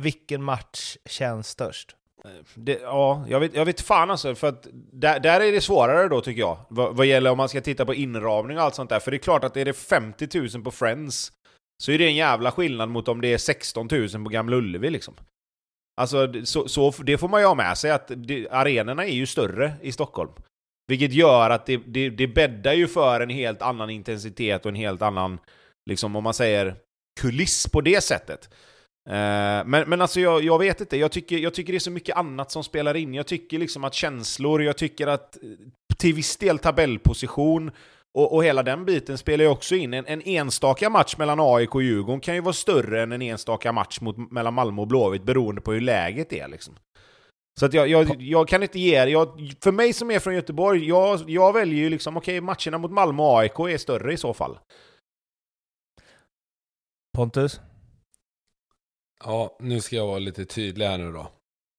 vilken 0.00 0.42
match 0.42 0.96
känns 1.04 1.48
störst? 1.48 1.96
Eh, 2.24 2.30
det, 2.54 2.78
ja, 2.82 3.24
jag 3.28 3.40
vet, 3.40 3.54
jag 3.54 3.64
vet 3.64 3.80
fan 3.80 4.10
alltså, 4.10 4.34
för 4.34 4.48
att 4.48 4.66
där, 4.92 5.20
där 5.20 5.40
är 5.40 5.52
det 5.52 5.60
svårare 5.60 6.08
då 6.08 6.20
tycker 6.20 6.40
jag. 6.40 6.58
Vad, 6.68 6.96
vad 6.96 7.06
gäller 7.06 7.30
om 7.30 7.36
man 7.36 7.48
ska 7.48 7.60
titta 7.60 7.86
på 7.86 7.94
inramning 7.94 8.58
och 8.58 8.62
allt 8.62 8.74
sånt 8.74 8.90
där. 8.90 9.00
För 9.00 9.10
det 9.10 9.16
är 9.16 9.18
klart 9.18 9.44
att 9.44 9.56
är 9.56 9.64
det 9.64 9.72
50 9.72 10.38
000 10.54 10.64
på 10.64 10.70
Friends, 10.70 11.32
så 11.82 11.92
är 11.92 11.98
det 11.98 12.06
en 12.06 12.14
jävla 12.14 12.50
skillnad 12.50 12.88
mot 12.88 13.08
om 13.08 13.20
det 13.20 13.32
är 13.32 13.38
16 13.38 13.88
000 13.90 14.08
på 14.08 14.30
Gamla 14.30 14.56
Ullevi 14.56 14.90
liksom. 14.90 15.14
Alltså, 16.00 16.26
det- 16.26 16.46
så, 16.46 16.68
så, 16.68 16.90
det 16.90 17.18
får 17.18 17.28
man 17.28 17.40
ju 17.40 17.46
ha 17.46 17.54
med 17.54 17.78
sig, 17.78 17.90
att 17.90 18.10
det, 18.16 18.48
arenorna 18.50 19.04
är 19.06 19.12
ju 19.12 19.26
större 19.26 19.72
i 19.82 19.92
Stockholm. 19.92 20.30
Vilket 20.88 21.12
gör 21.12 21.50
att 21.50 21.66
det, 21.66 21.76
det, 21.86 22.10
det 22.10 22.26
bäddar 22.28 22.72
ju 22.72 22.86
för 22.88 23.20
en 23.20 23.30
helt 23.30 23.62
annan 23.62 23.90
intensitet 23.90 24.64
och 24.64 24.68
en 24.68 24.74
helt 24.74 25.02
annan, 25.02 25.38
liksom 25.90 26.16
om 26.16 26.24
man 26.24 26.34
säger, 26.34 26.76
kuliss 27.20 27.68
på 27.68 27.80
det 27.80 28.00
sättet. 28.04 28.48
Eh, 29.08 29.64
men, 29.64 29.84
men 29.88 30.00
alltså 30.00 30.20
jag, 30.20 30.44
jag 30.44 30.58
vet 30.58 30.80
inte, 30.80 30.96
jag 30.96 31.12
tycker, 31.12 31.38
jag 31.38 31.54
tycker 31.54 31.72
det 31.72 31.76
är 31.76 31.80
så 31.80 31.90
mycket 31.90 32.16
annat 32.16 32.50
som 32.50 32.64
spelar 32.64 32.96
in. 32.96 33.14
Jag 33.14 33.26
tycker 33.26 33.58
liksom 33.58 33.84
att 33.84 33.94
känslor, 33.94 34.62
jag 34.62 34.76
tycker 34.78 35.06
att 35.06 35.38
till 35.98 36.14
viss 36.14 36.36
del 36.36 36.58
tabellposition 36.58 37.70
och, 38.18 38.34
och 38.34 38.44
hela 38.44 38.62
den 38.62 38.84
biten 38.84 39.18
spelar 39.18 39.44
ju 39.44 39.50
också 39.50 39.74
in. 39.74 39.94
En, 39.94 40.06
en 40.06 40.22
enstaka 40.22 40.90
match 40.90 41.16
mellan 41.16 41.40
AIK 41.40 41.74
och 41.74 41.82
Djurgården 41.82 42.20
kan 42.20 42.34
ju 42.34 42.40
vara 42.40 42.52
större 42.52 43.02
än 43.02 43.12
en 43.12 43.22
enstaka 43.22 43.72
match 43.72 44.00
mot, 44.00 44.32
mellan 44.32 44.54
Malmö 44.54 44.82
och 44.82 44.88
Blåvitt 44.88 45.22
beroende 45.22 45.60
på 45.60 45.72
hur 45.72 45.80
läget 45.80 46.32
är. 46.32 46.48
Liksom. 46.48 46.74
Så 47.60 47.66
att 47.66 47.74
jag, 47.74 47.88
jag, 47.88 48.22
jag 48.22 48.48
kan 48.48 48.62
inte 48.62 48.78
ge 48.78 49.04
jag, 49.04 49.54
för 49.62 49.72
mig 49.72 49.92
som 49.92 50.10
är 50.10 50.18
från 50.18 50.34
Göteborg, 50.34 50.88
jag, 50.88 51.30
jag 51.30 51.52
väljer 51.52 51.78
ju 51.78 51.90
liksom, 51.90 52.16
okej 52.16 52.40
matcherna 52.40 52.78
mot 52.78 52.90
Malmö 52.90 53.22
och 53.22 53.38
AIK 53.38 53.58
är 53.58 53.78
större 53.78 54.12
i 54.12 54.16
så 54.16 54.34
fall. 54.34 54.58
Pontus? 57.16 57.60
Ja, 59.24 59.56
nu 59.60 59.80
ska 59.80 59.96
jag 59.96 60.06
vara 60.06 60.18
lite 60.18 60.44
tydlig 60.44 60.86
här 60.86 60.98
nu 60.98 61.12
då. 61.12 61.32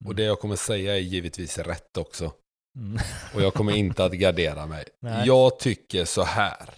Och 0.05 0.15
det 0.15 0.23
jag 0.23 0.39
kommer 0.39 0.55
säga 0.55 0.95
är 0.95 0.99
givetvis 0.99 1.57
rätt 1.57 1.97
också. 1.97 2.31
Mm. 2.75 2.99
Och 3.35 3.41
jag 3.41 3.53
kommer 3.53 3.73
inte 3.73 4.05
att 4.05 4.13
gardera 4.13 4.65
mig. 4.65 4.85
Nej. 4.99 5.27
Jag 5.27 5.59
tycker 5.59 6.05
så 6.05 6.23
här. 6.23 6.69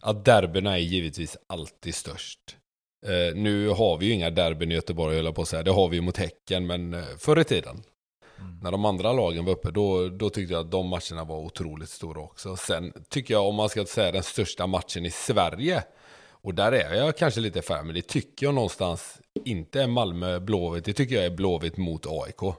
Att 0.00 0.24
derbyna 0.24 0.72
är 0.72 0.82
givetvis 0.82 1.36
alltid 1.46 1.94
störst. 1.94 2.56
Eh, 3.06 3.36
nu 3.36 3.68
har 3.68 3.98
vi 3.98 4.06
ju 4.06 4.12
inga 4.12 4.30
derbyn 4.30 4.72
i 4.72 4.74
Göteborg, 4.74 5.16
höll 5.16 5.24
jag 5.24 5.34
på 5.34 5.42
att 5.42 5.48
säga. 5.48 5.62
Det 5.62 5.70
har 5.70 5.88
vi 5.88 5.96
ju 5.96 6.02
mot 6.02 6.16
Häcken, 6.16 6.66
men 6.66 6.94
eh, 6.94 7.04
förr 7.18 7.40
i 7.40 7.44
tiden. 7.44 7.82
Mm. 8.38 8.58
När 8.62 8.70
de 8.70 8.84
andra 8.84 9.12
lagen 9.12 9.44
var 9.44 9.52
uppe, 9.52 9.70
då, 9.70 10.08
då 10.08 10.30
tyckte 10.30 10.52
jag 10.52 10.60
att 10.60 10.70
de 10.70 10.86
matcherna 10.86 11.24
var 11.24 11.36
otroligt 11.36 11.88
stora 11.88 12.20
också. 12.20 12.56
Sen 12.56 12.92
tycker 13.08 13.34
jag, 13.34 13.48
om 13.48 13.54
man 13.54 13.68
ska 13.68 13.84
säga 13.84 14.12
den 14.12 14.22
största 14.22 14.66
matchen 14.66 15.06
i 15.06 15.10
Sverige, 15.10 15.84
och 16.40 16.54
där 16.54 16.72
är 16.72 16.94
jag 16.94 17.16
kanske 17.16 17.40
lite 17.40 17.62
färg, 17.62 17.84
men 17.84 17.94
det 17.94 18.02
tycker 18.02 18.46
jag 18.46 18.54
någonstans 18.54 19.18
inte 19.44 19.82
är 19.82 19.86
Malmö-Blåvitt, 19.86 20.84
det 20.84 20.92
tycker 20.92 21.14
jag 21.14 21.24
är 21.24 21.30
Blåvitt 21.30 21.76
mot 21.76 22.06
AIK. 22.06 22.54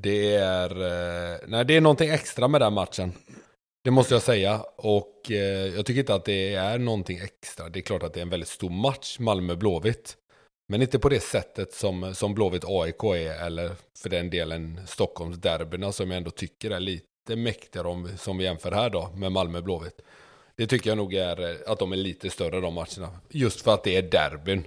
Det 0.00 0.34
är, 0.34 0.70
eh, 0.70 1.38
nej, 1.46 1.64
det 1.64 1.76
är 1.76 1.80
någonting 1.80 2.10
extra 2.10 2.48
med 2.48 2.60
den 2.60 2.72
matchen. 2.72 3.12
Det 3.84 3.90
måste 3.90 4.14
jag 4.14 4.22
säga. 4.22 4.64
Och 4.76 5.30
eh, 5.30 5.74
jag 5.74 5.86
tycker 5.86 6.00
inte 6.00 6.14
att 6.14 6.24
det 6.24 6.54
är 6.54 6.78
någonting 6.78 7.18
extra. 7.18 7.68
Det 7.68 7.78
är 7.78 7.82
klart 7.82 8.02
att 8.02 8.14
det 8.14 8.20
är 8.20 8.22
en 8.22 8.28
väldigt 8.28 8.48
stor 8.48 8.70
match, 8.70 9.18
Malmö-Blåvitt. 9.18 10.16
Men 10.68 10.82
inte 10.82 10.98
på 10.98 11.08
det 11.08 11.20
sättet 11.20 11.72
som, 11.72 12.14
som 12.14 12.34
Blåvitt 12.34 12.64
AIK 12.66 13.04
är, 13.04 13.46
eller 13.46 13.70
för 13.98 14.08
den 14.08 14.30
delen 14.30 14.80
Stockholmsderbyna 14.86 15.92
som 15.92 16.10
jag 16.10 16.16
ändå 16.16 16.30
tycker 16.30 16.70
är 16.70 16.80
lite 16.80 17.36
mäktigare 17.36 17.88
om, 17.88 18.08
som 18.18 18.38
vi 18.38 18.44
jämför 18.44 18.72
här 18.72 18.90
då 18.90 19.10
med 19.14 19.32
Malmö 19.32 19.60
Blåvitt. 19.60 20.00
Det 20.56 20.66
tycker 20.66 20.90
jag 20.90 20.96
nog 20.96 21.14
är 21.14 21.50
eh, 21.50 21.72
att 21.72 21.78
de 21.78 21.92
är 21.92 21.96
lite 21.96 22.30
större 22.30 22.60
de 22.60 22.74
matcherna. 22.74 23.20
Just 23.28 23.60
för 23.60 23.74
att 23.74 23.84
det 23.84 23.96
är 23.96 24.02
derbyn. 24.02 24.66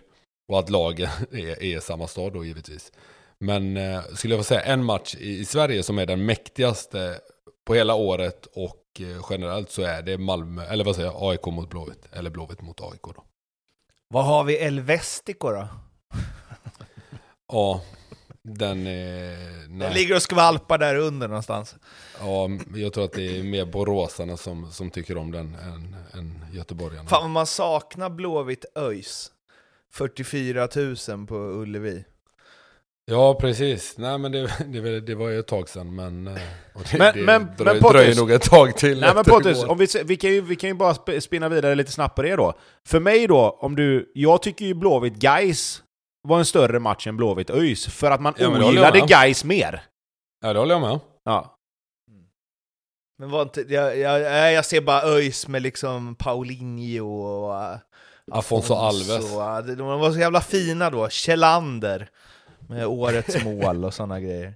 Och 0.52 0.60
att 0.60 0.70
lagen 0.70 1.10
är, 1.32 1.64
är 1.64 1.80
samma 1.80 2.08
stad 2.08 2.34
då 2.34 2.46
givetvis. 2.46 2.92
Men 3.40 3.78
eh, 3.78 4.02
skulle 4.14 4.34
jag 4.36 4.40
få 4.40 4.48
säga 4.48 4.62
en 4.62 4.86
match 4.86 5.16
i, 5.16 5.40
i 5.40 5.46
Sverige 5.46 5.84
som 5.84 6.00
är 6.00 6.06
den 6.06 6.26
mäktigaste 6.26 7.20
på 7.66 7.74
hela 7.76 7.96
året 7.96 8.46
och 8.46 8.86
eh, 9.00 9.26
generellt 9.30 9.72
så 9.72 9.82
är 9.82 10.02
det 10.02 10.18
Malmö, 10.18 10.66
eller 10.66 10.84
vad 10.84 10.96
säger 10.96 11.10
jag, 11.10 11.32
AIK 11.32 11.46
mot 11.46 11.70
Blåvitt. 11.70 12.08
Eller 12.12 12.30
Blåvitt 12.30 12.62
mot 12.62 12.82
AIK 12.82 13.02
då. 13.02 13.24
Vad 14.08 14.26
har 14.26 14.44
vi 14.44 14.58
El 14.58 14.80
Vestico 14.80 15.52
då? 15.52 15.68
Ja, 17.52 17.82
den 18.44 18.88
är... 18.88 19.38
Den 19.68 19.78
Nej. 19.78 19.94
ligger 19.94 20.16
och 20.16 20.22
skvalpar 20.22 20.78
där 20.78 20.96
under 20.96 21.28
någonstans. 21.28 21.76
Ja, 22.20 22.50
jag 22.76 22.94
tror 22.94 23.04
att 23.04 23.14
det 23.14 23.40
är 23.40 23.44
mer 23.44 23.66
boråsarna 23.66 24.38
som, 24.38 24.72
som 24.72 24.92
tycker 24.92 25.18
om 25.18 25.32
den 25.32 25.56
än, 25.56 25.96
än 26.14 26.46
göteborgarna. 26.54 27.10
Fan 27.10 27.22
vad 27.22 27.32
man 27.32 27.48
saknar 27.48 28.10
Blåvitt 28.10 28.66
ÖIS. 28.76 29.32
44 29.94 30.68
000 30.76 31.28
på 31.28 31.36
Ullevi. 31.36 32.04
Ja, 33.10 33.34
precis. 33.34 33.98
Nej, 33.98 34.18
men 34.18 34.32
det, 34.32 34.48
det, 34.66 35.00
det 35.00 35.16
var 35.16 35.30
ju 35.30 35.40
ett 35.40 35.48
tag 35.48 35.70
sedan, 35.70 35.96
men... 35.96 36.28
eh, 36.28 36.34
det, 36.92 36.98
Men- 36.98 37.16
det 37.16 37.22
men- 37.24 37.48
dröj, 37.58 37.80
men 37.82 37.92
dröjer 37.92 38.16
nog 38.16 38.32
ett 38.32 38.42
tag 38.42 38.78
till. 38.78 39.00
Nej 39.00 39.12
men 39.16 39.26
igår. 39.26 39.70
om 39.72 39.78
vi, 39.78 39.88
vi, 40.06 40.18
kan 40.18 40.30
ju, 40.30 40.42
vi 40.42 40.56
kan 40.56 40.70
ju 40.70 40.74
bara 40.74 40.94
sp- 40.94 41.20
spinna 41.20 41.50
vidare 41.50 41.76
lite 41.76 41.92
snabbt 41.92 42.16
på 42.16 42.22
det 42.22 42.36
då. 42.36 42.54
För 42.88 43.00
mig 43.00 43.28
då, 43.28 43.58
om 43.62 43.76
du... 43.76 44.12
Jag 44.16 44.42
tycker 44.42 44.66
ju 44.66 44.74
Blåvitt 44.74 45.14
Guys 45.16 45.84
var 46.28 46.40
en 46.40 46.46
större 46.46 46.80
match 46.80 47.08
än 47.08 47.18
Blåvitt 47.18 47.50
ÖIS 47.50 47.88
för 47.88 48.12
att 48.12 48.22
man 48.22 48.34
Ja, 48.38 48.48
ogillade. 48.48 49.00
Guys 49.00 49.44
mer. 49.44 49.84
Ja, 50.42 50.54
det 50.54 50.60
håller 50.60 50.76
jag 50.76 50.82
med 50.82 50.92
om. 50.92 51.00
Ja. 51.24 51.56
Men 53.20 53.30
var 53.30 53.42
inte, 53.42 53.62
jag, 53.70 53.98
jag, 53.98 54.54
jag 54.54 54.66
ser 54.66 54.82
bara 54.82 55.02
ÖIS 55.04 55.48
med 55.48 55.62
liksom 55.62 56.16
Paulinho 56.16 57.06
och... 57.24 57.52
uh, 57.52 57.78
Afonso 58.32 58.74
Alves. 58.74 59.36
och, 59.36 59.66
de 59.66 59.76
de 59.76 60.00
var 60.00 60.12
så 60.12 60.20
jävla 60.20 60.42
fina 60.42 60.90
då. 60.90 61.10
Kjellander 61.10 62.10
med 62.70 62.86
årets 62.88 63.44
mål 63.44 63.86
och 63.86 63.94
sådana 63.94 64.20
grejer. 64.20 64.56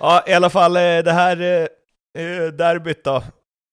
Ja, 0.00 0.24
i 0.26 0.32
alla 0.32 0.50
fall 0.50 0.76
eh, 0.76 0.80
det 0.82 1.12
här 1.12 1.40
eh, 1.40 2.24
eh, 2.24 2.46
derbyt 2.52 3.04
då, 3.04 3.22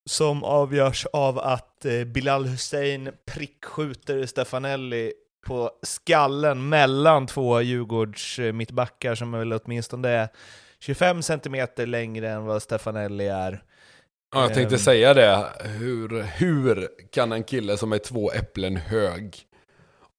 som 0.09 0.43
avgörs 0.43 1.05
av 1.13 1.39
att 1.39 1.85
Bilal 2.07 2.45
Hussein 2.45 3.09
prickskjuter 3.33 4.25
Stefanelli 4.25 5.13
på 5.47 5.71
skallen 5.81 6.69
mellan 6.69 7.27
två 7.27 7.61
Djurgårds 7.61 8.39
mittbackar 8.53 9.15
som 9.15 9.33
är 9.33 9.39
väl 9.39 9.53
åtminstone 9.53 10.09
är 10.09 10.27
25 10.79 11.21
centimeter 11.21 11.85
längre 11.85 12.29
än 12.29 12.45
vad 12.45 12.61
Stefanelli 12.61 13.27
är. 13.27 13.63
Ja, 14.35 14.41
jag 14.41 14.53
tänkte 14.53 14.75
Ehm. 14.75 14.79
säga 14.79 15.13
det. 15.13 15.45
Hur, 15.59 16.21
hur 16.21 16.89
kan 17.11 17.31
en 17.31 17.43
kille 17.43 17.77
som 17.77 17.93
är 17.93 17.97
två 17.97 18.31
äpplen 18.31 18.75
hög 18.77 19.37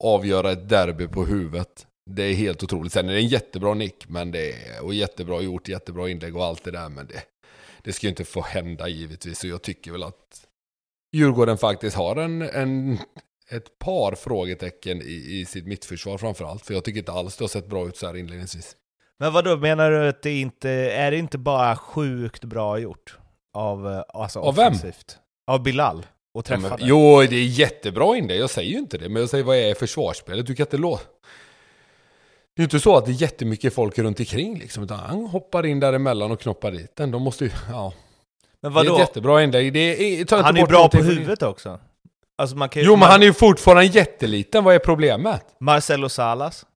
avgöra 0.04 0.52
ett 0.52 0.68
derby 0.68 1.08
på 1.08 1.24
huvudet? 1.24 1.86
Det 2.10 2.22
är 2.22 2.34
helt 2.34 2.62
otroligt. 2.62 2.92
Sen 2.92 3.08
är 3.08 3.12
det 3.12 3.18
en 3.18 3.26
jättebra 3.26 3.74
nick, 3.74 4.08
men 4.08 4.30
det 4.30 4.52
är, 4.52 4.84
och 4.84 4.94
jättebra 4.94 5.40
gjort, 5.40 5.68
jättebra 5.68 6.08
inlägg 6.10 6.36
och 6.36 6.44
allt 6.44 6.64
det 6.64 6.70
där, 6.70 6.88
men 6.88 7.06
det, 7.06 7.22
det 7.82 7.92
ska 7.92 8.06
ju 8.06 8.10
inte 8.10 8.24
få 8.24 8.40
hända 8.40 8.88
givetvis. 8.88 9.38
Så 9.38 9.46
jag 9.46 9.62
tycker 9.62 9.92
väl 9.92 10.02
att 10.02 10.46
Djurgården 11.12 11.58
faktiskt 11.58 11.96
har 11.96 12.16
en, 12.16 12.42
en, 12.42 12.98
ett 13.50 13.78
par 13.78 14.14
frågetecken 14.14 15.02
i, 15.02 15.40
i 15.40 15.44
sitt 15.44 15.66
mittförsvar 15.66 16.18
framförallt. 16.18 16.66
För 16.66 16.74
jag 16.74 16.84
tycker 16.84 16.98
inte 16.98 17.12
alls 17.12 17.36
det 17.36 17.44
har 17.44 17.48
sett 17.48 17.68
bra 17.68 17.88
ut 17.88 17.96
så 17.96 18.06
här 18.06 18.16
inledningsvis. 18.16 18.76
Men 19.18 19.32
vad 19.32 19.44
då 19.44 19.56
menar 19.56 19.90
du 19.90 20.08
att 20.08 20.22
det 20.22 20.40
inte, 20.40 20.70
är 20.70 21.10
det 21.10 21.16
inte 21.16 21.38
bara 21.38 21.76
sjukt 21.76 22.44
bra 22.44 22.78
gjort? 22.78 23.18
Av, 23.54 23.88
eh, 23.92 24.02
alltså 24.08 24.40
Av 24.40 24.56
vem? 24.56 24.72
Av 25.46 25.62
Bilal? 25.62 25.98
Och 25.98 26.06
Ja, 26.38 26.42
träffade? 26.42 26.76
men, 26.78 26.88
jo, 26.88 27.20
det 27.20 27.36
är 27.36 27.46
jättebra 27.46 28.16
inlägg. 28.16 28.40
Jag 28.40 28.50
säger 28.50 28.70
ju 28.70 28.78
inte 28.78 28.98
det. 28.98 29.08
Men 29.08 29.20
jag 29.20 29.30
säger 29.30 29.44
vad 29.44 29.56
är 29.56 29.74
försvarsspelet? 29.74 30.46
Du 30.46 30.54
kan 30.54 30.66
inte 30.66 30.76
låta... 30.76 31.02
Det 32.56 32.60
är 32.60 32.62
ju 32.62 32.64
inte 32.64 32.80
så 32.80 32.96
att 32.96 33.04
det 33.06 33.10
är 33.12 33.22
jättemycket 33.22 33.74
folk 33.74 33.98
runt 33.98 34.20
omkring 34.20 34.58
liksom. 34.58 34.84
Utan 34.84 34.98
han 34.98 35.26
hoppar 35.26 35.66
in 35.66 35.80
däremellan 35.80 36.30
och 36.30 36.40
knoppar 36.40 36.70
dit 36.70 36.96
den. 36.96 37.10
De 37.10 37.22
måste 37.22 37.44
ju... 37.44 37.50
Ja. 37.70 37.92
Men 38.60 38.72
Det 38.72 38.78
är 38.78 38.82
ett 38.82 38.88
vadå? 38.88 38.98
jättebra 39.00 39.42
inlägg. 39.42 39.72
Det 39.72 39.78
är, 39.80 40.24
ta 40.24 40.36
inte 40.36 40.46
Han 40.46 40.56
är 40.56 40.60
bort 40.60 40.68
bra 40.68 40.88
på 40.88 40.96
huvudet 40.98 41.42
också. 41.42 41.80
Alltså 42.38 42.56
man 42.56 42.68
kan 42.68 42.82
ju, 42.82 42.88
Jo, 42.88 42.96
men 42.96 43.08
han 43.08 43.22
är 43.22 43.26
ju 43.26 43.32
fortfarande 43.32 43.84
jätteliten. 43.84 44.64
Vad 44.64 44.74
är 44.74 44.78
problemet? 44.78 45.42
Marcelo 45.60 46.08
Salas? 46.08 46.66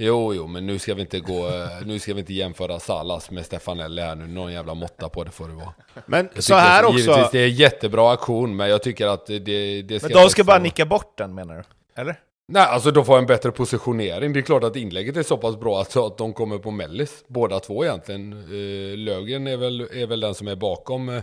Jo, 0.00 0.34
jo, 0.34 0.46
men 0.46 0.66
nu 0.66 0.78
ska 0.78 0.94
vi 0.94 1.00
inte 1.00 1.20
gå... 1.20 1.46
eh, 1.48 1.68
Nu 1.84 1.98
ska 1.98 2.14
vi 2.14 2.20
inte 2.20 2.34
jämföra 2.34 2.80
Salas 2.80 3.30
med 3.30 3.46
Stefanelli 3.46 4.02
här 4.02 4.14
nu. 4.14 4.26
Någon 4.26 4.52
jävla 4.52 4.74
måtta 4.74 5.08
på 5.08 5.24
det 5.24 5.30
får 5.30 5.48
det 5.48 5.54
vara. 5.54 5.74
Men 6.06 6.28
så 6.38 6.54
här 6.54 6.82
att- 6.82 6.88
också... 6.88 6.98
Givetvis, 6.98 7.30
det 7.32 7.38
är 7.38 7.46
jättebra 7.48 8.12
aktion, 8.12 8.56
men 8.56 8.68
jag 8.70 8.82
tycker 8.82 9.06
att 9.06 9.26
det, 9.26 9.38
det, 9.82 9.98
ska 10.00 10.08
Men 10.08 10.22
de 10.22 10.30
ska 10.30 10.44
bara 10.44 10.58
nicka 10.58 10.86
bort 10.86 11.18
den 11.18 11.34
menar 11.34 11.56
du? 11.56 11.62
Eller? 12.02 12.16
Nej, 12.52 12.62
alltså 12.62 12.90
de 12.90 13.04
får 13.04 13.18
en 13.18 13.26
bättre 13.26 13.50
positionering. 13.50 14.32
Det 14.32 14.40
är 14.40 14.42
klart 14.42 14.64
att 14.64 14.76
inlägget 14.76 15.16
är 15.16 15.22
så 15.22 15.36
pass 15.36 15.56
bra 15.56 15.80
att, 15.80 15.96
att 15.96 16.18
de 16.18 16.32
kommer 16.32 16.58
på 16.58 16.70
mellis. 16.70 17.24
Båda 17.28 17.60
två 17.60 17.84
egentligen. 17.84 18.32
Uh, 18.32 18.96
Lögen 18.96 19.46
är 19.46 19.56
väl, 19.56 19.80
är 19.80 20.06
väl 20.06 20.20
den 20.20 20.34
som 20.34 20.48
är 20.48 20.56
bakom 20.56 21.08
uh, 21.08 21.22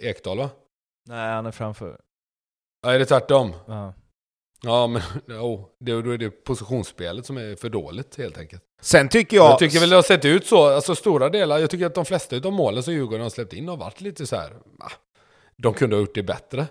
Ekdal 0.00 0.38
va? 0.38 0.50
Nej, 1.08 1.32
han 1.32 1.46
är 1.46 1.50
framför. 1.50 2.00
Ja, 2.82 2.92
är 2.92 2.98
det 2.98 3.04
tvärtom? 3.04 3.52
Ja. 3.66 3.94
Ja, 4.62 4.86
men 4.86 5.02
oh, 5.40 5.66
det, 5.80 6.02
då 6.02 6.10
är 6.10 6.18
det 6.18 6.30
positionsspelet 6.30 7.26
som 7.26 7.36
är 7.36 7.56
för 7.56 7.68
dåligt 7.68 8.16
helt 8.18 8.38
enkelt. 8.38 8.62
Sen 8.80 9.08
tycker 9.08 9.36
jag... 9.36 9.50
Jag 9.50 9.58
tycker 9.58 9.80
väl 9.80 9.90
det 9.90 9.96
har 9.96 10.02
sett 10.02 10.24
ut 10.24 10.46
så, 10.46 10.68
alltså 10.68 10.94
stora 10.94 11.28
delar. 11.28 11.58
Jag 11.58 11.70
tycker 11.70 11.86
att 11.86 11.94
de 11.94 12.04
flesta 12.04 12.36
av 12.36 12.52
målen 12.52 12.82
som 12.82 12.94
Djurgården 12.94 13.22
har 13.22 13.30
släppt 13.30 13.52
in 13.52 13.68
har 13.68 13.76
varit 13.76 14.00
lite 14.00 14.26
så 14.26 14.36
här. 14.36 14.52
ah, 14.80 14.92
De 15.56 15.74
kunde 15.74 15.96
ha 15.96 16.00
gjort 16.00 16.14
det 16.14 16.22
bättre. 16.22 16.66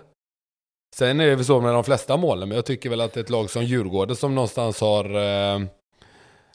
Sen 0.96 1.20
är 1.20 1.26
det 1.26 1.36
väl 1.36 1.44
så 1.44 1.60
med 1.60 1.74
de 1.74 1.84
flesta 1.84 2.16
målen, 2.16 2.48
men 2.48 2.56
jag 2.56 2.66
tycker 2.66 2.90
väl 2.90 3.00
att 3.00 3.16
ett 3.16 3.30
lag 3.30 3.50
som 3.50 3.64
Djurgården 3.64 4.16
som 4.16 4.34
någonstans 4.34 4.80
har... 4.80 5.04
Eh, 5.04 5.58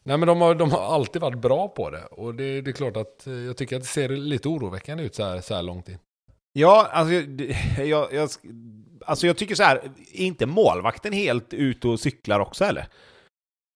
nej 0.03 0.17
men 0.17 0.27
de 0.27 0.41
har, 0.41 0.55
de 0.55 0.71
har 0.71 0.81
alltid 0.81 1.21
varit 1.21 1.41
bra 1.41 1.67
på 1.67 1.89
det. 1.89 2.05
Och 2.05 2.35
det, 2.35 2.61
det 2.61 2.71
är 2.71 2.73
klart 2.73 2.97
att 2.97 3.27
eh, 3.27 3.33
jag 3.33 3.57
tycker 3.57 3.75
att 3.75 3.81
det 3.81 3.87
ser 3.87 4.09
lite 4.09 4.47
oroväckande 4.47 5.03
ut 5.03 5.15
så 5.15 5.23
här, 5.23 5.41
så 5.41 5.55
här 5.55 5.63
långt 5.63 5.89
in. 5.89 5.97
Ja, 6.53 6.87
alltså 6.91 7.13
jag, 7.83 8.13
jag, 8.13 8.29
alltså 9.05 9.27
jag 9.27 9.37
tycker 9.37 9.55
så 9.55 9.63
här, 9.63 9.81
är 10.13 10.25
inte 10.25 10.45
målvakten 10.45 11.13
helt 11.13 11.53
ute 11.53 11.87
och 11.87 11.99
cyklar 11.99 12.39
också 12.39 12.65
eller? 12.65 12.87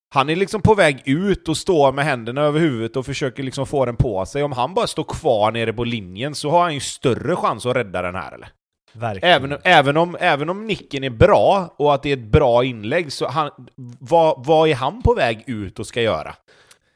Han 0.09 0.29
är 0.29 0.35
liksom 0.35 0.61
på 0.61 0.75
väg 0.75 1.01
ut 1.05 1.49
och 1.49 1.57
står 1.57 1.91
med 1.91 2.05
händerna 2.05 2.41
över 2.41 2.59
huvudet 2.59 2.95
och 2.95 3.05
försöker 3.05 3.43
liksom 3.43 3.65
få 3.65 3.85
den 3.85 3.95
på 3.95 4.25
sig. 4.25 4.43
Om 4.43 4.51
han 4.51 4.73
bara 4.73 4.87
står 4.87 5.03
kvar 5.03 5.51
nere 5.51 5.73
på 5.73 5.83
linjen 5.83 6.35
så 6.35 6.49
har 6.49 6.61
han 6.61 6.73
ju 6.73 6.79
större 6.79 7.35
chans 7.35 7.65
att 7.65 7.75
rädda 7.75 8.01
den 8.01 8.15
här 8.15 8.31
eller? 8.31 8.49
Verkligen. 8.97 9.35
Även, 9.35 9.57
även, 9.63 9.97
om, 9.97 10.17
även 10.19 10.49
om 10.49 10.67
nicken 10.67 11.03
är 11.03 11.09
bra 11.09 11.75
och 11.77 11.93
att 11.93 12.03
det 12.03 12.09
är 12.09 12.17
ett 12.17 12.31
bra 12.31 12.63
inlägg, 12.63 13.11
så 13.13 13.27
han, 13.27 13.51
vad, 13.99 14.45
vad 14.45 14.69
är 14.69 14.75
han 14.75 15.01
på 15.01 15.13
väg 15.13 15.43
ut 15.47 15.79
och 15.79 15.87
ska 15.87 16.01
göra? 16.01 16.35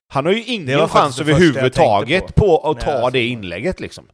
Han 0.07 0.25
har 0.25 0.33
ju 0.33 0.43
ingen 0.43 0.87
chans 0.87 1.21
överhuvudtaget 1.21 2.19
tänkte 2.19 2.33
på. 2.33 2.57
att 2.57 2.75
Nej, 2.75 2.85
ta 2.85 2.91
alltså. 2.91 3.09
det 3.09 3.25
inlägget 3.25 3.79
liksom. 3.79 4.05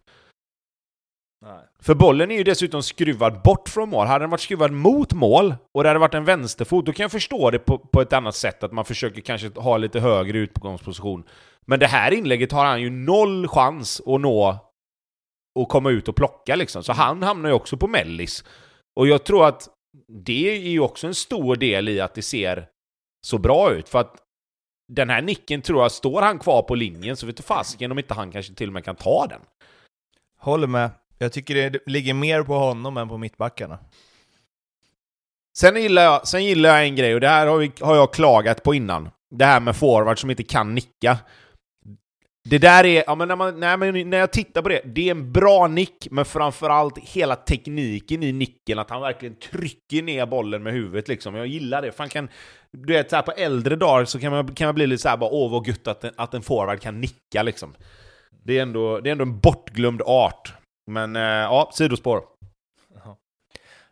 Nej. 1.46 1.60
För 1.80 1.96
bollen 1.96 2.32
är 2.32 2.36
ju 2.36 2.44
dessutom 2.44 2.84
skruvad 2.84 3.42
bort 3.42 3.70
från 3.70 3.90
mål. 3.90 4.08
Hade 4.08 4.24
den 4.24 4.30
varit 4.30 4.42
skruvad 4.42 4.72
mot 4.72 5.14
mål 5.14 5.56
och 5.74 5.84
det 5.84 5.90
hade 5.90 6.00
varit 6.00 6.14
en 6.14 6.26
vänsterfot, 6.26 6.86
då 6.86 6.94
kan 6.94 7.04
jag 7.04 7.12
förstå 7.12 7.52
det 7.52 7.60
på, 7.60 7.78
på 7.78 8.02
ett 8.02 8.14
annat 8.14 8.36
sätt, 8.36 8.64
att 8.64 8.72
man 8.72 8.86
försöker 8.86 9.22
kanske 9.22 9.50
ha 9.56 9.78
lite 9.78 10.00
högre 10.00 10.38
utgångsposition. 10.38 11.24
Men 11.66 11.80
det 11.80 11.88
här 11.88 12.14
inlägget 12.14 12.52
har 12.52 12.66
han 12.66 12.82
ju 12.82 12.90
noll 12.90 13.48
chans 13.48 14.02
att 14.06 14.22
nå 14.22 14.67
och 15.62 15.70
komma 15.70 15.90
ut 15.90 16.08
och 16.08 16.16
plocka 16.16 16.56
liksom. 16.56 16.84
Så 16.84 16.94
han 16.94 17.24
hamnar 17.24 17.50
ju 17.50 17.56
också 17.56 17.78
på 17.78 17.88
mellis. 17.88 18.44
Och 18.96 19.08
jag 19.08 19.24
tror 19.24 19.48
att 19.48 19.70
det 20.08 20.56
är 20.56 20.70
ju 20.70 20.80
också 20.80 21.08
en 21.08 21.16
stor 21.16 21.56
del 21.56 21.90
i 21.90 22.00
att 22.00 22.14
det 22.14 22.22
ser 22.22 22.68
så 23.28 23.38
bra 23.38 23.72
ut. 23.72 23.90
För 23.90 24.00
att 24.00 24.16
den 24.94 25.10
här 25.10 25.22
nicken 25.22 25.62
tror 25.62 25.82
jag, 25.82 25.92
står 25.92 26.22
han 26.22 26.40
kvar 26.40 26.62
på 26.62 26.76
linjen 26.76 27.18
så 27.18 27.26
vet 27.26 27.38
du 27.38 27.44
fasiken 27.44 27.92
om 27.92 28.00
inte 28.00 28.14
han 28.14 28.32
kanske 28.32 28.54
till 28.54 28.70
och 28.70 28.74
med 28.74 28.86
kan 28.86 28.96
ta 28.96 29.28
den. 29.28 29.42
Håller 30.40 30.68
med. 30.68 30.90
Jag 31.18 31.34
tycker 31.34 31.70
det 31.70 31.80
ligger 31.86 32.14
mer 32.14 32.44
på 32.44 32.54
honom 32.54 32.98
än 32.98 33.10
på 33.10 33.18
mittbackarna. 33.18 33.80
Sen 35.58 35.82
gillar, 35.82 36.04
jag, 36.04 36.28
sen 36.28 36.46
gillar 36.46 36.70
jag 36.70 36.86
en 36.86 36.96
grej, 36.96 37.14
och 37.14 37.22
det 37.22 37.28
här 37.28 37.48
har, 37.48 37.58
vi, 37.58 37.72
har 37.82 37.96
jag 37.96 38.14
klagat 38.14 38.64
på 38.64 38.74
innan. 38.74 39.10
Det 39.30 39.46
här 39.46 39.60
med 39.60 39.76
forward 39.76 40.20
som 40.20 40.30
inte 40.30 40.44
kan 40.44 40.76
nicka. 40.76 41.18
Det 42.50 42.58
där 42.58 42.86
är, 42.86 43.04
ja 43.08 43.16
men 43.16 43.28
när, 43.28 43.36
man, 43.36 43.60
när, 43.60 43.78
man, 43.78 44.10
när 44.10 44.18
jag 44.18 44.32
tittar 44.32 44.62
på 44.62 44.70
det, 44.70 44.82
det 44.86 45.08
är 45.08 45.12
en 45.12 45.32
bra 45.32 45.68
nick, 45.68 46.08
men 46.12 46.26
framförallt 46.26 46.98
hela 46.98 47.36
tekniken 47.36 48.24
i 48.24 48.32
nicken, 48.32 48.80
att 48.80 48.90
han 48.90 49.02
verkligen 49.02 49.36
trycker 49.36 50.02
ner 50.02 50.26
bollen 50.26 50.64
med 50.64 50.74
huvudet 50.74 51.08
liksom. 51.08 51.36
Jag 51.36 51.48
gillar 51.48 51.82
det. 51.82 51.92
Fan 51.92 52.10
kan, 52.10 52.30
du 52.72 52.94
vet, 52.94 53.10
så 53.10 53.16
här 53.16 53.24
på 53.24 53.32
äldre 53.32 53.76
dagar 53.76 54.06
så 54.06 54.20
kan 54.20 54.32
man, 54.32 54.56
kan 54.56 54.68
man 54.68 54.76
bli 54.76 54.88
lite 54.88 55.02
såhär 55.02 55.18
bara 55.18 55.30
åh 55.30 55.52
vad 55.52 55.68
gött 55.68 55.88
att, 55.88 56.04
en- 56.04 56.14
att 56.18 56.34
en 56.34 56.42
forward 56.42 56.80
kan 56.82 57.02
nicka 57.02 57.44
liksom. 57.44 57.76
Det 58.44 58.58
är 58.58 58.62
ändå, 58.62 59.00
det 59.00 59.10
är 59.10 59.12
ändå 59.12 59.24
en 59.24 59.40
bortglömd 59.40 60.02
art. 60.06 60.54
Men 60.92 61.16
eh, 61.16 61.22
ja, 61.22 61.70
sidospår. 61.74 62.22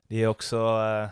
Det 0.10 0.24
är 0.24 0.28
också... 0.28 0.58
eh, 0.58 1.10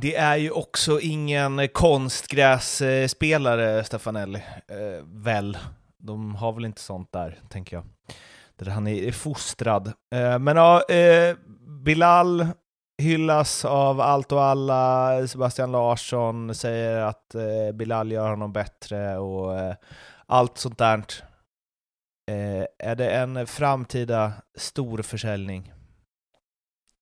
det 0.00 0.16
är 0.16 0.36
ju 0.36 0.50
också 0.50 1.00
ingen 1.00 1.68
konstgrässpelare, 1.68 3.84
Stefanelli. 3.84 4.42
Eh, 4.68 5.04
väl? 5.04 5.58
De 5.98 6.34
har 6.34 6.52
väl 6.52 6.64
inte 6.64 6.80
sånt 6.80 7.12
där, 7.12 7.40
tänker 7.48 7.76
jag. 7.76 7.84
Där 8.56 8.70
han 8.70 8.86
är 8.86 9.12
fostrad. 9.12 9.92
Eh, 10.14 10.38
men 10.38 10.56
ja, 10.56 10.84
eh, 10.88 11.36
Bilal 11.84 12.46
hyllas 13.02 13.64
av 13.64 14.00
allt 14.00 14.32
och 14.32 14.42
alla. 14.42 15.26
Sebastian 15.26 15.72
Larsson 15.72 16.54
säger 16.54 17.00
att 17.00 17.34
eh, 17.34 17.72
Bilal 17.74 18.12
gör 18.12 18.30
honom 18.30 18.52
bättre 18.52 19.18
och 19.18 19.58
eh, 19.58 19.74
allt 20.26 20.58
sånt 20.58 20.78
där. 20.78 21.04
Eh, 22.30 22.64
är 22.78 22.94
det 22.94 23.10
en 23.10 23.46
framtida 23.46 24.32
stor 24.58 25.02
försäljning? 25.02 25.72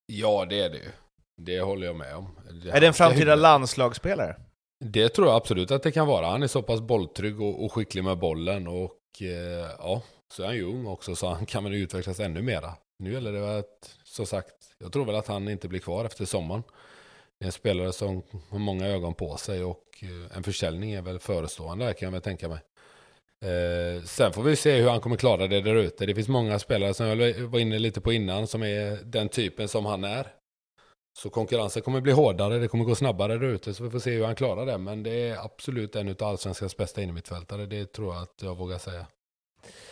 Ja, 0.05 0.45
det 0.45 0.61
är 0.61 0.69
det 0.69 0.77
ju. 0.77 0.91
Det 1.37 1.61
håller 1.61 1.87
jag 1.87 1.95
med 1.95 2.15
om. 2.15 2.39
är 2.71 2.81
det 2.81 2.87
en 2.87 2.93
framtida 2.93 3.35
landslagsspelare? 3.35 4.35
Det 4.79 5.09
tror 5.09 5.27
jag 5.27 5.35
absolut 5.35 5.71
att 5.71 5.83
det 5.83 5.91
kan 5.91 6.07
vara. 6.07 6.27
Han 6.27 6.43
är 6.43 6.47
så 6.47 6.61
pass 6.61 6.81
bolltrygg 6.81 7.41
och, 7.41 7.65
och 7.65 7.73
skicklig 7.73 8.03
med 8.03 8.17
bollen 8.17 8.67
och 8.67 9.21
eh, 9.21 9.69
ja, 9.79 10.01
så 10.31 10.43
är 10.43 10.47
han 10.47 10.55
ju 10.55 10.63
ung 10.63 10.87
också 10.87 11.15
så 11.15 11.27
han 11.27 11.45
kan 11.45 11.63
väl 11.63 11.73
utvecklas 11.73 12.19
ännu 12.19 12.41
mera. 12.41 12.73
Nu 12.99 13.13
gäller 13.13 13.31
det 13.31 13.57
att, 13.57 13.95
som 14.03 14.25
sagt, 14.25 14.53
jag 14.79 14.93
tror 14.93 15.05
väl 15.05 15.15
att 15.15 15.27
han 15.27 15.49
inte 15.49 15.67
blir 15.67 15.79
kvar 15.79 16.05
efter 16.05 16.25
sommaren. 16.25 16.63
Det 17.39 17.43
är 17.43 17.47
en 17.47 17.51
spelare 17.51 17.93
som 17.93 18.23
har 18.49 18.59
många 18.59 18.87
ögon 18.87 19.13
på 19.13 19.37
sig 19.37 19.63
och 19.63 19.83
eh, 20.01 20.37
en 20.37 20.43
försäljning 20.43 20.91
är 20.91 21.01
väl 21.01 21.19
förestående 21.19 21.93
kan 21.93 22.05
jag 22.05 22.11
väl 22.11 22.21
tänka 22.21 22.49
mig. 22.49 22.59
Eh, 23.41 24.03
sen 24.03 24.33
får 24.33 24.43
vi 24.43 24.55
se 24.55 24.75
hur 24.75 24.89
han 24.89 25.01
kommer 25.01 25.15
klara 25.15 25.47
det 25.47 25.61
där 25.61 25.75
ute. 25.75 26.05
Det 26.05 26.15
finns 26.15 26.27
många 26.27 26.59
spelare 26.59 26.93
som 26.93 27.07
jag 27.07 27.33
var 27.33 27.59
inne 27.59 27.79
lite 27.79 28.01
på 28.01 28.13
innan 28.13 28.47
som 28.47 28.63
är 28.63 28.99
den 29.03 29.29
typen 29.29 29.67
som 29.67 29.85
han 29.85 30.03
är. 30.03 30.27
Så 31.17 31.29
konkurrensen 31.29 31.81
kommer 31.81 32.01
bli 32.01 32.11
hårdare, 32.11 32.59
det 32.59 32.67
kommer 32.67 32.83
gå 32.83 32.95
snabbare 32.95 33.37
där 33.37 33.47
ute, 33.47 33.73
så 33.73 33.83
vi 33.83 33.89
får 33.89 33.99
se 33.99 34.11
hur 34.11 34.25
han 34.25 34.35
klarar 34.35 34.65
det. 34.65 34.77
Men 34.77 35.03
det 35.03 35.29
är 35.29 35.45
absolut 35.45 35.95
en 35.95 36.09
av 36.09 36.23
allsvenskans 36.23 36.77
bästa 36.77 37.01
innermittfältare, 37.01 37.65
det 37.65 37.93
tror 37.93 38.13
jag 38.13 38.23
att 38.23 38.41
jag 38.41 38.57
vågar 38.57 38.77
säga. 38.77 39.05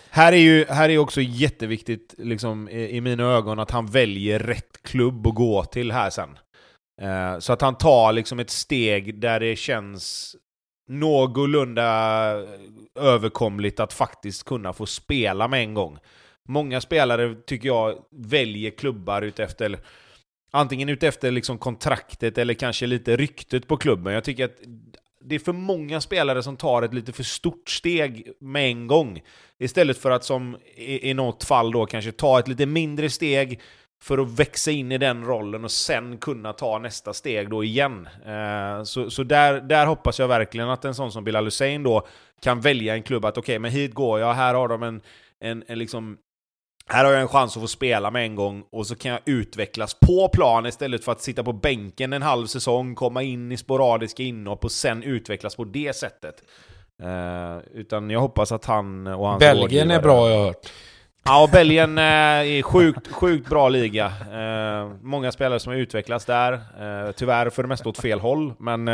Här 0.10 0.34
är 0.34 0.38
ju 0.38 0.66
här 0.66 0.90
är 0.90 0.98
också 0.98 1.22
jätteviktigt 1.22 2.16
liksom, 2.18 2.70
i, 2.70 2.90
i 2.90 3.02
mina 3.02 3.24
ögon 3.24 3.60
att 3.60 3.72
han 3.72 3.86
väljer 3.86 4.40
rätt 4.40 4.84
klubb 4.84 5.28
att 5.28 5.36
gå 5.36 5.64
till 5.64 5.92
här 5.92 6.10
sen. 6.10 6.38
Eh, 7.02 7.40
så 7.40 7.54
att 7.54 7.62
han 7.62 7.78
tar 7.78 8.14
liksom 8.14 8.40
ett 8.40 8.50
steg 8.50 9.20
där 9.20 9.40
det 9.40 9.56
känns 9.56 10.36
någorlunda 10.90 11.84
överkomligt 13.00 13.80
att 13.80 13.94
faktiskt 13.94 14.44
kunna 14.44 14.74
få 14.74 14.86
spela 14.86 15.48
med 15.48 15.62
en 15.62 15.74
gång. 15.74 15.98
Många 16.48 16.82
spelare 16.82 17.36
tycker 17.36 17.68
jag 17.68 17.96
väljer 18.12 18.72
klubbar 18.72 19.22
utefter 19.22 19.80
antingen 20.52 20.90
utefter 20.90 21.32
liksom 21.32 21.58
kontraktet 21.58 22.38
eller 22.38 22.54
kanske 22.54 22.86
lite 22.86 23.16
ryktet 23.16 23.68
på 23.68 23.78
klubben. 23.78 24.14
Jag 24.14 24.24
tycker 24.24 24.46
att 24.46 24.58
det 25.22 25.36
är 25.36 25.40
för 25.40 25.54
många 25.54 26.02
spelare 26.02 26.44
som 26.44 26.58
tar 26.58 26.82
ett 26.82 26.94
lite 26.94 27.12
för 27.12 27.24
stort 27.24 27.70
steg 27.70 28.32
med 28.40 28.68
en 28.68 28.88
gång. 28.88 29.22
Istället 29.60 29.98
för 29.98 30.12
att 30.12 30.24
som 30.24 30.58
i, 30.76 31.10
i 31.10 31.14
något 31.14 31.44
fall 31.44 31.72
då 31.72 31.86
kanske 31.86 32.12
ta 32.12 32.40
ett 32.40 32.48
lite 32.48 32.66
mindre 32.66 33.10
steg 33.10 33.62
för 34.02 34.18
att 34.18 34.40
växa 34.40 34.72
in 34.72 34.92
i 34.92 34.98
den 34.98 35.26
rollen 35.26 35.64
och 35.64 35.72
sen 35.72 36.18
kunna 36.18 36.54
ta 36.54 36.80
nästa 36.80 37.14
steg 37.14 37.50
då 37.50 37.64
igen. 37.64 38.08
Eh, 38.26 38.84
så 38.84 39.10
så 39.10 39.24
där, 39.24 39.62
där 39.62 39.86
hoppas 39.86 40.20
jag 40.20 40.28
verkligen 40.28 40.70
att 40.70 40.86
en 40.86 40.96
sån 40.96 41.12
som 41.12 41.24
Bilal 41.24 41.46
Hussein 41.46 41.84
då 41.84 42.08
kan 42.42 42.62
välja 42.62 42.96
en 42.96 43.04
klubb 43.04 43.26
att 43.26 43.38
okej, 43.38 43.54
okay, 43.54 43.60
men 43.60 43.72
hit 43.72 43.94
går 43.94 44.20
jag, 44.20 44.34
här 44.34 44.54
har 44.54 44.68
de 44.68 44.84
en, 44.84 45.02
en, 45.40 45.64
en 45.68 45.80
liksom 45.80 46.18
här 46.90 47.06
har 47.06 47.12
jag 47.12 47.22
en 47.22 47.28
chans 47.28 47.58
att 47.58 47.62
få 47.62 47.68
spela 47.68 48.12
med 48.12 48.26
en 48.26 48.36
gång 48.36 48.64
och 48.72 48.88
så 48.88 48.96
kan 48.96 49.12
jag 49.12 49.20
utvecklas 49.26 49.94
på 49.94 50.30
plan 50.30 50.66
istället 50.66 51.04
för 51.04 51.12
att 51.12 51.22
sitta 51.22 51.44
på 51.44 51.54
bänken 51.54 52.14
en 52.14 52.22
halv 52.22 52.48
säsong, 52.48 52.96
komma 52.96 53.24
in 53.24 53.52
i 53.52 53.58
sporadiska 53.58 54.24
inhopp 54.24 54.64
och 54.64 54.72
sen 54.72 55.04
utvecklas 55.04 55.56
på 55.56 55.64
det 55.64 55.96
sättet. 55.96 56.44
Uh, 57.04 57.58
utan 57.74 58.10
jag 58.10 58.20
hoppas 58.20 58.52
att 58.52 58.66
han 58.66 59.08
och 59.08 59.28
hans 59.28 59.40
Belgien 59.40 59.92
är 59.92 60.02
bra 60.02 60.30
jag 60.30 60.38
har 60.38 60.46
hört. 60.46 60.72
Ja, 61.28 61.44
och 61.44 61.50
Belgien 61.50 61.98
eh, 61.98 62.04
är 62.04 62.62
sjukt, 62.62 63.12
sjukt 63.12 63.50
bra 63.50 63.70
liga. 63.70 64.06
Eh, 64.06 64.92
många 65.02 65.32
spelare 65.32 65.60
som 65.60 65.72
har 65.74 65.80
utvecklats 65.80 66.26
där. 66.26 66.54
Eh, 66.54 67.12
tyvärr 67.12 67.50
för 67.50 67.64
det 67.64 67.70
mesta 67.70 67.90
åt 67.90 67.98
fel 67.98 68.20
håll, 68.20 68.54
men 68.60 68.88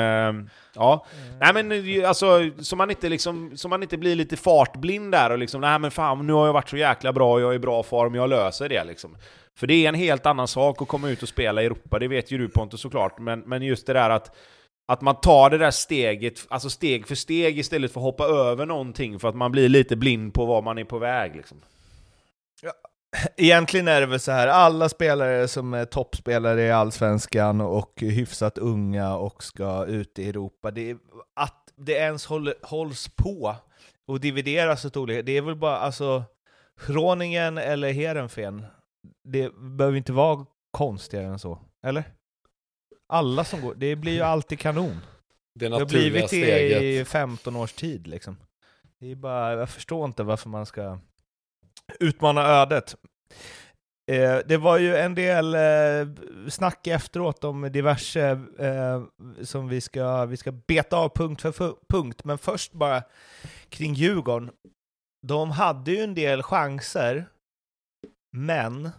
ja. 0.76 1.06
Nej 1.40 1.54
men 1.54 2.06
alltså, 2.06 2.50
så 2.60 2.76
man 2.76 2.90
inte 2.90 3.10
liksom, 3.10 3.52
så 3.56 3.68
man 3.68 3.84
inte 3.84 3.98
blir 3.98 4.16
lite 4.16 4.38
fartblind 4.38 5.12
där 5.12 5.30
och 5.30 5.38
liksom, 5.38 5.62
nej 5.62 5.80
men 5.80 5.92
fan, 5.92 6.28
nu 6.28 6.34
har 6.34 6.46
jag 6.46 6.54
varit 6.54 6.70
så 6.70 6.78
jäkla 6.78 7.14
bra, 7.14 7.40
jag 7.40 7.52
är 7.52 7.56
i 7.56 7.60
bra 7.60 7.84
form, 7.84 8.16
jag 8.16 8.30
löser 8.30 8.70
det 8.70 8.84
liksom. 8.84 9.18
För 9.58 9.68
det 9.68 9.74
är 9.74 9.90
en 9.90 9.96
helt 9.96 10.26
annan 10.26 10.48
sak 10.48 10.82
att 10.82 10.88
komma 10.88 11.10
ut 11.10 11.24
och 11.24 11.30
spela 11.30 11.62
i 11.62 11.66
Europa, 11.66 12.00
det 12.00 12.08
vet 12.08 12.32
ju 12.32 12.38
du 12.38 12.50
Pontus 12.50 12.82
såklart, 12.82 13.20
men, 13.20 13.40
men 13.40 13.62
just 13.62 13.88
det 13.88 13.94
där 13.94 14.10
att 14.10 14.36
att 14.88 15.02
man 15.02 15.16
tar 15.16 15.50
det 15.50 15.58
där 15.58 15.72
steget, 15.72 16.46
alltså 16.50 16.70
steg 16.70 17.08
för 17.08 17.16
steg 17.16 17.60
istället 17.60 17.94
för 17.94 18.00
att 18.00 18.06
hoppa 18.06 18.26
över 18.26 18.66
någonting 18.66 19.20
för 19.20 19.28
att 19.30 19.36
man 19.36 19.52
blir 19.52 19.70
lite 19.70 19.96
blind 19.96 20.34
på 20.34 20.46
var 20.46 20.62
man 20.62 20.78
är 20.78 20.84
på 20.84 20.98
väg. 21.00 21.36
Liksom. 21.36 21.58
Egentligen 23.38 23.88
är 23.88 24.01
det 24.01 24.07
väl 24.07 24.20
så 24.20 24.32
här, 24.32 24.47
alla 24.47 24.89
spelare 24.89 25.47
som 25.47 25.74
är 25.74 25.86
toppspelare 25.86 26.62
i 26.62 26.72
Allsvenskan 26.72 27.62
och 27.62 27.93
hyfsat 28.01 28.57
unga 28.57 29.16
och 29.16 29.43
ska 29.43 29.86
ut 29.86 30.20
i 30.20 30.30
Europa, 30.30 30.72
det 30.72 30.89
är, 30.89 30.97
att 31.36 31.74
det 31.76 31.93
ens 31.93 32.26
håller, 32.26 32.53
hålls 32.62 33.09
på 33.16 33.55
och 34.07 34.20
divideras 34.20 34.86
åt 34.86 34.97
olika, 34.97 35.22
det 35.22 35.38
är 35.38 35.41
väl 35.41 35.55
bara 35.55 35.78
alltså 35.78 36.24
Groningen 36.88 37.57
eller 37.57 37.91
Heerenveen, 37.91 38.66
det 39.24 39.55
behöver 39.55 39.97
inte 39.97 40.14
vara 40.14 40.45
konstigare 40.72 41.26
än 41.26 41.39
så, 41.39 41.59
eller? 41.86 42.03
Alla 43.09 43.43
som 43.43 43.62
går, 43.62 43.76
det 43.76 43.95
blir 43.95 44.14
ju 44.14 44.22
alltid 44.22 44.59
kanon. 44.59 44.99
Det, 45.59 45.70
det 45.70 45.76
har 45.76 45.86
blivit 45.86 46.30
det 46.30 46.84
i 46.84 47.05
15 47.05 47.55
års 47.55 47.74
tid 47.74 48.07
liksom. 48.07 48.38
Det 48.99 49.12
är 49.12 49.16
bara, 49.16 49.53
jag 49.53 49.70
förstår 49.70 50.05
inte 50.05 50.24
varför 50.24 50.49
man 50.49 50.66
ska 50.66 50.99
utmana 52.00 52.42
ödet. 52.42 52.96
Eh, 54.12 54.39
det 54.46 54.58
var 54.58 54.78
ju 54.78 54.96
en 54.96 55.16
del 55.16 55.56
eh, 55.56 56.16
snack 56.50 56.88
efteråt 56.88 57.44
om 57.44 57.62
diverse 57.72 58.30
eh, 58.60 59.04
som 59.42 59.68
vi 59.68 59.82
ska, 59.82 60.26
vi 60.26 60.38
ska 60.38 60.52
beta 60.52 60.98
av 60.98 61.10
punkt 61.10 61.42
för 61.42 61.76
punkt, 61.89 62.24
men 62.24 62.38
först 62.38 62.74
bara 62.74 63.04
kring 63.70 63.94
Djurgården. 63.94 64.52
De 65.28 65.52
hade 65.52 65.92
ju 65.92 66.04
en 66.04 66.16
del 66.16 66.44
chanser, 66.44 67.26
men 68.38 68.89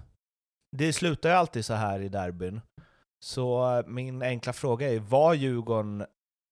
det 0.76 0.93
slutar 0.93 1.28
ju 1.28 1.34
alltid 1.34 1.64
så 1.64 1.74
här 1.74 2.01
i 2.01 2.09
derbyn. 2.09 2.61
Så 3.24 3.76
eh, 3.78 3.86
min 3.86 4.22
enkla 4.22 4.53
fråga 4.53 4.93
är, 4.93 4.99
var 4.99 5.34
Djurgården 5.34 6.07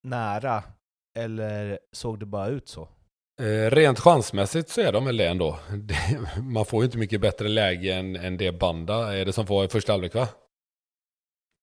nära, 0.07 0.63
eller 1.19 1.79
såg 1.91 2.19
det 2.19 2.25
bara 2.25 2.47
ut 2.47 2.67
så? 2.67 2.89
Eh, 3.39 3.71
rent 3.71 3.99
chansmässigt 3.99 4.69
så 4.69 4.81
är 4.81 4.91
de 4.91 5.05
väl 5.05 5.17
det 5.17 5.27
ändå. 5.27 5.59
Man 6.41 6.65
får 6.65 6.81
ju 6.81 6.85
inte 6.85 6.97
mycket 6.97 7.21
bättre 7.21 7.47
läge 7.47 7.93
än, 7.93 8.15
än 8.15 8.37
det 8.37 8.51
Banda 8.51 9.13
är 9.17 9.25
det 9.25 9.33
som 9.33 9.47
får 9.47 9.65
i 9.65 9.67
första 9.67 9.93
halvlek 9.93 10.15
va? 10.15 10.27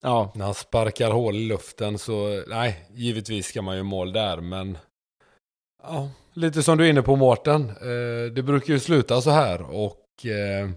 Ja. 0.02 0.32
När 0.34 0.44
han 0.44 0.54
sparkar 0.54 1.10
hål 1.10 1.36
i 1.36 1.48
luften 1.48 1.98
så, 1.98 2.42
nej, 2.46 2.86
givetvis 2.90 3.46
ska 3.46 3.62
man 3.62 3.76
ju 3.76 3.82
mål 3.82 4.12
där 4.12 4.40
men 4.40 4.78
ja, 5.82 6.10
lite 6.32 6.62
som 6.62 6.78
du 6.78 6.86
är 6.86 6.90
inne 6.90 7.02
på 7.02 7.16
Mårten. 7.16 7.68
Eh, 7.68 8.32
det 8.32 8.42
brukar 8.42 8.74
ju 8.74 8.80
sluta 8.80 9.20
så 9.20 9.30
här 9.30 9.62
och 9.62 10.26
eh, 10.26 10.70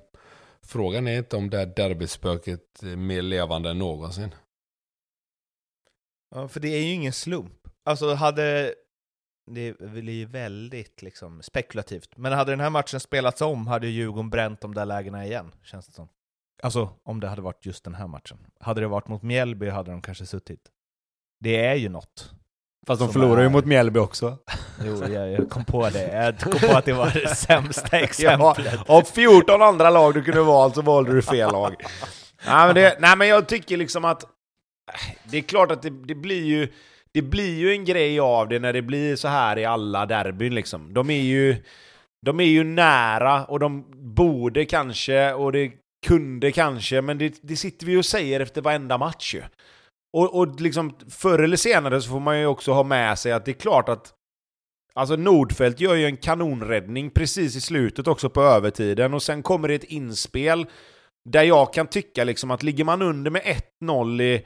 frågan 0.65 1.07
är 1.07 1.17
inte 1.17 1.37
om 1.37 1.49
det 1.49 1.57
här 1.57 1.65
derbyspöket 1.65 2.83
är 2.83 2.95
mer 2.95 3.21
levande 3.21 3.69
än 3.69 3.79
någonsin. 3.79 4.35
Ja, 6.35 6.47
för 6.47 6.59
det 6.59 6.67
är 6.67 6.81
ju 6.81 6.93
ingen 6.93 7.13
slump. 7.13 7.67
Alltså 7.85 8.13
hade 8.13 8.75
det 9.53 9.79
blir 9.79 10.13
ju 10.13 10.25
väldigt 10.25 11.01
liksom, 11.01 11.41
spekulativt. 11.41 12.17
Men 12.17 12.33
hade 12.33 12.51
den 12.51 12.59
här 12.59 12.69
matchen 12.69 12.99
spelats 12.99 13.41
om 13.41 13.67
hade 13.67 13.87
Djurgården 13.87 14.29
bränt 14.29 14.61
de 14.61 14.73
där 14.73 14.85
lägena 14.85 15.25
igen, 15.25 15.51
känns 15.63 15.87
det 15.87 15.93
som. 15.93 16.09
Alltså, 16.63 16.89
om 17.03 17.19
det 17.19 17.27
hade 17.27 17.41
varit 17.41 17.65
just 17.65 17.83
den 17.83 17.95
här 17.95 18.07
matchen. 18.07 18.37
Hade 18.59 18.81
det 18.81 18.87
varit 18.87 19.07
mot 19.07 19.21
Mjällby 19.21 19.69
hade 19.69 19.91
de 19.91 20.01
kanske 20.01 20.25
suttit. 20.25 20.69
Det 21.39 21.65
är 21.65 21.75
ju 21.75 21.89
något. 21.89 22.31
Fast 22.87 23.01
de 23.01 23.13
förlorar 23.13 23.37
är... 23.37 23.43
ju 23.43 23.49
mot 23.49 23.65
Mjällby 23.65 23.99
också. 23.99 24.37
Jo, 24.83 25.03
jag, 25.07 25.31
jag, 25.31 25.49
kom 25.49 25.65
på 25.65 25.89
det. 25.89 26.13
Jag 26.13 26.39
kom 26.39 26.69
på 26.69 26.77
att 26.77 26.85
det 26.85 26.93
var 26.93 27.11
det 27.13 27.35
sämsta 27.35 27.99
exemplet. 27.99 28.67
Ja, 28.87 28.97
av 28.97 29.01
14 29.01 29.61
andra 29.61 29.89
lag 29.89 30.13
du 30.13 30.23
kunde 30.23 30.41
valt 30.41 30.75
så 30.75 30.81
valde 30.81 31.13
du 31.13 31.21
fel 31.21 31.51
lag. 31.51 31.75
nej, 32.45 32.65
men 32.65 32.75
det, 32.75 32.97
nej, 32.99 33.17
men 33.17 33.27
jag 33.27 33.47
tycker 33.47 33.77
liksom 33.77 34.05
att... 34.05 34.23
Det 35.23 35.37
är 35.37 35.41
klart 35.41 35.71
att 35.71 35.81
det, 35.81 35.89
det 35.89 36.15
blir 36.15 36.43
ju 36.43 36.71
det 37.13 37.21
blir 37.21 37.59
ju 37.59 37.71
en 37.71 37.85
grej 37.85 38.19
av 38.19 38.49
det 38.49 38.59
när 38.59 38.73
det 38.73 38.81
blir 38.81 39.15
så 39.15 39.27
här 39.27 39.57
i 39.57 39.65
alla 39.65 40.05
derbyn 40.05 40.55
liksom. 40.55 40.93
De 40.93 41.09
är 41.09 41.21
ju, 41.21 41.55
de 42.25 42.39
är 42.39 42.45
ju 42.45 42.63
nära 42.63 43.45
och 43.45 43.59
de 43.59 43.85
borde 44.15 44.65
kanske 44.65 45.33
och 45.33 45.51
det 45.51 45.71
kunde 46.07 46.51
kanske, 46.51 47.01
men 47.01 47.17
det, 47.17 47.39
det 47.41 47.55
sitter 47.55 47.85
vi 47.85 47.97
och 47.97 48.05
säger 48.05 48.39
efter 48.39 48.61
varenda 48.61 48.97
match 48.97 49.35
ju. 49.35 49.41
Och, 50.17 50.39
och 50.39 50.61
liksom 50.61 50.95
förr 51.09 51.39
eller 51.39 51.57
senare 51.57 52.01
så 52.01 52.09
får 52.09 52.19
man 52.19 52.39
ju 52.39 52.45
också 52.45 52.71
ha 52.71 52.83
med 52.83 53.19
sig 53.19 53.31
att 53.31 53.45
det 53.45 53.51
är 53.51 53.53
klart 53.53 53.89
att 53.89 54.13
Alltså 54.93 55.15
Nordfeldt 55.15 55.79
gör 55.79 55.95
ju 55.95 56.05
en 56.05 56.17
kanonräddning 56.17 57.09
precis 57.09 57.55
i 57.55 57.61
slutet 57.61 58.07
också 58.07 58.29
på 58.29 58.41
övertiden 58.41 59.13
och 59.13 59.23
sen 59.23 59.43
kommer 59.43 59.67
det 59.67 59.73
ett 59.73 59.83
inspel 59.83 60.65
där 61.29 61.43
jag 61.43 61.73
kan 61.73 61.87
tycka 61.87 62.23
liksom 62.23 62.51
att 62.51 62.63
ligger 62.63 62.83
man 62.83 63.01
under 63.01 63.31
med 63.31 63.41
1-0 63.81 64.21
i 64.21 64.45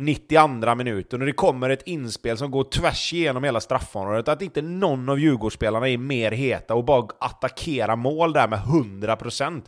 92 0.00 0.74
minuten 0.74 1.20
och 1.20 1.26
det 1.26 1.32
kommer 1.32 1.70
ett 1.70 1.82
inspel 1.86 2.36
som 2.38 2.50
går 2.50 2.64
tvärs 2.64 3.12
igenom 3.12 3.44
hela 3.44 3.60
straffområdet, 3.60 4.28
att 4.28 4.42
inte 4.42 4.62
någon 4.62 5.08
av 5.08 5.18
Djurgårdsspelarna 5.18 5.88
är 5.88 5.98
mer 5.98 6.30
heta 6.32 6.74
och 6.74 6.84
bara 6.84 7.08
attackerar 7.20 7.96
mål 7.96 8.32
där 8.32 8.48
med 8.48 8.58
100%. 8.58 9.62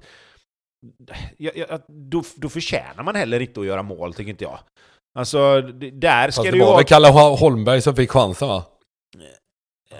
Ja, 1.37 1.51
ja, 1.55 1.79
då, 1.89 2.23
då 2.37 2.49
förtjänar 2.49 3.03
man 3.03 3.15
heller 3.17 3.41
inte 3.41 3.61
att 3.61 3.67
göra 3.67 3.83
mål, 3.83 4.15
tycker 4.15 4.31
inte 4.31 4.45
jag. 4.45 4.59
Alltså, 5.19 5.61
det- 5.61 5.91
där 5.91 6.31
ska 6.31 6.39
Fast 6.39 6.45
det 6.45 6.51
det 6.51 6.57
ju 6.57 6.61
var 6.63 6.67
vara... 6.69 6.77
väl 6.77 6.87
Kalle 6.87 7.09
Holmberg 7.09 7.81
som 7.83 7.97
fick 7.97 8.11
chansen 8.11 8.49
va? 8.49 8.65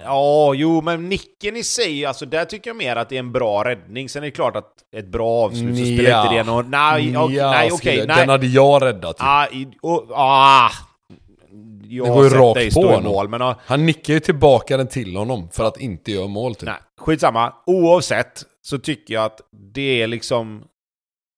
Ja, 0.03 0.53
jo, 0.53 0.81
men 0.81 1.09
nicken 1.09 1.55
i 1.57 1.63
sig, 1.63 2.05
alltså 2.05 2.25
där 2.25 2.45
tycker 2.45 2.69
jag 2.69 2.77
mer 2.77 2.95
att 2.95 3.09
det 3.09 3.15
är 3.15 3.19
en 3.19 3.31
bra 3.31 3.63
räddning. 3.63 4.09
Sen 4.09 4.23
är 4.23 4.27
det 4.27 4.31
klart 4.31 4.55
att 4.55 4.73
ett 4.95 5.07
bra 5.07 5.29
avslut 5.45 5.77
så 5.77 5.83
spelar 5.85 6.23
inte 6.23 6.35
det 6.35 6.43
någon... 6.43 6.71
Nej, 6.71 7.17
ok- 7.17 7.31
Ja, 7.31 7.51
nej 7.51 7.69
okej, 7.71 7.97
Den 7.97 8.07
nej. 8.07 8.27
hade 8.27 8.47
jag 8.47 8.81
räddat. 8.81 9.15
ju. 9.19 9.23
Ah, 9.25 9.47
i, 9.51 9.67
och, 9.81 10.05
ah, 10.11 10.69
jag 11.87 12.05
Det 12.07 12.11
går 12.13 12.23
ju 12.23 12.29
rakt 12.29 12.73
på 12.73 12.81
honom. 12.87 13.03
mål, 13.03 13.29
men 13.29 13.41
ah, 13.41 13.55
Han 13.65 13.85
nickar 13.85 14.13
ju 14.13 14.19
tillbaka 14.19 14.77
den 14.77 14.87
till 14.87 15.15
honom 15.15 15.49
för 15.51 15.63
att 15.63 15.79
inte 15.79 16.11
göra 16.11 16.27
mål 16.27 16.55
typ. 16.55 16.69
nej, 16.69 16.75
skitsamma. 16.97 17.53
Oavsett 17.65 18.45
så 18.61 18.79
tycker 18.79 19.13
jag 19.13 19.25
att 19.25 19.41
det 19.73 20.01
är 20.01 20.07
liksom... 20.07 20.63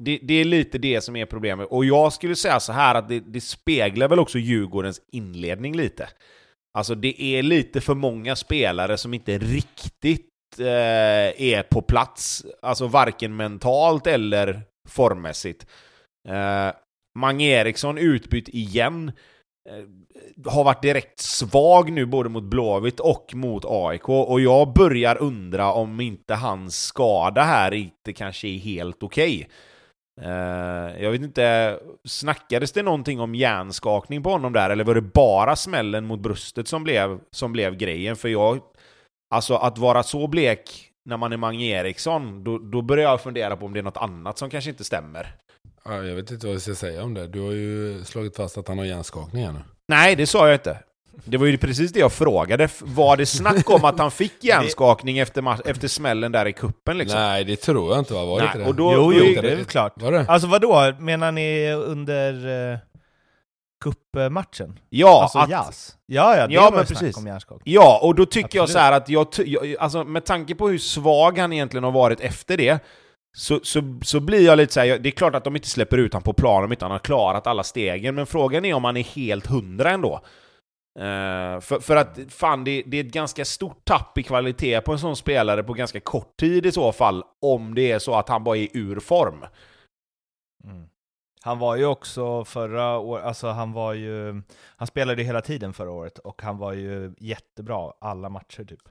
Det, 0.03 0.20
det 0.24 0.34
är 0.34 0.45
lite 0.45 0.78
det 0.78 1.01
som 1.01 1.16
är 1.16 1.26
problemet. 1.26 1.68
Och 1.72 1.86
jag 1.86 2.14
skulle 2.14 2.36
säga 2.36 2.60
så 2.60 2.74
här 2.74 2.95
att 2.95 3.10
det, 3.10 3.20
det 3.20 3.41
speglar 3.41 4.08
väl 4.08 4.20
också 4.20 4.38
Djurgårdens 4.38 5.01
inledning 5.12 5.76
lite. 5.78 6.10
Alltså 6.76 6.95
det 6.95 7.21
är 7.21 7.43
lite 7.43 7.82
för 7.82 7.95
många 7.95 8.36
spelare 8.36 8.97
som 8.97 9.13
inte 9.13 9.38
riktigt 9.38 10.30
eh, 10.59 11.41
är 11.41 11.63
på 11.63 11.82
plats, 11.82 12.45
alltså 12.61 12.88
varken 12.88 13.36
mentalt 13.36 14.07
eller 14.07 14.61
formmässigt. 14.89 15.65
Eh, 16.28 16.73
Mange 17.19 17.45
Eriksson 17.45 17.97
utbytt 17.97 18.49
igen. 18.49 19.11
Eh, 19.69 20.51
har 20.51 20.63
varit 20.63 20.82
direkt 20.82 21.19
svag 21.19 21.91
nu 21.91 22.05
både 22.05 22.30
mot 22.30 22.43
Blåvitt 22.43 22.99
och 22.99 23.32
mot 23.34 23.65
AIK 23.65 24.09
och 24.09 24.41
jag 24.41 24.73
börjar 24.73 25.21
undra 25.21 25.73
om 25.73 26.01
inte 26.01 26.36
hans 26.36 26.84
skada 26.84 27.43
här 27.43 27.73
inte 27.73 28.13
kanske 28.13 28.47
är 28.47 28.57
helt 28.57 29.03
okej. 29.03 29.49
Eh, 30.22 31.03
jag 31.03 31.11
vet 31.11 31.22
inte, 31.22 31.80
snackades 32.07 32.72
det 32.72 32.84
någonting 32.84 33.20
om 33.20 33.36
hjärnskakning 33.36 34.24
på 34.24 34.30
honom 34.30 34.53
där 34.53 34.70
eller 34.70 34.84
var 34.84 34.95
det 34.95 35.01
bara 35.01 35.55
smällen 35.55 36.05
mot 36.05 36.20
bröstet 36.20 36.68
som 36.68 36.84
blev, 36.84 37.20
som 37.32 37.51
blev 37.51 37.76
grejen? 37.76 38.16
För 38.16 38.30
jag, 38.30 38.59
alltså 39.30 39.55
att 39.55 39.78
vara 39.78 40.03
så 40.03 40.28
blek 40.28 40.91
när 41.05 41.18
man 41.18 41.34
är 41.34 41.38
Mange 41.38 41.66
Eriksson, 41.66 42.43
då, 42.43 42.57
då 42.57 42.82
börjar 42.82 43.09
jag 43.09 43.22
fundera 43.22 43.57
på 43.57 43.66
om 43.66 43.74
det 43.74 43.80
är 43.80 43.84
något 43.84 43.97
annat 43.97 44.38
som 44.38 44.49
kanske 44.49 44.70
inte 44.70 44.84
stämmer. 44.84 45.36
Ja, 45.86 46.03
jag 46.03 46.16
vet 46.16 46.32
inte 46.32 46.45
vad 46.45 46.55
jag 46.55 46.61
ska 46.61 46.76
säga 46.76 47.03
om 47.03 47.13
det. 47.13 47.28
Du 47.28 47.41
har 47.41 47.51
ju 47.51 48.03
slagit 48.03 48.36
fast 48.36 48.57
att 48.57 48.68
han 48.68 48.78
har 48.78 48.86
hjärnskakning 48.86 49.45
här 49.45 49.51
nu. 49.51 49.59
Nej, 49.88 50.16
det 50.16 50.28
sa 50.28 50.47
jag 50.47 50.55
inte. 50.55 50.80
Det 51.24 51.38
var 51.38 51.45
ju 51.45 51.57
precis 51.57 51.91
det 51.91 51.99
jag 51.99 52.11
frågade. 52.13 52.70
Var 52.82 53.18
det 53.18 53.26
snack 53.26 53.70
om 53.70 53.86
att 53.86 53.99
han 53.99 54.11
fick 54.11 54.34
hjärnskakning 54.43 55.18
efter, 55.18 55.70
efter 55.70 55.88
smällen 55.88 56.32
där 56.32 56.45
i 56.47 56.53
kuppen 56.53 56.97
liksom? 56.97 57.20
Nej, 57.20 57.43
det 57.43 57.55
tror 57.55 57.89
jag 57.91 57.99
inte 57.99 58.13
va? 58.13 58.26
Var 58.26 58.39
det 58.39 58.45
Nej, 58.45 58.51
inte 58.55 58.59
det? 58.59 58.70
och 58.70 58.76
då- 58.76 58.93
jo, 58.93 59.13
jo, 59.13 59.41
det 59.41 59.51
är 59.51 59.55
väl 59.55 59.66
klart. 59.66 60.01
Var 60.01 60.11
det? 60.11 60.26
Alltså 60.28 60.47
vadå, 60.47 60.93
menar 60.99 61.32
ni 61.32 61.72
under 61.74 62.47
uh, 62.74 62.78
cupmatchen? 63.84 64.80
Ja, 64.89 65.22
alltså 65.22 65.39
att, 65.39 65.49
jazz? 65.49 65.95
Ja, 66.05 66.38
ja, 66.38 66.47
det 66.47 66.53
Ja, 66.53 66.61
var 66.61 66.72
men 66.78 66.86
precis. 66.86 67.18
om 67.18 67.28
hjärnskakning. 67.28 67.74
ja, 67.74 67.99
och 68.03 68.16
då 68.16 68.26
tycker 68.26 68.57
jag 68.57 68.63
Absolut. 68.63 68.74
så 68.74 68.80
här 68.80 68.91
att 68.91 69.09
jag, 69.09 69.28
jag, 69.45 69.76
alltså 69.80 70.03
med 70.03 70.26
tanke 70.26 70.55
på 70.55 70.70
hur 70.70 70.78
svag 70.78 71.38
han 71.38 71.53
egentligen 71.53 71.84
har 71.84 71.91
varit 71.91 72.20
efter 72.20 72.57
det, 72.57 72.80
så, 73.38 73.59
så, 73.63 73.99
så 74.03 74.20
blir 74.20 74.45
jag 74.45 74.57
lite 74.57 74.74
så 74.74 74.80
här, 74.80 74.88
jag- 74.88 75.01
det 75.03 75.09
är 75.09 75.11
klart 75.11 75.36
att 75.36 75.43
de 75.43 75.55
inte 75.55 75.68
släpper 75.70 75.97
ut 75.97 76.13
han 76.13 76.22
på 76.24 76.34
plan 76.34 76.63
om 76.63 76.72
inte 76.72 76.86
han 76.86 76.91
har 76.91 76.99
klarat 76.99 77.47
alla 77.47 77.63
stegen, 77.63 78.16
men 78.16 78.26
frågan 78.26 78.66
är 78.66 78.74
om 78.74 78.84
han 78.84 78.97
är 78.97 79.03
helt 79.03 79.45
hundra 79.47 79.91
ändå. 79.91 80.22
Uh, 81.00 81.60
för, 81.60 81.80
för 81.80 81.96
att 81.96 82.20
fan, 82.30 82.64
det, 82.64 82.84
det 82.86 82.98
är 82.98 83.04
ett 83.04 83.14
ganska 83.14 83.46
stort 83.46 83.86
tapp 83.86 84.18
i 84.18 84.24
kvalitet 84.24 84.82
på 84.82 84.91
en 84.91 85.00
sån 85.00 85.16
spelare 85.16 85.64
på 85.64 85.74
ganska 85.74 86.00
kort 86.00 86.38
tid 86.38 86.66
i 86.66 86.72
så 86.72 86.91
fall, 86.91 87.24
om 87.41 87.76
det 87.76 87.91
är 87.91 88.00
så 88.00 88.16
att 88.16 88.30
han 88.30 88.43
bara 88.43 88.58
är 88.58 88.68
ur 88.74 89.00
form. 89.00 89.46
Mm. 90.64 90.89
Han 91.41 91.60
var 91.60 91.76
ju 91.76 91.86
också 91.86 92.46
förra 92.46 92.98
året, 92.98 93.26
alltså 93.26 93.48
han 93.48 93.72
var 93.72 93.93
ju, 93.93 94.41
han 94.78 94.88
spelade 94.88 95.22
ju 95.22 95.26
hela 95.26 95.41
tiden 95.41 95.74
förra 95.74 95.91
året 95.91 96.20
och 96.20 96.41
han 96.41 96.58
var 96.58 96.74
ju 96.74 97.14
jättebra 97.18 97.93
alla 98.02 98.30
matcher 98.30 98.64
typ. 98.64 98.89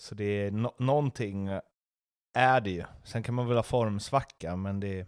Så 0.00 0.14
det 0.14 0.24
är 0.24 0.50
no 0.50 0.74
någonting 0.78 1.48
är 2.34 2.60
det 2.60 2.70
ju. 2.70 2.84
Sen 3.04 3.22
kan 3.22 3.34
man 3.34 3.48
väl 3.48 3.56
ha 3.56 3.62
formsvacka, 3.62 4.56
men 4.56 4.80
det 4.80 5.06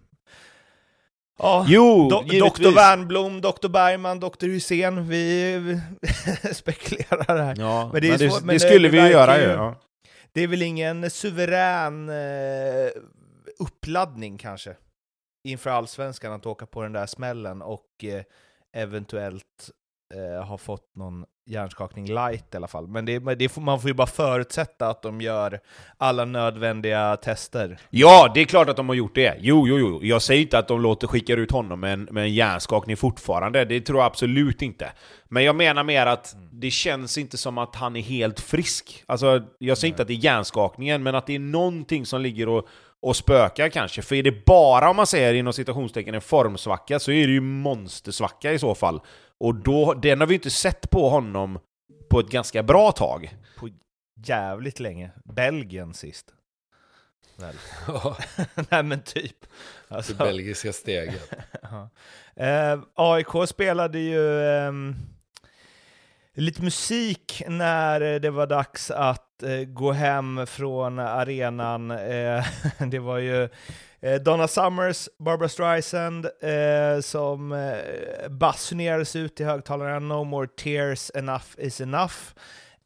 Ja, 1.42 1.64
Jo, 1.68 2.08
Do 2.10 2.22
givetvis. 2.32 2.66
Dr. 2.66 2.74
Wernbloom, 2.74 3.40
Dr. 3.40 3.68
Bergman, 3.68 4.20
Dr. 4.20 4.46
Hussein, 4.46 5.08
vi 5.08 5.80
spekulerar 6.52 7.38
här. 7.44 7.54
Ja, 7.58 7.82
Men 7.82 7.92
men 7.92 8.02
det 8.02 8.08
är 8.08 8.18
det, 8.18 8.30
svårt, 8.30 8.42
men 8.42 8.54
det- 8.54 8.60
skulle 8.60 8.88
det 8.88 8.92
vi 8.92 9.00
ju 9.02 9.08
göra 9.12 9.38
ju- 9.38 9.44
Ja. 9.50 9.74
Det 10.32 10.40
är 10.42 10.48
väl 10.48 10.62
ingen 10.62 11.10
suverän 11.10 12.08
eh, 12.08 12.90
uppladdning 13.58 14.38
kanske 14.38 14.76
inför 15.48 15.70
allsvenskan 15.70 16.32
att 16.32 16.46
åka 16.46 16.66
på 16.66 16.82
den 16.82 16.92
där 16.92 17.06
smällen 17.06 17.62
och 17.62 18.04
eh, 18.04 18.22
eventuellt 18.76 19.70
eh, 20.14 20.44
ha 20.44 20.58
fått 20.58 20.96
någon 20.96 21.24
hjärnskakning 21.50 22.06
light 22.06 22.54
i 22.54 22.56
alla 22.56 22.68
fall. 22.68 22.88
Men 22.88 23.04
det, 23.04 23.18
det 23.18 23.56
man 23.56 23.80
får 23.80 23.90
ju 23.90 23.94
bara 23.94 24.06
förutsätta 24.06 24.88
att 24.88 25.02
de 25.02 25.20
gör 25.20 25.60
alla 25.98 26.24
nödvändiga 26.24 27.16
tester. 27.16 27.78
Ja, 27.90 28.30
det 28.34 28.40
är 28.40 28.44
klart 28.44 28.68
att 28.68 28.76
de 28.76 28.88
har 28.88 28.96
gjort 28.96 29.14
det. 29.14 29.36
Jo, 29.40 29.68
jo, 29.68 29.78
jo. 29.78 30.00
Jag 30.02 30.22
säger 30.22 30.42
inte 30.42 30.58
att 30.58 30.68
de 30.68 30.80
låter 30.80 31.06
skicka 31.06 31.34
ut 31.34 31.50
honom 31.50 31.80
med 31.80 31.92
en, 31.92 32.08
med 32.10 32.22
en 32.22 32.34
hjärnskakning 32.34 32.96
fortfarande. 32.96 33.64
Det 33.64 33.80
tror 33.80 33.98
jag 33.98 34.06
absolut 34.06 34.62
inte. 34.62 34.92
Men 35.28 35.44
jag 35.44 35.56
menar 35.56 35.84
mer 35.84 36.06
att 36.06 36.36
det 36.52 36.70
känns 36.70 37.18
inte 37.18 37.38
som 37.38 37.58
att 37.58 37.76
han 37.76 37.96
är 37.96 38.02
helt 38.02 38.40
frisk. 38.40 39.04
Alltså, 39.06 39.42
jag 39.58 39.78
säger 39.78 39.92
inte 39.92 40.02
att 40.02 40.08
det 40.08 40.14
är 40.14 40.24
hjärnskakningen, 40.24 41.02
men 41.02 41.14
att 41.14 41.26
det 41.26 41.34
är 41.34 41.38
någonting 41.38 42.06
som 42.06 42.20
ligger 42.20 42.48
och, 42.48 42.68
och 43.02 43.16
spökar 43.16 43.68
kanske. 43.68 44.02
För 44.02 44.16
är 44.16 44.22
det 44.22 44.44
bara, 44.46 44.90
om 44.90 44.96
man 44.96 45.06
säger 45.06 45.34
inom 45.34 45.52
citationstecken, 45.52 46.14
en 46.14 46.20
formsvacka, 46.20 46.98
så 46.98 47.12
är 47.12 47.26
det 47.26 47.32
ju 47.32 47.40
monstersvacka 47.40 48.52
i 48.52 48.58
så 48.58 48.74
fall. 48.74 49.00
Och 49.40 49.54
då, 49.54 49.94
den 49.94 50.20
har 50.20 50.26
vi 50.26 50.34
inte 50.34 50.50
sett 50.50 50.90
på 50.90 51.08
honom 51.08 51.58
på 52.10 52.20
ett 52.20 52.30
ganska 52.30 52.62
bra 52.62 52.92
tag. 52.92 53.36
På 53.58 53.68
jävligt 54.26 54.80
länge. 54.80 55.10
Belgien 55.24 55.94
sist. 55.94 56.34
Väl. 57.36 57.54
Nej 58.70 58.82
men 58.82 59.02
typ. 59.02 59.36
Alltså, 59.88 60.12
Det 60.12 60.24
belgiska 60.24 60.72
steget. 60.72 61.30
Ja. 61.62 61.90
Eh, 62.44 62.80
AIK 62.94 63.48
spelade 63.48 63.98
ju 63.98 64.44
ehm, 64.44 64.94
lite 66.34 66.62
musik 66.62 67.42
när 67.48 68.00
eh, 68.00 68.20
det 68.20 68.30
var 68.30 68.46
dags 68.46 68.90
att 68.90 69.42
eh, 69.42 69.64
gå 69.64 69.92
hem 69.92 70.46
från 70.46 70.98
arenan. 70.98 71.90
Eh, 71.90 72.44
det 72.78 72.98
var 72.98 73.18
ju 73.18 73.42
eh, 73.44 73.50
Eh, 74.02 74.20
Donna 74.20 74.48
Summers, 74.48 75.08
Barbara 75.18 75.48
Streisand 75.48 76.26
eh, 76.40 77.00
som 77.00 77.52
eh, 77.52 78.28
basunerades 78.28 79.16
ut 79.16 79.40
i 79.40 79.44
högtalarna 79.44 79.98
No 79.98 80.24
more 80.24 80.46
tears, 80.46 81.10
enough 81.14 81.46
is 81.58 81.80
enough. 81.80 82.14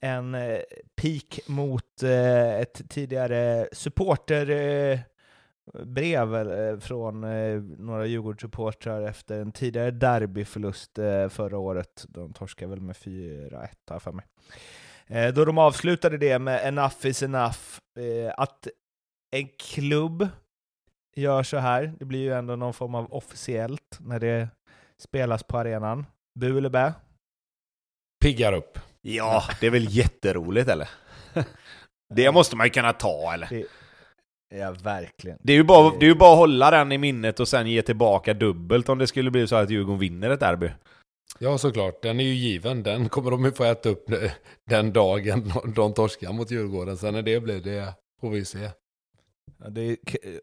En 0.01 0.35
eh, 0.35 0.59
pik 0.97 1.41
mot 1.47 2.03
eh, 2.03 2.61
ett 2.61 2.91
tidigare 2.91 3.69
supporterbrev 3.73 5.05
eh, 6.35 6.79
från 6.79 7.25
eh, 7.25 7.61
några 7.79 8.07
Djurgårdssupportrar 8.07 9.03
efter 9.03 9.41
en 9.41 9.53
tidigare 9.53 9.91
derbyförlust 9.91 10.99
eh, 10.99 11.29
förra 11.29 11.59
året. 11.59 12.05
De 12.09 12.33
torskade 12.33 12.71
väl 12.71 12.81
med 12.81 12.97
4-1 12.97 13.51
har 13.51 13.69
jag 13.87 14.03
för 14.03 14.13
mig. 14.13 14.27
Eh, 15.07 15.35
då 15.35 15.45
de 15.45 15.59
avslutade 15.59 16.19
det 16.19 16.39
med 16.39 16.69
enough 16.69 17.07
is 17.07 17.23
enough. 17.23 17.59
Eh, 17.99 18.35
att 18.37 18.69
en 19.31 19.49
klubb 19.59 20.29
gör 21.17 21.43
så 21.43 21.57
här, 21.57 21.95
det 21.99 22.05
blir 22.05 22.19
ju 22.19 22.33
ändå 22.33 22.57
någon 22.57 22.75
form 22.75 22.95
av 22.95 23.13
officiellt 23.15 23.99
när 24.01 24.21
det 24.21 24.49
spelas 24.99 25.43
på 25.43 25.59
arenan. 25.59 26.07
Bu 26.41 26.59
eller 26.59 26.69
bä? 26.69 26.93
Piggar 28.23 28.53
upp. 28.53 28.79
Ja, 29.03 29.43
det 29.61 29.67
är 29.67 29.71
väl 29.71 29.97
jätteroligt 29.97 30.69
eller? 30.69 30.89
Det 32.15 32.33
måste 32.33 32.57
man 32.57 32.67
ju 32.67 32.71
kunna 32.71 32.93
ta 32.93 33.35
eller? 33.35 33.65
Ja, 34.55 34.75
verkligen. 34.83 35.39
Det 35.43 35.53
är, 35.53 35.57
ju 35.57 35.65
bara, 35.65 35.91
det 35.99 36.07
är 36.07 36.09
ju 36.09 36.15
bara 36.15 36.33
att 36.33 36.39
hålla 36.39 36.71
den 36.71 36.93
i 36.93 36.99
minnet 36.99 37.41
och 37.41 37.49
sen 37.49 37.67
ge 37.67 37.83
tillbaka 37.83 38.35
dubbelt 38.35 38.89
om 38.89 38.99
det 38.99 39.07
skulle 39.07 39.31
bli 39.31 39.47
så 39.47 39.57
att 39.57 39.71
Djurgården 39.71 39.99
vinner 39.99 40.31
ett 40.31 40.41
derby. 40.41 40.71
Ja, 41.39 41.59
såklart. 41.59 42.03
Den 42.03 42.21
är 42.21 42.25
ju 42.25 42.35
given. 42.35 42.83
Den 42.83 43.09
kommer 43.09 43.31
de 43.31 43.45
ju 43.45 43.53
få 43.53 43.65
äta 43.65 43.89
upp 43.89 44.07
den 44.71 44.93
dagen 44.93 45.53
de 45.77 45.95
torskar 45.95 46.33
mot 46.33 46.51
Djurgården. 46.51 46.97
Sen 46.97 47.15
när 47.15 47.23
det 47.23 47.41
blir, 47.41 47.61
det 47.61 47.95
får 48.21 48.31
vi 48.31 48.45
se. 48.45 48.71
Det 49.71 49.97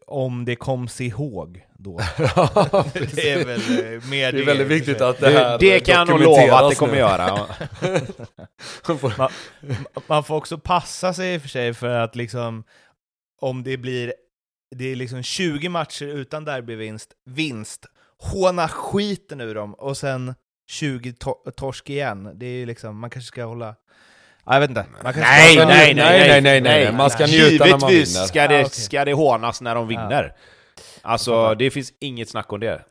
om 0.08 0.46
det 0.46 0.56
koms 0.56 1.02
ihåg 1.02 1.66
då. 1.78 2.00
Ja, 2.18 2.86
det 2.94 3.32
är 3.32 3.46
väl 3.46 3.94
eh, 3.96 4.10
mer 4.10 4.32
Det 4.32 4.42
är 4.42 4.46
väldigt 4.46 4.68
viktigt 4.68 5.02
att 5.02 5.20
det 5.20 5.30
här 5.30 5.60
Det, 5.60 5.80
kan 5.80 5.96
jag 5.96 6.10
nog 6.10 6.20
lova 6.20 6.60
att 6.60 6.70
det 6.70 6.76
kommer 6.76 6.94
nu. 6.94 7.00
göra. 7.00 7.48
Man, 9.18 9.30
man 10.08 10.24
får 10.24 10.36
också 10.36 10.58
passa 10.58 11.14
sig 11.14 11.34
i 11.34 11.38
och 11.38 11.42
för 11.42 11.50
sig 11.50 11.74
för 11.74 12.00
att 12.00 12.16
liksom 12.16 12.64
om 13.42 13.64
det 13.64 13.78
blir 13.78 14.14
det 14.76 14.86
är 14.86 14.96
liksom 14.96 15.24
20 15.24 15.70
matcher 15.70 16.06
utan 16.06 16.46
derbyvinst, 16.46 17.12
vinst, 17.26 17.86
håna 18.18 18.68
skiten 18.68 19.42
ur 19.42 19.56
dem 19.56 19.74
och 19.74 19.98
sen 19.98 20.36
20 20.70 21.14
to 21.14 21.34
torsk 21.56 21.90
igen. 21.90 22.32
Det 22.36 22.46
är 22.46 22.58
ju 22.58 22.66
liksom, 22.66 22.98
man 22.98 23.10
kanske 23.10 23.28
ska 23.28 23.44
hålla... 23.44 23.76
Ja, 24.52 24.56
jag 24.56 24.62
vet 24.62 24.70
inte. 24.70 24.86
Man 25.04 25.14
kanske 25.14 25.22
Nej, 25.22 25.56
nej, 25.56 25.94
nej, 25.94 26.28
nej, 26.28 26.42
nej, 26.42 26.62
nej. 26.62 26.92
Man 26.94 27.10
ska 27.10 27.26
njuta 27.26 27.66
när 27.66 27.78
man 27.78 27.90
Givetvis 27.92 28.16
vinner. 28.16 28.26
ska 28.26 28.48
det, 28.48 28.70
ska 28.70 29.06
det 29.06 29.14
hånas 29.14 29.62
när 29.62 29.76
de 29.76 29.88
vinner. 29.88 30.36
Alltså, 31.02 31.56
det 31.56 31.72
finns 31.72 31.94
inget 32.00 32.30
snack 32.30 32.54
om 32.54 32.60
det. 32.60 32.84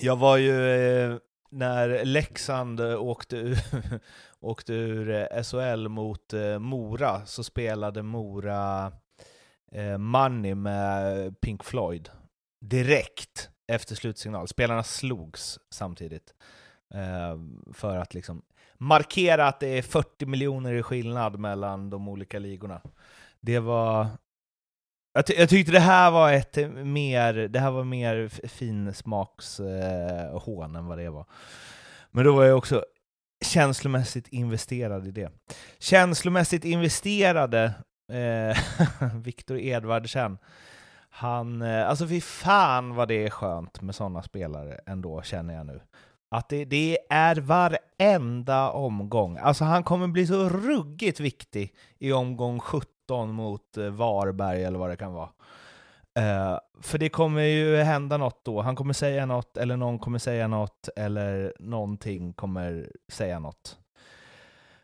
Jag 0.00 0.16
var 0.16 0.36
ju, 0.36 0.70
eh, 1.12 1.16
när 1.50 2.04
Leksand 2.04 2.80
eh, 2.80 3.02
åkte 3.02 3.36
ur, 3.36 3.58
åkte 4.40 4.72
ur 4.72 5.10
eh, 5.10 5.42
SHL 5.42 5.88
mot 5.88 6.32
eh, 6.32 6.58
Mora, 6.58 7.26
så 7.26 7.44
spelade 7.44 8.02
Mora 8.02 8.92
eh, 9.72 9.98
Money 9.98 10.54
med 10.54 11.40
Pink 11.40 11.64
Floyd. 11.64 12.08
Direkt 12.60 13.48
efter 13.72 13.94
slutsignal. 13.94 14.48
Spelarna 14.48 14.82
slogs 14.82 15.58
samtidigt. 15.70 16.34
Ehm, 16.94 17.64
för 17.72 17.96
att 17.96 18.14
liksom 18.14 18.42
markera 18.78 19.48
att 19.48 19.60
det 19.60 19.78
är 19.78 19.82
40 19.82 20.26
miljoner 20.26 20.72
i 20.72 20.82
skillnad 20.82 21.38
mellan 21.38 21.90
de 21.90 22.08
olika 22.08 22.38
ligorna. 22.38 22.80
Det 23.40 23.58
var... 23.58 24.06
Jag, 25.14 25.26
ty 25.26 25.34
jag 25.34 25.48
tyckte 25.48 25.72
det 25.72 25.80
här 25.80 26.10
var 26.10 26.32
ett 26.32 26.56
mer, 26.74 27.34
det 27.34 27.60
här 27.60 27.70
var 27.70 27.84
mer 27.84 28.28
finsmakshån 28.48 30.74
eh, 30.74 30.78
än 30.78 30.86
vad 30.86 30.98
det 30.98 31.10
var. 31.10 31.24
Men 32.10 32.24
då 32.24 32.36
var 32.36 32.44
jag 32.44 32.58
också 32.58 32.84
känslomässigt 33.44 34.28
investerad 34.28 35.06
i 35.06 35.10
det. 35.10 35.30
Känslomässigt 35.78 36.64
investerade 36.64 37.72
eh, 38.12 38.56
Viktor 39.14 39.58
Edvardsen. 39.58 40.38
Han, 41.10 41.62
eh, 41.62 41.88
alltså 41.88 42.08
fy 42.08 42.20
fan 42.20 42.94
vad 42.94 43.08
det 43.08 43.24
är 43.24 43.30
skönt 43.30 43.82
med 43.82 43.94
sådana 43.94 44.22
spelare 44.22 44.80
ändå, 44.86 45.22
känner 45.22 45.54
jag 45.54 45.66
nu. 45.66 45.80
Att 46.36 46.48
det, 46.48 46.64
det 46.64 46.98
är 47.10 47.36
varenda 47.36 48.70
omgång. 48.70 49.38
Alltså 49.38 49.64
han 49.64 49.82
kommer 49.82 50.06
bli 50.06 50.26
så 50.26 50.48
ruggigt 50.48 51.20
viktig 51.20 51.74
i 51.98 52.12
omgång 52.12 52.60
17 52.60 53.32
mot 53.32 53.76
eh, 53.76 53.84
Varberg 53.84 54.64
eller 54.64 54.78
vad 54.78 54.90
det 54.90 54.96
kan 54.96 55.12
vara. 55.12 55.28
Uh, 56.18 56.58
för 56.80 56.98
det 56.98 57.08
kommer 57.08 57.42
ju 57.42 57.76
hända 57.76 58.16
något 58.16 58.44
då. 58.44 58.60
Han 58.60 58.76
kommer 58.76 58.92
säga 58.92 59.26
något, 59.26 59.56
eller 59.56 59.76
någon 59.76 59.98
kommer 59.98 60.18
säga 60.18 60.48
något, 60.48 60.88
eller 60.96 61.52
någonting 61.58 62.32
kommer 62.32 62.90
säga 63.12 63.38
något. 63.38 63.78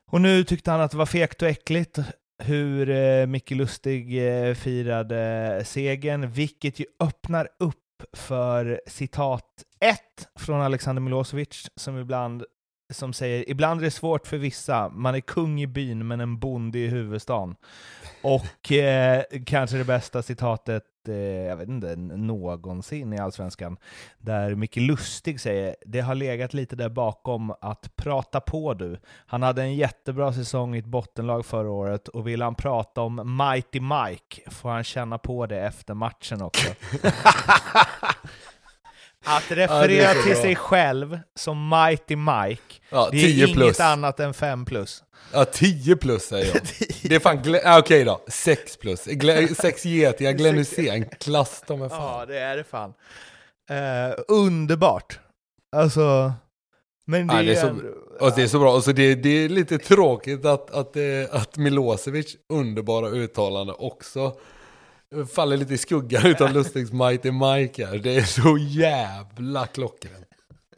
Och 0.07 0.20
nu 0.20 0.44
tyckte 0.44 0.70
han 0.70 0.80
att 0.80 0.90
det 0.90 0.96
var 0.96 1.07
fegt 1.07 1.42
och 1.42 1.48
äckligt 1.48 1.98
hur 2.38 2.90
eh, 2.90 3.26
Micke 3.26 3.50
Lustig 3.50 4.28
eh, 4.28 4.55
firade 4.55 5.62
segern, 5.64 6.30
vilket 6.30 6.80
ju 6.80 6.84
öppnar 7.00 7.48
upp 7.59 7.82
för 8.12 8.80
citat 8.86 9.64
1 9.80 9.98
från 10.38 10.61
Alexander 10.61 11.03
Milosevic, 11.03 11.70
som 11.76 11.98
ibland 11.98 12.44
som 12.92 13.12
säger 13.12 13.50
ibland 13.50 13.80
är 13.80 13.84
det 13.84 13.90
svårt 13.90 14.26
för 14.26 14.36
vissa, 14.36 14.88
man 14.88 15.14
är 15.14 15.20
kung 15.20 15.61
i 15.61 15.66
byn 15.66 16.07
men 16.07 16.20
en 16.20 16.38
bonde 16.38 16.78
i 16.78 16.86
huvudstaden. 16.86 17.57
Och 18.22 18.72
eh, 18.72 19.22
kanske 19.46 19.76
det 19.76 19.84
bästa 19.84 20.22
citatet, 20.22 20.82
Eh, 21.09 21.14
jag 21.14 21.57
vet 21.57 21.68
inte, 21.68 21.96
någonsin 21.96 23.12
i 23.12 23.18
Allsvenskan, 23.18 23.76
där 24.18 24.55
Micke 24.55 24.76
Lustig 24.76 25.40
säger 25.40 25.76
det 25.86 26.00
har 26.00 26.14
legat 26.14 26.55
lite 26.55 26.76
där 26.76 26.88
bakom 26.88 27.55
att 27.61 27.96
prata 27.96 28.40
på 28.40 28.74
du. 28.74 29.00
Han 29.26 29.42
hade 29.42 29.62
en 29.62 29.74
jättebra 29.74 30.32
säsong 30.32 30.74
i 30.74 30.78
ett 30.78 30.84
bottenlag 30.84 31.46
förra 31.46 31.70
året 31.70 32.09
och 32.09 32.26
vill 32.26 32.42
han 32.42 32.55
prata 32.55 33.00
om 33.00 33.38
Mighty 33.38 33.80
Mike 33.80 34.50
får 34.50 34.68
han 34.68 34.84
känna 34.84 35.18
på 35.18 35.46
det 35.46 35.61
efter 35.61 35.94
matchen 35.94 36.42
också. 36.42 36.74
Att 39.25 39.51
referera 39.51 40.14
så 40.14 40.23
till 40.23 40.37
sig 40.37 40.57
själv 40.57 41.18
som 41.37 41.68
Mighty 41.68 42.16
Mike, 42.16 42.62
Ja, 42.91 43.09
det 43.12 43.16
är 43.16 43.23
10 43.27 43.45
inget 43.45 43.57
plus. 43.57 43.81
annat 43.81 44.20
än 44.20 44.35
5 44.35 44.64
plus. 44.64 45.03
Ja, 45.33 45.45
10 45.45 45.97
plus 45.97 46.23
säger 46.23 46.47
jag. 46.55 46.62
Det 47.03 47.14
är 47.14 47.18
fan, 47.20 47.57
ah, 47.64 47.79
okej 47.79 48.05
då, 48.05 48.20
6 48.29 48.77
plus. 48.77 49.07
Glä- 49.07 49.55
Sex 49.55 49.85
getingar, 49.85 50.33
Glenn 50.33 50.59
Hysén, 50.59 51.05
klass 51.20 51.62
de 51.66 51.83
är 51.83 51.89
fan. 51.89 52.18
Ja, 52.20 52.27
det 52.27 52.39
är 52.39 52.57
det 52.57 52.64
fan. 52.64 52.93
Eh, 53.70 54.14
underbart. 54.29 55.18
Alltså, 55.77 56.33
men 57.07 57.27
det, 57.27 57.35
Ja, 57.37 57.43
det 57.43 57.53
är 57.53 57.61
så- 57.61 57.66
ändå- 57.66 57.89
Och 58.20 58.33
det 58.37 58.43
är 58.43 58.47
så 58.47 58.59
bra, 58.59 58.73
och 58.75 58.85
så 58.85 58.93
det, 58.93 59.14
det 59.14 59.29
är 59.29 59.49
lite 59.49 59.79
tråkigt 59.79 60.45
att, 60.45 60.70
att, 60.70 60.97
eh, 60.97 61.03
att 61.31 61.57
Milosevic 61.57 62.37
underbara 62.49 63.09
uttalande 63.09 63.73
också 63.73 64.37
faller 65.34 65.56
lite 65.56 65.74
i 65.74 65.78
skuggan 65.78 66.26
utav 66.26 66.52
Lustigs 66.52 66.92
Mighty 66.92 67.30
Mike 67.30 67.86
här. 67.86 67.98
Det 67.98 68.16
är 68.16 68.22
så 68.22 68.58
jävla 68.58 69.66
klockrent. 69.66 70.28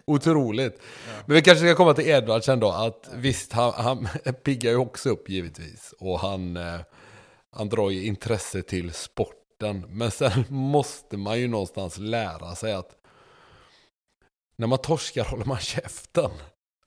Otroligt. 0.07 0.81
Men 1.27 1.35
vi 1.35 1.43
kanske 1.43 1.67
ska 1.67 1.75
komma 1.75 1.95
till 1.95 2.09
Edvard 2.09 2.45
sen 2.45 2.61
då, 2.61 2.71
att 2.71 3.11
visst, 3.15 3.53
han, 3.53 3.73
han 3.77 4.09
piggar 4.45 4.71
ju 4.71 4.77
också 4.77 5.11
upp 5.11 5.29
givetvis. 5.29 5.95
Och 5.99 6.21
han, 6.21 6.57
eh, 6.57 6.81
han 7.51 7.69
drar 7.69 7.91
ju 7.91 8.05
intresse 8.05 8.63
till 8.63 8.93
sporten. 8.93 9.85
Men 9.89 10.11
sen 10.11 10.45
måste 10.49 11.17
man 11.17 11.41
ju 11.41 11.49
någonstans 11.49 11.99
lära 11.99 12.55
sig 12.55 12.73
att 12.73 12.91
när 14.57 14.67
man 14.67 14.79
torskar 14.79 15.25
håller 15.25 15.45
man 15.45 15.59
käften. 15.59 16.31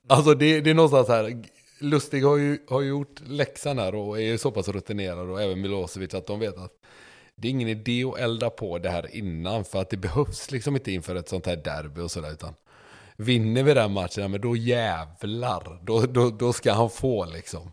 Alltså 0.08 0.34
det, 0.34 0.60
det 0.60 0.70
är 0.70 0.74
någonstans 0.74 1.08
här, 1.08 1.44
Lustig 1.80 2.24
har 2.24 2.36
ju, 2.36 2.58
har 2.68 2.80
ju 2.80 2.88
gjort 2.88 3.20
läxan 3.26 3.78
här 3.78 3.94
och 3.94 4.18
är 4.18 4.22
ju 4.22 4.38
så 4.38 4.50
pass 4.50 4.68
rutinerad 4.68 5.30
och 5.30 5.42
även 5.42 5.60
Milosevic 5.60 6.14
att 6.14 6.26
de 6.26 6.40
vet 6.40 6.58
att 6.58 6.77
det 7.38 7.48
är 7.48 7.50
ingen 7.50 7.68
idé 7.68 8.04
att 8.04 8.18
elda 8.18 8.50
på 8.50 8.78
det 8.78 8.90
här 8.90 9.16
innan 9.16 9.64
för 9.64 9.80
att 9.80 9.90
det 9.90 9.96
behövs 9.96 10.50
liksom 10.50 10.76
inte 10.76 10.92
inför 10.92 11.14
ett 11.14 11.28
sånt 11.28 11.46
här 11.46 11.56
derby 11.56 12.00
och 12.00 12.10
sådär 12.10 12.32
utan 12.32 12.54
vinner 13.16 13.62
vi 13.62 13.74
den 13.74 13.92
matchen, 13.92 14.30
men 14.30 14.40
då 14.40 14.56
jävlar, 14.56 15.80
då, 15.82 16.00
då, 16.00 16.30
då 16.30 16.52
ska 16.52 16.72
han 16.72 16.90
få 16.90 17.24
liksom. 17.24 17.72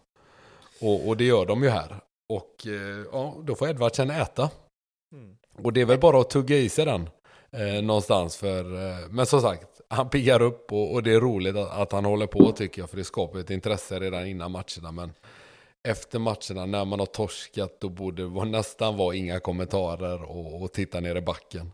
Och, 0.81 1.07
och 1.07 1.17
det 1.17 1.23
gör 1.23 1.45
de 1.45 1.63
ju 1.63 1.69
här. 1.69 1.99
Och 2.29 2.67
eh, 2.67 3.05
ja, 3.11 3.35
då 3.43 3.55
får 3.55 3.69
Edvardsen 3.69 4.09
äta. 4.09 4.49
Mm. 5.13 5.37
Och 5.63 5.73
det 5.73 5.81
är 5.81 5.85
väl 5.85 5.99
bara 5.99 6.21
att 6.21 6.29
tugga 6.29 6.57
i 6.57 6.69
sig 6.69 6.85
den 6.85 7.09
eh, 7.51 7.83
någonstans. 7.83 8.37
För, 8.37 8.89
eh, 8.89 9.09
men 9.09 9.25
som 9.25 9.41
sagt, 9.41 9.81
han 9.89 10.09
piggar 10.09 10.41
upp 10.41 10.71
och, 10.71 10.93
och 10.93 11.03
det 11.03 11.13
är 11.13 11.19
roligt 11.19 11.55
att, 11.55 11.71
att 11.71 11.91
han 11.91 12.05
håller 12.05 12.27
på 12.27 12.51
tycker 12.51 12.81
jag. 12.81 12.89
För 12.89 12.97
det 12.97 13.03
skapar 13.03 13.39
ett 13.39 13.49
intresse 13.49 13.99
redan 13.99 14.27
innan 14.27 14.51
matcherna. 14.51 14.91
Men 14.91 15.13
efter 15.85 16.19
matcherna, 16.19 16.65
när 16.65 16.85
man 16.85 16.99
har 16.99 17.05
torskat, 17.05 17.77
då 17.81 17.89
borde 17.89 18.23
det 18.29 18.45
nästan 18.45 18.97
vara 18.97 19.15
inga 19.15 19.39
kommentarer 19.39 20.23
och, 20.23 20.61
och 20.63 20.73
titta 20.73 20.99
ner 20.99 21.15
i 21.15 21.21
backen. 21.21 21.71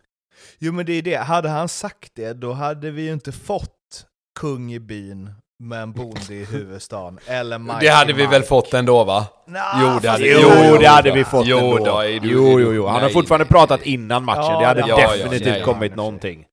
Jo 0.58 0.72
men 0.72 0.86
det 0.86 0.92
är 0.92 1.02
det, 1.02 1.16
hade 1.16 1.48
han 1.48 1.68
sagt 1.68 2.12
det, 2.14 2.32
då 2.32 2.52
hade 2.52 2.90
vi 2.90 3.02
ju 3.02 3.12
inte 3.12 3.32
fått 3.32 4.06
kung 4.40 4.72
i 4.72 4.80
byn 4.80 5.30
med 5.58 5.82
en 5.82 5.92
bonde 5.92 6.34
i 6.34 6.44
huvudstaden, 6.50 7.18
eller 7.26 7.58
Mighty 7.58 7.86
det 7.86 7.92
hade 7.92 8.12
vi 8.12 8.22
Mike. 8.22 8.30
väl 8.30 8.42
fått 8.42 8.74
ändå 8.74 9.04
va? 9.04 9.26
Nah, 9.46 9.62
Jo, 9.82 9.98
det 10.02 10.08
hade- 10.08 10.26
Jo, 10.26 10.38
Jo, 10.70 10.76
det 10.80 10.86
hade 10.88 11.12
vi 11.12 11.24
fått 11.24 11.46
jo, 11.46 11.58
ändå. 11.58 11.84
då 11.84 12.00
du- 12.02 12.10
jo, 12.22 12.60
jo, 12.60 12.72
jo. 12.72 12.84
Han 12.86 12.94
har 12.94 13.00
nej, 13.02 13.12
fortfarande 13.12 13.44
nej, 13.44 13.50
pratat 13.50 13.80
nej. 13.84 13.94
innan 13.94 14.24
matchen. 14.24 14.42
Ja, 14.42 14.58
det 14.60 14.66
hade 14.66 14.82
har 14.82 15.00
han. 15.00 15.18
definitivt 15.18 15.46
Ja, 15.46 15.52
ja, 15.52 15.58
ja. 15.58 15.64
kommit 15.64 15.96
någonting. 15.96 16.44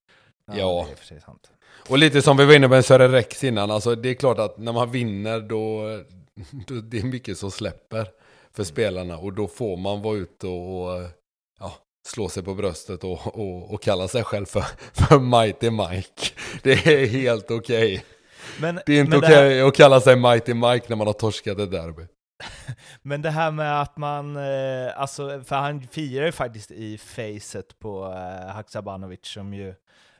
Ja. 0.55 0.87
Och 1.89 1.97
lite 1.97 2.21
som 2.21 2.37
vi 2.37 2.45
var 2.45 2.53
inne 2.53 2.67
på 2.67 2.73
med 2.73 2.85
Sören 2.85 3.11
Rex 3.11 3.43
innan, 3.43 3.71
alltså 3.71 3.95
det 3.95 4.09
är 4.09 4.13
klart 4.13 4.39
att 4.39 4.57
när 4.57 4.71
man 4.73 4.91
vinner 4.91 5.39
då 5.39 5.81
det 6.83 6.99
är 6.99 7.03
mycket 7.03 7.37
som 7.37 7.51
släpper 7.51 8.07
för 8.53 8.63
spelarna 8.63 9.17
och 9.17 9.33
då 9.33 9.47
får 9.47 9.77
man 9.77 10.01
vara 10.01 10.17
ute 10.17 10.47
och 10.47 11.09
ja, 11.59 11.73
slå 12.07 12.29
sig 12.29 12.43
på 12.43 12.53
bröstet 12.53 13.03
och, 13.03 13.39
och, 13.39 13.73
och 13.73 13.81
kalla 13.81 14.07
sig 14.07 14.23
själv 14.23 14.45
för, 14.45 14.61
för 14.93 15.19
Mighty 15.19 15.69
Mike. 15.69 16.31
Det 16.63 16.71
är 16.71 17.07
helt 17.07 17.51
okej. 17.51 18.05
Men, 18.59 18.79
Det 18.85 18.93
är 18.93 18.99
inte 18.99 19.17
okej 19.17 19.59
här, 19.59 19.67
att 19.67 19.75
kalla 19.75 20.01
sig 20.01 20.15
Mighty 20.15 20.53
Mike 20.53 20.85
när 20.89 20.95
man 20.95 21.07
har 21.07 21.13
torskat 21.13 21.59
ett 21.59 21.71
derby. 21.71 22.03
men 23.01 23.21
det 23.21 23.29
här 23.29 23.51
med 23.51 23.81
att 23.81 23.97
man, 23.97 24.35
eh, 24.37 25.01
alltså, 25.01 25.43
för 25.43 25.55
han 25.55 25.81
firar 25.81 26.25
ju 26.25 26.31
faktiskt 26.31 26.71
i 26.71 26.97
facet 26.97 27.79
på 27.79 28.05
eh, 28.05 28.53
Haksabanovic 28.55 29.19
som 29.23 29.53
ju, 29.53 29.73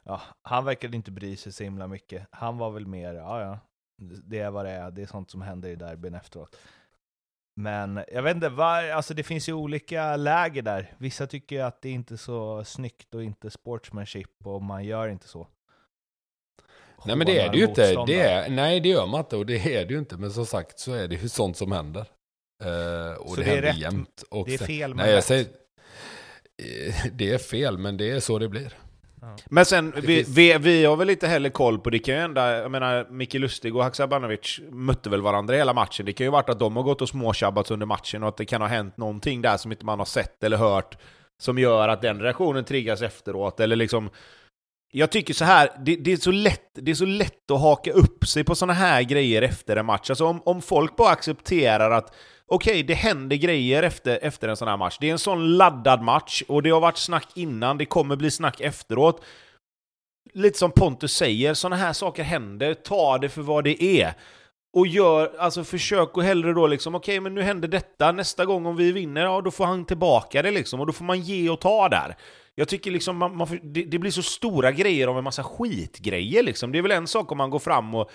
ja, 0.03 0.21
han 0.41 0.65
verkade 0.65 0.95
inte 0.95 1.11
bry 1.11 1.35
sig 1.35 1.51
så 1.51 1.63
himla 1.63 1.87
mycket. 1.87 2.27
Han 2.31 2.57
var 2.57 2.71
väl 2.71 2.87
mer, 2.87 3.13
ja 3.13 3.41
ja, 3.41 3.59
det 3.99 4.39
är 4.39 4.49
vad 4.51 4.65
det 4.65 4.71
är, 4.71 4.91
det 4.91 5.01
är 5.01 5.05
sånt 5.05 5.31
som 5.31 5.41
händer 5.41 5.69
i 5.69 5.75
derbyn 5.75 6.13
efteråt. 6.15 6.55
Men 7.55 8.03
jag 8.13 8.23
vet 8.23 8.35
inte, 8.35 8.49
var, 8.49 8.83
alltså 8.89 9.13
det 9.13 9.23
finns 9.23 9.49
ju 9.49 9.53
olika 9.53 10.15
läger 10.15 10.61
där. 10.61 10.93
Vissa 10.97 11.27
tycker 11.27 11.63
att 11.63 11.81
det 11.81 11.89
inte 11.89 12.13
är 12.13 12.17
så 12.17 12.63
snyggt 12.63 13.13
och 13.15 13.23
inte 13.23 13.49
sportsmanship 13.49 14.29
och 14.43 14.61
man 14.61 14.83
gör 14.85 15.07
inte 15.07 15.27
så. 15.27 15.47
Nej 17.05 17.15
men 17.15 17.27
det 17.27 17.39
är 17.39 17.49
det 17.51 17.57
ju 17.57 17.65
inte. 17.65 18.03
Det 18.07 18.21
är, 18.21 18.49
nej 18.49 18.79
det 18.79 18.89
gör 18.89 19.07
man 19.07 19.19
inte 19.19 19.35
och 19.37 19.45
det 19.45 19.75
är 19.75 19.85
det 19.85 19.93
ju 19.93 19.99
inte. 19.99 20.17
Men 20.17 20.31
som 20.31 20.45
sagt 20.45 20.79
så 20.79 20.93
är 20.93 21.07
det 21.07 21.15
ju 21.15 21.29
sånt 21.29 21.57
som 21.57 21.71
händer. 21.71 22.05
Eh, 22.63 23.13
och 23.21 23.29
Så 23.29 23.35
det, 23.35 23.43
det 23.43 23.51
är 23.51 23.55
händer 23.55 23.61
rätt- 23.61 23.77
jämt. 23.77 24.23
Och 24.29 24.45
det 24.47 24.53
är 24.53 24.57
fel 24.57 24.89
men 24.95 24.97
Nej 25.05 25.09
jag 25.09 25.17
rätt. 25.17 25.25
säger, 25.25 25.45
eh, 26.87 27.05
det 27.13 27.31
är 27.33 27.37
fel 27.37 27.77
men 27.77 27.97
det 27.97 28.11
är 28.11 28.19
så 28.19 28.39
det 28.39 28.49
blir. 28.49 28.73
Men 29.45 29.65
sen, 29.65 29.93
vi, 29.95 30.01
finns- 30.01 30.37
vi, 30.37 30.57
vi 30.57 30.85
har 30.85 30.95
väl 30.95 31.09
inte 31.09 31.27
heller 31.27 31.49
koll 31.49 31.79
på, 31.79 31.89
det 31.89 31.99
kan 31.99 32.15
ju 32.15 32.21
hända, 32.21 32.57
jag 32.57 32.71
menar, 32.71 33.07
Micke 33.09 33.33
Lustig 33.33 33.75
och 33.75 33.83
Haksabanovic 33.83 34.59
mötte 34.71 35.09
väl 35.09 35.21
varandra 35.21 35.55
hela 35.55 35.73
matchen. 35.73 36.05
Det 36.05 36.13
kan 36.13 36.25
ju 36.25 36.31
varit 36.31 36.49
att 36.49 36.59
de 36.59 36.75
har 36.75 36.83
gått 36.83 37.01
och 37.01 37.09
småtjabbats 37.09 37.71
under 37.71 37.85
matchen 37.85 38.23
och 38.23 38.29
att 38.29 38.37
det 38.37 38.45
kan 38.45 38.61
ha 38.61 38.67
hänt 38.67 38.97
någonting 38.97 39.41
där 39.41 39.57
som 39.57 39.71
inte 39.71 39.85
man 39.85 39.99
har 39.99 40.05
sett 40.05 40.43
eller 40.43 40.57
hört 40.57 40.97
som 41.41 41.59
gör 41.59 41.87
att 41.89 42.01
den 42.01 42.21
reaktionen 42.21 42.63
triggas 42.63 43.01
efteråt, 43.01 43.59
eller 43.59 43.75
liksom 43.75 44.09
Jag 44.91 45.11
tycker 45.11 45.33
så 45.33 45.45
här, 45.45 45.69
det, 45.85 45.95
det, 45.95 46.11
är 46.11 46.17
så 46.17 46.31
lätt, 46.31 46.69
det 46.73 46.91
är 46.91 46.95
så 46.95 47.05
lätt 47.05 47.51
att 47.51 47.61
haka 47.61 47.91
upp 47.91 48.27
sig 48.27 48.43
på 48.43 48.55
såna 48.55 48.73
här 48.73 49.01
grejer 49.01 49.41
efter 49.41 49.75
en 49.75 49.85
match. 49.85 50.09
Alltså 50.09 50.25
om, 50.25 50.41
om 50.45 50.61
folk 50.61 50.95
bara 50.95 51.09
accepterar 51.11 51.91
att 51.91 52.13
okej, 52.49 52.71
okay, 52.71 52.83
det 52.83 52.93
händer 52.93 53.35
grejer 53.35 53.83
efter, 53.83 54.19
efter 54.21 54.47
en 54.47 54.57
sån 54.57 54.67
här 54.67 54.77
match. 54.77 54.97
Det 54.99 55.07
är 55.07 55.11
en 55.11 55.19
sån 55.19 55.57
laddad 55.57 56.01
match, 56.01 56.43
och 56.47 56.63
det 56.63 56.69
har 56.69 56.79
varit 56.79 56.97
snack 56.97 57.27
innan, 57.35 57.77
det 57.77 57.85
kommer 57.85 58.15
bli 58.15 58.31
snack 58.31 58.61
efteråt. 58.61 59.23
Lite 60.33 60.57
som 60.59 60.71
Pontus 60.71 61.13
säger, 61.13 61.53
såna 61.53 61.75
här 61.75 61.93
saker 61.93 62.23
händer, 62.23 62.73
ta 62.73 63.17
det 63.17 63.29
för 63.29 63.41
vad 63.41 63.63
det 63.63 63.83
är. 63.83 64.13
Och 64.73 64.87
gör, 64.87 65.35
alltså 65.39 65.63
försök 65.63 66.17
och 66.17 66.23
hellre 66.23 66.53
då 66.53 66.67
liksom, 66.67 66.95
okej 66.95 67.13
okay, 67.13 67.21
men 67.21 67.35
nu 67.35 67.41
händer 67.41 67.67
detta, 67.67 68.11
nästa 68.11 68.45
gång 68.45 68.65
om 68.65 68.75
vi 68.75 68.91
vinner, 68.91 69.21
ja 69.21 69.41
då 69.41 69.51
får 69.51 69.65
han 69.65 69.85
tillbaka 69.85 70.41
det 70.41 70.51
liksom, 70.51 70.79
och 70.79 70.87
då 70.87 70.93
får 70.93 71.05
man 71.05 71.21
ge 71.21 71.49
och 71.49 71.61
ta 71.61 71.89
där. 71.89 72.15
Jag 72.55 72.67
tycker 72.67 72.91
liksom, 72.91 73.17
man, 73.17 73.37
man, 73.37 73.59
det, 73.63 73.83
det, 73.83 73.99
blir 73.99 74.11
så 74.11 74.21
stora 74.21 74.71
grejer 74.71 75.07
av 75.07 75.17
en 75.17 75.23
massa 75.23 75.43
skitgrejer 75.43 76.43
liksom. 76.43 76.71
Det 76.71 76.77
är 76.77 76.81
väl 76.81 76.91
en 76.91 77.07
sak 77.07 77.31
om 77.31 77.37
man 77.37 77.49
går 77.49 77.59
fram 77.59 77.95
och 77.95 78.11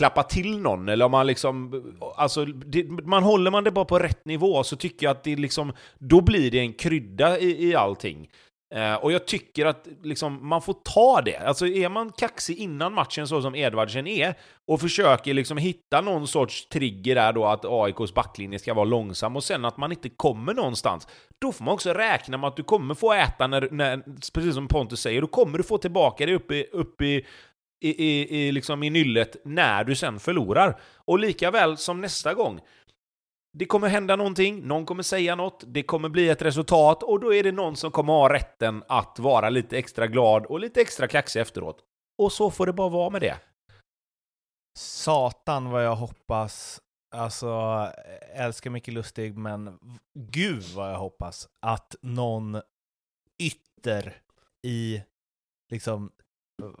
klappa 0.00 0.22
till 0.22 0.58
någon, 0.58 0.88
eller 0.88 1.04
om 1.04 1.10
man 1.10 1.26
liksom... 1.26 1.82
Alltså, 2.16 2.44
det, 2.44 2.84
man 2.90 3.22
håller 3.22 3.50
man 3.50 3.64
det 3.64 3.70
bara 3.70 3.84
på 3.84 3.98
rätt 3.98 4.24
nivå 4.24 4.64
så 4.64 4.76
tycker 4.76 5.06
jag 5.06 5.10
att 5.10 5.24
det 5.24 5.36
liksom... 5.36 5.72
Då 5.98 6.20
blir 6.20 6.50
det 6.50 6.58
en 6.58 6.72
krydda 6.72 7.38
i, 7.38 7.68
i 7.68 7.74
allting. 7.74 8.28
Eh, 8.74 8.94
och 8.94 9.12
jag 9.12 9.26
tycker 9.26 9.66
att 9.66 9.88
liksom, 10.02 10.48
man 10.48 10.62
får 10.62 10.72
ta 10.72 11.20
det. 11.24 11.36
Alltså 11.36 11.66
är 11.66 11.88
man 11.88 12.12
kaxig 12.12 12.58
innan 12.58 12.94
matchen 12.94 13.28
så 13.28 13.42
som 13.42 13.54
Edvardsen 13.54 14.06
är 14.06 14.34
och 14.66 14.80
försöker 14.80 15.34
liksom 15.34 15.58
hitta 15.58 16.00
någon 16.00 16.26
sorts 16.26 16.68
trigger 16.68 17.14
där 17.14 17.32
då 17.32 17.46
att 17.46 17.64
AIKs 17.64 18.14
backlinje 18.14 18.58
ska 18.58 18.74
vara 18.74 18.84
långsam 18.84 19.36
och 19.36 19.44
sen 19.44 19.64
att 19.64 19.76
man 19.76 19.92
inte 19.92 20.08
kommer 20.08 20.54
någonstans, 20.54 21.08
då 21.38 21.52
får 21.52 21.64
man 21.64 21.74
också 21.74 21.92
räkna 21.92 22.36
med 22.36 22.48
att 22.48 22.56
du 22.56 22.62
kommer 22.62 22.94
få 22.94 23.12
äta 23.12 23.46
när, 23.46 23.68
när 23.70 24.02
precis 24.34 24.54
som 24.54 24.68
Pontus 24.68 25.00
säger, 25.00 25.20
då 25.20 25.26
kommer 25.26 25.58
du 25.58 25.64
få 25.64 25.78
tillbaka 25.78 26.26
det 26.26 26.34
upp 26.34 26.50
i, 26.50 26.66
upp 26.72 27.02
i 27.02 27.26
i, 27.80 28.04
i, 28.04 28.38
i, 28.38 28.52
liksom 28.52 28.82
i 28.82 28.90
nyllet 28.90 29.36
när 29.44 29.84
du 29.84 29.94
sen 29.94 30.20
förlorar. 30.20 30.80
Och 30.94 31.18
lika 31.18 31.50
väl 31.50 31.76
som 31.76 32.00
nästa 32.00 32.34
gång, 32.34 32.60
det 33.52 33.66
kommer 33.66 33.88
hända 33.88 34.16
någonting, 34.16 34.60
någon 34.60 34.86
kommer 34.86 35.02
säga 35.02 35.34
något, 35.34 35.64
det 35.66 35.82
kommer 35.82 36.08
bli 36.08 36.28
ett 36.28 36.42
resultat 36.42 37.02
och 37.02 37.20
då 37.20 37.34
är 37.34 37.42
det 37.42 37.52
någon 37.52 37.76
som 37.76 37.90
kommer 37.90 38.12
ha 38.12 38.32
rätten 38.32 38.84
att 38.88 39.18
vara 39.18 39.50
lite 39.50 39.78
extra 39.78 40.06
glad 40.06 40.46
och 40.46 40.60
lite 40.60 40.80
extra 40.80 41.08
kaxig 41.08 41.40
efteråt. 41.40 41.84
Och 42.18 42.32
så 42.32 42.50
får 42.50 42.66
det 42.66 42.72
bara 42.72 42.88
vara 42.88 43.10
med 43.10 43.20
det. 43.20 43.36
Satan 44.78 45.70
vad 45.70 45.84
jag 45.84 45.96
hoppas, 45.96 46.80
alltså 47.14 47.86
älskar 48.34 48.70
Micke 48.70 48.88
Lustig, 48.88 49.36
men 49.36 49.78
gud 50.14 50.62
vad 50.74 50.90
jag 50.90 50.98
hoppas 50.98 51.48
att 51.60 51.96
någon 52.00 52.60
ytter 53.42 54.16
i 54.66 55.02
liksom 55.70 56.10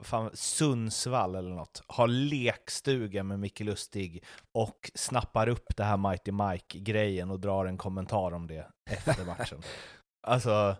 fan, 0.02 0.30
Sundsvall 0.34 1.34
eller 1.34 1.50
något, 1.50 1.82
har 1.86 2.08
lekstuga 2.08 3.22
med 3.22 3.38
Micke 3.38 3.60
Lustig 3.60 4.24
och 4.52 4.90
snappar 4.94 5.48
upp 5.48 5.76
det 5.76 5.84
här 5.84 5.96
Mighty 5.96 6.32
Mike-grejen 6.32 7.30
och 7.30 7.40
drar 7.40 7.66
en 7.66 7.78
kommentar 7.78 8.32
om 8.32 8.46
det 8.46 8.66
efter 8.90 9.24
matchen. 9.24 9.62
alltså, 10.26 10.76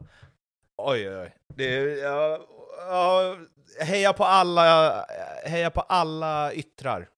oj 0.76 1.08
oj 1.08 1.16
oj. 1.16 1.34
Det, 1.48 1.98
ja, 1.98 2.38
ja, 2.78 3.36
heja 3.80 4.12
på 4.12 4.24
alla, 4.24 4.94
heja 5.44 5.70
på 5.70 5.80
alla 5.80 6.52
yttrar 6.52 7.08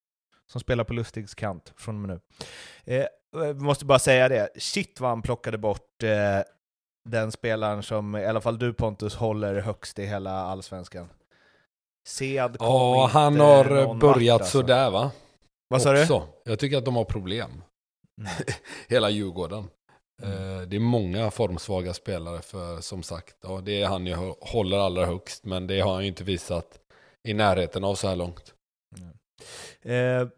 som 0.46 0.60
spelar 0.60 0.84
på 0.84 0.92
Lustigs 0.92 1.34
kant 1.34 1.72
från 1.76 1.94
och 1.94 2.08
med 2.08 2.20
nu. 2.86 2.94
Eh, 2.94 3.06
måste 3.54 3.84
bara 3.84 3.98
säga 3.98 4.28
det, 4.28 4.48
shit 4.56 5.00
vad 5.00 5.10
han 5.10 5.22
plockade 5.22 5.58
bort 5.58 6.02
eh, 6.02 6.40
den 7.04 7.32
spelaren 7.32 7.82
som 7.82 8.16
i 8.16 8.26
alla 8.26 8.40
fall 8.40 8.58
du 8.58 8.72
Pontus 8.72 9.14
håller 9.14 9.60
högst 9.60 9.98
i 9.98 10.06
hela 10.06 10.30
allsvenskan. 10.30 11.08
Sead 12.04 12.58
kom 12.58 12.66
Ja, 12.66 13.10
han 13.12 13.40
har 13.40 13.94
börjat 13.94 14.40
alltså. 14.40 14.58
sådär 14.58 14.90
va? 14.90 15.10
Vad 15.68 15.82
sa 15.82 15.92
du? 15.92 16.06
Jag 16.44 16.58
tycker 16.58 16.78
att 16.78 16.84
de 16.84 16.96
har 16.96 17.04
problem. 17.04 17.50
Mm. 18.20 18.32
Hela 18.88 19.10
Djurgården. 19.10 19.68
Mm. 20.22 20.60
Eh, 20.60 20.62
det 20.62 20.76
är 20.76 20.80
många 20.80 21.30
formsvaga 21.30 21.94
spelare 21.94 22.42
för 22.42 22.80
som 22.80 23.02
sagt, 23.02 23.36
ja, 23.42 23.60
det 23.60 23.82
är 23.82 23.86
han 23.86 24.06
jag 24.06 24.34
håller 24.40 24.78
allra 24.78 25.06
högst, 25.06 25.44
men 25.44 25.66
det 25.66 25.80
har 25.80 25.92
han 25.92 26.02
ju 26.02 26.08
inte 26.08 26.24
visat 26.24 26.78
i 27.28 27.34
närheten 27.34 27.84
av 27.84 27.94
så 27.94 28.08
här 28.08 28.16
långt. 28.16 28.54
Mm. 29.84 30.22
Eh, 30.22 30.28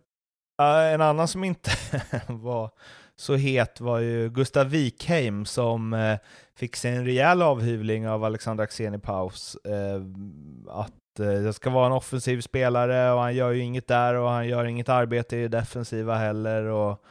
en 0.93 1.01
annan 1.01 1.29
som 1.29 1.45
inte 1.45 1.71
var 2.29 2.71
så 3.17 3.35
het 3.35 3.81
var 3.81 3.99
ju 3.99 4.31
Gustav 4.31 4.67
Wikheim 4.67 5.47
som 5.47 5.93
eh, 5.93 6.19
fick 6.57 6.77
sig 6.77 6.97
en 6.97 7.05
rejäl 7.05 7.43
avhyvling 7.43 8.09
av 8.09 8.25
Alexander 8.25 8.65
Axén 8.65 8.95
i 8.95 8.99
paus. 8.99 9.57
Eh, 9.57 10.03
att 10.69 10.93
jag 11.19 11.35
eh, 11.35 11.43
det 11.43 11.53
ska 11.53 11.71
vara 11.71 11.87
en 11.87 11.93
offensiv 11.93 12.41
spelare 12.41 13.13
och 13.13 13.21
han 13.21 13.35
gör 13.35 13.51
ju 13.51 13.61
inget 13.61 13.87
där 13.87 14.15
och 14.15 14.29
han 14.29 14.49
gör 14.49 14.65
inget 14.65 14.89
arbete 14.89 15.37
i 15.37 15.43
det 15.43 15.49
defensiva 15.49 16.15
heller. 16.15 16.65
Och, 16.65 17.05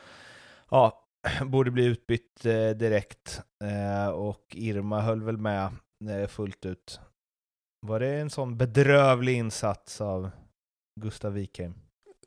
ja, 0.70 1.08
borde 1.46 1.72
bli 1.72 1.86
utbytt 1.86 2.46
eh, 2.46 2.70
direkt. 2.70 3.42
Eh, 3.64 4.10
och 4.10 4.46
Irma 4.52 5.02
höll 5.02 5.24
väl 5.24 5.38
med 5.38 5.72
fullt 6.30 6.66
ut. 6.66 7.00
Var 7.88 8.00
det 8.00 8.16
en 8.16 8.30
sån 8.30 8.58
bedrövlig 8.58 9.38
insats 9.38 10.02
av 10.02 10.30
Gustav 11.02 11.34
Wikheim? 11.34 11.74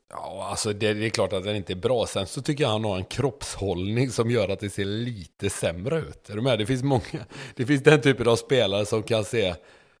Ja, 0.09 0.47
alltså 0.49 0.73
det, 0.73 0.93
det, 0.93 1.05
är 1.05 1.09
klart 1.09 1.33
att 1.33 1.43
den 1.43 1.55
inte 1.55 1.73
är 1.73 1.77
bra. 1.77 2.05
Sen 2.05 2.27
så 2.27 2.41
tycker 2.41 2.63
jag 2.63 2.71
han 2.71 2.83
har 2.83 2.97
en 2.97 3.05
kroppshållning 3.05 4.09
som 4.09 4.31
gör 4.31 4.49
att 4.49 4.59
det 4.59 4.69
ser 4.69 4.85
lite 4.85 5.49
sämre 5.49 5.99
ut. 5.99 6.29
Är 6.29 6.35
du 6.35 6.41
med? 6.41 6.59
Det 6.59 6.65
finns 6.65 6.83
många, 6.83 7.25
det 7.55 7.65
finns 7.65 7.83
den 7.83 8.01
typen 8.01 8.27
av 8.27 8.35
spelare 8.35 8.85
som 8.85 9.03
kan 9.03 9.25
se 9.25 9.55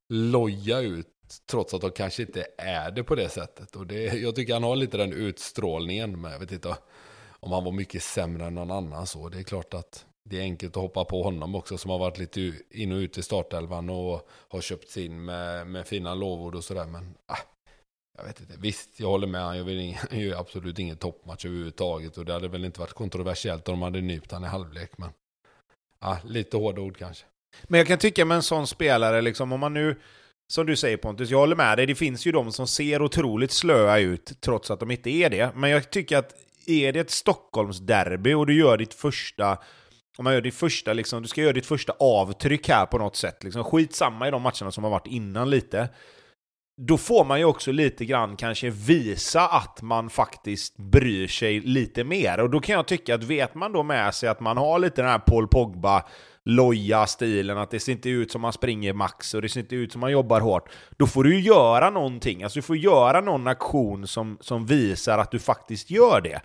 loja 0.09 0.79
ut 0.79 1.07
Trots 1.45 1.73
att 1.73 1.81
de 1.81 1.91
kanske 1.91 2.21
inte 2.21 2.47
är 2.57 2.91
det 2.91 3.03
på 3.03 3.15
det 3.15 3.29
sättet. 3.29 3.75
Och 3.75 3.87
det, 3.87 4.03
jag 4.03 4.35
tycker 4.35 4.53
han 4.53 4.63
har 4.63 4.75
lite 4.75 4.97
den 4.97 5.13
utstrålningen. 5.13 6.21
Men 6.21 6.31
jag 6.31 6.39
vet 6.39 6.51
inte 6.51 6.77
om 7.39 7.51
han 7.51 7.63
var 7.63 7.71
mycket 7.71 8.03
sämre 8.03 8.45
än 8.45 8.55
någon 8.55 8.71
annan. 8.71 9.07
Så 9.07 9.29
det 9.29 9.39
är 9.39 9.43
klart 9.43 9.73
att 9.73 10.05
det 10.23 10.37
är 10.37 10.41
enkelt 10.41 10.77
att 10.77 10.81
hoppa 10.81 11.05
på 11.05 11.23
honom 11.23 11.55
också. 11.55 11.77
Som 11.77 11.91
har 11.91 11.99
varit 11.99 12.17
lite 12.17 12.53
in 12.71 12.91
och 12.91 12.97
ut 12.97 13.17
i 13.17 13.23
startelvan. 13.23 13.89
Och 13.89 14.29
har 14.47 14.61
köpt 14.61 14.97
in 14.97 15.25
med, 15.25 15.67
med 15.67 15.87
fina 15.87 16.15
lovord 16.15 16.55
och 16.55 16.63
sådär. 16.63 16.85
Men 16.85 17.17
ah, 17.25 17.37
jag 18.17 18.23
vet 18.23 18.39
inte. 18.41 18.53
Visst, 18.57 18.99
jag 18.99 19.07
håller 19.07 19.27
med. 19.27 19.41
Han 19.41 19.57
gör, 19.57 19.69
gör 20.15 20.39
absolut 20.39 20.79
ingen 20.79 20.97
toppmatch 20.97 21.45
överhuvudtaget. 21.45 22.17
Och 22.17 22.25
det 22.25 22.33
hade 22.33 22.47
väl 22.47 22.65
inte 22.65 22.79
varit 22.79 22.93
kontroversiellt 22.93 23.67
om 23.67 23.73
de 23.73 23.81
hade 23.81 24.01
nypt 24.01 24.31
han 24.31 24.43
i 24.43 24.47
halvlek. 24.47 24.97
Men 24.97 25.09
ah, 25.99 26.17
lite 26.23 26.57
hårda 26.57 26.81
ord 26.81 26.97
kanske. 26.97 27.25
Men 27.63 27.77
jag 27.77 27.87
kan 27.87 27.99
tycka 27.99 28.25
med 28.25 28.35
en 28.35 28.43
sån 28.43 28.67
spelare, 28.67 29.21
liksom, 29.21 29.53
om 29.53 29.59
man 29.59 29.73
nu 29.73 29.95
som 30.47 30.65
du 30.65 30.75
säger 30.75 30.97
Pontus, 30.97 31.29
jag 31.29 31.37
håller 31.37 31.55
med 31.55 31.77
dig. 31.77 31.85
Det 31.85 31.95
finns 31.95 32.27
ju 32.27 32.31
de 32.31 32.51
som 32.51 32.67
ser 32.67 33.01
otroligt 33.01 33.51
slöa 33.51 33.99
ut 33.99 34.41
trots 34.41 34.71
att 34.71 34.79
de 34.79 34.91
inte 34.91 35.09
är 35.09 35.29
det. 35.29 35.55
Men 35.55 35.69
jag 35.69 35.91
tycker 35.91 36.17
att 36.17 36.33
är 36.67 36.93
det 36.93 36.99
ett 36.99 37.11
Stockholmsderby 37.11 38.33
och 38.33 38.45
du 38.45 38.59
gör 38.59 38.77
ditt 38.77 38.93
första 38.93 39.57
om 40.17 40.23
man 40.23 40.33
gör 40.33 40.41
ditt 40.41 40.55
första, 40.55 40.93
liksom, 40.93 41.21
du 41.21 41.27
ska 41.27 41.41
göra 41.41 41.53
ditt 41.53 41.65
första 41.65 41.93
avtryck 41.99 42.69
här 42.69 42.85
på 42.85 42.97
något 42.97 43.15
sätt. 43.15 43.43
Liksom. 43.43 43.63
Skitsamma 43.63 44.27
i 44.27 44.31
de 44.31 44.41
matcherna 44.41 44.71
som 44.71 44.83
har 44.83 44.91
varit 44.91 45.07
innan 45.07 45.49
lite. 45.49 45.89
Då 46.81 46.97
får 46.97 47.25
man 47.25 47.39
ju 47.39 47.45
också 47.45 47.71
lite 47.71 48.05
grann 48.05 48.35
kanske 48.35 48.69
visa 48.69 49.47
att 49.47 49.81
man 49.81 50.09
faktiskt 50.09 50.77
bryr 50.77 51.27
sig 51.27 51.59
lite 51.59 52.03
mer. 52.03 52.39
Och 52.39 52.49
då 52.49 52.59
kan 52.59 52.75
jag 52.75 52.87
tycka 52.87 53.15
att 53.15 53.23
vet 53.23 53.55
man 53.55 53.71
då 53.71 53.83
med 53.83 54.13
sig 54.13 54.29
att 54.29 54.39
man 54.39 54.57
har 54.57 54.79
lite 54.79 55.01
den 55.01 55.11
här 55.11 55.19
Paul 55.19 55.47
Pogba 55.47 56.05
loja 56.47 57.07
stilen, 57.07 57.57
att 57.57 57.71
det 57.71 57.79
ser 57.79 57.91
inte 57.91 58.09
ut 58.09 58.31
som 58.31 58.41
man 58.41 58.53
springer 58.53 58.93
max 58.93 59.33
och 59.33 59.41
det 59.41 59.49
ser 59.49 59.59
inte 59.59 59.75
ut 59.75 59.91
som 59.91 60.01
man 60.01 60.11
jobbar 60.11 60.41
hårt. 60.41 60.69
Då 60.97 61.07
får 61.07 61.23
du 61.23 61.35
ju 61.35 61.41
göra 61.41 61.89
någonting, 61.89 62.43
alltså 62.43 62.57
du 62.59 62.63
får 62.63 62.77
göra 62.77 63.21
någon 63.21 63.47
aktion 63.47 64.07
som, 64.07 64.37
som 64.41 64.65
visar 64.65 65.17
att 65.17 65.31
du 65.31 65.39
faktiskt 65.39 65.91
gör 65.91 66.21
det. 66.21 66.41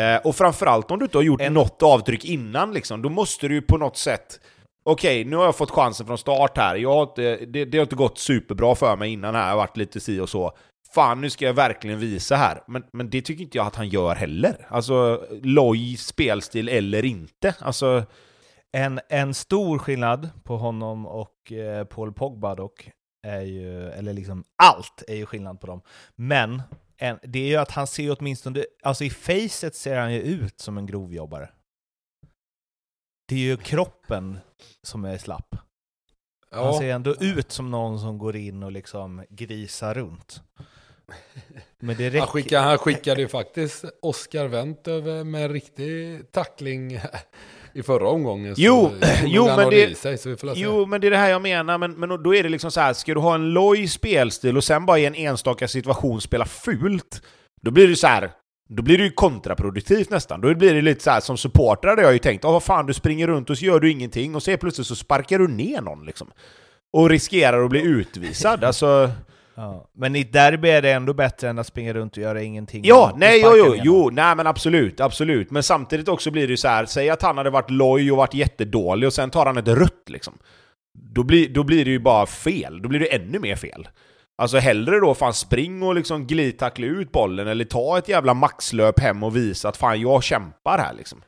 Eh, 0.00 0.26
och 0.26 0.36
framförallt 0.36 0.90
om 0.90 0.98
du 0.98 1.04
inte 1.04 1.18
har 1.18 1.22
gjort 1.22 1.40
en... 1.40 1.54
något 1.54 1.82
avtryck 1.82 2.24
innan, 2.24 2.72
liksom, 2.72 3.02
då 3.02 3.08
måste 3.08 3.48
du 3.48 3.62
på 3.62 3.78
något 3.78 3.96
sätt 3.96 4.40
Okej, 4.86 5.24
nu 5.24 5.36
har 5.36 5.44
jag 5.44 5.56
fått 5.56 5.70
chansen 5.70 6.06
från 6.06 6.18
start 6.18 6.56
här. 6.56 6.76
Jag 6.76 6.94
har 6.94 7.02
inte, 7.02 7.36
det, 7.46 7.64
det 7.64 7.78
har 7.78 7.82
inte 7.82 7.96
gått 7.96 8.18
superbra 8.18 8.74
för 8.74 8.96
mig 8.96 9.12
innan 9.12 9.34
här, 9.34 9.42
jag 9.42 9.50
har 9.50 9.56
varit 9.56 9.76
lite 9.76 10.00
si 10.00 10.20
och 10.20 10.28
så. 10.28 10.52
Fan, 10.94 11.20
nu 11.20 11.30
ska 11.30 11.44
jag 11.44 11.54
verkligen 11.54 11.98
visa 11.98 12.36
här. 12.36 12.62
Men, 12.66 12.82
men 12.92 13.10
det 13.10 13.22
tycker 13.22 13.42
inte 13.44 13.58
jag 13.58 13.66
att 13.66 13.76
han 13.76 13.88
gör 13.88 14.14
heller. 14.14 14.66
Alltså, 14.70 15.26
loj 15.42 15.96
spelstil 15.96 16.68
eller 16.68 17.04
inte. 17.04 17.54
Alltså, 17.58 18.04
en, 18.74 19.00
en 19.08 19.34
stor 19.34 19.78
skillnad 19.78 20.30
på 20.44 20.56
honom 20.56 21.06
och 21.06 21.52
eh, 21.52 21.84
Paul 21.84 22.12
Pogba 22.12 22.54
dock, 22.54 22.90
är 23.26 23.40
ju, 23.40 23.90
eller 23.90 24.12
liksom 24.12 24.44
allt 24.62 25.02
är 25.08 25.14
ju 25.14 25.26
skillnad 25.26 25.60
på 25.60 25.66
dem. 25.66 25.82
Men 26.16 26.62
en, 26.96 27.18
det 27.22 27.38
är 27.38 27.46
ju 27.46 27.56
att 27.56 27.70
han 27.70 27.86
ser 27.86 28.16
åtminstone, 28.18 28.64
alltså 28.82 29.04
i 29.04 29.10
facet 29.10 29.74
ser 29.74 29.98
han 29.98 30.12
ju 30.12 30.20
ut 30.20 30.60
som 30.60 30.78
en 30.78 30.86
grovjobbare. 30.86 31.50
Det 33.28 33.34
är 33.34 33.38
ju 33.38 33.56
kroppen 33.56 34.38
som 34.82 35.04
är 35.04 35.18
slapp. 35.18 35.54
Ja. 36.50 36.64
Han 36.64 36.74
ser 36.74 36.94
ändå 36.94 37.14
ut 37.20 37.52
som 37.52 37.70
någon 37.70 38.00
som 38.00 38.18
går 38.18 38.36
in 38.36 38.62
och 38.62 38.72
liksom 38.72 39.24
grisar 39.30 39.94
runt. 39.94 40.42
Men 41.78 41.96
det 41.96 42.18
han, 42.18 42.28
skickade, 42.28 42.62
han 42.62 42.78
skickade 42.78 43.20
ju 43.20 43.28
faktiskt 43.28 43.84
Oscar 44.02 44.46
Wendt 44.48 44.88
över 44.88 45.24
med 45.24 45.44
en 45.44 45.52
riktig 45.52 46.22
tackling 46.32 47.00
i 47.74 47.82
förra 47.82 48.08
omgången. 48.08 48.56
Så 48.56 48.62
Jo, 48.62 48.92
jo, 49.24 49.46
men 49.56 49.70
det- 49.70 49.98
sig, 49.98 50.18
så. 50.18 50.36
Jo, 50.54 50.86
men 50.86 51.00
det 51.00 51.06
är 51.06 51.10
det 51.10 51.16
här 51.16 51.30
jag 51.30 51.42
menar, 51.42 51.78
men, 51.78 51.92
men 51.92 52.22
då 52.22 52.34
är 52.34 52.42
det 52.42 52.48
liksom 52.48 52.70
så 52.70 52.80
här, 52.80 52.92
ska 52.92 53.14
du 53.14 53.20
ha 53.20 53.34
en 53.34 53.50
loj 53.52 53.88
spelstil 53.88 54.56
och 54.56 54.64
sen 54.64 54.86
bara 54.86 54.98
i 54.98 55.06
en 55.06 55.14
enstaka 55.14 55.68
situation 55.68 56.20
spela 56.20 56.44
fult, 56.46 57.22
då 57.62 57.70
blir 57.70 57.88
det 57.88 57.96
så 57.96 58.06
här. 58.06 58.30
Då 58.68 58.82
blir 58.82 58.98
det 58.98 59.04
ju 59.04 59.10
kontraproduktivt 59.10 60.10
nästan. 60.10 60.40
Då 60.40 60.54
blir 60.54 60.74
det 60.74 60.82
lite 60.82 61.02
så 61.04 61.10
här 61.10 61.20
som 61.20 61.36
supportrar 61.36 61.90
hade 61.90 62.02
jag 62.02 62.12
ju 62.12 62.18
tänkt, 62.18 62.44
vad 62.44 62.62
fan, 62.62 62.86
du 62.86 62.94
springer 62.94 63.26
runt 63.26 63.50
och 63.50 63.58
så 63.58 63.64
gör 63.64 63.80
du 63.80 63.90
ingenting 63.90 64.34
och 64.34 64.42
så 64.42 64.56
plötsligt 64.56 64.86
så 64.86 64.96
sparkar 64.96 65.38
du 65.38 65.48
ner 65.48 65.80
någon 65.80 66.06
liksom. 66.06 66.30
Och 66.92 67.10
riskerar 67.10 67.64
att 67.64 67.70
bli 67.70 67.82
utvisad. 67.82 68.64
Alltså, 68.64 69.10
Ja. 69.54 69.90
Men 69.94 70.16
i 70.16 70.20
ett 70.20 70.32
derby 70.32 70.68
är 70.68 70.82
det 70.82 70.92
ändå 70.92 71.14
bättre 71.14 71.48
än 71.48 71.58
att 71.58 71.66
springa 71.66 71.92
runt 71.92 72.16
och 72.16 72.22
göra 72.22 72.42
ingenting. 72.42 72.84
Ja, 72.84 73.14
nej, 73.16 73.40
jo, 73.44 73.52
jo, 73.56 73.74
jo, 73.82 74.10
nej 74.12 74.36
men 74.36 74.46
absolut, 74.46 75.00
absolut. 75.00 75.50
Men 75.50 75.62
samtidigt 75.62 76.08
också 76.08 76.30
blir 76.30 76.46
det 76.46 76.50
ju 76.50 76.56
så 76.56 76.68
här, 76.68 76.86
säg 76.86 77.10
att 77.10 77.22
han 77.22 77.38
hade 77.38 77.50
varit 77.50 77.70
loj 77.70 78.12
och 78.12 78.18
varit 78.18 78.34
jättedålig 78.34 79.06
och 79.06 79.12
sen 79.12 79.30
tar 79.30 79.46
han 79.46 79.56
ett 79.56 79.68
rött 79.68 80.04
liksom. 80.06 80.38
Då 80.94 81.22
blir, 81.22 81.48
då 81.48 81.64
blir 81.64 81.84
det 81.84 81.90
ju 81.90 81.98
bara 81.98 82.26
fel, 82.26 82.82
då 82.82 82.88
blir 82.88 83.00
det 83.00 83.14
ännu 83.14 83.38
mer 83.38 83.56
fel. 83.56 83.88
Alltså 84.38 84.58
hellre 84.58 85.00
då 85.00 85.14
fan 85.14 85.34
spring 85.34 85.82
och 85.82 85.94
liksom 85.94 86.26
glidtackla 86.26 86.86
ut 86.86 87.12
bollen 87.12 87.48
eller 87.48 87.64
ta 87.64 87.98
ett 87.98 88.08
jävla 88.08 88.34
maxlöp 88.34 89.00
hem 89.00 89.22
och 89.22 89.36
visa 89.36 89.68
att 89.68 89.76
fan 89.76 90.00
jag 90.00 90.22
kämpar 90.22 90.78
här 90.78 90.94
liksom. 90.94 91.22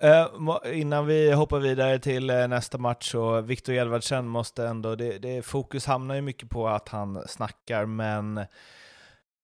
Eh, 0.00 0.28
innan 0.64 1.06
vi 1.06 1.32
hoppar 1.32 1.58
vidare 1.58 1.98
till 1.98 2.30
eh, 2.30 2.48
nästa 2.48 2.78
match 2.78 3.10
så 3.10 3.40
Viktor 3.40 3.74
Edvardsen 3.74 4.28
måste 4.28 4.66
ändå, 4.66 4.94
det, 4.94 5.18
det, 5.18 5.42
fokus 5.42 5.86
hamnar 5.86 6.14
ju 6.14 6.20
mycket 6.20 6.50
på 6.50 6.68
att 6.68 6.88
han 6.88 7.28
snackar, 7.28 7.86
men 7.86 8.46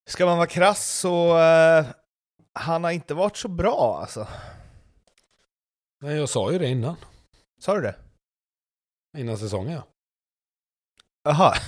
ska 0.07 0.27
man 0.27 0.37
vara 0.37 0.47
krass 0.47 0.99
så 0.99 1.39
eh, 1.39 1.87
han 2.53 2.85
har 2.85 2.91
inte 2.91 3.15
varit 3.15 3.37
så 3.37 3.49
bra 3.49 3.99
alltså. 4.01 4.29
Nej, 6.01 6.17
jag 6.17 6.29
sa 6.29 6.53
ju 6.53 6.59
det 6.59 6.69
innan. 6.69 6.97
Sa 7.61 7.75
du 7.75 7.81
det? 7.81 7.97
Innan 9.19 9.39
säsongen 9.39 9.73
ja. 9.73 9.83
Jaha. 11.25 11.55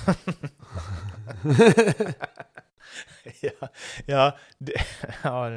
ja, 3.41 3.69
ja, 4.07 4.39
det, 4.59 4.73
ja, 5.23 5.51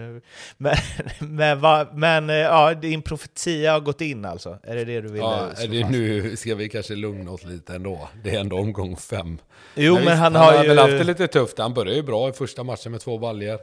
men, 0.57 0.76
men, 1.20 1.59
vad- 1.59 1.97
men 1.97 2.30
eh, 2.30 2.36
ja, 2.36 2.74
din 2.74 3.01
profetia 3.01 3.72
har 3.72 3.80
gått 3.80 4.01
in 4.01 4.26
alltså? 4.26 4.59
Är 4.63 4.76
det 4.76 4.86
det 4.86 5.01
du 5.01 5.07
vill 5.07 5.22
ja 5.22 5.51
är 5.57 5.68
det 5.68 5.89
nu 5.89 6.36
ska 6.36 6.55
vi 6.55 6.70
kanske 6.70 6.95
lugna 6.95 7.32
oss 7.32 7.43
lite 7.43 7.76
ändå. 7.76 8.09
Det 8.24 8.36
är 8.36 8.39
ändå 8.39 8.57
omgång 8.57 8.97
fem. 8.97 9.38
Jo, 9.76 9.93
men, 9.93 10.03
visst, 10.03 10.16
han 10.16 10.36
har 10.36 10.63
ju... 10.63 10.68
väl 10.68 10.78
haft 10.78 10.91
det 10.91 11.03
lite 11.03 11.28
tufft. 11.28 11.57
Han 11.57 11.74
började 11.74 11.95
ju 11.95 12.03
bra 12.03 12.30
i 12.30 12.34
första 12.34 12.63
matchen 12.63 12.91
med 12.91 13.01
två 13.01 13.18
baljer 13.18 13.59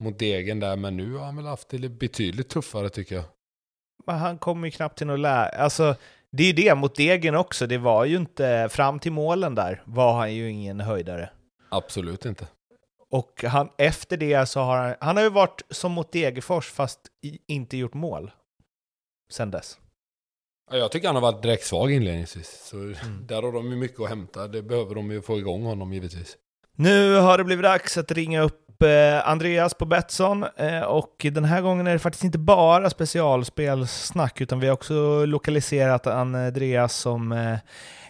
mot 0.00 0.18
Degen 0.18 0.60
där, 0.60 0.76
men 0.76 0.96
nu 0.96 1.14
har 1.14 1.24
han 1.24 1.36
väl 1.36 1.46
haft 1.46 1.68
det 1.68 1.88
betydligt 1.88 2.48
tuffare 2.48 2.88
tycker 2.88 3.14
jag. 3.14 3.24
Men 4.06 4.18
han 4.18 4.38
kommer 4.38 4.66
ju 4.66 4.70
knappt 4.70 4.98
till 4.98 5.06
något 5.06 5.20
läge. 5.20 5.58
Alltså, 5.58 5.94
det 6.30 6.42
är 6.42 6.46
ju 6.46 6.52
det 6.52 6.74
mot 6.74 6.96
Degen 6.96 7.34
också. 7.34 7.66
Det 7.66 7.78
var 7.78 8.04
ju 8.04 8.16
inte, 8.16 8.68
fram 8.70 8.98
till 8.98 9.12
målen 9.12 9.54
där 9.54 9.82
var 9.84 10.12
han 10.12 10.34
ju 10.34 10.50
ingen 10.50 10.80
höjdare. 10.80 11.30
Absolut 11.68 12.24
inte. 12.24 12.46
Och 13.10 13.44
han, 13.44 13.68
efter 13.78 14.16
det 14.16 14.46
så 14.46 14.60
har 14.60 14.76
han, 14.76 14.94
han 15.00 15.16
har 15.16 15.22
ju 15.24 15.30
varit 15.30 15.62
som 15.70 15.92
mot 15.92 16.12
Degerfors 16.12 16.70
fast 16.72 17.00
i, 17.22 17.38
inte 17.46 17.76
gjort 17.76 17.94
mål. 17.94 18.30
Sen 19.30 19.50
dess. 19.50 19.78
Ja, 20.70 20.76
Jag 20.76 20.92
tycker 20.92 21.06
han 21.06 21.16
har 21.16 21.22
varit 21.22 21.42
direkt 21.42 21.64
svag 21.64 21.92
inledningsvis. 21.92 22.62
Så 22.64 22.76
Mm. 22.76 22.94
där 23.26 23.42
har 23.42 23.52
de 23.52 23.70
ju 23.70 23.76
mycket 23.76 24.00
att 24.00 24.08
hämta. 24.08 24.48
Det 24.48 24.62
behöver 24.62 24.94
de 24.94 25.10
ju 25.10 25.22
få 25.22 25.38
igång 25.38 25.62
honom 25.64 25.92
givetvis. 25.92 26.36
Nu 26.76 27.14
har 27.16 27.38
det 27.38 27.44
blivit 27.44 27.62
dags 27.62 27.96
att 27.98 28.12
ringa 28.12 28.40
upp 28.42 28.82
eh, 28.82 29.28
Andreas 29.28 29.74
på 29.74 29.84
Betsson 29.84 30.44
eh, 30.56 30.80
och 30.82 31.26
den 31.32 31.44
här 31.44 31.60
gången 31.62 31.86
är 31.86 31.92
det 31.92 31.98
faktiskt 31.98 32.24
inte 32.24 32.38
bara 32.38 32.90
specialspelsnack 32.90 34.40
utan 34.40 34.60
vi 34.60 34.66
har 34.66 34.74
också 34.74 35.24
lokaliserat 35.24 36.06
Andreas 36.06 36.96
som 36.96 37.32
eh, 37.32 37.58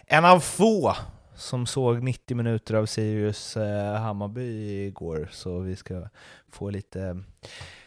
en 0.07 0.25
av 0.25 0.39
få 0.39 0.95
som 1.39 1.65
såg 1.65 2.03
90 2.03 2.37
minuter 2.37 2.73
av 2.73 2.85
Sirius 2.85 3.57
eh, 3.57 3.93
Hammarby 3.93 4.85
igår. 4.87 5.29
Så 5.31 5.59
vi 5.59 5.75
ska 5.75 6.07
få 6.51 6.69
lite, 6.69 7.23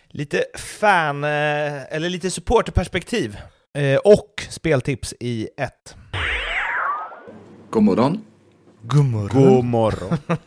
lite 0.09 0.45
fan, 0.55 1.25
eh, 1.25 1.95
eller 1.95 2.09
lite 2.09 2.31
supporterperspektiv 2.31 3.39
eh, 3.73 3.97
och 3.97 4.47
speltips 4.51 5.15
i 5.21 5.49
ett. 5.57 5.97
God 7.71 7.83
morgon. 7.83 8.25
God 8.83 9.31
God 9.31 9.65
morgon. 9.65 10.19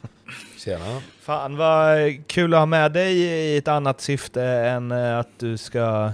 Tjena. 0.57 1.01
Fan 1.19 1.57
vad 1.57 2.27
kul 2.27 2.53
att 2.53 2.59
ha 2.59 2.65
med 2.65 2.91
dig 2.91 3.17
i 3.17 3.57
ett 3.57 3.67
annat 3.67 4.01
syfte 4.01 4.43
än 4.43 4.91
eh, 4.91 5.19
att 5.19 5.39
du 5.39 5.57
ska 5.57 6.11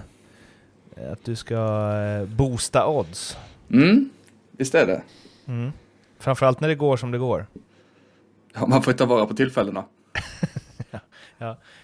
att 1.12 1.26
du 1.26 1.36
ska 1.36 1.92
eh, 1.94 2.28
boosta 2.28 2.88
odds. 2.88 3.38
Mm, 3.74 4.10
visst 4.52 4.76
är 4.76 4.88
det. 4.88 5.02
Mm. 5.48 5.72
Framförallt 6.22 6.60
när 6.60 6.68
det 6.68 6.76
går 6.76 6.98
som 6.98 7.12
det 7.12 7.18
går. 7.18 7.48
Ja, 8.54 8.68
man 8.68 8.84
får 8.84 8.94
ta 8.94 9.06
vara 9.06 9.26
på 9.26 9.34
tillfällena. 9.34 9.86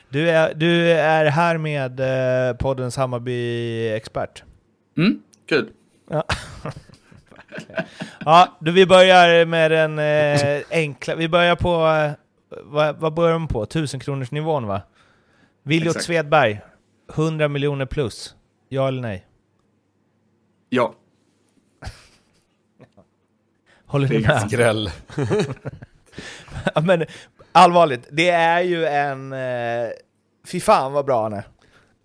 Du 0.09 0.29
är, 0.29 0.53
du 0.53 0.91
är 0.91 1.25
här 1.25 1.57
med 1.57 1.99
eh, 1.99 2.55
poddens 2.55 2.97
Hammarby-expert. 2.97 4.43
Mm, 4.97 5.21
kul. 5.49 5.69
Ja, 8.25 8.57
du, 8.59 8.71
vi 8.71 8.85
börjar 8.85 9.45
med 9.45 9.71
den 9.71 9.99
eh, 9.99 10.61
enkla. 10.71 11.15
Vi 11.15 11.29
börjar 11.29 11.55
på, 11.55 11.88
eh, 11.88 12.11
vad, 12.63 12.95
vad 12.97 13.13
börjar 13.13 13.39
man 13.39 13.47
på? 13.47 13.63
1000 13.63 13.99
kronors 13.99 14.31
nivån 14.31 14.67
va? 14.67 14.81
Viljot. 15.63 16.01
Svedberg, 16.01 16.61
100 17.15 17.47
miljoner 17.47 17.85
plus. 17.85 18.35
Ja 18.69 18.88
eller 18.88 19.01
nej? 19.01 19.25
Ja, 20.69 20.93
Håller 23.88 24.07
du 24.07 24.19
med? 24.19 24.41
Skräll. 24.47 24.91
Men 26.83 27.05
allvarligt, 27.51 28.07
det 28.11 28.29
är 28.29 28.61
ju 28.61 28.85
en... 28.85 29.33
Eh, 29.33 29.89
fy 30.47 30.59
fan 30.59 30.93
vad 30.93 31.05
bra 31.05 31.23
han 31.23 31.33
är. 31.33 31.43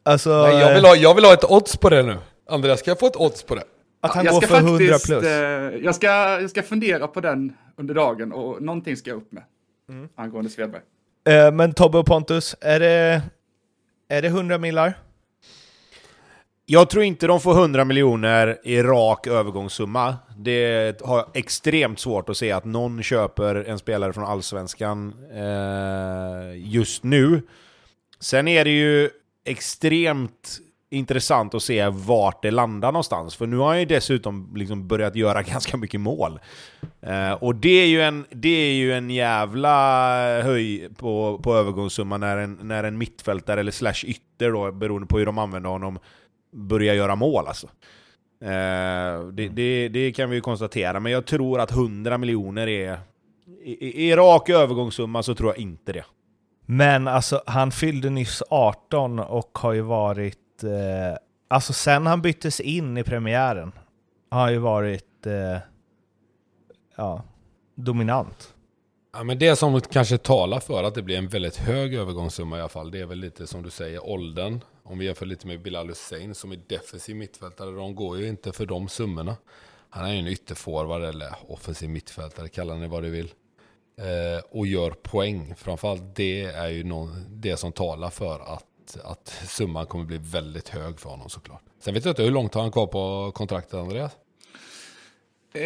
Alltså, 0.05 0.43
Nej, 0.43 0.59
jag, 0.61 0.75
vill 0.75 0.85
ha, 0.85 0.97
jag 0.97 1.15
vill 1.15 1.25
ha 1.25 1.33
ett 1.33 1.51
odds 1.51 1.77
på 1.77 1.89
det 1.91 2.03
nu. 2.03 2.17
Andreas, 2.51 2.81
ska 2.81 2.91
jag 2.91 2.99
få 2.99 3.07
ett 3.07 3.17
odds 3.17 3.43
på 3.43 3.55
det? 3.55 3.63
att 4.03 4.15
han 4.15 4.25
jag 4.25 4.35
går 4.35 4.41
ska 4.41 4.49
för 4.49 4.57
100 4.57 4.79
faktiskt, 4.79 5.07
plus. 5.07 5.25
eh, 5.25 5.85
jag, 5.85 5.95
ska, 5.95 6.07
jag 6.41 6.51
ska 6.51 6.63
fundera 6.63 7.09
på 7.09 7.21
den 7.21 7.57
under 7.77 7.95
dagen 7.95 8.33
och 8.33 8.63
någonting 8.63 8.97
ska 8.97 9.11
jag 9.11 9.17
upp 9.17 9.33
med. 9.33 9.43
Mm. 9.89 10.09
Angående 10.17 10.51
Svedberg. 10.51 10.83
Eh, 11.29 11.53
men 11.53 11.73
Tobbe 11.75 11.99
och 11.99 12.07
Pontus, 12.07 12.57
är 12.61 12.81
det, 12.81 13.23
är 14.09 14.23
det 14.23 14.29
100 14.29 14.59
millar? 14.59 14.95
Jag 16.67 16.91
tror 16.91 17.05
inte 17.05 17.27
de 17.27 17.41
får 17.41 17.53
100 17.53 17.85
miljoner 17.85 18.59
i 18.65 18.83
rak 18.83 19.27
övergångssumma. 19.27 20.17
Det 20.37 21.01
har 21.05 21.17
jag 21.17 21.27
extremt 21.35 22.01
svårt 22.01 22.29
att 22.29 22.37
se 22.37 22.53
att 22.53 22.65
någon 22.65 23.03
köper 23.03 23.55
en 23.55 23.79
spelare 23.79 24.13
från 24.13 24.25
Allsvenskan 24.25 25.15
eh, 25.35 26.57
just 26.57 27.03
nu. 27.03 27.43
Sen 28.21 28.49
är 28.49 28.65
det 28.65 28.71
ju 28.71 29.11
extremt 29.45 30.59
intressant 30.91 31.55
att 31.55 31.63
se 31.63 31.89
vart 31.89 32.43
det 32.43 32.51
landar 32.51 32.93
någonstans. 32.93 33.37
För 33.37 33.47
nu 33.47 33.57
har 33.57 33.67
han 33.67 33.81
ju 33.81 33.85
dessutom 33.85 34.53
liksom 34.57 34.89
börjat 34.89 35.17
göra 35.17 35.43
ganska 35.53 35.77
mycket 35.77 36.01
mål. 36.01 36.41
Eh, 37.01 37.33
och 37.33 37.55
det 37.55 37.83
är, 37.83 37.87
ju 37.87 38.03
en, 38.03 38.25
det 38.31 38.49
är 38.49 38.73
ju 38.73 38.93
en 38.93 39.11
jävla 39.11 40.43
höj 40.43 40.89
på, 40.97 41.41
på 41.43 41.55
övergångssumman 41.55 42.21
när 42.21 42.37
en, 42.37 42.59
när 42.63 42.85
en 42.85 42.99
mittfältare 42.99 43.61
eller 43.61 43.73
slash 43.73 44.05
ytter 44.05 44.51
då, 44.53 44.73
beroende 44.73 45.07
på 45.07 45.19
hur 45.19 45.27
de 45.27 45.39
använder 45.39 45.71
honom, 45.71 45.99
börjar 46.53 46.95
göra 46.95 47.17
mål 47.17 47.47
alltså. 47.47 47.67
Eh, 48.43 49.27
det, 49.33 49.49
det, 49.49 49.89
det 49.89 50.13
kan 50.13 50.31
vi 50.31 50.37
ju 50.37 50.41
konstatera, 50.41 51.01
men 51.01 51.13
jag 51.13 51.27
tror 51.27 51.61
att 51.61 51.71
100 51.71 52.19
miljoner 52.19 52.69
är... 52.69 52.99
I, 53.65 53.87
i, 53.87 54.09
I 54.09 54.17
rak 54.17 54.49
övergångssumma 54.49 55.23
så 55.23 55.35
tror 55.35 55.51
jag 55.51 55.59
inte 55.59 55.93
det. 55.93 56.05
Men 56.67 57.09
alltså, 57.09 57.43
han 57.47 57.73
fyllde 57.73 58.11
nyss 58.11 58.43
18 58.51 59.19
och 59.19 59.59
har 59.59 59.73
ju 59.73 59.81
varit... 59.81 60.65
Eh, 60.65 61.19
alltså 61.49 61.73
sen 61.73 62.07
han 62.07 62.23
byttes 62.23 62.61
in 62.61 62.99
i 62.99 63.03
premiären 63.03 63.73
har 64.31 64.41
han 64.41 64.53
ju 64.53 64.59
varit... 64.59 65.27
Eh, 65.27 65.59
ja, 66.97 67.23
dominant. 67.75 68.55
Ja, 69.13 69.25
men 69.25 69.39
det 69.39 69.57
som 69.57 69.81
kanske 69.81 70.19
talar 70.19 70.61
för 70.61 70.85
att 70.85 70.95
det 70.95 71.03
blir 71.03 71.19
en 71.19 71.29
väldigt 71.29 71.57
hög 71.57 71.95
övergångssumma 71.95 72.57
i 72.57 72.61
alla 72.61 72.69
fall, 72.69 72.91
det 72.91 73.01
är 73.01 73.07
väl 73.07 73.19
lite 73.19 73.47
som 73.47 73.63
du 73.63 73.71
säger, 73.71 74.09
åldern. 74.09 74.61
Om 74.83 74.99
vi 74.99 75.07
jämför 75.07 75.27
lite 75.27 75.47
med 75.47 75.63
Bilal 75.63 75.89
Hussein 75.89 76.35
som 76.35 76.53
är 76.53 76.61
defensiv 76.67 77.17
mittfältare, 77.17 77.71
de 77.71 77.95
går 77.95 78.19
ju 78.19 78.29
inte 78.29 78.53
för 78.53 78.67
de 78.67 78.89
summorna. 78.89 79.37
Han 79.91 80.05
är 80.05 80.13
ju 80.13 80.19
en 80.19 80.27
ytterforward 80.27 81.03
eller 81.03 81.35
offensiv 81.49 81.89
mittfältare, 81.89 82.49
kalla 82.49 82.75
det 82.75 82.89
vad 82.89 83.03
du 83.03 83.11
vill. 83.11 83.33
Eh, 83.97 84.45
och 84.51 84.67
gör 84.67 84.91
poäng. 84.91 85.55
Framförallt 85.57 86.17
det 86.17 86.43
är 86.43 86.69
ju 86.69 86.85
någon, 86.85 87.25
det 87.29 87.57
som 87.57 87.73
talar 87.73 88.11
för 88.11 88.55
att, 88.55 88.97
att 89.05 89.29
summan 89.29 89.87
kommer 89.87 90.05
bli 90.05 90.19
väldigt 90.19 90.69
hög 90.69 91.01
för 91.01 91.11
honom 91.11 91.29
såklart. 91.29 91.63
Sen 91.81 91.95
vet 91.95 92.05
jag 92.05 92.13
inte 92.13 92.23
hur 92.23 92.31
långt 92.31 92.55
har 92.55 92.63
han 92.63 92.73
kvar 92.73 92.87
på 92.87 93.33
kontraktet 93.35 93.75
Andreas? 93.75 94.13
Eh, 95.55 95.63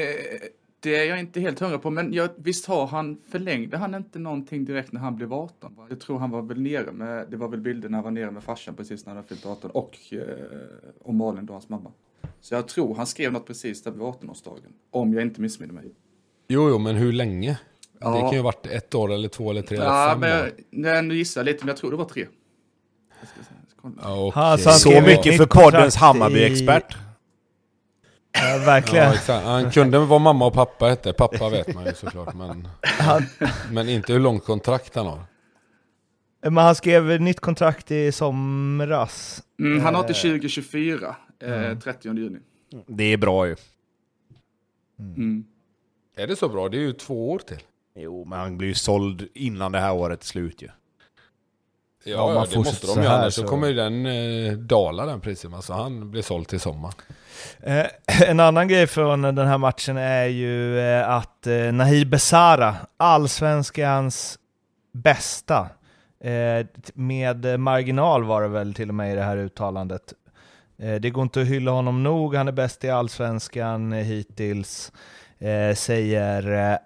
det 0.90 0.96
är 0.96 1.04
jag 1.04 1.18
inte 1.20 1.40
helt 1.40 1.60
hundra 1.60 1.78
på, 1.78 1.90
men 1.90 2.12
jag, 2.12 2.28
visst 2.36 2.66
har 2.66 2.86
han, 2.86 3.18
förlängde 3.30 3.76
han 3.76 3.94
inte 3.94 4.18
någonting 4.18 4.64
direkt 4.64 4.92
när 4.92 5.00
han 5.00 5.16
blev 5.16 5.32
18? 5.32 5.74
va? 5.76 5.86
Jag 5.88 6.00
tror 6.00 6.18
han 6.18 6.30
var 6.30 6.42
väl 6.42 6.60
nere 6.60 6.92
med, 6.92 7.26
det 7.30 7.36
var 7.36 7.48
väl 7.48 7.60
bilder 7.60 7.88
när 7.88 7.96
han 7.98 8.04
var 8.04 8.10
nere 8.10 8.30
med 8.30 8.42
farsan 8.42 8.74
precis 8.74 9.06
när 9.06 9.14
han 9.14 9.24
fyllt 9.24 9.46
18 9.46 9.70
och, 9.70 9.96
eh, 10.10 10.18
och 11.02 11.14
Malin 11.14 11.46
då, 11.46 11.52
hans 11.52 11.68
mamma. 11.68 11.90
Så 12.40 12.54
jag 12.54 12.68
tror 12.68 12.94
han 12.94 13.06
skrev 13.06 13.32
något 13.32 13.46
precis 13.46 13.82
där 13.82 13.90
vid 13.90 14.00
18-årsdagen. 14.00 14.72
Om 14.90 15.14
jag 15.14 15.22
inte 15.22 15.40
missminner 15.40 15.74
mig. 15.74 15.84
Jo, 16.48 16.68
jo, 16.70 16.78
men 16.78 16.96
hur 16.96 17.12
länge? 17.12 17.58
Ja. 18.00 18.10
Det 18.14 18.20
kan 18.20 18.30
ju 18.30 18.36
ha 18.38 18.44
varit 18.44 18.66
ett 18.66 18.94
år 18.94 19.12
eller 19.12 19.28
två 19.28 19.50
eller 19.50 19.62
tre 19.62 19.76
eller 19.76 19.86
Ja, 19.86 20.08
fem 20.10 20.20
men 20.20 20.40
år. 20.42 20.50
nej, 20.70 21.02
nu 21.02 21.16
gissar 21.16 21.40
jag 21.40 21.44
lite, 21.46 21.58
men 21.64 21.68
jag 21.68 21.76
tror 21.76 21.90
det 21.90 21.96
var 21.96 22.04
tre. 22.04 22.26
Jag 23.20 23.28
ska 23.28 23.38
jag 23.38 23.92
ska. 23.94 24.32
Ja, 24.40 24.58
så 24.58 24.70
Så 24.70 25.00
mycket 25.00 25.36
för 25.36 25.46
poddens 25.46 25.96
i- 25.96 25.98
Hammarby-expert. 25.98 26.96
Ja, 28.42 28.58
verkligen. 28.66 29.12
Ja. 29.28 29.40
Han 29.40 29.70
kunde 29.70 29.98
vad 29.98 30.20
mamma 30.20 30.46
och 30.46 30.52
pappa 30.54 30.86
hette. 30.86 31.12
Pappa 31.12 31.48
vet 31.48 31.74
man 31.74 31.84
ju 31.84 31.94
såklart. 31.94 32.34
Men, 32.34 32.68
men 33.70 33.88
inte 33.88 34.12
hur 34.12 34.20
långt 34.20 34.44
kontrakt 34.44 34.94
han 34.94 35.06
har. 35.06 35.20
Men 36.42 36.56
han 36.64 36.74
skrev 36.74 37.20
nytt 37.20 37.40
kontrakt 37.40 37.90
i 37.90 38.12
somras. 38.12 39.42
Mm, 39.58 39.80
han 39.84 39.94
har 39.94 40.02
Eh, 40.02 40.06
till 40.06 40.14
2024, 40.16 41.16
eh, 41.42 41.78
30 41.78 42.14
juni. 42.18 42.38
Det 42.86 43.04
är 43.04 43.16
bra 43.16 43.46
ju. 43.46 43.56
Mm. 44.98 45.44
Är 46.16 46.26
det 46.26 46.36
så 46.36 46.48
bra? 46.48 46.68
Det 46.68 46.76
är 46.76 46.80
ju 46.80 46.92
två 46.92 47.30
år 47.32 47.38
till. 47.38 47.60
Jo, 47.98 48.24
men 48.24 48.38
han 48.38 48.58
blir 48.58 48.68
ju 48.68 48.74
såld 48.74 49.28
innan 49.34 49.72
det 49.72 49.78
här 49.78 49.92
året 49.94 50.22
är 50.22 50.26
slut 50.26 50.62
ju. 50.62 50.66
Ja, 50.66 52.12
Ja, 52.12 52.26
man 52.26 52.34
ja 52.34 52.46
det 52.50 52.56
måste 52.58 52.86
de 52.86 52.92
så 52.92 53.00
ju. 53.00 53.06
här 53.06 53.18
Annars 53.18 53.34
så 53.34 53.40
så- 53.42 53.48
kommer 53.48 53.68
ju 53.68 53.74
den 53.74 54.06
eh, 54.06 54.52
dala 54.52 55.06
den 55.06 55.20
priset. 55.20 55.64
Så 55.64 55.72
han 55.72 56.10
blir 56.10 56.22
såld 56.22 56.48
till 56.48 56.60
sommar. 56.60 56.94
Eh, 57.60 57.86
en 58.28 58.40
annan 58.40 58.68
grej 58.68 58.86
från 58.86 59.22
den 59.22 59.46
här 59.46 59.58
matchen 59.58 59.96
är 59.96 60.26
ju 60.26 60.80
eh, 60.80 61.10
att 61.10 61.46
eh, 61.46 61.72
Nahir 61.72 62.04
Besara, 62.04 62.76
allsvenskans 62.96 64.38
bästa, 64.92 65.68
med 66.94 67.60
marginal 67.60 68.24
var 68.24 68.42
det 68.42 68.48
väl 68.48 68.74
till 68.74 68.88
och 68.88 68.94
med 68.94 69.12
i 69.12 69.16
det 69.16 69.22
här 69.22 69.36
uttalandet. 69.36 70.12
Det 70.76 71.10
går 71.10 71.22
inte 71.22 71.40
att 71.40 71.46
hylla 71.46 71.70
honom 71.70 72.02
nog, 72.02 72.34
han 72.34 72.48
är 72.48 72.52
bäst 72.52 72.84
i 72.84 72.90
allsvenskan 72.90 73.92
hittills, 73.92 74.92
säger 75.74 76.78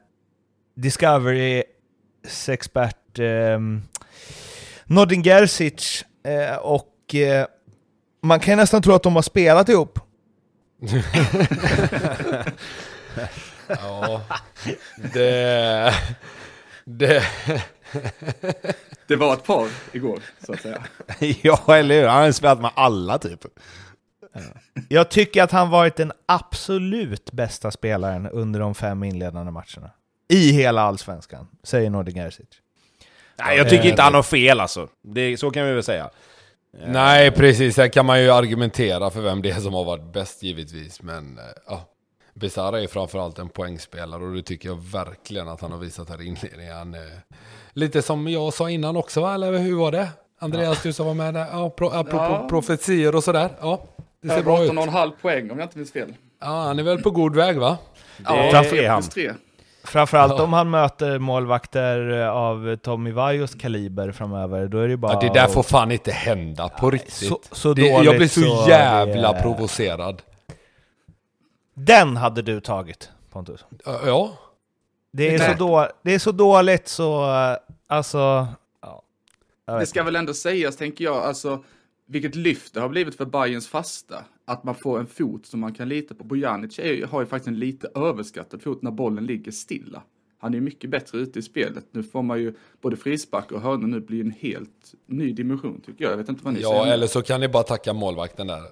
Discoverys 0.76 2.48
expert 2.48 3.18
ehm, 3.18 3.82
Nordin 4.84 5.22
Gerzic 5.22 6.04
och 6.60 7.14
man 8.22 8.40
kan 8.40 8.52
ju 8.52 8.56
nästan 8.56 8.82
tro 8.82 8.94
att 8.94 9.02
de 9.02 9.14
har 9.14 9.22
spelat 9.22 9.68
ihop. 9.68 9.98
Ja, 13.68 14.22
det... 15.12 15.94
Det... 16.84 17.22
Det 19.06 19.16
var 19.16 19.34
ett 19.34 19.44
par 19.44 19.68
igår, 19.92 20.20
så 20.46 20.52
att 20.52 20.60
säga. 20.60 20.82
ja, 21.42 21.76
eller 21.76 22.00
hur? 22.00 22.06
Han 22.06 22.22
har 22.22 22.32
spelat 22.32 22.60
med 22.60 22.70
alla 22.74 23.18
typ. 23.18 23.40
Jag 24.88 25.10
tycker 25.10 25.42
att 25.42 25.50
han 25.50 25.70
varit 25.70 25.96
den 25.96 26.12
absolut 26.26 27.32
bästa 27.32 27.70
spelaren 27.70 28.26
under 28.26 28.60
de 28.60 28.74
fem 28.74 29.04
inledande 29.04 29.52
matcherna. 29.52 29.90
I 30.28 30.52
hela 30.52 30.82
allsvenskan, 30.82 31.48
säger 31.62 31.90
Nordin 31.90 32.14
Gerzic. 32.14 32.48
Nej, 33.38 33.56
jag 33.56 33.68
tycker 33.68 33.88
inte 33.88 34.02
han 34.02 34.14
har 34.14 34.22
fel 34.22 34.60
alltså. 34.60 34.88
Det, 35.02 35.36
så 35.36 35.50
kan 35.50 35.66
vi 35.66 35.72
väl 35.72 35.82
säga. 35.82 36.10
Nej, 36.86 37.30
precis. 37.30 37.76
Här 37.76 37.88
kan 37.88 38.06
man 38.06 38.22
ju 38.22 38.30
argumentera 38.30 39.10
för 39.10 39.20
vem 39.20 39.42
det 39.42 39.50
är 39.50 39.60
som 39.60 39.74
har 39.74 39.84
varit 39.84 40.12
bäst 40.12 40.42
givetvis. 40.42 41.02
Men 41.02 41.38
eh, 41.38 41.44
ja, 41.66 41.84
Besara 42.34 42.80
är 42.82 42.86
framförallt 42.86 43.38
en 43.38 43.48
poängspelare 43.48 44.24
och 44.24 44.34
det 44.34 44.42
tycker 44.42 44.68
jag 44.68 44.82
verkligen 44.84 45.48
att 45.48 45.60
han 45.60 45.72
har 45.72 45.78
visat 45.78 46.08
här 46.08 46.22
i 46.22 46.26
inledningen. 46.26 46.76
Han, 46.76 46.94
eh, 46.94 47.00
lite 47.72 48.02
som 48.02 48.28
jag 48.28 48.52
sa 48.52 48.70
innan 48.70 48.96
också, 48.96 49.20
va? 49.20 49.34
eller 49.34 49.58
hur 49.58 49.76
var 49.76 49.92
det? 49.92 50.08
Andreas, 50.38 50.82
du 50.82 50.92
som 50.92 51.06
var 51.06 51.14
med 51.14 51.34
där. 51.34 51.46
Ja, 51.52 51.70
pro, 51.70 51.86
apropå 51.88 52.16
Ja. 52.16 52.46
profetior 52.48 53.14
och 53.16 53.24
sådär. 53.24 53.50
Ja, 53.60 53.82
det 54.22 54.28
ser 54.28 54.42
bra 54.42 54.64
ut. 54.64 54.70
18,5 54.70 55.12
poäng 55.22 55.50
om 55.50 55.58
jag 55.58 55.66
inte 55.66 55.78
minns 55.78 55.92
fel. 55.92 56.14
Ja, 56.40 56.46
han 56.46 56.78
är 56.78 56.82
väl 56.82 57.02
på 57.02 57.10
god 57.10 57.36
väg 57.36 57.58
va? 57.58 57.78
Ja, 58.24 58.48
Framför 58.50 58.70
tre 58.70 58.84
är 58.84 58.90
han. 58.90 59.02
Framförallt 59.84 60.34
Ja. 60.38 60.42
om 60.44 60.52
han 60.52 60.70
möter 60.70 61.18
målvakter 61.18 62.10
av 62.26 62.76
Tommy 62.76 63.10
Vaios 63.12 63.54
kaliber 63.54 64.12
framöver, 64.12 64.68
då 64.68 64.78
är 64.78 64.88
det 64.88 64.96
bara... 64.96 65.12
Ja, 65.12 65.20
det 65.20 65.40
där 65.40 65.46
får 65.46 65.62
fan 65.62 65.92
inte 65.92 66.12
hända 66.12 66.68
på 66.68 66.90
riktigt. 66.90 67.12
så- 67.28 67.40
så 67.52 67.74
det, 67.74 67.82
jag 67.88 68.16
blir 68.16 68.28
så, 68.28 68.40
så 68.40 68.68
jävla 68.70 69.32
det- 69.32 69.42
provocerad. 69.42 70.22
Den 71.74 72.16
hade 72.16 72.42
du 72.42 72.60
tagit, 72.60 73.10
Pontus. 73.32 73.64
Ja, 73.84 74.30
Det 75.12 75.34
är, 75.34 75.38
Nej. 75.38 75.48
så, 75.58 75.64
då, 75.66 75.88
det 76.02 76.14
är 76.14 76.18
så 76.18 76.32
dåligt 76.32 76.88
så, 76.88 77.22
eh, 77.24 77.56
alltså... 77.88 78.46
Ja. 79.66 79.78
Det 79.78 79.86
ska 79.86 80.02
väl 80.02 80.16
ändå 80.16 80.34
sägas, 80.34 80.76
tänker 80.76 81.04
jag, 81.04 81.16
alltså 81.16 81.64
vilket 82.06 82.34
lyft 82.34 82.74
det 82.74 82.80
har 82.80 82.88
blivit 82.88 83.16
för 83.16 83.24
Bayerns 83.24 83.68
fasta. 83.68 84.24
Att 84.50 84.64
man 84.64 84.74
får 84.74 84.98
en 85.00 85.06
fot 85.06 85.46
som 85.46 85.60
man 85.60 85.74
kan 85.74 85.88
lita 85.88 86.14
på. 86.14 86.24
Bojanic 86.24 86.78
är, 86.78 87.06
har 87.06 87.20
ju 87.20 87.26
faktiskt 87.26 87.48
en 87.48 87.58
lite 87.58 87.88
överskattad 87.94 88.62
fot 88.62 88.82
när 88.82 88.90
bollen 88.90 89.26
ligger 89.26 89.52
stilla. 89.52 90.02
Han 90.38 90.54
är 90.54 90.60
mycket 90.60 90.90
bättre 90.90 91.18
ute 91.18 91.38
i 91.38 91.42
spelet. 91.42 91.84
Nu 91.92 92.02
får 92.02 92.22
man 92.22 92.40
ju 92.40 92.54
både 92.80 92.96
frispark 92.96 93.52
och 93.52 93.60
hörnor 93.60 93.86
nu 93.86 94.00
bli 94.00 94.20
en 94.20 94.30
helt 94.30 94.94
ny 95.06 95.32
dimension 95.32 95.80
tycker 95.80 96.04
jag. 96.04 96.12
Jag 96.12 96.16
vet 96.16 96.28
inte 96.28 96.44
vad 96.44 96.54
ni 96.54 96.60
ja 96.60 96.68
säger. 96.82 96.94
eller 96.94 97.06
så 97.06 97.22
kan 97.22 97.40
ni 97.40 97.48
bara 97.48 97.62
tacka 97.62 97.92
målvakten 97.92 98.46
där. 98.46 98.62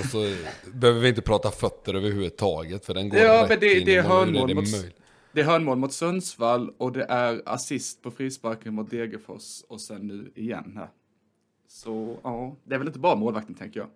Och 0.00 0.06
så 0.10 0.34
behöver 0.74 1.00
vi 1.00 1.08
inte 1.08 1.22
prata 1.22 1.50
fötter 1.50 1.94
överhuvudtaget 1.94 2.84
för 2.86 2.94
den 2.94 3.08
går 3.08 3.18
Ja, 3.20 3.42
rätt 3.42 3.48
men 3.48 3.60
det- 3.60 3.78
in 3.80 3.86
det 3.86 3.94
är 3.96 4.02
hörnmål 4.02 4.54
mot-. 4.54 4.94
Det 5.32 5.40
är 5.40 5.44
hörnmål 5.44 5.78
mot 5.78 5.92
Sundsvall 5.92 6.70
och 6.78 6.92
det 6.92 7.04
är 7.04 7.42
assist 7.46 8.02
på 8.02 8.10
frisparken 8.10 8.74
mot 8.74 8.90
Degerfors 8.90 9.62
och 9.68 9.80
sen 9.80 10.06
nu 10.06 10.32
igen 10.34 10.72
här. 10.76 10.88
Så 11.68 12.18
ja, 12.22 12.56
det 12.64 12.74
är 12.74 12.78
väl 12.78 12.86
inte 12.86 12.98
bara 12.98 13.16
målvakten 13.16 13.54
tänker 13.54 13.80
jag. 13.80 13.88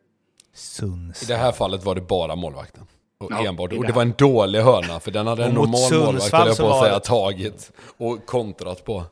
Sunds. 0.55 1.23
I 1.23 1.27
det 1.27 1.37
här 1.37 1.53
fallet 1.53 1.85
var 1.85 1.95
det 1.95 2.01
bara 2.01 2.37
målvakten. 2.37 2.87
Och 3.19 3.31
Ja, 3.33 3.49
enbart. 3.49 3.73
Och 3.73 3.87
det 3.87 3.93
var 3.93 4.03
en 4.03 4.15
dålig 4.19 4.61
hörna 4.61 5.01
för 5.01 5.11
den 5.11 5.27
hade 5.27 5.45
en 5.45 5.55
normal 5.55 5.71
målvakt 5.71 5.89
Sundsvall 5.95 6.49
jag 6.49 6.57
på 6.57 6.71
att 6.71 6.81
säga 6.83 6.95
det- 6.99 7.05
tagit. 7.05 7.73
Och 7.99 8.27
kontrat 8.27 8.85
på. 8.85 9.05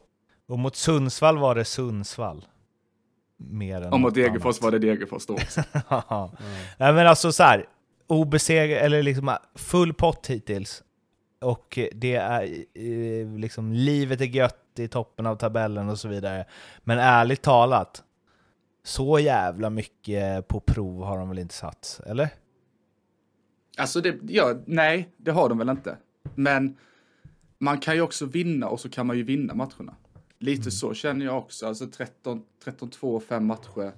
Och 0.49 0.59
mot 0.59 0.76
Sundsvall 0.76 1.39
var 1.39 1.55
det 1.55 1.64
Sundsvall. 1.64 2.45
Mer 3.36 3.80
än 3.82 3.93
Och 3.93 4.01
mot 4.01 4.14
Degerfors 4.14 4.45
annat. 4.57 4.62
var 4.62 4.70
det 4.70 4.78
Degerfors 4.78 5.26
då 5.26 5.34
också. 5.34 5.62
Ja. 5.89 6.30
Nej 6.78 6.93
men 6.93 7.07
alltså 7.07 7.32
så 7.32 7.43
här, 7.43 7.66
obesegrad, 8.07 8.78
eller 8.84 9.03
liksom 9.03 9.36
full 9.55 9.95
pott 9.95 10.26
hittills. 10.26 10.82
Och 11.41 11.78
det 11.93 12.14
är 12.14 12.43
eh, 12.74 13.39
liksom, 13.39 13.72
livet 13.72 14.20
är 14.20 14.24
gött 14.24 14.57
i 14.78 14.89
toppen 14.89 15.26
av 15.26 15.36
tabellen 15.36 15.89
och 15.89 15.99
så 15.99 16.09
vidare. 16.09 16.45
Men 16.84 16.99
ärligt 16.99 17.43
talat, 17.43 18.03
så 18.89 19.18
jävla 19.18 19.70
mycket 19.70 20.49
på 20.49 20.61
prov 20.61 21.05
har 21.05 21.18
de 21.18 21.28
väl 21.28 21.39
inte 21.39 21.55
satt, 21.55 22.01
eller? 22.07 22.28
Alltså 23.76 24.01
det, 24.01 24.18
ja, 24.22 24.55
nej, 24.66 25.09
det 25.16 25.30
har 25.30 25.49
de 25.49 25.59
väl 25.59 25.68
inte. 25.68 25.97
Men 26.34 26.76
man 27.59 27.78
kan 27.78 27.95
ju 27.95 28.01
också 28.01 28.26
vinna 28.26 28.68
och 28.68 28.80
så 28.80 28.89
kan 28.89 29.07
man 29.07 29.16
ju 29.16 29.22
vinna 29.22 29.55
matcherna. 29.55 29.97
Lite 30.39 30.70
så 30.70 30.95
känner 30.95 31.24
jag 31.24 31.39
också. 31.39 31.66
Alltså 31.66 31.86
13, 31.86 32.43
13-2, 32.64 33.20
fem 33.20 33.47
matcher. 33.47 33.93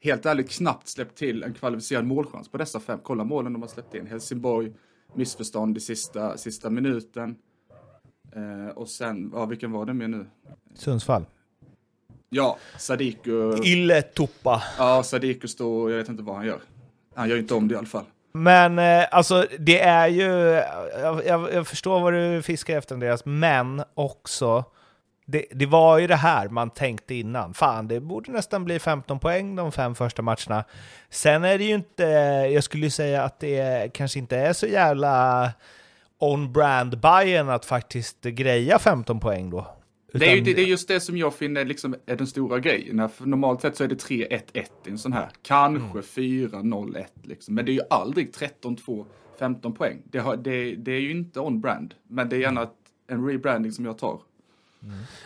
Helt 0.00 0.26
ärligt 0.26 0.50
knappt 0.50 0.88
släppt 0.88 1.18
till 1.18 1.42
en 1.42 1.54
kvalificerad 1.54 2.04
målchans 2.04 2.48
på 2.48 2.58
dessa 2.58 2.80
fem. 2.80 2.98
Kolla 3.02 3.24
målen 3.24 3.52
de 3.52 3.62
har 3.62 3.68
släppt 3.68 3.94
in. 3.94 4.06
Helsingborg, 4.06 4.72
missförstånd 5.14 5.76
i 5.76 5.80
sista, 5.80 6.36
sista 6.36 6.70
minuten. 6.70 7.36
Eh, 8.32 8.76
och 8.76 8.88
sen, 8.88 9.30
ja 9.34 9.46
vilken 9.46 9.72
var 9.72 9.86
det 9.86 9.94
med 9.94 10.10
nu? 10.10 10.26
Sundsvall. 10.74 11.24
Ja, 12.34 12.58
Sadiku. 12.78 13.56
Ille 13.62 14.02
Tuppa. 14.02 14.62
Ja, 14.78 15.02
Sadiku 15.02 15.48
står, 15.48 15.90
jag 15.90 15.98
vet 15.98 16.08
inte 16.08 16.22
vad 16.22 16.36
han 16.36 16.46
gör. 16.46 16.60
Han 17.14 17.28
gör 17.28 17.38
inte 17.38 17.54
om 17.54 17.68
det 17.68 17.74
i 17.74 17.78
alla 17.78 17.86
fall. 17.86 18.04
Men 18.32 18.78
eh, 18.78 19.04
alltså 19.10 19.46
det 19.58 19.80
är 19.80 20.08
ju, 20.08 20.30
jag, 21.02 21.26
jag, 21.26 21.54
jag 21.54 21.66
förstår 21.66 22.00
vad 22.00 22.12
du 22.12 22.42
fiskar 22.42 22.78
efter 22.78 22.94
Andreas, 22.94 23.24
men 23.24 23.82
också, 23.94 24.64
det, 25.26 25.44
det 25.50 25.66
var 25.66 25.98
ju 25.98 26.06
det 26.06 26.16
här 26.16 26.48
man 26.48 26.70
tänkte 26.70 27.14
innan. 27.14 27.54
Fan, 27.54 27.88
det 27.88 28.00
borde 28.00 28.32
nästan 28.32 28.64
bli 28.64 28.78
15 28.78 29.18
poäng 29.18 29.56
de 29.56 29.72
fem 29.72 29.94
första 29.94 30.22
matcherna. 30.22 30.64
Sen 31.10 31.44
är 31.44 31.58
det 31.58 31.64
ju 31.64 31.74
inte, 31.74 32.04
jag 32.52 32.64
skulle 32.64 32.84
ju 32.84 32.90
säga 32.90 33.22
att 33.22 33.40
det 33.40 33.92
kanske 33.94 34.18
inte 34.18 34.36
är 34.36 34.52
så 34.52 34.66
jävla 34.66 35.50
on-brand 36.18 37.00
Bayern 37.00 37.48
att 37.48 37.64
faktiskt 37.64 38.22
greja 38.22 38.78
15 38.78 39.20
poäng 39.20 39.50
då. 39.50 39.66
Det 40.12 40.26
är, 40.26 40.34
ju, 40.34 40.40
Utan- 40.42 40.54
det, 40.54 40.62
är 40.62 40.66
just 40.66 40.88
det 40.88 41.00
som 41.00 41.16
jag 41.16 41.34
finner 41.34 41.64
liksom 41.64 41.94
är 42.06 42.16
den 42.16 42.26
stora 42.26 42.58
grejen. 42.58 43.08
För 43.08 43.26
normalt 43.26 43.60
sett 43.60 43.76
så 43.76 43.84
är 43.84 43.88
det 43.88 43.94
3-1-1 44.04 44.38
i 44.86 44.90
en 44.90 44.98
sån 44.98 45.12
här. 45.12 45.28
Kanske 45.42 45.98
4-0-1 46.00 47.04
liksom. 47.22 47.54
Men 47.54 47.64
det 47.64 47.72
är 47.72 47.74
ju 47.74 47.80
aldrig 47.90 48.30
13-2, 48.62 49.04
15 49.38 49.72
poäng. 49.74 50.02
Det, 50.04 50.18
har, 50.18 50.36
det, 50.36 50.74
det 50.74 50.92
är 50.92 51.00
ju 51.00 51.10
inte 51.10 51.40
on-brand. 51.40 51.94
Men 52.08 52.28
det 52.28 52.36
är 52.36 52.40
gärna 52.40 52.62
ett- 52.62 52.68
en 53.10 53.26
rebranding 53.26 53.72
som 53.72 53.84
jag 53.84 53.98
tar. 53.98 54.20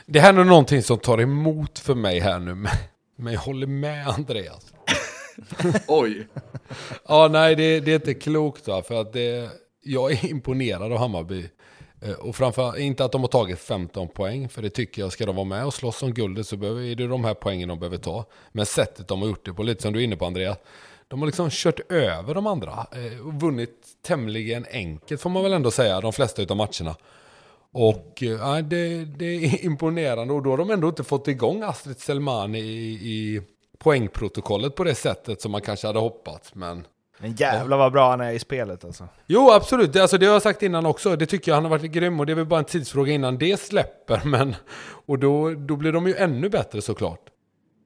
Det 0.07 0.21
här 0.21 0.35
är 0.35 0.45
någonting 0.45 0.83
som 0.83 0.99
tar 0.99 1.21
emot 1.21 1.79
för 1.79 1.95
mig 1.95 2.21
här 2.21 2.39
nu. 2.39 2.55
men- 2.55 2.73
Men 3.17 3.33
jag 3.33 3.41
håller 3.41 3.67
med 3.67 4.09
Andreas. 4.09 4.73
Oj! 5.89 6.27
Ja, 7.09 7.29
nej, 7.33 7.55
det, 7.57 7.81
det 7.81 7.91
är 7.91 7.95
inte 7.95 8.15
klokt 8.15 8.69
va, 8.69 8.83
för 8.83 9.01
att 9.01 9.13
det, 9.13 9.51
jag 9.83 10.13
är 10.13 10.31
imponerad 10.31 10.93
av 10.93 10.99
Hammarby. 10.99 11.49
Eh, 12.01 12.13
och 12.13 12.37
framförallt, 12.37 12.79
inte 12.79 13.05
att 13.05 13.13
de 13.13 13.21
har 13.21 13.29
tagit 13.29 13.59
15 13.59 14.09
poäng, 14.09 14.49
för 14.49 14.63
det 14.63 14.71
tycker 14.71 15.03
jag, 15.03 15.13
ska 15.13 15.27
de 15.27 15.37
vara 15.37 15.45
med 15.45 15.67
och 15.67 15.75
slåss 15.75 16.03
om 16.03 16.15
guldet 16.15 16.47
så 16.47 16.57
behöver, 16.57 16.83
är 16.83 16.95
det 16.95 17.07
de 17.07 17.25
här 17.25 17.35
poängen 17.35 17.69
de 17.69 17.79
behöver 17.79 17.99
ta. 17.99 18.25
Men 18.53 18.67
sättet 18.67 19.09
de 19.09 19.23
har 19.23 19.29
gjort 19.29 19.45
det 19.45 19.53
på, 19.53 19.63
lite 19.63 19.83
som 19.83 19.93
du 19.93 20.01
är 20.01 20.05
inne 20.05 20.17
på 20.17 20.27
Andreas, 20.27 20.59
de 21.09 21.21
har 21.21 21.27
liksom 21.27 21.51
kört 21.51 21.93
över 21.93 22.35
de 22.35 22.47
andra 22.47 22.73
eh, 22.73 23.27
och 23.27 23.35
vunnit 23.35 23.87
tämligen 24.03 24.67
enkelt 24.71 25.21
får 25.21 25.31
man 25.31 25.43
väl 25.43 25.53
ändå 25.53 25.71
säga, 25.71 26.01
de 26.01 26.13
flesta 26.13 26.43
av 26.43 26.57
matcherna. 26.57 26.97
Och 27.73 28.23
eh, 28.23 28.59
det, 28.59 29.05
det 29.05 29.27
är 29.27 29.65
imponerande 29.65 30.35
och 30.35 30.43
då 30.43 30.51
har 30.51 30.57
de 30.57 30.71
ändå 30.71 30.89
inte 30.89 31.05
fått 31.05 31.29
igång 31.29 31.63
Astrid 31.63 31.99
Selmani 31.99 32.59
i, 32.59 32.93
i 32.93 33.43
poängprotokollet 33.79 34.75
på 34.75 34.85
det 34.85 34.95
sättet 34.95 35.41
som 35.41 35.53
man 35.53 35.63
kanske 35.63 35.87
hade 35.87 35.99
hoppats. 35.99 36.55
Men 36.55 36.87
men 37.19 37.33
jävlar 37.33 37.77
vad 37.77 37.93
bra 37.93 38.11
han 38.11 38.21
är 38.21 38.33
i 38.33 38.39
spelet 38.39 38.85
alltså. 38.85 39.09
Jo, 39.27 39.51
absolut. 39.51 39.93
Det, 39.93 40.01
alltså, 40.01 40.19
det 40.19 40.27
har 40.27 40.33
jag 40.33 40.43
sagt 40.43 40.63
innan 40.63 40.87
också. 40.87 41.17
Det 41.17 41.27
tycker 41.27 41.51
jag 41.51 41.57
han 41.57 41.65
har 41.65 41.71
varit 41.71 41.93
grym 41.93 42.21
och 42.21 42.27
det 42.27 42.33
är 42.33 42.35
väl 42.35 42.47
bara 42.47 42.59
en 42.59 42.65
tidsfråga 42.65 43.13
innan 43.13 43.39
det 43.39 43.61
släpper. 43.61 44.21
Men, 44.29 44.55
och 45.07 45.19
då, 45.19 45.51
då 45.51 45.77
blir 45.77 45.93
de 45.93 46.07
ju 46.07 46.15
ännu 46.15 46.49
bättre 46.49 46.83
såklart. 46.83 47.31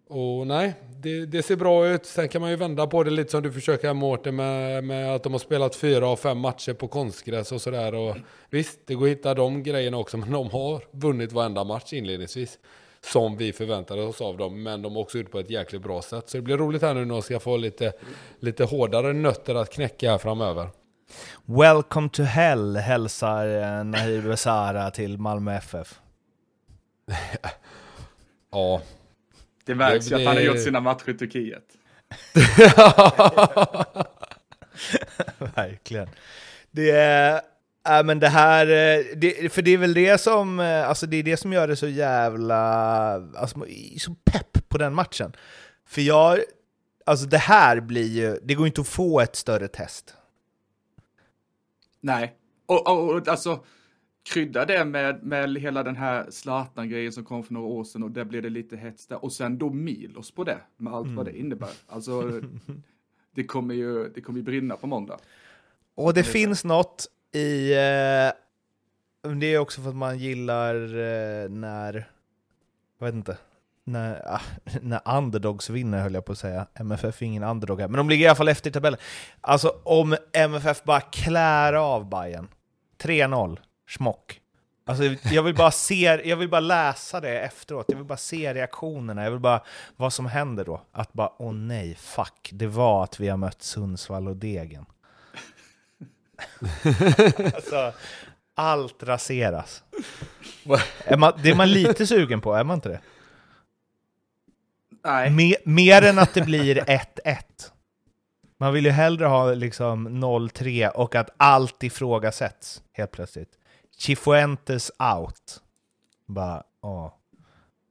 Och 0.09 0.47
nej, 0.47 0.74
det, 0.97 1.26
det 1.26 1.43
ser 1.43 1.57
bra 1.57 1.89
ut. 1.89 2.07
Sen 2.07 2.28
kan 2.28 2.41
man 2.41 2.51
ju 2.51 2.57
vända 2.57 2.87
på 2.87 3.03
det 3.05 3.11
lite 3.11 3.31
som 3.31 3.43
du 3.43 3.53
försöker 3.53 3.87
här 3.87 3.95
Mårten 3.95 4.37
med, 4.37 4.85
med 4.85 5.14
att 5.14 5.22
de 5.22 5.33
har 5.33 5.39
spelat 5.39 5.76
fyra 5.76 6.09
av 6.09 6.16
fem 6.16 6.39
matcher 6.39 6.72
på 6.72 6.89
konstgräs 6.89 7.53
och 7.53 7.61
sådär. 7.61 7.95
Och 7.95 8.16
visst, 8.51 8.81
det 8.87 8.95
går 8.95 9.07
att 9.07 9.11
hitta 9.11 9.35
de 9.35 9.62
grejerna 9.62 9.97
också, 9.97 10.16
men 10.16 10.33
de 10.33 10.51
har 10.51 10.83
vunnit 10.91 11.33
varenda 11.33 11.64
match 11.64 11.93
inledningsvis. 11.93 12.59
Som 13.07 13.36
vi 13.36 13.53
förväntade 13.53 14.03
oss 14.03 14.20
av 14.20 14.36
dem, 14.36 14.62
men 14.62 14.82
de 14.82 14.94
har 14.94 15.03
också 15.03 15.18
gjort 15.18 15.30
på 15.30 15.38
ett 15.40 15.51
jäkligt 15.51 15.82
bra 15.82 16.03
sätt. 16.03 16.28
Så 16.30 16.36
det 16.36 16.42
blir 16.42 16.57
roligt 16.57 16.82
här 16.82 16.94
nu 16.94 17.05
när 17.05 17.14
de 17.14 17.22
ska 17.22 17.40
få 17.40 17.57
lite, 17.57 17.92
lite 18.40 18.64
hårdare 18.64 19.12
nötter 19.12 19.55
att 19.55 19.70
knäcka 19.72 20.11
här 20.11 20.18
framöver. 20.18 20.68
Welcome 21.44 22.09
to 22.09 22.22
hell 22.22 22.76
hälsar 22.76 23.46
eh, 23.78 23.84
Nahir 23.84 24.22
Besara 24.22 24.90
till 24.90 25.18
Malmö 25.18 25.55
FF. 25.57 26.01
Ja, 28.53 28.82
Det 29.64 29.74
märks 29.74 30.07
Det- 30.09 30.11
ju 30.11 30.20
att 30.22 30.26
han 30.26 30.36
har 30.36 30.42
det- 30.42 30.46
gjort 30.46 30.64
sina 30.64 30.80
matcher 30.80 31.09
i 31.11 31.14
Turkiet. 31.14 31.64
Verkligen. 35.57 36.09
Det 36.70 36.90
är... 36.90 37.40
Äh, 37.89 38.05
men 38.05 38.20
det 38.20 38.28
här, 38.28 38.66
eh, 38.66 39.05
det, 39.16 39.53
för 39.53 39.62
det 39.62 39.70
är 39.70 39.78
väl 39.78 39.95
det 39.95 40.20
som, 40.20 40.61
eh, 40.61 40.89
alltså 40.89 41.07
det 41.07 41.16
är 41.16 41.22
det 41.22 41.37
som 41.37 41.53
gör 41.53 41.68
det 41.68 41.76
så 41.76 41.89
jävla, 41.89 42.57
alltså 43.12 43.64
så 43.99 44.14
pepp 44.24 44.68
på 44.68 44.78
den 44.78 44.95
matchen. 44.95 45.33
För 45.87 46.01
jag, 46.01 46.39
alltså 47.07 47.26
det 47.26 47.39
här 47.39 47.81
blir 47.81 48.09
ju, 48.09 48.39
det 48.43 48.55
går 48.55 48.66
inte 48.66 48.81
att 48.81 48.89
få 48.89 49.20
ett 49.20 49.37
större 49.37 49.68
test. 49.68 50.14
Nej. 52.01 52.37
Och, 52.66 52.89
och, 52.89 53.14
och 53.14 53.28
alltså, 53.28 53.64
krydda 54.22 54.64
det 54.64 54.85
med, 54.85 55.22
med 55.22 55.59
hela 55.59 55.83
den 55.83 55.97
här 55.97 56.26
Zlatan-grejen 56.31 57.12
som 57.12 57.24
kom 57.24 57.45
för 57.45 57.55
några 57.55 57.66
år 57.66 57.85
sedan 57.85 58.03
och 58.03 58.11
där 58.11 58.24
blev 58.24 58.43
det 58.43 58.51
lite 58.51 58.76
hets 58.76 59.07
där. 59.07 59.24
Och 59.24 59.33
sen 59.33 59.59
då 59.59 59.70
Milos 59.70 60.31
på 60.31 60.45
det, 60.45 60.59
med 60.76 60.93
allt 60.93 61.09
vad 61.09 61.26
det 61.26 61.39
innebär. 61.39 61.70
Alltså, 61.87 62.41
det 63.35 63.45
kommer 63.45 63.74
ju 63.74 64.09
det 64.09 64.20
kommer 64.20 64.39
ju 64.39 64.45
brinna 64.45 64.76
på 64.76 64.87
måndag. 64.87 65.18
Och 65.95 66.14
det 66.14 66.24
finns 66.24 66.64
något 66.64 67.07
i, 67.33 67.72
eh, 67.72 68.33
det 69.35 69.47
är 69.47 69.59
också 69.59 69.83
för 69.83 69.91
att 69.91 69.97
man 69.97 70.18
gillar 70.18 70.74
eh, 70.74 71.49
när, 71.49 72.09
jag 72.99 73.07
vet 73.07 73.14
inte, 73.14 73.37
när, 73.85 74.35
ah, 74.35 74.41
när 74.81 75.16
underdogs 75.16 75.70
vinner 75.70 76.03
höll 76.03 76.14
jag 76.14 76.24
på 76.24 76.33
att 76.33 76.39
säga. 76.39 76.66
MFF 76.74 77.22
är 77.22 77.26
ingen 77.26 77.43
underdog 77.43 77.81
här, 77.81 77.89
men 77.89 77.99
de 77.99 78.09
ligger 78.09 78.24
i 78.24 78.28
alla 78.28 78.37
fall 78.37 78.49
efter 78.49 78.70
i 78.70 78.72
tabellen. 78.72 79.01
Alltså 79.41 79.81
om 79.83 80.16
MFF 80.33 80.85
bara 80.85 81.01
klär 81.01 81.72
av 81.72 82.09
Bayern 82.09 82.49
3-0, 83.03 83.59
schmock. 83.89 84.41
Alltså, 84.87 85.05
jag, 85.35 85.43
vill 85.43 85.55
bara 85.55 85.70
se, 85.70 86.20
jag 86.24 86.37
vill 86.37 86.49
bara 86.49 86.61
läsa 86.61 87.20
det 87.20 87.41
efteråt, 87.41 87.87
jag 87.89 87.97
vill 87.97 88.07
bara 88.07 88.18
se 88.18 88.55
reaktionerna, 88.55 89.24
jag 89.24 89.31
vill 89.31 89.41
bara 89.41 89.62
vad 89.97 90.12
som 90.12 90.26
händer 90.26 90.64
då. 90.64 90.81
Att 90.93 91.12
bara, 91.12 91.33
åh 91.39 91.53
nej, 91.53 91.95
fuck, 91.95 92.51
det 92.53 92.66
var 92.66 93.05
att 93.05 93.20
vi 93.20 93.28
har 93.28 93.37
mött 93.37 93.62
Sundsvall 93.62 94.28
och 94.28 94.37
Degen. 94.37 94.87
alltså, 97.55 97.93
allt 98.55 99.03
raseras. 99.03 99.82
Är 101.05 101.16
man, 101.16 101.32
det 101.43 101.51
är 101.51 101.55
man 101.55 101.70
lite 101.70 102.07
sugen 102.07 102.41
på, 102.41 102.55
är 102.55 102.64
man 102.64 102.74
inte 102.74 102.88
det? 102.88 103.01
Nej. 105.05 105.30
Me, 105.30 105.55
mer 105.64 106.03
än 106.03 106.18
att 106.18 106.34
det 106.34 106.43
blir 106.43 106.76
1-1. 106.76 107.36
Man 108.59 108.72
vill 108.72 108.84
ju 108.84 108.91
hellre 108.91 109.26
ha 109.26 109.55
liksom 109.55 110.09
0-3 110.09 110.88
och 110.88 111.14
att 111.14 111.30
allt 111.36 111.82
ifrågasätts 111.82 112.82
helt 112.93 113.11
plötsligt. 113.11 113.51
Chifuentes 113.99 114.91
out. 115.16 115.61
Bara, 116.26 116.62
åh. 116.82 117.12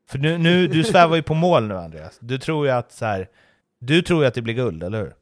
För 0.10 0.18
nu, 0.18 0.38
nu, 0.38 0.68
du 0.68 0.84
svävar 0.84 1.16
ju 1.16 1.24
på 1.24 1.34
mål 1.34 1.68
nu 1.68 1.78
Andreas. 1.78 2.18
Du 2.20 2.38
tror 2.38 2.66
ju 2.66 2.72
att 2.72 2.92
så 2.92 3.06
här, 3.06 3.30
du 3.80 4.02
tror 4.02 4.22
ju 4.22 4.28
att 4.28 4.34
det 4.34 4.42
blir 4.42 4.54
guld, 4.54 4.84
eller 4.84 5.00
hur? 5.00 5.14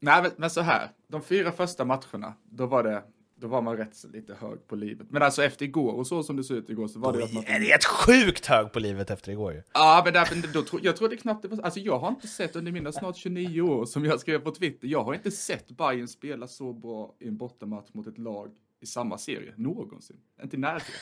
Nej, 0.00 0.22
men, 0.22 0.30
men 0.36 0.50
så 0.50 0.60
här. 0.60 0.88
De 1.12 1.22
fyra 1.22 1.52
första 1.52 1.84
matcherna, 1.84 2.34
då 2.50 2.66
var 2.66 2.82
det 2.82 3.02
då 3.36 3.48
var 3.48 3.62
man 3.62 3.76
rätt 3.76 3.96
så 3.96 4.08
lite 4.08 4.34
hög 4.34 4.66
på 4.68 4.76
livet. 4.76 5.06
Men 5.10 5.22
alltså 5.22 5.44
efter 5.44 5.64
igår 5.64 5.92
och 5.92 6.06
så 6.06 6.22
som 6.22 6.36
det 6.36 6.44
såg 6.44 6.56
ut 6.56 6.70
igår 6.70 6.88
så 6.88 6.98
var 6.98 7.12
det 7.12 7.18
ju 7.18 7.24
att 7.24 7.32
man... 7.32 7.44
Är 7.46 7.60
det 7.60 7.72
ett 7.72 7.84
sjukt 7.84 8.46
hög 8.46 8.72
på 8.72 8.80
livet 8.80 9.10
efter 9.10 9.32
igår 9.32 9.52
ju? 9.52 9.62
Ja, 9.74 10.02
men, 10.04 10.12
där, 10.12 10.52
då, 10.52 10.62
tro- 10.62 10.78
jag 10.82 10.96
trodde 10.96 11.16
knappt 11.16 11.42
det 11.42 11.48
var... 11.48 11.62
Alltså 11.64 11.80
jag 11.80 11.98
har 11.98 12.08
inte 12.08 12.28
sett 12.28 12.56
under 12.56 12.72
mina 12.72 12.92
snart 12.92 13.16
29 13.16 13.60
år 13.62 13.84
som 13.86 14.04
jag 14.04 14.20
skrev 14.20 14.38
på 14.38 14.50
Twitter, 14.50 14.88
jag 14.88 15.04
har 15.04 15.14
inte 15.14 15.30
sett 15.30 15.68
Bayern 15.68 16.08
spela 16.08 16.46
så 16.48 16.72
bra 16.72 17.14
i 17.20 17.28
en 17.28 17.36
bortamatch 17.36 17.88
mot 17.92 18.06
ett 18.06 18.18
lag 18.18 18.50
i 18.80 18.86
samma 18.86 19.18
serie 19.18 19.52
någonsin. 19.56 20.16
Inte 20.42 20.56
i 20.56 20.58
närheten. 20.58 20.94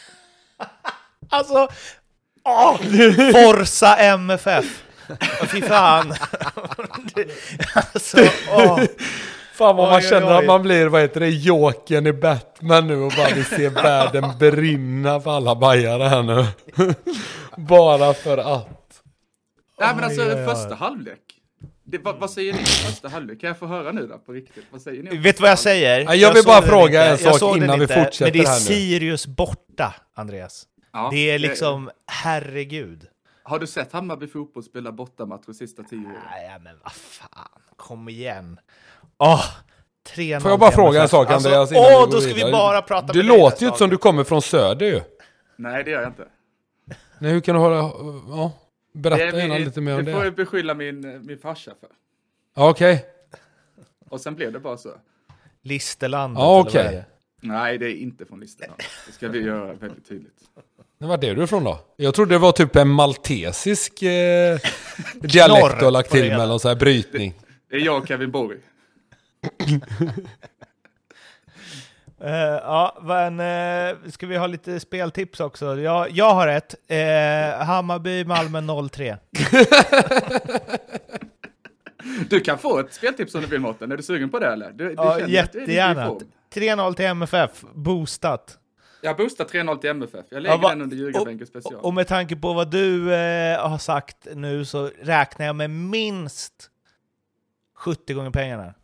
Alltså, 1.28 1.68
åh! 2.44 2.76
Forza 3.32 3.96
MFF! 3.96 4.84
Fy 5.52 5.62
fan! 5.62 6.12
alltså, 7.74 8.18
åh. 8.50 8.80
Fan 9.60 9.76
vad 9.76 9.88
man 9.88 9.96
Oj, 9.96 10.02
oj, 10.04 10.08
känner 10.10 10.32
oj. 10.32 10.38
att 10.38 10.46
man 10.46 10.62
blir, 10.62 10.86
vad 10.86 11.00
heter 11.00 11.20
det, 11.20 11.28
Jokern 11.28 12.06
i 12.06 12.12
Batman 12.12 12.86
nu 12.86 12.96
och 12.96 13.12
bara 13.16 13.34
vill 13.34 13.44
se 13.44 13.68
världen 13.82 14.24
brinna 14.38 15.20
för 15.20 15.30
alla 15.30 15.54
bajare 15.54 16.02
här 16.02 16.22
nu. 16.22 16.46
bara 17.56 18.14
för 18.14 18.38
att. 18.38 19.02
Nej, 19.80 19.94
men 19.94 20.04
alltså 20.04 20.20
Oj, 20.20 20.26
oj, 20.32 20.40
oj. 20.40 20.44
första 20.54 20.74
halvlek. 20.74 21.18
Det, 21.84 21.98
vad, 21.98 22.16
vad 22.16 22.30
säger 22.30 22.52
ni 22.52 22.58
om 22.58 22.64
första 22.64 23.08
halvlek? 23.08 23.40
Kan 23.40 23.48
jag 23.48 23.58
få 23.58 23.66
höra 23.66 23.92
nu 23.92 24.06
då 24.06 24.18
på 24.18 24.32
riktigt? 24.32 24.64
Vad 24.70 24.82
säger 24.82 25.02
ni? 25.02 25.16
Vet 25.16 25.36
du 25.36 25.40
vad 25.42 25.50
jag 25.50 25.58
säger? 25.58 26.00
Ja, 26.00 26.14
jag 26.14 26.34
vill 26.34 26.44
bara 26.44 26.62
fråga 26.62 27.04
en 27.04 27.18
Jag 27.22 27.36
sak 27.36 27.56
innan 27.56 27.80
vi 27.80 27.86
fortsätter 27.86 28.24
Men 28.24 28.32
det 28.32 28.38
är 28.38 28.46
här 28.46 28.54
nu. 28.54 28.60
Sirius 28.60 29.26
borta, 29.26 29.94
Andreas. 30.14 30.64
Ja, 30.92 31.08
Det 31.12 31.30
är 31.30 31.38
liksom, 31.38 31.90
herregud. 32.06 33.06
Har 33.42 33.58
du 33.58 33.66
sett 33.66 33.92
Hammarby 33.92 34.26
fotboll 34.26 34.62
spela 34.62 34.92
bortamatch 34.92 35.42
de 35.46 35.54
sista 35.54 35.82
tio 35.82 36.06
åren? 36.06 36.16
Nej, 36.30 36.58
men 36.64 36.76
vad 36.82 36.92
fan, 36.92 37.60
kom 37.76 38.08
igen. 38.08 38.58
3-0 39.20 40.40
Får 40.40 40.50
jag 40.50 40.60
bara 40.60 40.70
fråga 40.70 41.02
en 41.02 41.08
sak 41.08 41.30
Alltså, 41.30 41.48
Andreas? 41.48 41.72
innan 41.72 41.84
Åh, 41.84 42.06
vi 42.06 42.12
då 42.12 42.20
ska 42.20 42.28
vi 42.28 42.34
vidare? 42.34 42.52
bara 42.52 42.82
prata 42.82 43.12
Du 43.12 43.22
låter 43.22 43.62
ju 43.62 43.68
som 43.68 43.78
gång. 43.78 43.90
du 43.90 43.96
kommer 43.96 44.24
från 44.24 44.42
söder 44.42 44.86
ju. 44.86 45.00
Nej, 45.56 45.84
det 45.84 45.90
gör 45.90 46.00
jag 46.00 46.10
inte. 46.10 46.24
Nej, 47.18 47.32
hur 47.32 47.40
kan 47.40 47.54
du 47.54 47.60
hålla... 47.60 47.76
Ja, 48.28 48.52
berätta 48.94 49.24
Det 49.24 49.30
är- 49.30 49.36
gärna 49.36 49.58
lite 49.58 49.80
mer 49.80 49.98
om 49.98 50.04
Det 50.04 50.12
får 50.12 50.18
det. 50.20 50.24
jag 50.26 50.34
beskylla 50.34 50.74
min, 50.74 51.26
min 51.26 51.38
farsa 51.38 51.70
för. 51.80 51.88
Ja, 52.56 52.70
Okej. 52.70 53.04
Och 54.08 54.20
sen 54.20 54.34
blev 54.34 54.52
det 54.52 54.60
bara 54.60 54.76
så. 54.76 54.88
Listerlandet, 55.62 56.38
Ja, 56.40 56.60
eller 56.60 56.64
vad 56.84 56.86
är 56.86 56.92
det? 56.92 57.04
Nej, 57.42 57.78
det 57.78 57.86
är 57.86 57.94
inte 58.02 58.24
från 58.26 58.40
listan. 58.40 58.68
Det 59.06 59.12
ska 59.12 59.28
vi 59.28 59.38
göra 59.42 59.72
väldigt 59.72 60.08
tydligt. 60.08 60.32
Men 60.98 61.08
Var 61.08 61.24
är 61.24 61.34
du 61.34 61.42
ifrån 61.44 61.64
då? 61.64 61.78
Jag 61.96 62.14
trodde 62.14 62.34
det 62.34 62.38
var 62.38 62.52
typ 62.52 62.76
en 62.76 62.88
maltesisk 62.88 64.02
eh, 64.02 64.58
dialekt 65.20 65.78
du 65.78 65.84
har 65.84 65.90
lagt 65.90 66.10
det 66.10 66.20
till 66.20 66.28
med 66.36 66.48
någon 66.48 66.60
sån 66.60 66.68
här 66.68 66.76
brytning. 66.76 67.34
Det 67.70 67.76
är 67.76 67.80
jag 67.80 68.02
och 68.02 68.08
Kevin 68.08 68.30
Borg. 68.30 68.58
Eh, 72.22 72.30
ja, 72.62 72.98
men 73.02 73.40
uh, 73.40 74.10
ska 74.10 74.26
vi 74.26 74.36
ha 74.36 74.46
lite 74.46 74.80
speltips 74.80 75.40
också? 75.40 75.80
Jag, 75.80 76.10
jag 76.10 76.34
har 76.34 76.48
ett. 76.48 76.74
Uh, 76.90 77.64
Hammarby, 77.64 78.24
Malmö 78.24 78.58
0-3. 78.60 79.16
Du 82.30 82.40
kan 82.40 82.58
få 82.58 82.78
ett 82.78 82.94
speltips 82.94 83.34
om 83.34 83.40
du 83.40 83.46
vill 83.46 83.60
Mårten. 83.60 83.92
Är 83.92 83.96
du 83.96 84.02
sugen 84.02 84.30
på 84.30 84.38
det 84.38 84.46
eller? 84.46 84.70
Du, 84.70 84.88
du 84.88 84.94
Ja, 84.96 85.20
jättegärna. 85.26 86.06
form. 86.06 86.20
3-0 86.54 86.94
till 86.94 87.04
MFF, 87.06 87.64
boostat. 87.74 88.58
Jag 89.02 89.16
boostar 89.16 89.44
3-0 89.44 89.76
till 89.78 89.90
MFF. 89.90 90.26
Jag 90.30 90.42
lägger 90.42 90.54
Ja, 90.56 90.60
va- 90.62 90.68
den 90.68 90.82
under 90.82 90.96
ljugarbänken 90.96 91.46
special. 91.46 91.74
Och 91.74 91.94
med 91.94 92.06
tanke 92.06 92.36
på 92.36 92.52
vad 92.52 92.70
du 92.70 93.14
eh, 93.14 93.68
har 93.68 93.78
sagt 93.78 94.16
nu 94.34 94.64
så 94.64 94.90
räknar 95.02 95.46
jag 95.46 95.56
med 95.56 95.70
minst 95.70 96.70
70 97.76 98.14
gånger 98.14 98.30
pengarna. 98.30 98.74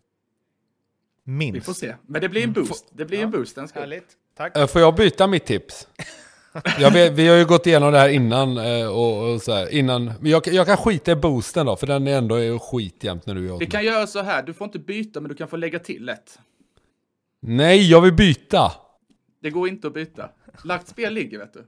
Minst. 1.28 1.56
vi 1.56 1.60
får 1.60 1.72
se. 1.72 1.94
Men 2.06 2.20
det 2.20 2.28
blir 2.28 2.44
en 2.44 2.52
boost. 2.52 2.86
Det 2.92 3.04
blir 3.04 3.18
en 3.18 3.30
boost. 3.30 3.54
Den 3.54 3.68
ska. 3.68 3.80
Härligt. 3.80 4.06
Tack. 4.36 4.56
Eh, 4.56 4.66
Får 4.66 4.80
jag 4.80 4.94
byta 4.94 5.26
mitt 5.26 5.46
tips? 5.46 5.88
Jag 6.78 6.90
vet, 6.90 7.12
vi 7.12 7.28
har 7.28 7.36
ju 7.36 7.44
gått 7.44 7.66
igenom 7.66 7.92
det 7.92 7.98
här 7.98 8.08
innan 8.08 8.58
eh, 8.58 8.86
och, 8.88 9.32
och 9.32 9.42
så 9.42 9.52
här, 9.52 9.68
innan. 9.74 10.04
Men 10.04 10.30
jag, 10.30 10.46
jag 10.46 10.66
kan 10.66 10.76
skita 10.76 11.12
i 11.12 11.16
boosten 11.16 11.66
då, 11.66 11.76
för 11.76 11.86
den 11.86 12.06
är 12.06 12.18
ändå 12.18 12.34
är 12.34 12.58
skit 12.58 13.04
jämt 13.04 13.26
när 13.26 13.34
du 13.34 13.46
gör 13.46 13.58
Vi 13.58 13.66
kan 13.66 13.84
göra 13.84 14.06
så 14.06 14.22
här. 14.22 14.42
Du 14.42 14.54
får 14.54 14.64
inte 14.64 14.78
byta, 14.78 15.20
men 15.20 15.28
du 15.28 15.34
kan 15.34 15.48
få 15.48 15.56
lägga 15.56 15.78
till 15.78 16.08
ett. 16.08 16.38
Nej, 17.40 17.90
jag 17.90 18.00
vill 18.00 18.12
byta. 18.12 18.72
Det 19.42 19.50
går 19.50 19.68
inte 19.68 19.86
att 19.86 19.94
byta. 19.94 20.30
Lagt 20.64 20.88
spel 20.88 21.14
ligger, 21.14 21.38
vet 21.38 21.52
du. 21.52 21.66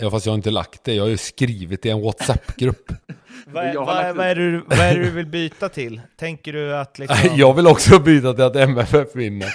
Ja, 0.00 0.10
fast 0.10 0.26
jag 0.26 0.30
har 0.32 0.36
inte 0.36 0.50
lagt 0.50 0.84
det. 0.84 0.94
Jag 0.94 1.04
har 1.04 1.08
ju 1.08 1.16
skrivit 1.16 1.86
i 1.86 1.90
en 1.90 2.00
WhatsApp-grupp. 2.02 2.92
Vad, 3.46 3.64
är- 3.64 3.74
vad, 3.74 4.16
vad, 4.16 4.26
är 4.26 4.34
du, 4.34 4.58
vad 4.66 4.78
är 4.78 4.94
det 4.96 5.02
du 5.04 5.10
vill 5.10 5.26
byta 5.26 5.68
till? 5.68 6.00
Tänker 6.16 6.52
du 6.52 6.76
att 6.76 6.98
liksom... 6.98 7.16
Jag 7.36 7.54
vill 7.54 7.66
också 7.66 7.98
byta 7.98 8.32
till 8.34 8.44
att 8.44 8.56
MFF 8.56 9.14
vinner. 9.16 9.48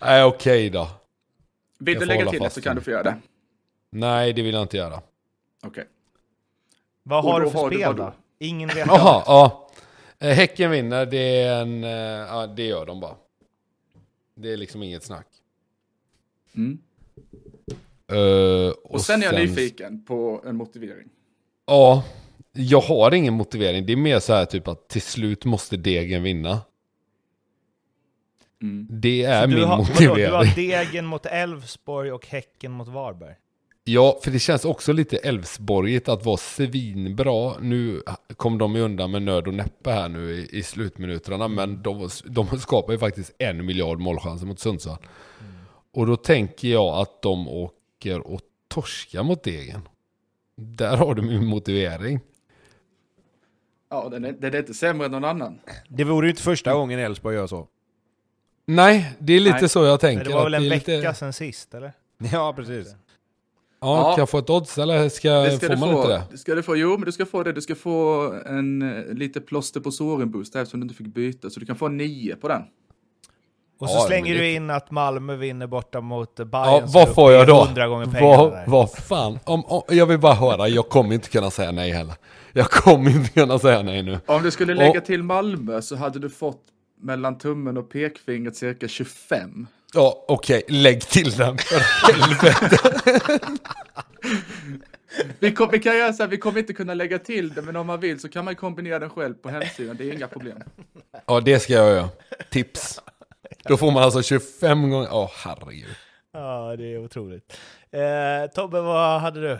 Nej, 0.00 0.24
okej 0.24 0.70
då. 0.70 0.88
Vill 1.78 1.98
du 1.98 2.06
lägga 2.06 2.30
till 2.30 2.40
det 2.40 2.50
så 2.50 2.60
kan 2.62 2.76
du 2.76 2.82
få 2.82 2.90
göra 2.90 3.02
det. 3.02 3.16
Nej, 3.90 4.32
det 4.32 4.42
vill 4.42 4.54
jag 4.54 4.62
inte 4.62 4.76
göra. 4.76 5.00
Okej. 5.66 5.84
vad 7.02 7.24
och 7.24 7.30
har 7.32 7.40
du 7.40 7.50
för 7.50 7.58
har 7.58 7.70
du 7.70 7.76
spel 7.76 7.86
vad 7.88 7.96
då? 7.96 8.02
då? 8.04 8.12
Ingen 8.38 8.68
vet. 8.68 8.86
Jaha, 8.86 9.22
ja. 9.26 9.70
Eh, 10.18 10.34
Häcken 10.34 10.70
vinner, 10.70 11.06
det 11.06 11.42
är 11.42 11.60
en... 11.62 11.84
eh, 11.84 11.90
Ja, 11.90 12.46
det 12.46 12.62
gör 12.64 12.86
de 12.86 13.00
bara. 13.00 13.14
Det 14.34 14.52
är 14.52 14.56
liksom 14.56 14.82
inget 14.82 15.02
snack. 15.04 15.26
Mm. 16.54 16.78
Eh, 18.12 18.70
Och 18.84 19.00
sen 19.00 19.22
är 19.22 19.26
jag 19.26 19.34
nyfiken 19.34 20.04
på 20.04 20.42
en 20.46 20.56
motivering. 20.56 21.08
Ja, 21.66 22.04
jag 22.52 22.80
har 22.80 23.14
ingen 23.14 23.34
motivering. 23.34 23.86
Det 23.86 23.92
är 23.92 23.96
mer 23.96 24.20
så 24.20 24.32
här 24.32 24.44
typ 24.44 24.68
att 24.68 24.88
till 24.88 25.02
slut 25.02 25.44
måste 25.44 25.76
degen 25.76 26.22
vinna. 26.22 26.60
Mm. 28.62 28.86
Det 28.90 29.22
är 29.24 29.46
du 29.46 29.54
min 29.54 29.64
har, 29.64 29.76
motivering. 29.78 30.08
vadå, 30.08 30.14
du 30.14 30.32
har 30.32 30.54
Degen 30.56 31.06
mot 31.06 31.26
Elfsborg 31.26 32.12
och 32.12 32.26
Häcken 32.26 32.72
mot 32.72 32.88
Varberg. 32.88 33.34
Ja, 33.84 34.18
för 34.22 34.30
det 34.30 34.38
känns 34.38 34.64
också 34.64 34.92
lite 34.92 35.16
Elfsborgigt 35.16 36.08
att 36.08 36.24
vara 36.24 36.36
svinbra. 36.36 37.58
Nu 37.60 38.02
kom 38.36 38.58
de 38.58 38.74
ju 38.76 38.82
undan 38.82 39.10
med 39.10 39.22
nöd 39.22 39.48
och 39.48 39.54
näppe 39.54 39.90
här 39.90 40.08
nu 40.08 40.30
i, 40.32 40.58
i 40.58 40.62
slutminuterna, 40.62 41.48
men 41.48 41.82
de, 41.82 42.08
de 42.24 42.60
skapar 42.60 42.92
ju 42.92 42.98
faktiskt 42.98 43.32
en 43.38 43.66
miljard 43.66 44.00
målchanser 44.00 44.46
mot 44.46 44.60
Sundsvall. 44.60 44.98
Och 45.92 46.06
då 46.06 46.16
tänker 46.16 46.68
jag 46.68 46.98
att 46.98 47.22
de 47.22 47.48
åker 47.48 48.20
och 48.26 48.40
torskar 48.68 49.22
mot 49.22 49.42
Degen. 49.42 49.88
Där 50.56 50.96
har 50.96 51.14
du 51.14 51.22
min 51.22 51.46
motivering. 51.46 52.20
Ja, 53.90 54.08
den 54.08 54.24
är, 54.24 54.32
den 54.32 54.54
är 54.54 54.58
inte 54.58 54.74
sämre 54.74 55.06
än 55.06 55.12
någon 55.12 55.24
annan. 55.24 55.58
Det 55.88 56.04
vore 56.04 56.26
ju 56.26 56.30
inte 56.30 56.42
första 56.42 56.74
gången 56.74 56.98
Elfsborg 56.98 57.36
gör 57.36 57.46
så. 57.46 57.68
Nej, 58.66 59.12
det 59.18 59.32
är 59.32 59.40
lite 59.40 59.60
Nej. 59.60 59.68
så 59.68 59.84
jag 59.84 59.90
Men 59.92 59.98
tänker. 59.98 60.24
det 60.24 60.34
var 60.34 60.44
väl 60.44 60.54
en 60.54 60.68
vecka 60.68 60.92
lite... 60.92 61.14
sedan 61.14 61.32
sist, 61.32 61.74
eller? 61.74 61.92
Ja, 62.32 62.52
precis. 62.56 62.94
Ja, 63.82 63.98
Ja. 63.98 64.04
kan 64.14 64.22
jag 64.22 64.30
få 64.30 64.38
ett 64.38 64.50
odds 64.50 64.78
eller 64.78 65.08
ska, 65.08 65.30
Det 65.32 65.50
ska 65.56 65.66
får 65.66 65.74
du 65.74 65.80
man 65.80 65.92
få. 65.92 66.02
inte 66.02 66.26
det? 66.30 66.38
Ska 66.38 66.54
du 66.54 66.62
få. 66.62 66.76
Jo, 66.76 66.90
men 66.90 67.00
du 67.00 67.12
ska 67.12 67.26
få 67.26 67.42
det. 67.42 67.52
Du 67.52 67.60
ska 67.60 67.74
få 67.74 68.22
en 68.46 68.82
eh, 68.82 69.14
lite 69.14 69.40
plåster 69.40 69.80
på 69.80 69.90
såren 69.90 70.30
boost 70.30 70.56
eftersom 70.56 70.80
du 70.80 70.84
inte 70.84 70.94
fick 70.94 71.06
byta. 71.14 71.50
Så 71.50 71.60
du 71.60 71.66
kan 71.66 71.76
få 71.76 71.88
nio 71.88 72.36
på 72.36 72.48
den. 72.48 72.62
Och 73.80 73.88
så 73.90 73.96
Ja, 73.96 74.00
slänger 74.06 74.34
du 74.34 74.50
in 74.50 74.70
att 74.70 74.90
Malmö 74.90 75.36
vinner 75.36 75.66
borta 75.66 76.00
mot 76.00 76.34
Bayern. 76.36 76.48
Ja, 76.52 76.82
vad 76.86 77.14
får 77.14 77.32
jag 77.32 77.46
då? 77.46 77.68
Vad, 78.20 78.52
vad 78.66 78.90
fan? 78.92 79.38
Om, 79.44 79.64
om, 79.64 79.82
jag 79.88 80.06
vill 80.06 80.18
bara 80.18 80.34
höra, 80.34 80.68
jag 80.68 80.88
kommer 80.88 81.14
inte 81.14 81.28
kunna 81.28 81.50
säga 81.50 81.72
nej 81.72 81.90
heller. 81.90 82.14
Jag 82.52 82.66
kommer 82.70 83.10
inte 83.10 83.30
kunna 83.30 83.58
säga 83.58 83.82
nej 83.82 84.02
nu. 84.02 84.18
Om 84.26 84.42
du 84.42 84.50
skulle 84.50 84.74
lägga 84.74 84.98
Och- 85.00 85.04
till 85.06 85.22
Malmö 85.22 85.82
så 85.82 85.96
hade 85.96 86.18
du 86.18 86.30
fått 86.30 86.62
mellan 87.00 87.38
tummen 87.38 87.76
och 87.76 87.90
pekfingret 87.90 88.56
cirka 88.56 88.88
25. 88.88 89.66
Ja, 89.94 90.24
okej, 90.28 90.62
lägg 90.68 91.00
till 91.00 91.30
den 91.30 91.58
för 91.58 92.12
helvete. 92.12 93.40
Vi, 95.38 95.54
kom, 95.54 95.68
vi 95.72 95.78
kan 95.78 95.96
göra 95.96 96.12
så 96.12 96.22
här, 96.22 96.30
vi 96.30 96.36
kommer 96.38 96.58
inte 96.60 96.72
kunna 96.72 96.94
lägga 96.94 97.18
till 97.18 97.54
det, 97.54 97.62
men 97.62 97.76
om 97.76 97.86
man 97.86 98.00
vill 98.00 98.20
så 98.20 98.28
kan 98.28 98.44
man 98.44 98.56
kombinera 98.56 98.98
den 98.98 99.10
själv 99.10 99.34
på 99.34 99.48
hemsidan. 99.48 99.96
Det 99.96 100.04
är 100.10 100.12
inga 100.12 100.28
problem. 100.28 100.58
Ja, 101.26 101.40
det 101.40 101.60
ska 101.60 101.72
jag 101.72 101.90
göra. 101.90 102.08
Tips. 102.50 103.00
Då 103.64 103.76
får 103.76 103.90
man 103.90 104.02
alltså 104.02 104.22
25 104.22 104.90
gånger, 104.90 105.08
åh 105.12 105.30
herregud. 105.44 105.94
Ja, 106.32 106.76
det 106.76 106.94
är 106.94 106.98
otroligt. 106.98 107.58
Eh, 107.90 108.50
Tobbe, 108.54 108.80
vad 108.80 109.20
hade 109.20 109.40
du? 109.40 109.58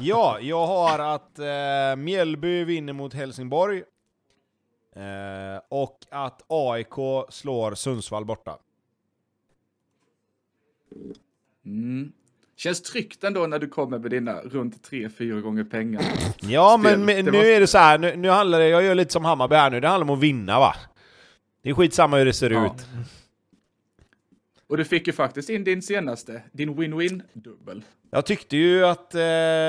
Ja, 0.00 0.38
jag 0.40 0.66
har 0.66 0.98
att 0.98 1.38
eh, 1.38 1.96
Mjällby 1.96 2.64
vinner 2.64 2.92
mot 2.92 3.14
Helsingborg. 3.14 3.82
Eh, 4.96 5.62
och 5.68 5.98
att 6.10 6.42
AIK 6.48 6.94
slår 7.28 7.74
Sundsvall 7.74 8.24
borta. 8.24 8.58
Mm. 11.64 12.12
Känns 12.56 12.82
tryggt 12.82 13.24
ändå 13.24 13.46
när 13.46 13.58
du 13.58 13.68
kommer 13.68 13.98
med 13.98 14.10
dina 14.10 14.40
runt 14.40 14.88
3-4 14.90 15.40
gånger 15.40 15.64
pengar. 15.64 16.02
Ja, 16.40 16.78
Spel. 16.80 16.98
men, 16.98 17.04
men 17.06 17.24
nu 17.24 17.30
måste- 17.32 17.48
är 17.54 17.60
det 17.60 17.66
så 17.66 17.78
här, 17.78 17.98
nu, 17.98 18.16
nu 18.16 18.28
handlar 18.28 18.58
det, 18.58 18.68
jag 18.68 18.82
gör 18.82 18.94
lite 18.94 19.12
som 19.12 19.24
Hammarby 19.24 19.54
här 19.54 19.70
nu, 19.70 19.80
det 19.80 19.88
handlar 19.88 20.08
om 20.12 20.14
att 20.18 20.22
vinna 20.22 20.58
va? 20.58 20.74
Det 21.62 21.70
är 21.70 21.74
skitsamma 21.74 22.16
hur 22.18 22.24
det 22.24 22.32
ser 22.32 22.50
Ja. 22.50 22.66
ut. 22.66 22.86
Och 24.66 24.76
du 24.76 24.84
fick 24.84 25.06
ju 25.06 25.12
faktiskt 25.12 25.48
in 25.50 25.64
din 25.64 25.82
senaste, 25.82 26.42
din 26.52 26.74
win-win-dubbel. 26.80 27.82
Jag 28.10 28.26
tyckte 28.26 28.56
ju 28.56 28.86
att 28.86 29.14
eh, 29.14 29.18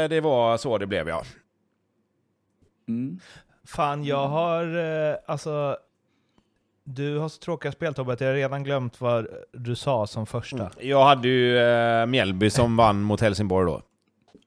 det 0.10 0.22
var 0.24 0.58
så 0.58 0.78
det 0.78 0.88
blev 0.88 1.08
ja. 1.10 1.24
Mm. 2.88 3.20
Fan, 3.66 4.04
jag 4.04 4.28
har... 4.28 4.64
Eh, 5.12 5.16
alltså... 5.26 5.78
Du 6.84 7.18
har 7.18 7.30
så 7.30 7.40
tråkiga 7.40 7.72
spel 7.72 7.94
Tobbe 7.94 8.14
att 8.14 8.22
jag 8.22 8.28
har 8.28 8.36
redan 8.36 8.64
glömt 8.64 9.02
vad 9.02 9.28
du 9.52 9.76
sa 9.76 10.08
som 10.08 10.26
första. 10.26 10.72
Jag 10.80 11.04
hade 11.06 11.28
ju 11.28 11.58
eh, 11.58 12.06
Mjällby 12.06 12.50
som 12.50 12.78
vann 12.78 13.02
mot 13.02 13.22
Helsingborg 13.22 13.66
då. 13.66 13.82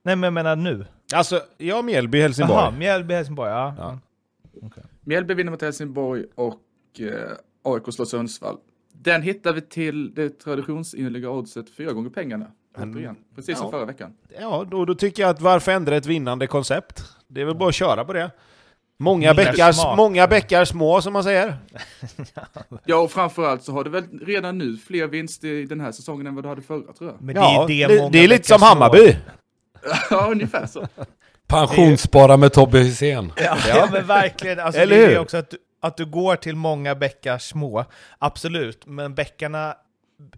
Nej, 0.03 0.17
men 0.17 0.23
jag 0.23 0.33
menar 0.33 0.57
nu. 0.57 0.87
Alltså, 1.15 1.41
ja 1.59 1.83
Mjällby, 1.83 2.21
Helsingborg. 2.21 2.59
Jaha, 2.61 2.71
Mjällby, 2.71 3.15
Helsingborg. 3.15 3.51
Ja. 3.51 3.75
Ja. 3.79 3.99
Mjällby 5.05 5.35
vinner 5.35 5.51
mot 5.51 5.63
Helsingborg 5.63 6.25
och 6.35 6.61
eh, 7.01 7.33
AIK 7.63 7.95
slår 7.95 8.05
Sundsvall. 8.05 8.57
Den 8.93 9.23
hittar 9.23 9.53
vi 9.53 9.61
till 9.61 10.15
det 10.15 10.29
traditionsenliga 10.29 11.31
oddset 11.31 11.71
fyra 11.77 11.93
gånger 11.93 12.11
pengarna. 12.11 12.47
Återigen, 12.79 13.17
precis 13.35 13.59
som 13.59 13.67
Ja. 13.67 13.71
förra 13.71 13.85
veckan. 13.85 14.15
Ja, 14.41 14.67
då, 14.71 14.85
då 14.85 14.95
tycker 14.95 15.23
jag 15.23 15.31
att 15.31 15.41
varför 15.41 15.73
ändra 15.73 15.97
ett 15.97 16.07
vinnande 16.07 16.47
koncept? 16.47 17.03
Det 17.29 17.41
är 17.41 17.45
väl 17.45 17.57
bara 17.57 17.69
att 17.69 17.75
köra 17.75 18.05
på 18.05 18.13
det. 18.13 18.31
Många 18.99 19.35
bäckar, 19.35 19.97
många 19.97 20.27
bäckar 20.27 20.65
små 20.65 21.03
som 21.03 21.13
man 21.13 21.25
säger. 21.25 21.57
Ja, 22.85 22.97
och 22.97 23.11
framförallt 23.11 23.63
så 23.63 23.73
har 23.73 23.85
du 23.85 23.91
väl 23.91 24.05
redan 24.27 24.59
nu 24.59 24.77
fler 24.77 25.07
vinster 25.07 25.49
i 25.49 25.67
den 25.67 25.81
här 25.81 25.93
säsongen 25.93 26.27
än 26.27 26.35
vad 26.35 26.45
du 26.45 26.49
hade 26.49 26.63
förra, 26.63 26.93
tror 26.93 27.11
jag. 27.11 27.23
Men 27.23 27.37
Ja, 27.37 27.65
det 27.69 27.83
är 27.83 27.89
det, 27.89 28.09
det, 28.13 28.25
är 28.25 28.29
lite 28.29 28.49
som 28.49 28.59
små. 28.59 28.67
Hammarby. 28.67 29.17
Ja, 30.11 30.29
ungefär 30.31 30.67
så. 30.67 30.89
Pensionsspara 31.49 32.37
med 32.37 32.53
Tobbe 32.53 32.79
Hysén. 32.79 33.33
Ja, 33.37 33.57
ja 33.69 33.89
men 33.93 34.07
verkligen. 34.07 34.61
Alltså, 34.61 34.81
Eller 34.81 34.97
det 34.97 35.03
är 35.03 35.07
hur? 35.07 35.15
det 35.15 35.21
också 35.21 35.37
att 35.37 35.51
du, 35.51 35.57
att 35.83 35.97
du 35.97 36.07
går 36.07 36.37
till 36.37 36.57
många 36.57 36.95
bäckar 36.95 37.39
små. 37.39 37.85
Absolut, 38.19 38.87
men 38.87 39.15
bäckarna 39.15 39.75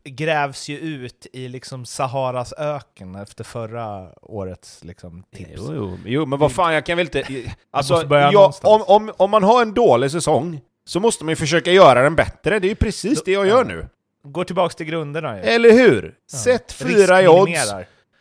grävs 0.05 0.69
ju 0.69 0.79
ut 0.79 1.27
i 1.33 1.49
liksom 1.49 1.85
Saharas 1.85 2.53
öken 2.53 3.15
efter 3.15 3.45
förra 3.45 4.09
årets 4.23 4.85
liksom, 4.85 5.25
tips. 5.37 5.51
Jo, 5.57 5.75
jo, 5.75 5.99
jo, 6.05 6.27
men 6.27 6.39
vad 6.39 6.53
fan, 6.53 6.75
jag 6.75 6.87
kan 6.87 6.97
väl 6.97 7.07
inte... 7.07 7.25
Alltså, 7.71 8.07
jag, 8.11 8.55
om, 8.63 8.83
om, 8.87 9.13
om 9.17 9.31
man 9.31 9.43
har 9.43 9.63
en 9.63 9.75
dålig 9.75 10.11
säsong 10.11 10.61
så 10.85 11.01
måste 11.01 11.25
man 11.25 11.33
ju 11.33 11.37
försöka 11.37 11.73
göra 11.73 12.03
den 12.03 12.17
bättre. 12.17 12.59
Det 12.59 12.67
är 12.67 12.69
ju 12.69 12.75
precis 12.75 13.23
det 13.23 13.33
jag 13.33 13.47
gör 13.47 13.65
nu. 13.65 13.87
Gå 14.23 14.45
tillbaks 14.45 14.75
till 14.75 14.87
grunderna 14.87 15.37
ju. 15.37 15.43
Eller 15.43 15.73
hur? 15.73 16.15
Sätt 16.31 16.73
fyra 16.73 17.23
i 17.23 17.29
odds. 17.29 17.73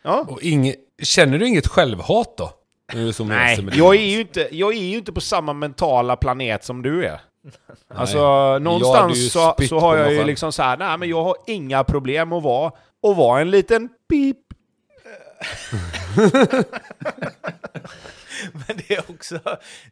Ja. 0.02 0.26
Och 0.28 0.42
inge, 0.42 0.74
känner 1.02 1.38
du 1.38 1.46
inget 1.46 1.66
självhat 1.66 2.36
då? 2.36 2.52
Nej, 3.24 3.68
jag 3.72 3.96
är, 3.96 4.00
ju 4.00 4.20
inte, 4.20 4.48
jag 4.50 4.74
är 4.74 4.82
ju 4.82 4.98
inte 4.98 5.12
på 5.12 5.20
samma 5.20 5.52
mentala 5.52 6.16
planet 6.16 6.64
som 6.64 6.82
du 6.82 7.06
är. 7.06 7.20
Alltså, 7.88 8.18
ju 8.18 8.58
någonstans 8.58 9.32
så, 9.32 9.54
så 9.68 9.78
har 9.78 9.96
jag 9.96 10.12
ju 10.12 10.24
liksom 10.24 10.52
så 10.52 10.62
här, 10.62 10.76
nej 10.76 10.98
men 10.98 11.08
jag 11.08 11.24
har 11.24 11.36
inga 11.46 11.84
problem 11.84 12.32
att 12.32 12.42
vara, 12.42 12.72
att 13.02 13.16
vara 13.16 13.40
en 13.40 13.50
liten 13.50 13.88
pip. 14.08 14.36
Men 18.52 18.76
det 18.76 18.94
är 18.94 19.10
också, 19.10 19.40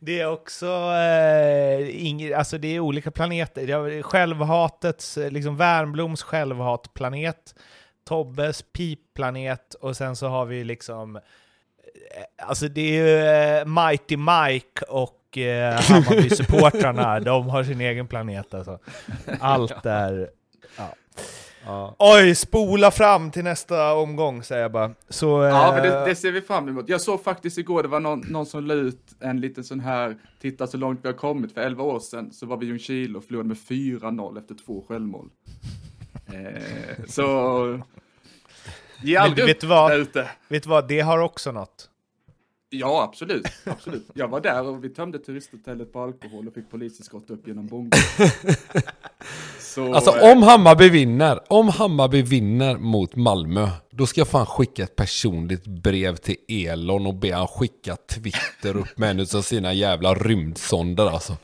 det 0.00 0.20
är 0.20 0.30
också 0.30 0.66
eh, 0.92 2.06
ing, 2.06 2.32
alltså 2.32 2.58
det 2.58 2.68
är 2.68 2.80
olika 2.80 3.10
planeter. 3.10 4.02
Självhatets, 4.02 5.18
liksom 5.30 5.56
Värnbloms 5.56 6.22
självhatplanet, 6.22 7.54
Tobbes 8.08 8.62
pipplanet 8.62 9.74
och 9.74 9.96
sen 9.96 10.16
så 10.16 10.28
har 10.28 10.44
vi 10.44 10.64
liksom, 10.64 11.16
eh, 11.16 11.22
alltså 12.46 12.68
det 12.68 12.80
är 12.80 13.02
ju 13.02 13.26
eh, 13.26 13.66
Mighty 13.66 14.16
Mike 14.16 14.84
och 14.88 15.25
eh, 15.38 15.80
Hammarby-supportrarna, 15.80 17.20
de 17.24 17.48
har 17.48 17.64
sin 17.64 17.80
egen 17.80 18.06
planet 18.06 18.54
alltså. 18.54 18.78
Allt 19.40 19.86
är... 19.86 20.30
Ja. 21.66 21.94
Oj, 21.98 22.34
spola 22.34 22.90
fram 22.90 23.30
till 23.30 23.44
nästa 23.44 23.94
omgång 23.94 24.42
säger 24.42 24.62
jag 24.62 24.72
bara. 24.72 24.94
Så, 25.08 25.26
Ja, 25.26 25.72
men 25.76 25.84
eh, 25.84 25.98
det, 26.00 26.04
det 26.04 26.14
ser 26.14 26.32
vi 26.32 26.40
fram 26.40 26.68
emot. 26.68 26.88
Jag 26.88 27.00
såg 27.00 27.24
faktiskt 27.24 27.58
igår, 27.58 27.82
det 27.82 27.88
var 27.88 28.00
någon, 28.00 28.20
någon 28.20 28.46
som 28.46 28.64
la 28.64 28.74
ut 28.74 29.00
en 29.20 29.40
liten 29.40 29.64
sån 29.64 29.80
här, 29.80 30.16
titta 30.40 30.66
så 30.66 30.76
långt 30.76 31.00
vi 31.02 31.08
har 31.08 31.14
kommit. 31.14 31.54
För 31.54 31.60
11 31.60 31.84
år 31.84 32.00
sedan 32.00 32.32
så 32.32 32.46
var 32.46 32.56
vi 32.56 32.66
i 32.66 32.68
Ljungskile 32.68 33.18
och 33.18 33.24
förlorade 33.24 33.48
med 33.48 33.56
4-0 33.56 34.38
efter 34.38 34.54
två 34.66 34.84
självmål. 34.88 35.28
Eh, 36.32 37.04
så... 37.08 37.80
Ge 39.02 39.16
aldrig 39.16 39.46
vet 39.46 39.64
upp 39.64 39.70
vad? 39.70 39.90
där 39.90 39.98
ute. 39.98 40.30
Vet 40.48 40.62
du 40.62 40.68
vad, 40.68 40.88
det 40.88 41.00
har 41.00 41.18
också 41.18 41.52
något. 41.52 41.90
Ja, 42.78 43.02
absolut. 43.02 43.46
absolut. 43.64 44.06
Jag 44.14 44.28
var 44.28 44.40
där 44.40 44.66
och 44.66 44.84
vi 44.84 44.88
tömde 44.88 45.18
turisthotellet 45.18 45.92
på 45.92 46.00
alkohol 46.00 46.48
och 46.48 46.54
fick 46.54 46.70
polisen 46.70 47.04
skotta 47.04 47.32
upp 47.32 47.48
genom 47.48 47.66
bongo. 47.66 47.90
Så, 49.60 49.94
Alltså 49.94 50.10
eh, 50.10 50.32
om 50.32 50.42
Hammarby 50.42 50.88
vinner, 50.88 51.52
om 51.52 51.68
Hammarby 51.68 52.22
vinner 52.22 52.76
mot 52.76 53.16
Malmö, 53.16 53.68
då 53.90 54.06
ska 54.06 54.20
jag 54.20 54.28
fan 54.28 54.46
skicka 54.46 54.82
ett 54.82 54.96
personligt 54.96 55.66
brev 55.66 56.16
till 56.16 56.36
Elon 56.48 57.06
och 57.06 57.14
be 57.14 57.34
han 57.34 57.48
skicka 57.48 57.96
Twitter 57.96 58.76
upp 58.76 58.98
med 58.98 59.10
en 59.10 59.20
av 59.20 59.42
sina 59.42 59.72
jävla 59.72 60.14
rymdsonder 60.14 61.06
alltså. 61.06 61.36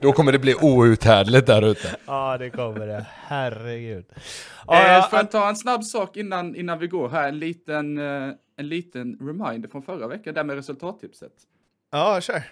Då 0.00 0.12
kommer 0.12 0.32
det 0.32 0.38
bli 0.38 0.54
outhärdligt 0.54 1.46
där 1.46 1.62
ute. 1.62 1.96
Ja, 2.06 2.38
det 2.38 2.50
kommer 2.50 2.86
det. 2.86 3.06
Herregud. 3.10 4.04
eh, 4.14 4.22
Ja, 4.66 5.06
får 5.10 5.18
jag 5.18 5.30
ta 5.30 5.48
en 5.48 5.56
snabb 5.56 5.84
sak 5.84 6.16
innan, 6.16 6.54
innan 6.56 6.78
vi 6.78 6.86
går 6.86 7.08
här? 7.08 7.28
En 7.28 7.38
liten, 7.38 7.98
eh, 7.98 8.30
en 8.56 8.68
liten 8.68 9.18
reminder 9.20 9.68
från 9.68 9.82
förra 9.82 10.08
veckan, 10.08 10.34
där 10.34 10.44
med 10.44 10.56
resultattipset. 10.56 11.32
ja, 11.90 12.20
kör. 12.20 12.42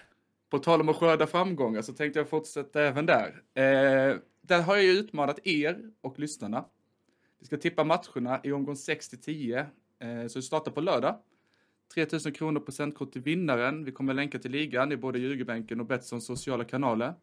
På 0.51 0.59
tal 0.59 0.81
om 0.81 0.89
att 0.89 0.95
skörda 0.95 1.27
framgångar 1.27 1.81
så 1.81 1.93
tänkte 1.93 2.19
jag 2.19 2.29
fortsätta 2.29 2.81
även 2.81 3.05
där. 3.05 3.27
Eh, 3.55 4.15
där 4.41 4.61
har 4.61 4.75
jag 4.75 4.83
ju 4.85 4.91
utmanat 4.91 5.39
er 5.43 5.77
och 6.01 6.19
lyssnarna. 6.19 6.65
Vi 7.39 7.45
ska 7.45 7.57
tippa 7.57 7.83
matcherna 7.83 8.39
i 8.43 8.51
omgång 8.51 8.75
6 8.75 9.09
till 9.09 9.21
10. 9.21 9.59
Eh, 9.59 10.27
så 10.27 10.39
vi 10.39 10.43
startar 10.43 10.71
på 10.71 10.81
lördag. 10.81 11.15
3000 11.93 12.31
kronor 12.31 12.59
procentkort 12.59 13.11
till 13.11 13.21
vinnaren. 13.21 13.85
Vi 13.85 13.91
kommer 13.91 14.13
länka 14.13 14.39
till 14.39 14.51
ligan 14.51 14.91
i 14.91 14.97
både 14.97 15.19
Ljugarbänken 15.19 15.79
och 15.79 15.85
Betssons 15.85 16.25
sociala 16.25 16.63
kanaler. 16.63 17.13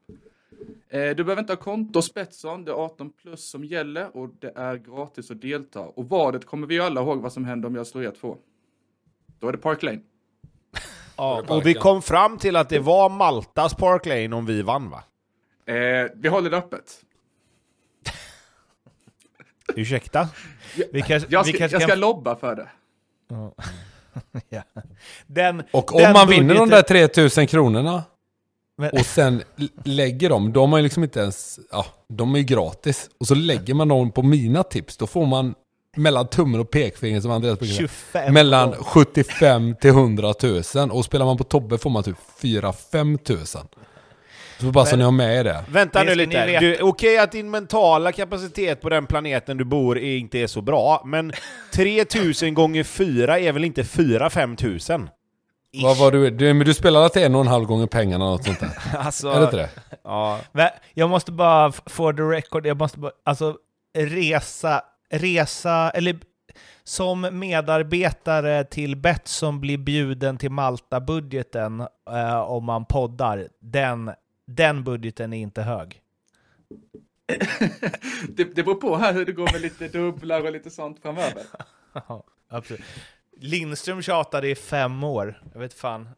Eh, 0.89 1.17
du 1.17 1.25
behöver 1.25 1.39
inte 1.39 1.53
ha 1.53 1.61
konto 1.61 1.99
hos 1.99 2.15
Betsson. 2.15 2.65
Det 2.65 2.71
är 2.71 2.75
18 2.75 3.13
plus 3.23 3.51
som 3.51 3.65
gäller 3.65 4.17
och 4.17 4.29
det 4.41 4.53
är 4.57 4.77
gratis 4.77 5.31
att 5.31 5.41
delta. 5.41 5.81
Och 5.81 6.09
vadet 6.09 6.47
kommer 6.47 6.67
vi 6.67 6.81
alla 6.81 7.01
ihåg 7.01 7.21
vad 7.23 7.33
som 7.33 7.45
händer 7.45 7.69
om 7.69 7.75
jag 7.75 7.87
slår 7.87 8.03
rätt 8.03 8.21
två. 8.21 8.37
Då 9.41 9.49
är 9.49 9.53
det 9.53 9.59
Park 9.59 9.83
Lane. 9.83 10.01
Ja, 11.17 11.45
och 11.49 11.67
vi 11.67 11.75
kom 11.75 12.03
fram 12.03 12.39
till 12.39 12.57
att 12.57 12.69
det 12.69 12.79
var 12.79 13.09
Maltas 13.11 13.75
Park 13.75 14.07
Lane 14.07 14.37
om 14.37 14.47
vi 14.47 14.63
vann 14.63 14.91
va? 14.91 15.05
Eh, 15.75 16.11
vi 16.15 16.29
håller 16.29 16.51
det 16.51 16.57
öppet. 16.57 17.05
Ursäkta? 19.75 20.29
Vi 20.93 21.03
kanske, 21.03 21.29
Jag 21.31 21.45
vi 21.45 21.49
ska, 21.49 21.59
kanske 21.59 21.75
jag 21.75 21.83
ska 21.83 21.91
kan... 21.91 22.01
lobba 22.01 22.37
för 22.37 22.57
det. 22.57 22.69
ja. 23.29 23.55
Den, 25.27 25.63
Och 25.73 25.95
om 25.95 26.01
den 26.03 26.13
man 26.13 26.29
vinner 26.29 26.55
de 26.55 26.61
budgeten- 26.61 26.71
där 26.71 26.83
3000 26.83 27.47
kronorna 27.47 28.03
Men- 28.79 28.91
och 28.91 29.07
sen 29.07 29.43
lägger 29.85 30.29
dem, 30.29 30.53
de 30.53 30.73
ju 30.73 30.83
liksom 30.83 31.05
inte 31.05 31.21
ens, 31.21 31.59
ja, 31.71 31.87
de 32.09 32.35
är 32.35 32.41
gratis. 32.41 33.11
Och 33.21 33.27
så 33.27 33.35
lägger 33.35 33.75
man 33.75 33.89
dem 33.89 34.11
på 34.13 34.23
mina 34.23 34.63
tips, 34.63 34.97
då 34.97 35.07
får 35.07 35.27
man 35.27 35.55
mellan 35.97 36.27
tummen 36.29 36.61
och 36.61 36.71
pekfingret 36.71 37.23
som 37.23 37.33
Andreas 37.33 37.59
brukar 37.59 37.75
säga. 37.75 37.89
25 37.89 38.35
Mellan 38.35 38.69
år. 38.69 38.75
75 38.75 39.75
till 39.81 39.91
100 39.91 40.35
000 40.75 40.91
och 40.91 41.05
spelar 41.05 41.27
man 41.27 41.37
på 41.37 41.45
Tobbe 41.45 41.79
får 41.79 41.91
man 41.91 42.03
typ 42.03 42.17
4-5 42.43 43.19
tusen. 43.19 43.67
Så 44.61 44.67
bara 44.67 44.87
så 44.87 44.97
ni 44.97 45.05
har 45.05 45.11
med 45.13 45.47
det. 45.47 45.65
Vänta 45.69 46.03
nu 46.03 46.15
lite. 46.15 46.79
Okej 46.81 47.19
att 47.19 47.33
din 47.33 47.51
mentala 47.51 48.13
kapacitet 48.13 48.81
på 48.81 48.89
den 48.89 49.07
planeten 49.07 49.57
du 49.57 49.65
bor 49.65 49.99
är 49.99 50.17
inte 50.17 50.39
är 50.39 50.47
så 50.47 50.61
bra, 50.63 51.03
men 51.05 51.33
3000 51.73 52.55
gånger 52.55 52.85
4 52.85 53.39
är 53.39 53.53
väl 53.53 53.65
inte 53.65 53.83
4-5 53.83 54.57
tusen? 54.57 55.11
Vad 55.83 55.97
var 55.99 56.13
du, 56.13 56.31
du, 56.31 56.55
men 56.55 56.67
du 56.67 56.75
spelar 56.75 57.09
till 57.09 57.23
en 57.23 57.35
och 57.35 57.41
en 57.41 57.47
halv 57.47 57.65
gånger 57.65 57.87
pengarna 57.87 58.25
eller 58.25 58.33
något 58.33 58.45
sånt 58.45 58.61
där. 58.61 58.71
Alltså, 58.99 59.29
Är 59.29 59.39
det 59.39 59.45
inte 59.45 59.57
det? 59.57 59.71
Ja. 60.05 60.39
Men 60.53 60.69
Jag 60.95 61.11
måste 61.11 61.33
bara, 61.33 61.73
for 61.73 62.13
the 62.13 62.23
record, 62.23 62.67
jag 62.67 62.79
måste 62.79 62.99
bara, 62.99 63.13
alltså 63.25 63.57
resa, 63.99 64.83
resa, 65.11 65.91
eller 65.91 66.17
som 66.85 67.29
medarbetare 67.33 68.65
till 68.65 68.97
Betsson 68.97 69.61
blir 69.61 69.79
bjuden 69.79 70.39
till 70.39 70.51
Malta-budgeten 70.51 71.81
eh, 72.11 72.41
om 72.41 72.65
man 72.65 72.85
poddar, 72.85 73.49
den, 73.61 74.11
den 74.49 74.85
budgeten 74.85 75.33
är 75.33 75.39
inte 75.39 75.63
hög. 75.63 76.03
det, 78.29 78.45
det 78.45 78.63
beror 78.63 78.75
på 78.75 78.97
här 78.97 79.13
hur 79.13 79.27
det 79.27 79.33
går 79.33 79.53
med 79.53 79.61
lite 79.61 79.89
dubblar 79.89 80.45
och 80.45 80.53
lite 80.53 80.71
sånt 80.71 81.03
framöver. 81.03 81.43
Ja, 82.09 82.25
absolut. 82.49 82.85
Lindström 83.37 84.03
tjatade 84.03 84.49
i 84.49 84.55
fem 84.55 85.05
år. 85.05 85.43
Jag 85.53 85.61
vet 85.61 85.75
fan. 85.75 86.09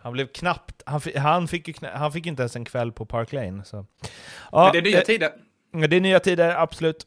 Han 0.00 0.12
blev 0.12 0.26
knappt, 0.26 0.82
han, 0.86 1.00
han, 1.16 1.48
fick, 1.48 1.68
ju 1.68 1.88
han 1.88 2.12
fick 2.12 2.26
ju 2.26 2.30
inte 2.30 2.42
ens 2.42 2.56
en 2.56 2.64
kväll 2.64 2.92
på 2.92 3.06
Park 3.06 3.32
Lane. 3.32 3.64
Så. 3.64 3.86
Ja, 4.52 4.64
Men 4.64 4.72
det 4.72 4.78
är 4.78 4.92
nya 4.92 4.98
eh, 4.98 5.04
tider. 5.04 5.32
Det 5.88 5.96
är 5.96 6.00
nya 6.00 6.20
tider, 6.20 6.56
absolut. 6.56 7.06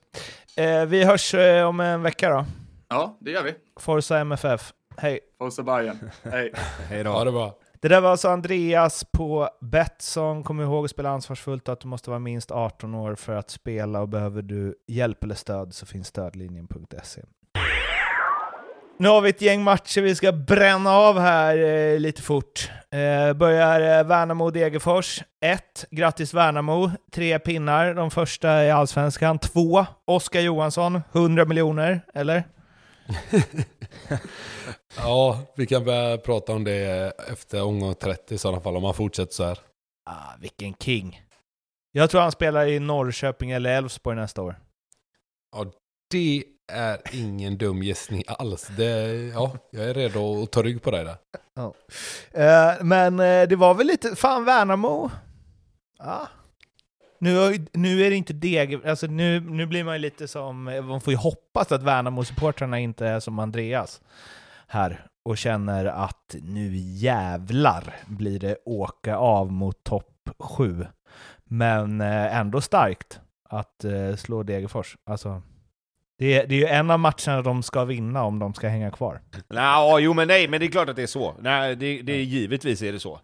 Eh, 0.55 0.85
vi 0.85 1.03
hörs 1.03 1.33
eh, 1.33 1.67
om 1.67 1.79
en 1.79 2.01
vecka 2.01 2.29
då. 2.29 2.45
Ja, 2.87 3.17
det 3.19 3.31
gör 3.31 3.43
vi. 3.43 3.55
Forza 3.79 4.19
MFF. 4.19 4.73
Hej. 4.97 5.19
Forza 5.37 5.63
Bayern. 5.63 6.11
Hej. 6.23 6.53
Hej 6.89 7.03
då. 7.03 7.09
Ja, 7.09 7.23
det 7.23 7.31
var. 7.31 7.53
Det 7.81 7.87
där 7.87 8.01
var 8.01 8.11
alltså 8.11 8.29
Andreas 8.29 9.03
på 9.03 9.49
Betsson. 9.61 10.43
Kom 10.43 10.61
ihåg 10.61 10.85
att 10.85 10.91
spela 10.91 11.09
ansvarsfullt 11.09 11.67
och 11.67 11.73
att 11.73 11.79
du 11.79 11.87
måste 11.87 12.09
vara 12.09 12.19
minst 12.19 12.51
18 12.51 12.95
år 12.95 13.15
för 13.15 13.35
att 13.35 13.49
spela 13.49 14.01
och 14.01 14.09
behöver 14.09 14.41
du 14.41 14.75
hjälp 14.87 15.23
eller 15.23 15.35
stöd 15.35 15.73
så 15.73 15.85
finns 15.85 16.07
stödlinjen.se. 16.07 17.21
Nu 18.99 19.07
har 19.07 19.21
vi 19.21 19.29
ett 19.29 19.41
gäng 19.41 19.63
matcher 19.63 20.01
vi 20.01 20.15
ska 20.15 20.31
bränna 20.31 20.91
av 20.91 21.19
här 21.19 21.57
eh, 21.57 21.99
lite 21.99 22.21
fort. 22.21 22.71
Eh, 22.91 23.33
börjar 23.33 23.81
eh, 23.81 24.05
Värnamo-Degerfors. 24.05 25.23
1. 25.41 25.85
Grattis 25.91 26.33
Värnamo. 26.33 26.91
Tre 27.11 27.39
pinnar, 27.39 27.93
de 27.93 28.11
första 28.11 28.65
i 28.65 28.71
Allsvenskan. 28.71 29.39
2. 29.39 29.85
Oskar 30.05 30.39
Johansson. 30.39 31.01
100 31.13 31.45
miljoner, 31.45 32.01
eller? 32.13 32.43
Ja, 34.97 35.39
vi 35.55 35.65
kan 35.65 35.85
börja 35.85 36.17
prata 36.17 36.53
om 36.53 36.63
det 36.63 37.13
efter 37.31 37.63
omgång 37.63 37.95
30 37.95 38.35
i 38.35 38.37
sådana 38.37 38.61
fall, 38.61 38.75
om 38.75 38.81
man 38.81 38.93
fortsätter 38.93 39.33
så 39.33 39.43
här. 39.43 39.59
Ah, 40.09 40.35
vilken 40.39 40.73
king. 40.73 41.21
Jag 41.91 42.09
tror 42.09 42.21
han 42.21 42.31
spelar 42.31 42.67
i 42.67 42.79
Norrköping 42.79 43.51
eller 43.51 43.77
Elfsborg 43.77 44.15
nästa 44.15 44.41
år. 44.41 44.55
Det 46.11 46.43
är 46.71 47.01
ingen 47.13 47.57
dum 47.57 47.83
gissning 47.83 48.23
alls. 48.27 48.67
Det, 48.77 49.13
ja, 49.33 49.57
jag 49.71 49.85
är 49.85 49.93
redo 49.93 50.43
att 50.43 50.51
ta 50.51 50.61
rygg 50.61 50.81
på 50.81 50.91
dig 50.91 51.05
där. 51.05 51.17
Eh, 52.31 52.83
men 52.83 53.19
eh, 53.19 53.47
det 53.47 53.55
var 53.55 53.73
väl 53.73 53.87
lite, 53.87 54.15
fan 54.15 54.45
Värnamo. 54.45 55.11
Ja. 55.99 56.27
Nu, 57.19 57.65
nu 57.73 58.01
är 58.05 58.09
det 58.09 58.15
inte 58.15 58.33
deg, 58.33 58.85
alltså 58.87 59.07
nu, 59.07 59.39
nu 59.39 59.65
blir 59.65 59.83
man 59.83 59.95
ju 59.95 59.99
lite 59.99 60.27
som, 60.27 60.67
eh, 60.67 60.81
man 60.83 61.01
får 61.01 61.13
ju 61.13 61.17
hoppas 61.17 61.71
att 61.71 61.83
Värnamo-supportrarna 61.83 62.77
inte 62.79 63.07
är 63.07 63.19
som 63.19 63.39
Andreas 63.39 64.01
här 64.67 65.05
och 65.25 65.37
känner 65.37 65.85
att 65.85 66.35
nu 66.41 66.71
jävlar 66.75 67.95
blir 68.07 68.39
det 68.39 68.57
åka 68.65 69.15
av 69.17 69.51
mot 69.51 69.83
topp 69.83 70.29
7. 70.39 70.85
Men 71.49 72.01
eh, 72.01 72.37
ändå 72.37 72.61
starkt 72.61 73.19
att 73.49 73.83
eh, 73.83 74.15
slå 74.15 74.43
Degerfors. 74.43 74.95
Alltså, 75.09 75.41
det, 76.19 76.33
är- 76.41 76.47
det 76.47 76.55
är 76.55 76.59
ju 76.59 76.65
en 76.65 76.91
av 76.91 76.99
matcherna 76.99 77.41
de 77.41 77.63
ska 77.63 77.83
vinna 77.85 78.23
om 78.23 78.39
de 78.39 78.53
ska 78.53 78.67
hänga 78.67 78.91
kvar. 78.91 79.21
Nå, 79.49 79.99
jo 79.99 80.13
men 80.13 80.27
nej, 80.27 80.47
men 80.47 80.59
det 80.59 80.65
är 80.65 80.71
klart 80.71 80.89
att 80.89 80.95
det 80.95 81.03
är 81.03 81.07
så. 81.07 81.33
Nej, 81.39 81.75
det, 81.75 82.01
det 82.01 82.13
är 82.13 82.23
givetvis 82.23 82.81
är 82.81 82.93
det 82.93 82.99
så. 82.99 83.19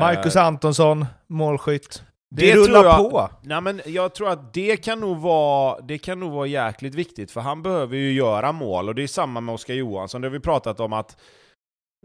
Marcus 0.00 0.36
Antonsson, 0.36 1.06
målskytt. 1.26 2.02
Det, 2.34 2.42
Det 2.52 2.56
rullar 2.56 2.82
tror 2.82 2.84
jag- 2.86 3.10
på. 3.10 3.30
Nej 3.42 3.60
men 3.60 3.80
jag 3.86 4.14
tror 4.14 4.28
att 4.30 4.54
det 4.54 4.76
kan 4.76 5.00
nog 5.00 5.16
vara, 5.18 5.80
det 5.80 5.98
kan 5.98 6.20
nog 6.20 6.32
vara 6.32 6.46
jäkligt 6.46 6.94
viktigt, 6.94 7.30
för 7.30 7.40
han 7.40 7.62
behöver 7.62 7.96
ju 7.96 8.12
göra 8.12 8.52
mål, 8.52 8.88
och 8.88 8.94
det 8.94 9.02
är 9.02 9.06
samma 9.06 9.40
med 9.40 9.54
Oskar 9.54 9.74
Johansson, 9.74 10.20
det 10.20 10.28
har 10.28 10.32
vi 10.32 10.40
pratat 10.40 10.80
om 10.80 10.92
att 10.92 11.16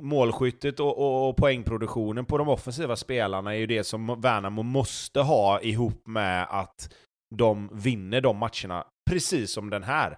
målskyttet 0.02 0.80
och, 0.80 0.98
och, 0.98 1.30
och 1.30 1.38
poängproduktionen 1.38 2.26
på 2.26 2.38
de 2.38 2.49
offensiva 2.49 2.95
spelarna 2.95 3.54
är 3.56 3.58
ju 3.60 3.66
det 3.68 3.84
som 3.84 4.22
Värnamo 4.22 4.64
måste 4.64 5.20
ha 5.20 5.62
ihop 5.62 6.08
med 6.08 6.48
att 6.49 6.94
de 7.36 7.70
vinner 7.74 8.22
de 8.22 8.38
matcherna, 8.38 8.86
precis 9.10 9.52
som 9.54 9.70
den 9.70 9.84
här. 9.84 10.18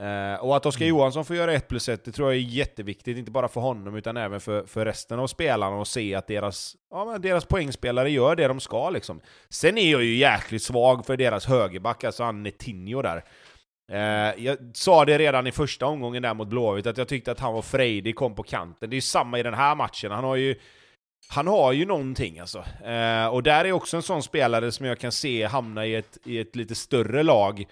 Eh, 0.00 0.44
och 0.44 0.56
att 0.56 0.66
Oskar 0.66 0.84
Mm. 0.84 0.96
Johansson 0.96 1.24
får 1.24 1.36
göra 1.36 1.52
1 1.52 1.68
plus 1.68 1.88
1, 1.88 2.04
det 2.04 2.12
tror 2.12 2.32
jag 2.32 2.36
är 2.36 2.46
jätteviktigt, 2.46 3.18
inte 3.18 3.30
bara 3.30 3.48
för 3.48 3.60
honom 3.60 3.96
utan 3.96 4.16
även 4.16 4.40
för, 4.40 4.66
för 4.66 4.84
resten 4.84 5.18
av 5.18 5.26
spelarna 5.26 5.76
och 5.76 5.88
se 5.88 6.14
att 6.14 6.26
deras, 6.26 6.76
ja, 6.90 7.04
men 7.04 7.22
deras 7.22 7.44
poängspelare 7.44 8.10
gör 8.10 8.36
det 8.36 8.48
de 8.48 8.60
ska 8.60 8.90
liksom. 8.90 9.20
Sen 9.48 9.78
är 9.78 9.92
jag 9.92 10.04
ju 10.04 10.16
jäkligt 10.16 10.62
svag 10.62 11.06
för 11.06 11.16
deras 11.16 11.46
högerback, 11.46 12.04
alltså 12.04 12.24
han 12.24 12.42
Netinho 12.42 13.02
där. 13.02 13.24
Eh, 13.92 14.44
jag 14.44 14.58
sa 14.74 15.04
det 15.04 15.18
redan 15.18 15.46
i 15.46 15.52
första 15.52 15.86
omgången 15.86 16.22
där 16.22 16.34
mot 16.34 16.48
Blåvitt, 16.48 16.86
att 16.86 16.98
jag 16.98 17.08
tyckte 17.08 17.32
att 17.32 17.40
han 17.40 17.54
var 17.54 17.62
frejdig, 17.62 18.16
kom 18.16 18.34
på 18.34 18.42
kanten. 18.42 18.90
Det 18.90 18.94
är 18.94 18.98
ju 18.98 19.00
samma 19.00 19.38
i 19.38 19.42
den 19.42 19.54
här 19.54 19.74
matchen, 19.74 20.10
han 20.10 20.24
har 20.24 20.36
ju 20.36 20.56
han 21.28 21.46
har 21.46 21.72
ju 21.72 21.86
någonting 21.86 22.38
alltså. 22.38 22.64
Eh, 22.84 23.26
och 23.26 23.42
där 23.42 23.64
är 23.64 23.72
också 23.72 23.96
en 23.96 24.02
sån 24.02 24.22
spelare 24.22 24.72
som 24.72 24.86
jag 24.86 24.98
kan 24.98 25.12
se 25.12 25.44
hamna 25.44 25.86
i 25.86 25.94
ett, 25.94 26.18
i 26.24 26.38
ett 26.38 26.56
lite 26.56 26.74
större 26.74 27.22
lag 27.22 27.64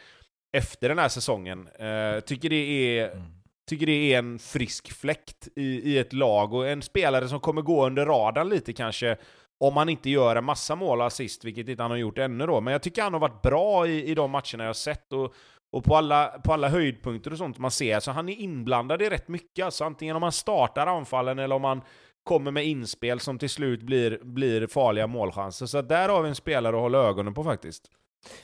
efter 0.55 0.89
den 0.89 0.99
här 0.99 1.09
säsongen. 1.09 1.69
Eh, 1.79 2.21
tycker 2.21 2.51
det 2.51 2.99
är 2.99 3.23
tycker 3.69 3.87
det 3.87 4.15
är 4.15 4.19
en 4.19 4.39
frisk 4.39 4.93
fläkt 4.93 5.49
i, 5.57 5.93
i 5.93 5.99
ett 5.99 6.13
lag 6.13 6.53
och 6.53 6.69
en 6.69 6.83
spelare 6.83 7.29
som 7.29 7.41
kommer 7.41 7.63
gå 7.63 7.87
under 7.87 8.07
radarn 8.07 8.49
lite 8.49 8.73
kanske 8.73 9.17
om 9.61 9.77
han 9.77 9.89
inte 9.89 10.11
gör 10.11 10.37
en 10.37 10.45
massa 10.45 10.75
mål 10.75 11.01
och 11.01 11.07
assist, 11.07 11.45
vilket 11.45 11.69
inte 11.69 11.83
han 11.83 11.91
har 11.91 11.99
gjort 11.99 12.19
ännu 12.19 12.47
då. 12.47 12.61
Men 12.61 12.73
jag 12.73 12.83
tycker 12.83 13.03
han 13.03 13.13
har 13.13 13.21
varit 13.21 13.43
bra 13.43 13.87
i, 13.87 14.11
i 14.11 14.15
de 14.15 14.31
matcherna 14.31 14.59
jag 14.59 14.67
har 14.67 14.73
sett 14.73 15.13
och, 15.13 15.35
och 15.73 15.85
på, 15.85 15.97
alla, 15.97 16.27
på 16.27 16.53
alla 16.53 16.69
höjdpunkter 16.69 17.31
och 17.31 17.39
sånt 17.39 17.59
man 17.59 17.71
ser. 17.71 18.01
Så 18.01 18.11
han 18.11 18.29
är 18.29 18.41
inblandad 18.41 19.03
i 19.03 19.11
rätt 19.11 19.29
mycket, 19.29 19.65
alltså 19.65 19.85
antingen 19.85 20.17
om 20.17 20.23
han 20.23 20.33
startar 20.33 20.87
anfallen 20.87 21.39
eller 21.39 21.57
om 21.57 21.65
han 21.65 21.83
kommer 22.25 22.51
med 22.51 22.67
inspel 22.67 23.21
som 23.21 23.39
till 23.39 23.51
slut 23.51 23.83
blir, 23.83 24.19
blir 24.23 24.67
farliga 24.67 25.07
målchanser. 25.07 25.67
Så 25.67 25.83
där 25.83 26.09
har 26.09 26.23
vi 26.23 26.29
en 26.29 26.35
spelare 26.35 26.77
att 26.77 26.83
hålla 26.83 26.99
ögonen 26.99 27.35
på 27.35 27.45
faktiskt. 27.45 27.91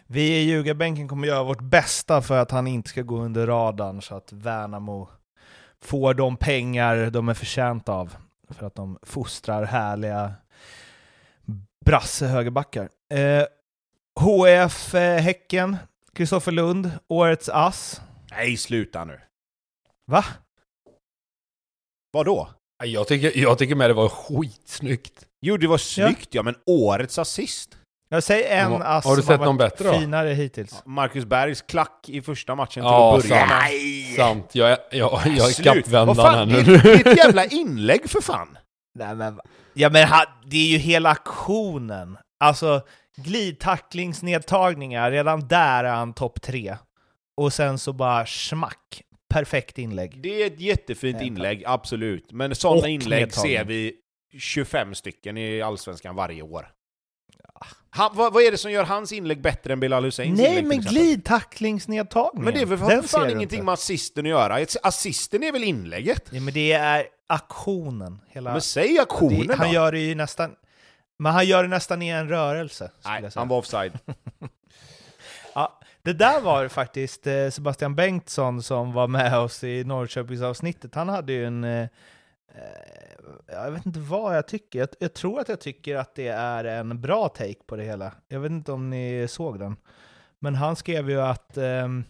Vi 0.07 0.36
i 0.36 0.43
ljugarbänken 0.43 1.09
kommer 1.09 1.28
göra 1.28 1.43
vårt 1.43 1.61
bästa 1.61 2.23
för 2.23 2.39
att 2.39 2.51
han 2.51 2.66
inte 2.66 2.89
ska 2.89 3.02
gå 3.02 3.19
under 3.19 3.47
radarn 3.47 4.02
så 4.02 4.15
att 4.15 4.32
Värnamo 4.32 5.09
får 5.82 6.15
de 6.15 6.36
pengar 6.36 7.11
de 7.11 7.28
är 7.28 7.35
förtjänta 7.35 7.93
av. 7.93 8.16
För 8.51 8.66
att 8.66 8.74
de 8.74 8.98
fostrar 9.02 9.65
härliga 9.65 10.35
brasse 11.85 12.27
högerbackar. 12.27 12.89
Eh, 13.15 13.44
HF 14.20 14.94
eh, 14.94 15.20
Häcken, 15.20 15.77
Kristoffer 16.12 16.52
Lund, 16.52 16.90
årets 17.09 17.48
ass. 17.48 18.01
Nej, 18.31 18.57
sluta 18.57 19.05
nu. 19.05 19.20
Va? 20.07 20.24
Vadå? 22.12 22.48
Jag 22.85 23.09
tycker, 23.09 23.39
jag 23.39 23.59
tycker 23.59 23.74
med 23.74 23.90
det 23.90 23.94
var 23.94 24.09
skitsnyggt. 24.09 25.27
Jo, 25.40 25.57
det 25.57 25.66
var 25.66 25.78
snyggt 25.78 26.35
ja, 26.35 26.43
men 26.43 26.55
årets 26.66 27.19
assist? 27.19 27.77
Jag 28.12 28.23
säger 28.23 28.65
en 28.65 28.82
ass 28.82 29.05
har 29.05 29.16
du 29.16 29.23
sett 29.23 29.41
någon 29.41 29.57
bättre 29.57 29.85
då? 29.85 29.99
finare 30.01 30.28
hittills. 30.28 30.82
Marcus 30.85 31.24
Bergs 31.24 31.62
klack 31.62 32.09
i 32.09 32.23
första 32.23 32.55
matchen 32.55 32.73
till 32.73 32.82
Ja, 32.82 33.16
att 33.16 33.23
börja 33.23 33.39
sant. 33.49 33.51
med. 33.73 34.16
Sant, 34.16 34.55
jag 34.55 34.70
är, 34.70 34.78
jag, 34.91 35.20
jag 35.27 35.49
är 35.49 35.62
kappvändaren 35.62 36.49
här 36.51 36.57
det, 36.57 36.62
nu. 36.66 36.74
är- 36.74 36.82
det 36.82 36.91
är 36.93 37.12
ett 37.12 37.16
jävla 37.19 37.45
inlägg 37.45 38.11
för 38.11 38.20
fan! 38.20 38.59
Nej, 38.95 39.15
men, 39.15 39.41
ja, 39.74 39.91
men 39.91 40.09
ha, 40.09 40.24
det 40.47 40.57
är 40.57 40.66
ju 40.73 40.78
hela 40.78 41.11
aktionen. 41.11 42.19
Alltså, 42.41 42.81
glidtacklingsnedtagningar, 43.16 45.11
redan 45.11 45.49
där 45.49 45.85
är 45.85 45.91
han 45.95 46.12
topp 46.12 46.43
tre. 46.43 46.77
Och 47.37 47.53
sen 47.53 47.78
så 47.78 47.93
bara 47.93 48.27
smack. 48.27 49.03
Perfekt 49.35 49.78
inlägg. 49.78 50.23
Det 50.23 50.43
är 50.43 50.47
ett 50.47 50.61
jättefint 50.61 51.16
Nej, 51.19 51.27
inlägg, 51.27 51.62
absolut. 51.66 52.32
Men 52.32 52.55
sådana 52.55 52.89
inlägg 52.89 53.32
ser 53.35 53.65
vi 53.65 53.95
25 54.39 54.95
stycken 54.95 55.37
i 55.37 55.62
Allsvenskan 55.62 56.16
varje 56.16 56.43
år. 56.43 56.69
Han, 57.93 58.11
vad, 58.15 58.33
vad 58.33 58.43
är 58.43 58.51
det 58.51 58.59
som 58.59 58.71
gör 58.71 58.85
hans 58.85 59.12
inlägg 59.12 59.41
bättre 59.41 59.73
än 59.73 59.81
Bilal 59.81 60.05
Husseins 60.05 60.39
Nej, 60.41 60.59
inlägg? 60.59 60.65
till 60.65 60.69
men 60.69 60.81
glidtacklingsnedtagningen. 60.81 62.45
Men 62.45 62.55
det 62.55 62.61
är 62.61 62.67
väl 62.67 62.79
för 62.79 63.03
fan 63.09 63.31
ingenting 63.31 63.57
inte. 63.59 63.65
med 63.65 63.73
assisten 63.73 64.27
att 64.27 64.31
göra? 64.31 64.67
Assisten 64.83 65.43
är 65.43 65.53
väl 65.53 65.65
inlägget? 65.65 66.33
Nej, 66.33 66.41
men 66.41 66.55
det 66.55 66.73
är 66.73 67.07
aktionen. 67.27 68.21
Hela, 68.29 68.53
Men 68.53 68.61
säg 68.61 68.99
aktionen 68.99 69.47
det, 69.47 69.55
han 69.55 69.67
då! 69.67 69.75
gör 69.75 69.93
det 69.93 69.99
ju 69.99 70.15
nästan... 70.15 70.55
Men 71.19 71.33
han 71.33 71.47
gör 71.47 71.62
det 71.62 71.69
nästan 71.69 72.03
i 72.03 72.09
en 72.09 72.29
rörelse, 72.29 72.91
Nej, 73.05 73.31
han 73.35 73.49
var 73.49 73.59
offside. 73.59 73.93
Ja, 75.55 75.79
det 76.03 76.12
där 76.12 76.41
var 76.41 76.69
faktiskt 76.69 77.27
eh, 77.27 77.51
Sebastian 77.51 77.95
Bengtsson 77.95 78.62
som 78.62 78.93
var 78.93 79.07
med 79.07 79.39
oss 79.39 79.65
i 79.65 79.85
Norrköpingsavsnittet. 79.85 80.95
Han 80.95 81.09
hade 81.09 81.33
ju 81.33 81.47
en... 81.47 81.65
Eh, 81.65 81.81
eh, 81.81 81.89
jag 83.47 83.70
vet 83.70 83.86
inte 83.86 84.01
vad 84.01 84.36
jag 84.36 84.48
tycker. 84.48 84.78
Jag, 84.78 84.89
jag 84.98 85.15
tror 85.15 85.40
att 85.40 85.48
jag 85.48 85.61
tycker 85.61 85.97
att 85.97 86.15
det 86.15 86.28
är 86.28 86.65
en 86.65 87.01
bra 87.01 87.28
take 87.28 87.62
på 87.66 87.77
det 87.77 87.85
hela. 87.85 88.12
Jag 88.28 88.40
vet 88.40 88.51
inte 88.51 88.73
om 88.73 88.90
ni 88.90 89.27
såg 89.28 89.59
den. 89.59 89.77
Men 90.39 90.55
han 90.55 90.77
skrev 90.77 91.11
ju 91.11 91.20
att... 91.20 91.57
ehm, 91.57 92.05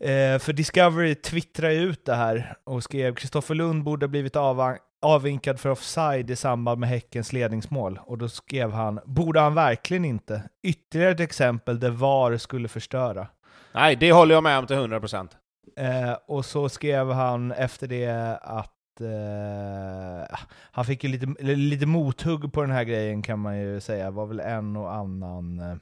eh, 0.00 0.38
för 0.38 0.52
Discovery 0.52 1.14
twittrade 1.14 1.74
ut 1.74 2.04
det 2.04 2.14
här 2.14 2.56
och 2.64 2.82
skrev 2.82 3.14
Kristoffer 3.14 3.54
Lund 3.54 3.84
borde 3.84 4.06
ha 4.06 4.08
blivit 4.08 4.36
av, 4.36 4.76
avvinkad 5.02 5.60
för 5.60 5.68
offside 5.68 6.30
i 6.30 6.36
samband 6.36 6.80
med 6.80 6.88
Häckens 6.88 7.32
ledningsmål. 7.32 8.00
Och 8.04 8.18
då 8.18 8.28
skrev 8.28 8.72
han, 8.72 9.00
borde 9.04 9.40
han 9.40 9.54
verkligen 9.54 10.04
inte? 10.04 10.42
Ytterligare 10.62 11.12
ett 11.12 11.20
exempel 11.20 11.80
där 11.80 11.90
VAR 11.90 12.36
skulle 12.36 12.68
förstöra. 12.68 13.28
Nej, 13.72 13.96
det 13.96 14.12
håller 14.12 14.34
jag 14.34 14.42
med 14.42 14.58
om 14.58 14.66
till 14.66 14.76
100%. 14.76 15.28
Eh, 15.76 16.16
och 16.26 16.44
så 16.44 16.68
skrev 16.68 17.10
han 17.10 17.52
efter 17.52 17.86
det 17.86 18.38
att 18.42 18.75
eh, 19.00 20.38
han 20.72 20.84
fick 20.84 21.04
ju 21.04 21.10
lite, 21.10 21.26
lite 21.44 21.86
mothugg 21.86 22.52
på 22.52 22.62
den 22.62 22.70
här 22.70 22.84
grejen 22.84 23.22
kan 23.22 23.38
man 23.38 23.58
ju 23.58 23.80
säga. 23.80 24.10
var 24.10 24.26
väl 24.26 24.40
en 24.40 24.76
och 24.76 24.94
annan 24.94 25.60
eh, 25.60 25.76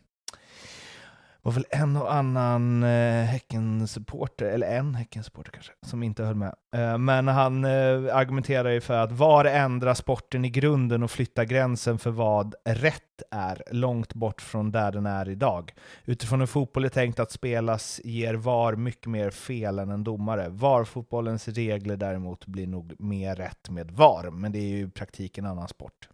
var 1.45 1.53
väl 1.53 1.67
en 1.71 1.97
och 1.97 2.15
annan 2.15 2.83
eh, 2.83 3.25
Häcken-supporter, 3.25 4.47
eller 4.47 4.67
en 4.67 4.95
Häcken-supporter 4.95 5.53
kanske, 5.53 5.73
som 5.83 6.03
inte 6.03 6.25
höll 6.25 6.35
med. 6.35 6.55
Eh, 6.75 6.99
men 6.99 7.29
han 7.29 7.65
eh, 7.65 8.17
argumenterar 8.17 8.71
ju 8.71 8.81
för 8.81 8.95
att 8.95 9.13
VAR 9.13 9.45
ändrar 9.45 9.95
sporten 9.95 10.45
i 10.45 10.51
grunden 10.51 11.03
och 11.03 11.11
flyttar 11.11 11.45
gränsen 11.45 11.99
för 11.99 12.11
vad 12.11 12.55
rätt 12.65 13.23
är 13.31 13.63
långt 13.71 14.15
bort 14.15 14.41
från 14.41 14.71
där 14.71 14.93
den 14.93 15.07
är 15.07 15.29
idag. 15.29 15.73
Utifrån 16.05 16.41
hur 16.41 16.47
fotboll 16.47 16.85
är 16.85 16.89
tänkt 16.89 17.21
att 17.21 17.31
spelas 17.31 18.01
ger 18.05 18.35
VAR 18.35 18.77
mycket 18.77 19.07
mer 19.07 19.31
fel 19.31 19.79
än 19.79 19.91
en 19.91 20.05
domare. 20.05 20.49
VAR-fotbollens 20.49 21.49
regler 21.49 21.97
däremot 21.97 22.47
blir 22.47 22.67
nog 22.67 22.95
mer 22.99 23.37
rätt 23.37 23.71
med 23.71 23.91
VAR, 23.91 24.31
men 24.31 24.53
det 24.53 24.59
är 24.59 24.69
ju 24.69 24.87
i 24.87 24.91
praktiken 24.91 25.45
en 25.45 25.51
annan 25.51 25.69
sport. 25.69 26.09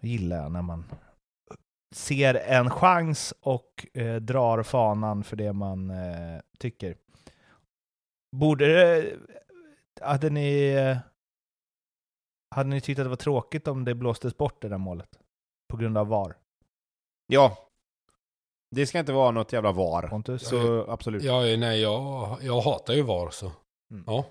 Det 0.00 0.08
gillar 0.08 0.36
jag 0.36 0.52
när 0.52 0.62
man 0.62 0.84
ser 1.94 2.34
en 2.34 2.70
chans 2.70 3.34
och 3.40 3.86
eh, 3.94 4.16
drar 4.16 4.62
fanan 4.62 5.24
för 5.24 5.36
det 5.36 5.52
man 5.52 5.90
eh, 5.90 6.40
tycker. 6.58 6.96
Borde 8.36 8.66
det... 8.66 9.16
Hade 10.00 10.30
ni... 10.30 10.72
Eh, 10.72 10.98
hade 12.54 12.68
ni 12.68 12.80
tyckt 12.80 12.98
att 12.98 13.04
det 13.04 13.08
var 13.08 13.16
tråkigt 13.16 13.68
om 13.68 13.84
det 13.84 13.94
blåstes 13.94 14.36
bort 14.36 14.62
det 14.62 14.68
där 14.68 14.78
målet? 14.78 15.18
På 15.68 15.76
grund 15.76 15.98
av 15.98 16.08
VAR? 16.08 16.36
Ja. 17.26 17.58
Det 18.70 18.86
ska 18.86 18.98
inte 18.98 19.12
vara 19.12 19.30
något 19.30 19.52
jävla 19.52 19.72
VAR. 19.72 20.08
Pontus? 20.08 20.48
Så 20.48 20.90
absolut. 20.90 21.22
Ja, 21.22 21.40
nej, 21.40 21.80
jag, 21.80 22.38
jag 22.42 22.60
hatar 22.60 22.94
ju 22.94 23.02
VAR 23.02 23.30
så. 23.30 23.52
Mm. 23.90 24.04
Ja. 24.06 24.24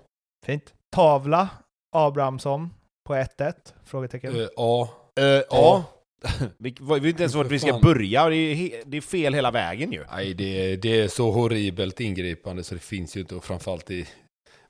Fint. 0.46 0.74
Tavla, 0.90 1.48
Abrahamsson 1.96 2.74
på 3.06 3.14
1-1? 3.14 3.54
Frågetecken. 3.84 4.36
Eh, 4.36 4.48
ja. 4.56 4.88
Eh, 5.20 5.42
ja. 5.50 5.84
Vi 6.58 6.74
vi 6.80 6.94
vet 6.94 7.04
inte 7.04 7.22
ens 7.22 7.34
vart 7.34 7.46
vi 7.46 7.58
ska 7.58 7.70
Fan. 7.70 7.80
börja. 7.80 8.28
Det 8.28 8.36
är, 8.36 8.82
det 8.86 8.96
är 8.96 9.00
fel 9.00 9.34
hela 9.34 9.50
vägen 9.50 9.92
ju. 9.92 10.04
Nej, 10.10 10.34
det, 10.34 10.76
det 10.76 11.00
är 11.00 11.08
så 11.08 11.30
horribelt 11.30 12.00
ingripande 12.00 12.64
så 12.64 12.74
det 12.74 12.80
finns 12.80 13.16
ju 13.16 13.20
inte. 13.20 13.34
Och 13.34 13.44
framförallt 13.44 13.90
i... 13.90 14.06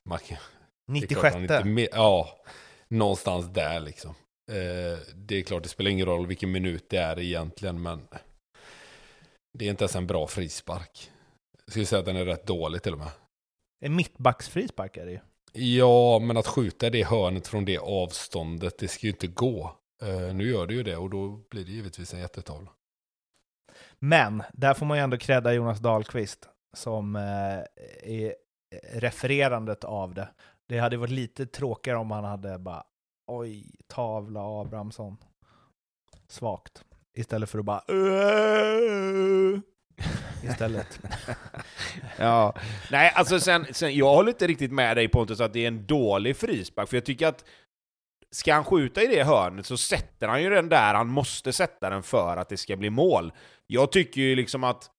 Man, 0.09 0.19
kan- 0.19 0.39
det 0.93 0.99
är 0.99 1.07
klart 1.07 1.23
96. 1.25 1.35
han 1.35 1.43
inte 1.43 1.65
med, 1.65 1.89
ja, 1.93 2.29
någonstans 2.89 3.47
där 3.47 3.81
liksom. 3.81 4.11
Eh, 4.53 4.99
det 5.15 5.37
är 5.39 5.43
klart, 5.43 5.63
det 5.63 5.69
spelar 5.69 5.91
ingen 5.91 6.07
roll 6.07 6.27
vilken 6.27 6.53
minut 6.53 6.85
det 6.91 6.97
är 6.99 7.19
egentligen, 7.21 7.83
men 7.83 8.01
det 9.59 9.67
är 9.67 9.71
inte 9.71 9.85
ens 9.85 9.97
en 9.97 10.07
bra 10.07 10.27
frispark. 10.27 11.11
Jag 11.65 11.71
skulle 11.71 11.87
säga 11.87 12.01
att 12.01 12.07
den 12.07 12.17
är 12.17 12.25
rätt 12.25 12.47
dålig 12.47 12.83
till 12.83 12.93
och 12.93 12.99
med. 12.99 13.11
En 13.85 13.97
mittbacksfrispark 13.97 14.97
är 14.97 15.07
det 15.07 15.13
ju. 15.13 15.19
Ja, 15.77 16.19
men 16.19 16.37
att 16.37 16.47
skjuta 16.47 16.91
det 16.91 17.03
hörnet 17.05 17.49
från 17.49 17.65
det 17.65 17.79
avståndet, 17.79 18.79
det 18.79 18.89
ska 18.89 19.07
ju 19.07 19.13
inte 19.13 19.27
gå. 19.27 19.77
Eh, 20.03 20.35
nu 20.35 20.45
gör 20.51 20.67
det 20.67 20.75
ju 20.75 20.83
det 20.83 20.97
och 20.97 21.11
då 21.11 21.29
blir 21.51 21.65
det 21.65 21.71
givetvis 21.73 22.15
en 22.15 22.21
jättetavla. 22.21 22.71
Men 23.99 24.43
där 24.53 24.75
får 24.75 24.87
man 24.87 24.97
ju 24.97 25.03
ändå 25.03 25.19
credda 25.19 25.53
Jonas 25.53 25.79
Dahlqvist 25.79 26.49
som 26.77 27.17
eh, 27.17 27.59
är 28.03 28.35
refererandet 28.93 29.85
av 29.85 30.15
det. 30.15 30.29
Det 30.69 30.79
hade 30.79 30.97
varit 30.97 31.11
lite 31.11 31.47
tråkigare 31.47 31.99
om 31.99 32.11
han 32.11 32.25
hade 32.25 32.59
bara 32.59 32.85
oj, 33.27 33.71
tavla 33.87 34.61
Abrahamsson. 34.61 35.17
Svagt. 36.29 36.85
Istället 37.15 37.51
för 37.51 37.59
att 37.59 37.65
bara 37.65 37.83
"Åh!" 37.89 39.61
Istället. 40.45 41.01
Ja. 42.19 42.55
Nej, 42.91 43.13
alltså 43.15 43.41
sen, 43.41 43.67
sen, 43.73 43.95
jag 43.97 44.15
håller 44.15 44.29
inte 44.31 44.47
riktigt 44.47 44.73
med 44.73 44.97
dig 44.97 45.09
Pontus 45.09 45.41
att 45.41 45.53
det 45.53 45.65
är 45.65 45.69
en 45.69 45.87
dålig 45.87 46.37
frispark, 46.37 46.89
för 46.89 46.97
jag 46.97 47.05
tycker 47.05 47.27
att 47.27 47.45
ska 48.31 48.55
han 48.55 48.65
skjuta 48.65 49.03
i 49.03 49.07
det 49.07 49.25
hörnet 49.25 49.67
så 49.67 49.77
sätter 49.77 50.29
han 50.29 50.43
ju 50.43 50.51
den 50.51 50.69
där 50.69 50.95
han 50.95 51.09
måste 51.09 51.53
sätta 51.53 51.91
den 51.91 52.03
för 52.03 52.37
att 52.37 52.49
det 52.49 52.57
ska 52.57 52.77
bli 52.77 52.91
mål. 52.91 53.33
Jag 53.67 53.93
tycker 53.93 54.21
ju 54.21 54.37
liksom 54.37 54.65
att 54.65 54.91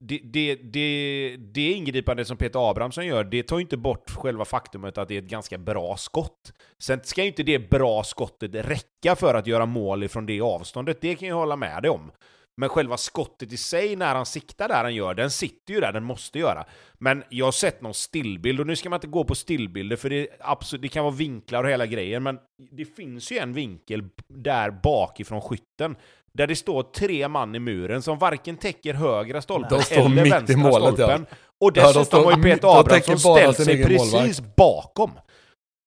det, 0.00 0.18
det, 0.22 0.54
det, 0.54 1.36
det 1.36 1.72
ingripande 1.72 2.24
som 2.24 2.36
Peter 2.36 2.70
Abrahamsson 2.70 3.06
gör, 3.06 3.24
det 3.24 3.42
tar 3.42 3.58
ju 3.58 3.62
inte 3.62 3.76
bort 3.76 4.10
själva 4.10 4.44
faktumet 4.44 4.98
att 4.98 5.08
det 5.08 5.14
är 5.14 5.18
ett 5.22 5.28
ganska 5.28 5.58
bra 5.58 5.96
skott. 5.96 6.52
Sen 6.78 7.00
ska 7.04 7.22
ju 7.22 7.28
inte 7.28 7.42
det 7.42 7.70
bra 7.70 8.04
skottet 8.04 8.54
räcka 8.54 9.16
för 9.16 9.34
att 9.34 9.46
göra 9.46 9.66
mål 9.66 10.02
ifrån 10.02 10.26
det 10.26 10.40
avståndet, 10.40 11.00
det 11.00 11.14
kan 11.14 11.28
jag 11.28 11.36
hålla 11.36 11.56
med 11.56 11.82
dig 11.82 11.90
om. 11.90 12.12
Men 12.56 12.68
själva 12.68 12.96
skottet 12.96 13.52
i 13.52 13.56
sig, 13.56 13.96
när 13.96 14.14
han 14.14 14.26
siktar 14.26 14.68
där 14.68 14.82
han 14.82 14.94
gör, 14.94 15.14
den 15.14 15.30
sitter 15.30 15.74
ju 15.74 15.80
där 15.80 15.92
den 15.92 16.04
måste 16.04 16.38
göra. 16.38 16.64
Men 16.98 17.24
jag 17.28 17.44
har 17.44 17.52
sett 17.52 17.80
någon 17.82 17.94
stillbild, 17.94 18.60
och 18.60 18.66
nu 18.66 18.76
ska 18.76 18.90
man 18.90 18.96
inte 18.96 19.06
gå 19.06 19.24
på 19.24 19.34
stillbilder, 19.34 19.96
för 19.96 20.10
det, 20.10 20.28
absolut, 20.40 20.82
det 20.82 20.88
kan 20.88 21.04
vara 21.04 21.14
vinklar 21.14 21.64
och 21.64 21.70
hela 21.70 21.86
grejen, 21.86 22.22
men 22.22 22.38
det 22.70 22.84
finns 22.84 23.32
ju 23.32 23.38
en 23.38 23.52
vinkel 23.52 24.02
där 24.28 24.70
bakifrån 24.70 25.40
skytten, 25.40 25.96
där 26.32 26.46
det 26.46 26.56
står 26.56 26.82
tre 26.82 27.28
man 27.28 27.54
i 27.54 27.58
muren 27.58 28.02
som 28.02 28.18
varken 28.18 28.56
täcker 28.56 28.94
högra 28.94 29.42
stolpen 29.42 29.80
eller 29.90 30.08
mitt 30.08 30.26
i 30.26 30.30
vänstra 30.30 30.56
målet, 30.56 30.84
ja. 30.84 30.92
stolpen. 30.92 31.26
Och 31.60 31.68
Ja, 31.68 31.70
de 31.70 31.80
dessutom 31.80 32.04
står- 32.04 32.24
har 32.24 32.36
ju 32.36 32.42
Peter 32.42 32.80
Abrahamsson 32.80 33.18
ställt 33.18 33.56
sig 33.56 33.84
precis 33.84 34.12
målvakt. 34.12 34.56
bakom. 34.56 35.10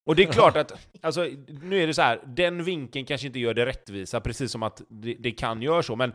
Och 0.06 0.16
det 0.16 0.24
är 0.24 0.32
klart 0.32 0.58
att, 0.58 0.72
alltså, 1.02 1.28
nu 1.62 1.84
är 1.84 1.88
det 1.88 1.94
så 1.94 2.02
här, 2.02 2.20
den 2.26 2.64
vinkeln 2.64 3.06
kanske 3.06 3.28
inte 3.28 3.40
gör 3.40 3.54
det 3.54 3.66
rättvisa, 3.66 4.20
precis 4.22 4.52
som 4.52 4.64
att 4.64 4.82
det, 4.90 5.16
det 5.20 5.32
kan 5.32 5.62
göra 5.62 5.84
så, 5.84 5.96
men 5.96 6.14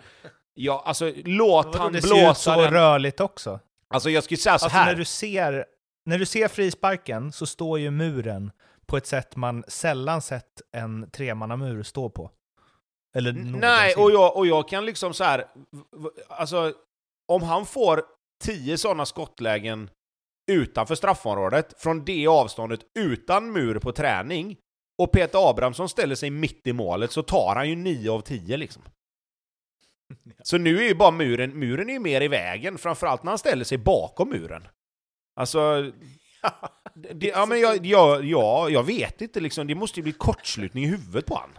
ja, 0.54 0.82
alltså 0.86 1.12
låt 1.24 1.66
Vadå, 1.66 1.78
han 1.78 1.92
det 1.92 2.02
ser 2.02 2.08
ut 2.08 2.14
blåsa 2.14 2.54
så 2.54 2.60
den. 2.60 2.70
rörligt 2.72 3.20
också. 3.20 3.60
Alltså 3.94 4.10
jag 4.10 4.24
skulle 4.24 4.38
säga 4.38 4.58
så 4.58 4.64
Alltså 4.64 4.78
här. 4.78 4.86
när 4.86 4.94
du 4.94 5.04
ser, 5.04 5.64
när 6.06 6.18
du 6.18 6.26
ser 6.26 6.48
frisparken 6.48 7.32
så 7.32 7.46
står 7.46 7.78
ju 7.78 7.90
muren 7.90 8.50
på 8.86 8.96
ett 8.96 9.06
sätt 9.06 9.36
man 9.36 9.64
sällan 9.68 10.22
sett 10.22 10.60
en 10.76 11.10
tremannamur 11.10 11.82
stå 11.82 12.10
på. 12.10 12.30
Eller 13.16 13.32
Nej, 13.32 13.94
och 13.94 14.10
jag, 14.10 14.36
och 14.36 14.46
jag 14.46 14.68
kan 14.68 14.86
liksom 14.86 15.14
så 15.14 15.24
här, 15.24 15.44
alltså 16.28 16.72
om 17.32 17.42
han 17.42 17.66
får 17.66 18.02
tio 18.44 18.78
sådana 18.78 19.06
skottlägen 19.06 19.90
utanför 20.52 20.94
straffområdet, 20.94 21.74
från 21.82 22.04
det 22.04 22.26
avståndet, 22.26 22.80
utan 22.98 23.52
mur 23.52 23.78
på 23.78 23.92
träning, 23.92 24.56
och 25.02 25.12
Peter 25.12 25.50
Abrahamsson 25.50 25.88
ställer 25.88 26.14
sig 26.14 26.30
mitt 26.30 26.66
i 26.66 26.72
målet, 26.72 27.12
så 27.12 27.22
tar 27.22 27.54
han 27.56 27.68
ju 27.68 27.76
nio 27.76 28.10
av 28.12 28.20
tio 28.20 28.56
liksom. 28.56 28.82
Så 30.42 30.58
nu 30.58 30.78
är 30.78 30.82
ju 30.82 30.94
bara 30.94 31.10
muren, 31.10 31.58
muren 31.58 31.88
är 31.88 31.92
ju 31.92 31.98
mer 31.98 32.20
i 32.20 32.28
vägen, 32.28 32.78
framförallt 32.78 33.22
när 33.22 33.30
han 33.30 33.38
ställer 33.38 33.64
sig 33.64 33.78
bakom 33.78 34.28
muren. 34.28 34.68
Alltså... 35.36 35.92
Det, 36.94 37.26
ja, 37.26 37.46
men 37.46 37.60
jag, 37.60 37.86
jag, 37.86 38.24
ja, 38.24 38.68
jag 38.68 38.82
vet 38.82 39.20
inte 39.20 39.40
liksom, 39.40 39.66
det 39.66 39.74
måste 39.74 40.00
ju 40.00 40.02
bli 40.02 40.12
kortslutning 40.12 40.84
i 40.84 40.86
huvudet 40.86 41.26
på 41.26 41.34
han. 41.34 41.58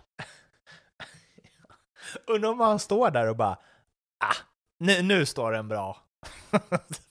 Undrar 2.27 2.49
om 2.49 2.59
han 2.59 2.79
står 2.79 3.11
där 3.11 3.29
och 3.29 3.35
bara 3.35 3.57
ah, 4.19 4.35
nu, 4.79 5.01
nu 5.01 5.25
står 5.25 5.51
den 5.51 5.67
bra. 5.67 5.97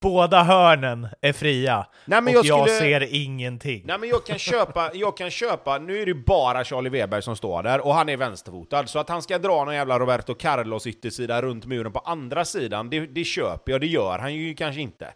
Båda 0.00 0.42
hörnen 0.42 1.08
är 1.20 1.32
fria 1.32 1.86
Nej, 2.04 2.22
men 2.22 2.36
och 2.36 2.44
jag 2.44 2.58
jag, 2.58 2.68
skulle- 2.68 2.78
ser 2.78 3.14
ingenting. 3.14 3.82
Nej 3.86 3.98
men 3.98 4.08
jag 4.08 4.26
kan 4.26 4.38
köpa, 4.38 4.90
jag 4.94 5.16
kan 5.16 5.30
köpa, 5.30 5.78
nu 5.78 6.02
är 6.02 6.06
det 6.06 6.14
bara 6.14 6.64
Charlie 6.64 6.90
Weber 6.90 7.20
som 7.20 7.36
står 7.36 7.62
där, 7.62 7.80
och 7.86 7.94
han 7.94 8.08
är 8.08 8.16
vänsterfotad, 8.16 8.86
så 8.86 8.98
att 8.98 9.08
han 9.08 9.22
ska 9.22 9.38
dra 9.38 9.64
någon 9.64 9.74
jävla 9.74 9.98
Roberto 9.98 10.34
Carlos 10.34 10.86
yttersida 10.86 11.42
runt 11.42 11.66
muren 11.66 11.92
på 11.92 11.98
andra 11.98 12.44
sidan, 12.44 12.90
det, 12.90 13.00
det 13.06 13.24
köper 13.24 13.72
jag, 13.72 13.80
det 13.80 13.86
gör 13.86 14.18
han 14.18 14.34
ju 14.34 14.54
kanske 14.54 14.80
inte. 14.80 15.12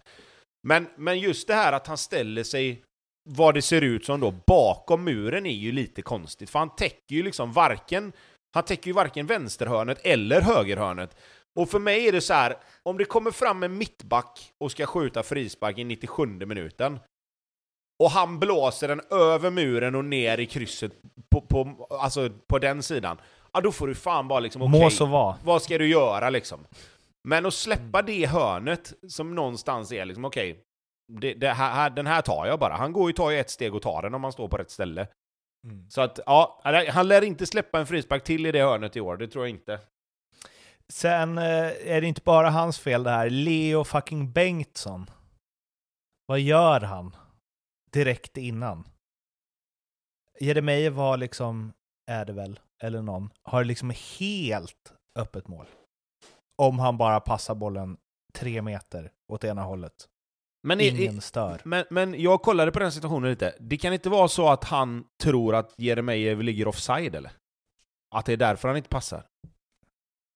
Men, 0.68 0.88
men 0.96 1.18
just 1.18 1.48
det 1.48 1.54
här 1.54 1.72
att 1.72 1.86
han 1.86 1.98
ställer 1.98 2.42
sig, 2.42 2.82
vad 3.30 3.54
det 3.54 3.62
ser 3.62 3.80
ut 3.82 4.04
som 4.04 4.20
då, 4.20 4.34
bakom 4.46 5.04
muren 5.04 5.46
är 5.46 5.50
ju 5.54 5.72
lite 5.72 6.02
konstigt, 6.02 6.50
för 6.50 6.58
han 6.58 6.76
täcker 6.76 7.14
ju 7.14 7.22
liksom 7.22 7.52
varken, 7.52 8.12
han 8.54 8.64
täcker 8.64 8.86
ju 8.86 8.92
varken 8.92 9.26
vänsterhörnet 9.26 9.98
eller 10.02 10.40
högerhörnet. 10.40 11.16
Och 11.58 11.68
för 11.68 11.78
mig 11.78 12.08
är 12.08 12.12
det 12.12 12.20
så 12.20 12.34
här, 12.34 12.56
om 12.82 12.98
det 12.98 13.04
kommer 13.04 13.30
fram 13.30 13.62
en 13.62 13.78
mittback 13.78 14.52
och 14.58 14.70
ska 14.70 14.86
skjuta 14.86 15.22
frispark 15.22 15.78
i 15.78 15.84
97 15.84 16.26
minuten, 16.26 17.00
och 18.02 18.10
han 18.10 18.38
blåser 18.38 18.88
den 18.88 19.00
över 19.10 19.50
muren 19.50 19.94
och 19.94 20.04
ner 20.04 20.38
i 20.38 20.46
krysset 20.46 20.92
på, 21.30 21.40
på, 21.40 21.86
alltså 21.90 22.30
på 22.46 22.58
den 22.58 22.82
sidan. 22.82 23.20
Ja, 23.52 23.60
då 23.60 23.72
får 23.72 23.86
du 23.86 23.94
fan 23.94 24.28
bara 24.28 24.40
liksom, 24.40 24.62
okej, 24.62 24.90
så 24.90 25.06
vara. 25.06 25.36
vad 25.44 25.62
ska 25.62 25.78
du 25.78 25.88
göra 25.88 26.30
liksom? 26.30 26.66
Men 27.28 27.46
att 27.46 27.54
släppa 27.54 28.02
det 28.02 28.26
hörnet 28.26 28.92
som 29.08 29.34
någonstans 29.34 29.92
är 29.92 30.04
liksom, 30.04 30.24
okej, 30.24 30.64
det, 31.12 31.34
det 31.34 31.48
här, 31.48 31.90
den 31.90 32.06
här 32.06 32.22
tar 32.22 32.46
jag 32.46 32.58
bara. 32.58 32.74
Han 32.74 32.92
går 32.92 33.10
ju, 33.10 33.12
tar 33.12 33.30
ju 33.30 33.38
ett 33.38 33.50
steg 33.50 33.74
och 33.74 33.82
tar 33.82 34.02
den 34.02 34.14
om 34.14 34.20
man 34.20 34.32
står 34.32 34.48
på 34.48 34.56
rätt 34.56 34.70
ställe. 34.70 35.06
Så 35.88 36.00
att, 36.00 36.20
ja, 36.26 36.60
han 36.88 37.08
lär 37.08 37.22
inte 37.22 37.46
släppa 37.46 37.80
en 37.80 37.86
frispark 37.86 38.24
till 38.24 38.46
i 38.46 38.52
det 38.52 38.62
hörnet 38.62 38.96
i 38.96 39.00
år, 39.00 39.16
det 39.16 39.28
tror 39.28 39.44
jag 39.44 39.50
inte. 39.50 39.78
Sen 40.92 41.38
eh, 41.38 41.94
är 41.94 42.00
det 42.00 42.06
inte 42.06 42.22
bara 42.24 42.50
hans 42.50 42.78
fel 42.78 43.02
det 43.02 43.10
här. 43.10 43.30
Leo 43.30 43.84
fucking 43.84 44.32
Bengtsson. 44.32 45.10
Vad 46.26 46.40
gör 46.40 46.80
han? 46.80 47.16
Direkt 47.92 48.36
innan. 48.36 48.88
Jeremejeff 50.40 50.94
var 50.94 51.16
liksom, 51.16 51.72
är 52.10 52.24
det 52.24 52.32
väl, 52.32 52.60
eller 52.82 53.02
någon, 53.02 53.30
har 53.42 53.64
liksom 53.64 53.92
helt 54.18 54.92
öppet 55.18 55.48
mål. 55.48 55.66
Om 56.56 56.78
han 56.78 56.98
bara 56.98 57.20
passar 57.20 57.54
bollen 57.54 57.96
tre 58.34 58.62
meter 58.62 59.12
åt 59.32 59.44
ena 59.44 59.62
hållet. 59.62 60.08
Men, 60.62 60.80
i, 60.80 60.84
i, 60.84 61.04
Ingen 61.04 61.20
stör. 61.20 61.60
men, 61.64 61.84
men 61.90 62.20
jag 62.20 62.42
kollade 62.42 62.72
på 62.72 62.78
den 62.78 62.92
situationen 62.92 63.30
lite. 63.30 63.54
Det 63.60 63.76
kan 63.76 63.92
inte 63.92 64.08
vara 64.08 64.28
så 64.28 64.48
att 64.48 64.64
han 64.64 65.04
tror 65.22 65.54
att 65.54 65.74
Jeremejeff 65.78 66.42
ligger 66.42 66.68
offside, 66.68 67.14
eller? 67.14 67.32
Att 68.14 68.26
det 68.26 68.32
är 68.32 68.36
därför 68.36 68.68
han 68.68 68.76
inte 68.76 68.88
passar? 68.88 69.26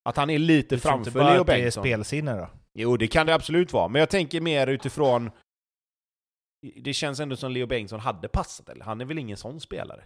Att 0.05 0.17
han 0.17 0.31
är 0.31 0.39
lite 0.39 0.75
Du 0.75 0.81
tror 0.81 0.95
inte 0.95 1.11
framför 1.11 1.21
bara 1.21 1.33
Leo 1.33 1.41
att 1.41 1.47
det 1.47 1.53
är 1.53 1.59
Bengtsson? 1.59 1.83
spelsinne 1.83 2.37
då? 2.37 2.49
Jo, 2.75 2.97
det 2.97 3.07
kan 3.07 3.27
det 3.27 3.35
absolut 3.35 3.73
vara. 3.73 3.89
Men 3.89 4.01
jag 4.01 4.09
tänker 4.11 4.41
mer 4.41 4.67
utifrån... 4.67 5.31
Det 6.77 6.93
känns 6.93 7.21
ändå 7.21 7.37
som 7.37 7.53
Leo 7.53 7.67
Bengtsson 7.67 8.01
hade 8.01 8.29
passat, 8.29 8.69
eller? 8.69 8.85
Han 8.85 9.01
är 9.01 9.05
väl 9.05 9.19
ingen 9.19 9.37
sån 9.37 9.61
spelare? 9.61 10.05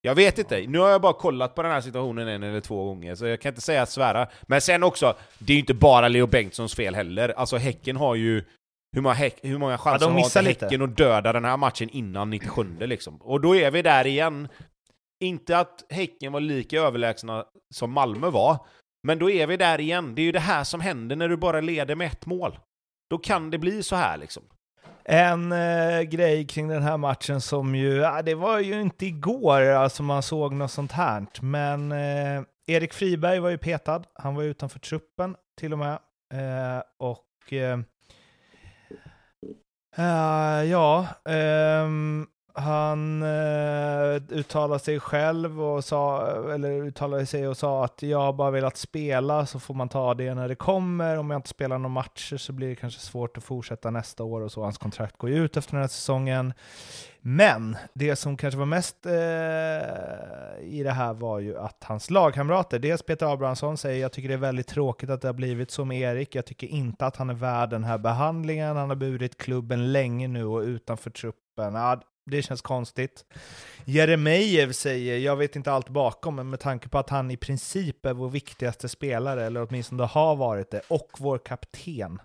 Jag 0.00 0.14
vet 0.14 0.38
inte. 0.38 0.66
Nu 0.66 0.78
har 0.78 0.88
jag 0.90 1.00
bara 1.00 1.12
kollat 1.12 1.54
på 1.54 1.62
den 1.62 1.72
här 1.72 1.80
situationen 1.80 2.28
en 2.28 2.42
eller 2.42 2.60
två 2.60 2.84
gånger, 2.84 3.14
så 3.14 3.26
jag 3.26 3.40
kan 3.40 3.50
inte 3.50 3.60
säga 3.60 3.86
svära. 3.86 4.28
Men 4.42 4.60
sen 4.60 4.82
också, 4.82 5.16
det 5.38 5.52
är 5.52 5.54
ju 5.54 5.60
inte 5.60 5.74
bara 5.74 6.08
Leo 6.08 6.26
Bengtssons 6.26 6.74
fel 6.74 6.94
heller. 6.94 7.28
Alltså 7.28 7.56
Häcken 7.56 7.96
har 7.96 8.14
ju... 8.14 8.44
Hur 8.94 9.02
många, 9.02 9.14
häck, 9.14 9.38
hur 9.42 9.58
många 9.58 9.78
chanser 9.78 10.06
de 10.06 10.12
har 10.12 10.24
inte 10.24 10.42
lite. 10.42 10.64
Häcken 10.64 10.82
att 10.82 10.96
döda 10.96 11.32
den 11.32 11.44
här 11.44 11.56
matchen 11.56 11.88
innan 11.88 12.30
97 12.30 12.76
liksom? 12.80 13.16
Och 13.16 13.40
då 13.40 13.56
är 13.56 13.70
vi 13.70 13.82
där 13.82 14.06
igen. 14.06 14.48
Inte 15.22 15.58
att 15.58 15.84
Häcken 15.90 16.32
var 16.32 16.40
lika 16.40 16.80
överlägsna 16.80 17.44
som 17.74 17.92
Malmö 17.92 18.30
var, 18.30 18.66
men 19.02 19.18
då 19.18 19.30
är 19.30 19.46
vi 19.46 19.56
där 19.56 19.80
igen. 19.80 20.14
Det 20.14 20.22
är 20.22 20.24
ju 20.24 20.32
det 20.32 20.40
här 20.40 20.64
som 20.64 20.80
händer 20.80 21.16
när 21.16 21.28
du 21.28 21.36
bara 21.36 21.60
leder 21.60 21.94
med 21.94 22.06
ett 22.06 22.26
mål. 22.26 22.58
Då 23.10 23.18
kan 23.18 23.50
det 23.50 23.58
bli 23.58 23.82
så 23.82 23.96
här 23.96 24.16
liksom. 24.16 24.42
En 25.04 25.52
eh, 25.52 26.00
grej 26.02 26.46
kring 26.46 26.68
den 26.68 26.82
här 26.82 26.96
matchen 26.96 27.40
som 27.40 27.74
ju, 27.74 27.96
ja, 27.96 28.22
det 28.22 28.34
var 28.34 28.58
ju 28.58 28.80
inte 28.80 29.06
igår 29.06 29.60
alltså 29.62 30.02
man 30.02 30.22
såg 30.22 30.52
något 30.52 30.70
sånt 30.70 30.92
här, 30.92 31.26
men 31.40 31.92
eh, 31.92 32.42
Erik 32.66 32.92
Friberg 32.92 33.38
var 33.38 33.50
ju 33.50 33.58
petad, 33.58 34.02
han 34.14 34.34
var 34.34 34.42
utanför 34.42 34.78
truppen 34.78 35.36
till 35.60 35.72
och 35.72 35.78
med. 35.78 35.98
Eh, 36.34 36.82
och 36.98 37.52
eh, 37.52 37.78
eh, 39.96 40.64
ja, 40.64 41.06
ehm, 41.28 42.26
han 42.54 43.22
eh, 43.22 44.22
uttalade 44.28 44.80
sig 44.80 45.00
själv 45.00 45.62
och 45.62 45.84
sa, 45.84 46.26
eller 46.54 46.70
uttalade 46.70 47.26
sig 47.26 47.48
och 47.48 47.56
sa 47.56 47.84
att 47.84 48.02
jag 48.02 48.18
har 48.18 48.32
bara 48.32 48.50
velat 48.50 48.76
spela 48.76 49.46
så 49.46 49.60
får 49.60 49.74
man 49.74 49.88
ta 49.88 50.14
det 50.14 50.34
när 50.34 50.48
det 50.48 50.54
kommer. 50.54 51.18
Om 51.18 51.30
jag 51.30 51.38
inte 51.38 51.48
spelar 51.48 51.78
några 51.78 51.94
matcher 51.94 52.36
så 52.36 52.52
blir 52.52 52.68
det 52.68 52.74
kanske 52.74 53.00
svårt 53.00 53.36
att 53.36 53.44
fortsätta 53.44 53.90
nästa 53.90 54.24
år 54.24 54.40
och 54.40 54.52
så. 54.52 54.62
Hans 54.62 54.78
kontrakt 54.78 55.18
går 55.18 55.30
ju 55.30 55.44
ut 55.44 55.56
efter 55.56 55.72
den 55.72 55.80
här 55.80 55.88
säsongen. 55.88 56.52
Men 57.20 57.76
det 57.94 58.16
som 58.16 58.36
kanske 58.36 58.58
var 58.58 58.66
mest 58.66 59.06
eh, 59.06 59.12
i 60.60 60.82
det 60.84 60.92
här 60.92 61.14
var 61.14 61.38
ju 61.38 61.58
att 61.58 61.84
hans 61.84 62.10
lagkamrater, 62.10 62.78
dels 62.78 63.02
Peter 63.02 63.32
Abrahamsson 63.32 63.76
säger 63.76 64.02
jag 64.02 64.12
tycker 64.12 64.28
det 64.28 64.34
är 64.34 64.38
väldigt 64.38 64.66
tråkigt 64.66 65.10
att 65.10 65.20
det 65.20 65.28
har 65.28 65.32
blivit 65.32 65.70
som 65.70 65.92
Erik. 65.92 66.34
Jag 66.34 66.46
tycker 66.46 66.66
inte 66.66 67.06
att 67.06 67.16
han 67.16 67.30
är 67.30 67.34
värd 67.34 67.70
den 67.70 67.84
här 67.84 67.98
behandlingen. 67.98 68.76
Han 68.76 68.88
har 68.88 68.96
burit 68.96 69.38
klubben 69.38 69.92
länge 69.92 70.28
nu 70.28 70.44
och 70.44 70.60
utanför 70.60 71.10
truppen. 71.10 71.74
Ja, 71.74 72.00
det 72.24 72.42
känns 72.42 72.62
konstigt. 72.62 73.24
Jeremejeff 73.84 74.74
säger, 74.74 75.18
jag 75.18 75.36
vet 75.36 75.56
inte 75.56 75.72
allt 75.72 75.88
bakom, 75.88 76.36
men 76.36 76.50
med 76.50 76.60
tanke 76.60 76.88
på 76.88 76.98
att 76.98 77.10
han 77.10 77.30
i 77.30 77.36
princip 77.36 78.06
är 78.06 78.12
vår 78.12 78.28
viktigaste 78.28 78.88
spelare, 78.88 79.46
eller 79.46 79.66
åtminstone 79.68 80.02
har 80.02 80.36
varit 80.36 80.70
det, 80.70 80.80
och 80.88 81.10
vår 81.18 81.38
kapten. 81.38 82.18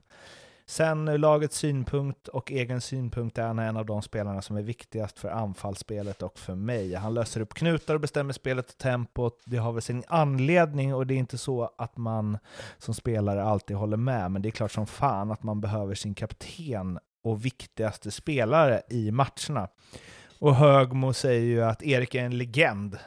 Sen 0.69 1.07
ur 1.07 1.17
lagets 1.17 1.57
synpunkt 1.57 2.27
och 2.27 2.51
egen 2.51 2.81
synpunkt 2.81 3.37
är 3.37 3.47
han 3.47 3.59
en 3.59 3.77
av 3.77 3.85
de 3.85 4.01
spelarna 4.01 4.41
som 4.41 4.57
är 4.57 4.61
viktigast 4.61 5.19
för 5.19 5.29
anfallsspelet 5.29 6.21
och 6.21 6.39
för 6.39 6.55
mig. 6.55 6.93
Han 6.93 7.13
löser 7.13 7.41
upp 7.41 7.53
knutar 7.53 7.93
och 7.93 8.01
bestämmer 8.01 8.33
spelet 8.33 8.69
och 8.69 8.77
tempot. 8.77 9.41
Det 9.45 9.57
har 9.57 9.71
väl 9.71 9.81
sin 9.81 10.03
anledning 10.07 10.95
och 10.95 11.07
det 11.07 11.13
är 11.13 11.17
inte 11.17 11.37
så 11.37 11.71
att 11.77 11.97
man 11.97 12.37
som 12.77 12.93
spelare 12.93 13.43
alltid 13.43 13.77
håller 13.77 13.97
med, 13.97 14.31
men 14.31 14.41
det 14.41 14.49
är 14.49 14.51
klart 14.51 14.71
som 14.71 14.87
fan 14.87 15.31
att 15.31 15.43
man 15.43 15.61
behöver 15.61 15.95
sin 15.95 16.13
kapten 16.13 16.99
och 17.29 17.45
viktigaste 17.45 18.11
spelare 18.11 18.81
i 18.89 19.11
matcherna. 19.11 19.67
Och 20.39 20.55
Högmo 20.55 21.13
säger 21.13 21.41
ju 21.41 21.63
att 21.63 21.83
Erik 21.83 22.15
är 22.15 22.23
en 22.23 22.37
legend. 22.37 22.97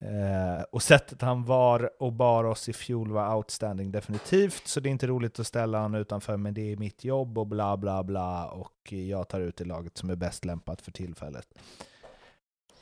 Eh, 0.00 0.62
och 0.72 0.82
sättet 0.82 1.22
han 1.22 1.44
var 1.44 1.90
och 2.02 2.12
bar 2.12 2.44
oss 2.44 2.68
i 2.68 2.72
fjol 2.72 3.12
var 3.12 3.34
outstanding 3.36 3.92
definitivt, 3.92 4.66
så 4.66 4.80
det 4.80 4.88
är 4.88 4.90
inte 4.90 5.06
roligt 5.06 5.40
att 5.40 5.46
ställa 5.46 5.78
honom 5.78 6.00
utanför, 6.00 6.36
men 6.36 6.54
det 6.54 6.72
är 6.72 6.76
mitt 6.76 7.04
jobb 7.04 7.38
och 7.38 7.46
bla 7.46 7.76
bla 7.76 8.04
bla, 8.04 8.46
och 8.46 8.92
jag 8.92 9.28
tar 9.28 9.40
ut 9.40 9.56
det 9.56 9.64
laget 9.64 9.96
som 9.96 10.10
är 10.10 10.16
bäst 10.16 10.44
lämpat 10.44 10.80
för 10.80 10.92
tillfället. 10.92 11.46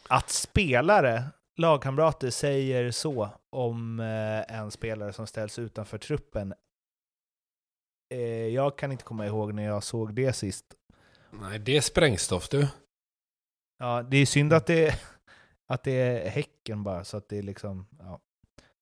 Att 0.09 0.31
spelare, 0.31 1.25
lagkamrater, 1.57 2.31
säger 2.31 2.91
så 2.91 3.29
om 3.51 4.01
eh, 4.01 4.59
en 4.59 4.71
spelare 4.71 5.13
som 5.13 5.27
ställs 5.27 5.59
utanför 5.59 5.99
truppen, 5.99 6.55
eh, 8.15 8.49
jag 8.49 8.79
kan 8.79 8.93
inte 8.93 9.05
komma 9.05 9.27
ihåg 9.27 9.55
när 9.55 9.65
jag 9.65 9.83
såg 9.83 10.15
det 10.15 10.33
sist. 10.33 10.65
Nej, 11.31 11.59
det 11.59 11.77
är 11.77 11.81
sprängstoff 11.81 12.49
du. 12.49 12.67
Ja, 13.79 14.03
det 14.03 14.17
är 14.17 14.27
synd 14.27 14.53
att 14.53 14.67
det, 14.67 15.01
att 15.69 15.83
det 15.83 15.93
är 15.93 16.31
Häcken 16.31 16.83
bara, 16.83 17.05
så 17.05 17.17
att 17.17 17.29
det 17.29 17.39
är 17.39 17.43
liksom... 17.43 17.87
Ja. 17.99 18.21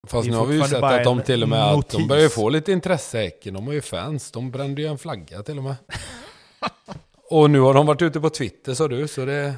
Fast 0.07 0.29
nu 0.29 0.35
har 0.35 0.45
vi 0.45 0.55
ju 0.55 0.63
sett 0.63 0.83
att 0.83 1.03
de 1.03 1.21
till 1.21 1.43
och 1.43 1.49
med 1.49 1.63
att 1.63 1.89
de 1.89 2.07
börjar 2.07 2.29
få 2.29 2.49
lite 2.49 2.71
intresse 2.71 3.17
Häcken. 3.17 3.53
De 3.53 3.67
har 3.67 3.73
ju 3.73 3.81
fans. 3.81 4.31
De 4.31 4.51
brände 4.51 4.81
ju 4.81 4.87
en 4.87 4.97
flagga 4.97 5.43
till 5.43 5.57
och 5.57 5.63
med. 5.63 5.75
och 7.29 7.49
nu 7.49 7.59
har 7.59 7.73
de 7.73 7.85
varit 7.85 8.01
ute 8.01 8.19
på 8.19 8.29
Twitter 8.29 8.73
sa 8.73 8.87
du, 8.87 9.07
så 9.07 9.25
det... 9.25 9.55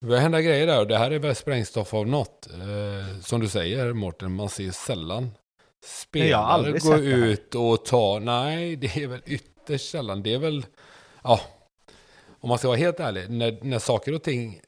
Det 0.00 0.06
börjar 0.06 0.22
hända 0.22 0.40
grejer 0.40 0.66
där 0.66 0.80
och 0.80 0.86
det 0.86 0.98
här 0.98 1.10
är 1.10 1.18
väl 1.18 1.34
sprängstoff 1.34 1.94
av 1.94 2.06
något. 2.06 2.48
Eh, 2.52 3.20
som 3.20 3.40
du 3.40 3.48
säger 3.48 3.92
Mårten, 3.92 4.32
man 4.32 4.48
ser 4.48 4.70
sällan 4.70 5.30
spelare 5.84 6.78
gå 6.78 6.96
ut 6.96 7.54
och 7.54 7.84
ta... 7.84 8.18
Nej, 8.18 8.76
det 8.76 8.96
är 8.96 9.06
väl 9.06 9.22
ytterst 9.26 9.90
sällan. 9.90 10.22
Det 10.22 10.34
är 10.34 10.38
väl... 10.38 10.66
Ja. 11.24 11.40
om 12.40 12.48
man 12.48 12.58
ska 12.58 12.68
vara 12.68 12.78
helt 12.78 13.00
ärlig, 13.00 13.30
när, 13.30 13.58
när 13.62 13.78
saker 13.78 14.14
och 14.14 14.22
ting, 14.22 14.60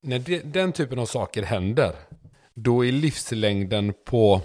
när 0.00 0.18
de, 0.18 0.38
den 0.38 0.72
typen 0.72 0.98
av 0.98 1.06
saker 1.06 1.42
händer, 1.42 1.94
då 2.54 2.84
är 2.84 2.92
livslängden 2.92 3.94
på 4.04 4.42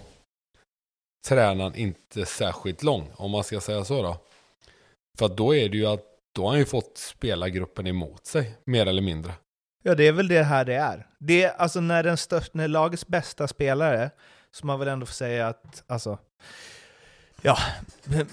tränaren 1.28 1.76
inte 1.76 2.26
särskilt 2.26 2.84
lång, 2.84 3.12
om 3.16 3.32
man 3.32 3.44
ska 3.44 3.62
säga 3.62 3.86
så 3.86 4.02
då. 4.02 4.18
För 5.18 5.28
då 5.28 5.56
är 5.56 5.70
det 5.70 5.78
ju 5.78 5.86
att, 5.86 6.06
då 6.36 6.42
har 6.42 6.50
han 6.50 6.60
ju 6.60 6.66
fått 6.66 6.98
spelargruppen 6.98 7.88
emot 7.88 8.26
sig, 8.26 8.54
mer 8.64 8.86
eller 8.86 9.02
mindre. 9.02 9.34
Ja, 9.84 9.96
det 9.96 10.08
är 10.08 10.12
väl 10.12 10.28
det 10.28 10.44
här 10.44 10.66
det 10.66 10.76
är. 10.76 11.08
Det 11.20 11.44
är 11.44 11.52
alltså 11.58 11.82
när, 11.82 12.04
den 12.04 12.18
största, 12.18 12.58
när 12.58 12.68
lagets 12.68 13.08
bästa 13.08 13.48
spelare, 13.48 14.12
som 14.52 14.68
man 14.68 14.80
väl 14.80 14.88
ändå 14.88 15.06
får 15.06 15.14
säga 15.14 15.48
att, 15.48 15.84
alltså, 15.88 16.18
ja, 17.42 17.58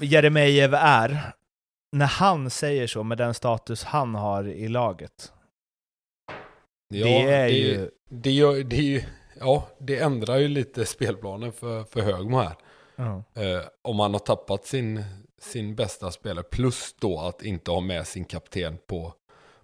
Jeremejeff 0.00 0.72
är, 0.74 1.32
när 1.92 2.06
han 2.06 2.50
säger 2.50 2.86
så 2.86 3.02
med 3.02 3.18
den 3.18 3.34
status 3.34 3.84
han 3.84 4.14
har 4.14 4.48
i 4.48 4.68
laget. 4.68 5.32
Ja, 6.88 7.06
det 7.06 7.22
är 7.22 7.44
det, 7.44 7.50
ju... 7.50 7.90
Det, 8.08 8.30
gör, 8.30 8.64
det 8.64 8.76
är 8.76 8.82
ju... 8.82 9.02
Ja, 9.40 9.68
det 9.78 9.98
ändrar 9.98 10.36
ju 10.36 10.48
lite 10.48 10.86
spelplanen 10.86 11.52
för, 11.52 11.84
för 11.84 12.00
Högmo 12.00 12.38
här. 12.38 12.54
Ja. 12.96 13.22
Eh, 13.34 13.62
om 13.82 13.96
man 13.96 14.12
har 14.12 14.18
tappat 14.18 14.66
sin, 14.66 15.04
sin 15.40 15.74
bästa 15.74 16.10
spelare, 16.10 16.44
plus 16.44 16.94
då 16.98 17.20
att 17.20 17.42
inte 17.42 17.70
ha 17.70 17.80
med 17.80 18.06
sin 18.06 18.24
kapten 18.24 18.78
på, 18.86 19.14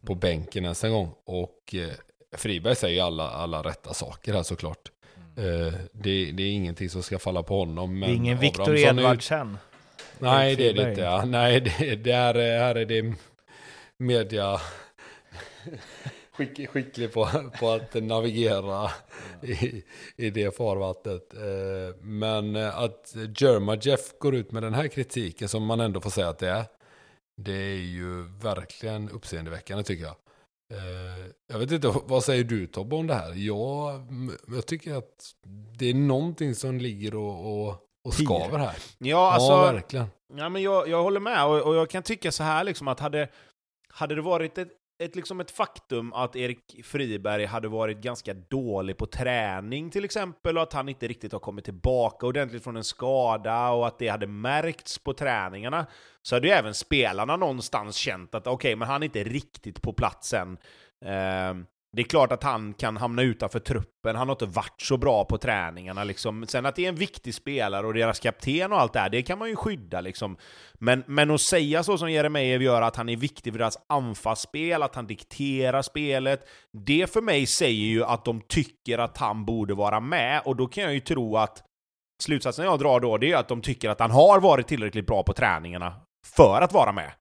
på 0.07 0.15
bänken 0.15 0.65
ens 0.65 0.85
en 0.85 0.93
gång. 0.93 1.15
Och 1.25 1.75
eh, 1.75 1.95
Friberg 2.37 2.77
säger 2.77 2.95
ju 2.95 3.01
alla, 3.01 3.31
alla 3.31 3.63
rätta 3.63 3.95
saker 3.95 4.35
här 4.35 4.43
såklart. 4.43 4.92
Eh, 5.37 5.73
det, 5.93 6.33
det 6.33 6.43
är 6.43 6.51
ingenting 6.53 6.91
som 6.91 7.03
ska 7.03 7.19
falla 7.19 7.43
på 7.43 7.59
honom. 7.59 7.99
Men 7.99 8.09
det 8.09 8.15
är 8.15 8.17
ingen 8.17 8.39
Viktor 8.39 8.77
Edvardsen. 8.77 9.59
Nej, 10.19 10.57
det 10.57 10.69
är 10.69 10.75
det 10.75 10.91
inte. 10.91 11.01
Ja. 11.01 11.25
Nej, 11.27 11.61
det, 11.61 11.97
det 11.97 12.13
är, 12.13 12.35
här 12.35 12.75
är 12.75 12.85
det 12.85 13.15
media 13.97 14.61
skick, 16.33 16.71
skicklig 16.71 17.13
på, 17.13 17.29
på 17.61 17.71
att 17.71 17.95
navigera 17.95 18.91
i, 19.43 19.85
i 20.17 20.31
det 20.31 20.57
farvattnet. 20.57 21.35
Eh, 21.35 21.97
Men 22.01 22.57
att 22.57 23.15
Jerma 23.39 23.77
Jeff 23.77 24.19
går 24.19 24.35
ut 24.35 24.53
med 24.53 24.63
den 24.63 24.75
här 24.75 24.89
kritiken 24.89 25.49
som 25.49 25.65
man 25.67 25.81
ändå 25.81 26.01
får 26.01 26.11
säga 26.11 26.29
att 26.29 26.39
det 26.39 26.49
är. 26.49 26.65
Det 27.37 27.53
är 27.53 27.77
ju 27.77 28.23
verkligen 28.43 29.11
uppseendeväckande 29.11 29.85
tycker 29.85 30.05
jag. 30.05 30.17
Eh, 30.73 31.27
Jag 31.49 31.59
vet 31.59 31.73
inte, 31.73 31.89
vad 32.05 32.25
säger 32.25 32.45
du 32.45 32.67
Tobbe 32.67 32.97
om 32.97 33.07
det 33.07 33.15
här? 33.15 33.33
Jag, 33.35 34.07
jag 34.49 34.67
tycker 34.67 34.95
att 34.95 35.33
det 35.79 35.91
är 35.91 35.95
någonting 35.95 36.55
som 36.55 36.79
ligger 36.79 37.15
och, 37.15 37.67
och, 37.69 37.77
och 38.05 38.15
skaver 38.15 38.59
här. 38.59 38.77
Ja, 38.99 39.33
alltså... 39.33 39.53
ja, 39.53 39.73
verkligen. 39.73 40.07
Ja, 40.37 40.49
men 40.49 40.63
jag, 40.63 40.89
jag 40.89 41.03
håller 41.03 41.21
med, 41.21 41.45
och, 41.47 41.61
och 41.63 41.75
jag 41.75 41.91
kan 41.91 42.03
tycka 42.03 42.33
så 42.33 42.43
här 42.43 42.65
liksom 42.65 42.89
att 42.89 43.01
hade, 43.01 43.29
hade 43.89 44.15
det 44.15 44.23
varit 44.23 44.59
ett, 44.59 44.69
ett, 45.05 45.17
liksom 45.17 45.41
ett 45.41 45.51
faktum 45.51 46.13
att 46.13 46.37
Erik 46.37 46.85
Friberg 46.85 47.45
hade 47.45 47.69
varit 47.69 47.99
ganska 47.99 48.35
dålig 48.35 48.97
på 48.97 49.07
träning 49.07 49.91
till 49.91 50.05
exempel, 50.05 50.57
och 50.57 50.63
att 50.63 50.73
han 50.73 50.89
inte 50.89 51.09
riktigt 51.09 51.33
har 51.33 51.41
kommit 51.41 51.65
tillbaka 51.65 52.27
ordentligt 52.27 52.65
från 52.65 52.77
en 52.77 52.85
skada, 52.85 53.71
och 53.71 53.87
att 53.87 53.99
det 53.99 54.09
hade 54.09 54.27
märkts 54.27 54.99
på 54.99 55.15
träningarna, 55.15 55.87
så 56.23 56.37
hade 56.37 56.47
ju 56.47 56.53
även 56.53 56.75
spelarna 56.75 57.37
någonstans 57.37 57.97
känt 57.97 58.35
att 58.35 58.47
okej, 58.47 58.77
men 58.77 58.89
han 58.89 59.03
är 59.03 59.07
inte 59.07 59.25
riktigt 59.25 59.83
på 59.83 59.93
platsen. 59.93 60.59
Eh, 61.05 61.55
det 61.97 62.03
är 62.03 62.07
klart 62.07 62.33
att 62.33 62.43
han 62.43 62.75
kan 62.75 62.97
hamna 62.97 63.23
utanför 63.23 63.59
truppen, 63.59 64.17
han 64.17 64.29
har 64.29 64.35
inte 64.35 64.47
varit 64.47 64.81
så 64.81 64.97
bra 64.97 65.25
på 65.25 65.39
träningarna 65.39 66.05
liksom. 66.05 66.47
Sen 66.47 66.67
att 66.67 66.77
det 66.77 66.85
är 66.85 66.89
en 66.89 66.95
viktig 66.95 67.35
spelare 67.35 67.87
och 67.87 67.95
deras 67.95 68.21
kapten 68.21 68.73
och 68.73 68.81
allt 68.81 68.93
det 68.93 68.99
här, 68.99 69.11
det 69.11 69.23
kan 69.23 69.39
man 69.39 69.49
ju 69.49 69.57
skydda 69.57 70.01
liksom. 70.01 70.37
Men, 70.75 71.05
men 71.07 71.31
att 71.31 71.41
säga 71.41 71.83
så 71.83 71.99
som 71.99 72.13
Jeremejeff 72.13 72.63
gör, 72.63 72.83
att 72.83 72.97
han 72.97 73.09
är 73.09 73.17
viktig 73.17 73.53
för 73.53 73.59
deras 73.59 73.79
anfallsspel, 73.89 74.83
att 74.83 74.95
han 74.95 75.07
dikterar 75.07 75.83
spelet, 75.83 76.49
det 76.87 77.13
för 77.13 77.21
mig 77.21 77.47
säger 77.47 77.87
ju 77.87 78.05
att 78.05 78.25
de 78.25 78.41
tycker 78.41 78.99
att 78.99 79.19
han 79.19 79.45
borde 79.45 79.75
vara 79.75 80.01
med, 80.01 80.43
och 80.45 80.57
då 80.57 80.67
kan 80.67 80.85
jag 80.85 80.95
ju 80.95 81.01
tro 81.01 81.37
att 81.37 81.63
slutsatsen 82.23 82.65
jag 82.65 82.79
drar 82.79 83.01
då, 83.01 83.19
det 83.19 83.33
är 83.33 83.37
att 83.37 83.49
de 83.49 83.63
tycker 83.63 83.91
att 83.91 84.01
han 84.01 84.11
har 84.11 84.41
varit 84.41 84.69
tillräckligt 84.69 85.07
bra 85.07 85.23
på 85.23 85.33
träningarna 85.33 85.95
för 86.37 86.61
att 86.61 86.73
vara 86.73 86.93
med. 86.93 87.13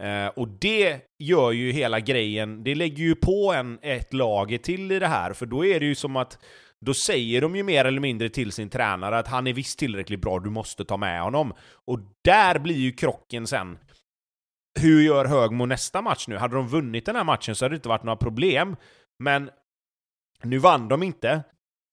Eh, 0.00 0.26
och 0.26 0.48
det 0.48 1.00
gör 1.18 1.52
ju 1.52 1.72
hela 1.72 2.00
grejen, 2.00 2.64
det 2.64 2.74
lägger 2.74 3.02
ju 3.02 3.14
på 3.14 3.52
en, 3.52 3.78
ett 3.82 4.12
lager 4.12 4.58
till 4.58 4.92
i 4.92 4.98
det 4.98 5.06
här, 5.06 5.32
för 5.32 5.46
då 5.46 5.64
är 5.66 5.80
det 5.80 5.86
ju 5.86 5.94
som 5.94 6.16
att 6.16 6.38
då 6.80 6.94
säger 6.94 7.40
de 7.40 7.56
ju 7.56 7.62
mer 7.62 7.84
eller 7.84 8.00
mindre 8.00 8.28
till 8.28 8.52
sin 8.52 8.70
tränare 8.70 9.18
att 9.18 9.28
han 9.28 9.46
är 9.46 9.52
visst 9.52 9.78
tillräckligt 9.78 10.20
bra, 10.20 10.38
du 10.38 10.50
måste 10.50 10.84
ta 10.84 10.96
med 10.96 11.22
honom. 11.22 11.52
Och 11.86 12.00
där 12.24 12.58
blir 12.58 12.76
ju 12.76 12.92
krocken 12.92 13.46
sen. 13.46 13.78
Hur 14.80 15.02
gör 15.02 15.24
Högmo 15.24 15.66
nästa 15.66 16.02
match 16.02 16.28
nu? 16.28 16.36
Hade 16.36 16.54
de 16.54 16.68
vunnit 16.68 17.06
den 17.06 17.16
här 17.16 17.24
matchen 17.24 17.54
så 17.54 17.64
hade 17.64 17.72
det 17.72 17.76
inte 17.76 17.88
varit 17.88 18.02
några 18.02 18.16
problem. 18.16 18.76
Men 19.18 19.50
nu 20.42 20.58
vann 20.58 20.88
de 20.88 21.02
inte. 21.02 21.42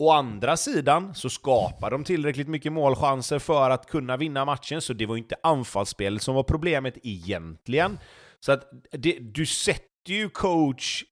Å 0.01 0.11
andra 0.11 0.57
sidan 0.57 1.15
så 1.15 1.30
skapar 1.30 1.91
de 1.91 2.03
tillräckligt 2.03 2.47
mycket 2.47 2.71
målchanser 2.71 3.39
för 3.39 3.69
att 3.69 3.85
kunna 3.89 4.17
vinna 4.17 4.45
matchen, 4.45 4.81
så 4.81 4.93
det 4.93 5.05
var 5.05 5.15
ju 5.15 5.21
inte 5.21 5.35
anfallsspelet 5.43 6.21
som 6.21 6.35
var 6.35 6.43
problemet 6.43 6.97
egentligen. 7.03 7.99
Så 8.39 8.51
att 8.51 8.69
det, 8.91 9.17
du 9.19 9.45
sätter 9.45 10.13
ju 10.13 10.30
coach 10.30 11.03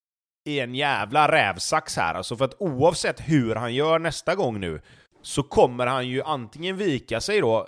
i 0.46 0.60
en 0.60 0.76
jävla 0.76 1.32
rävsax 1.32 1.98
här, 1.98 2.14
alltså 2.14 2.38
för 2.38 2.46
att 2.46 2.62
oavsett 2.62 3.20
hur 3.20 3.56
han 3.56 3.74
gör 3.74 4.00
nästa 4.00 4.36
gång 4.36 4.60
nu, 4.60 4.82
så 5.22 5.44
kommer 5.44 5.88
han 5.88 6.08
ju 6.08 6.24
antingen 6.24 6.78
vika 6.78 7.22
sig 7.22 7.42
då, 7.42 7.68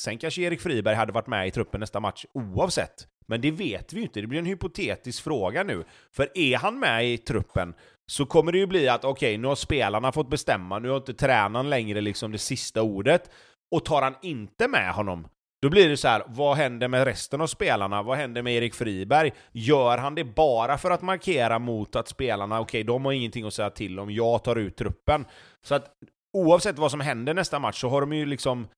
sen 0.00 0.18
kanske 0.18 0.42
Erik 0.42 0.60
Friberg 0.60 0.94
hade 0.94 1.12
varit 1.12 1.26
med 1.26 1.48
i 1.48 1.50
truppen 1.50 1.80
nästa 1.80 2.00
match 2.00 2.24
oavsett, 2.34 3.06
men 3.26 3.40
det 3.40 3.50
vet 3.50 3.92
vi 3.92 3.96
ju 3.96 4.02
inte, 4.02 4.20
det 4.20 4.26
blir 4.26 4.38
en 4.38 4.46
hypotetisk 4.46 5.24
fråga 5.24 5.62
nu. 5.62 5.84
För 6.12 6.28
är 6.34 6.56
han 6.56 6.80
med 6.80 7.06
i 7.06 7.18
truppen 7.18 7.74
så 8.12 8.26
kommer 8.26 8.52
det 8.52 8.58
ju 8.58 8.66
bli 8.66 8.88
att 8.88 9.04
okej, 9.04 9.38
nu 9.38 9.48
har 9.48 9.54
spelarna 9.54 10.12
fått 10.12 10.30
bestämma, 10.30 10.78
nu 10.78 10.88
har 10.88 10.96
inte 10.96 11.14
tränaren 11.14 11.70
längre 11.70 12.00
liksom 12.00 12.32
det 12.32 12.38
sista 12.38 12.82
ordet, 12.82 13.30
och 13.74 13.84
tar 13.84 14.02
han 14.02 14.14
inte 14.22 14.68
med 14.68 14.92
honom, 14.92 15.28
då 15.62 15.70
blir 15.70 15.88
det 15.88 15.96
så 15.96 16.08
här, 16.08 16.22
vad 16.26 16.56
händer 16.56 16.88
med 16.88 17.04
resten 17.04 17.40
av 17.40 17.46
spelarna? 17.46 18.02
Vad 18.02 18.16
händer 18.18 18.42
med 18.42 18.54
Erik 18.54 18.74
Friberg? 18.74 19.32
Gör 19.52 19.98
han 19.98 20.14
det 20.14 20.24
bara 20.24 20.78
för 20.78 20.90
att 20.90 21.02
markera 21.02 21.58
mot 21.58 21.96
att 21.96 22.08
spelarna, 22.08 22.60
okej, 22.60 22.84
de 22.84 23.04
har 23.04 23.12
ingenting 23.12 23.46
att 23.46 23.54
säga 23.54 23.70
till 23.70 23.98
om, 23.98 24.10
jag 24.10 24.44
tar 24.44 24.56
ut 24.56 24.76
truppen. 24.76 25.24
Så 25.62 25.74
att 25.74 25.86
oavsett 26.32 26.78
vad 26.78 26.90
som 26.90 27.00
händer 27.00 27.34
nästa 27.34 27.58
match 27.58 27.80
så 27.80 27.88
har 27.88 28.00
de 28.00 28.12
ju 28.12 28.26
liksom, 28.26 28.68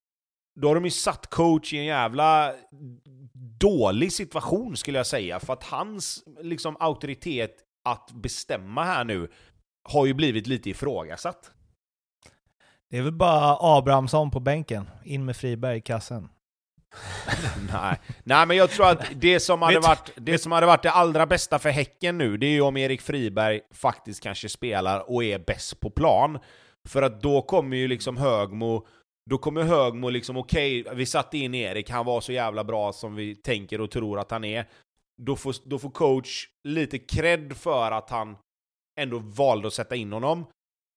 då 0.60 0.68
har 0.68 0.74
de 0.74 0.84
ju 0.84 0.90
satt 0.90 1.30
coach 1.30 1.72
i 1.72 1.78
en 1.78 1.84
jävla 1.84 2.52
dålig 3.60 4.12
situation 4.12 4.76
skulle 4.76 4.98
jag 4.98 5.06
säga, 5.06 5.40
för 5.40 5.52
att 5.52 5.64
hans 5.64 6.24
liksom 6.40 6.76
auktoritet 6.80 7.63
att 7.84 8.10
bestämma 8.12 8.84
här 8.84 9.04
nu 9.04 9.28
har 9.88 10.06
ju 10.06 10.14
blivit 10.14 10.46
lite 10.46 10.70
ifrågasatt. 10.70 11.50
Det 12.90 12.98
är 12.98 13.02
väl 13.02 13.12
bara 13.12 13.56
Abrahamsson 13.60 14.30
på 14.30 14.40
bänken, 14.40 14.90
in 15.04 15.24
med 15.24 15.36
Friberg 15.36 15.76
i 15.76 15.80
kassen. 15.80 16.28
Nej. 17.72 18.00
Nej, 18.24 18.46
men 18.46 18.56
jag 18.56 18.70
tror 18.70 18.86
att 18.88 19.06
det 19.14 19.40
som, 19.40 19.62
hade 19.62 19.80
varit, 19.80 20.10
det 20.16 20.38
som 20.38 20.52
hade 20.52 20.66
varit 20.66 20.82
det 20.82 20.90
allra 20.90 21.26
bästa 21.26 21.58
för 21.58 21.70
Häcken 21.70 22.18
nu, 22.18 22.36
det 22.36 22.46
är 22.46 22.50
ju 22.50 22.60
om 22.60 22.76
Erik 22.76 23.00
Friberg 23.00 23.60
faktiskt 23.72 24.22
kanske 24.22 24.48
spelar 24.48 25.10
och 25.10 25.24
är 25.24 25.38
bäst 25.38 25.80
på 25.80 25.90
plan. 25.90 26.38
För 26.88 27.02
att 27.02 27.22
då 27.22 27.42
kommer 27.42 27.76
ju 27.76 27.88
liksom 27.88 28.16
Högmo, 28.16 28.86
då 29.30 29.38
kommer 29.38 29.62
Högmo 29.62 30.08
liksom, 30.08 30.36
okej, 30.36 30.86
vi 30.94 31.06
satte 31.06 31.38
in 31.38 31.54
Erik, 31.54 31.90
han 31.90 32.06
var 32.06 32.20
så 32.20 32.32
jävla 32.32 32.64
bra 32.64 32.92
som 32.92 33.14
vi 33.14 33.34
tänker 33.34 33.80
och 33.80 33.90
tror 33.90 34.18
att 34.18 34.30
han 34.30 34.44
är. 34.44 34.68
Då 35.22 35.36
får, 35.36 35.54
då 35.64 35.78
får 35.78 35.90
coach 35.90 36.48
lite 36.68 36.98
cred 36.98 37.56
för 37.56 37.90
att 37.90 38.10
han 38.10 38.36
ändå 39.00 39.18
valde 39.18 39.66
att 39.66 39.74
sätta 39.74 39.96
in 39.96 40.12
honom. 40.12 40.46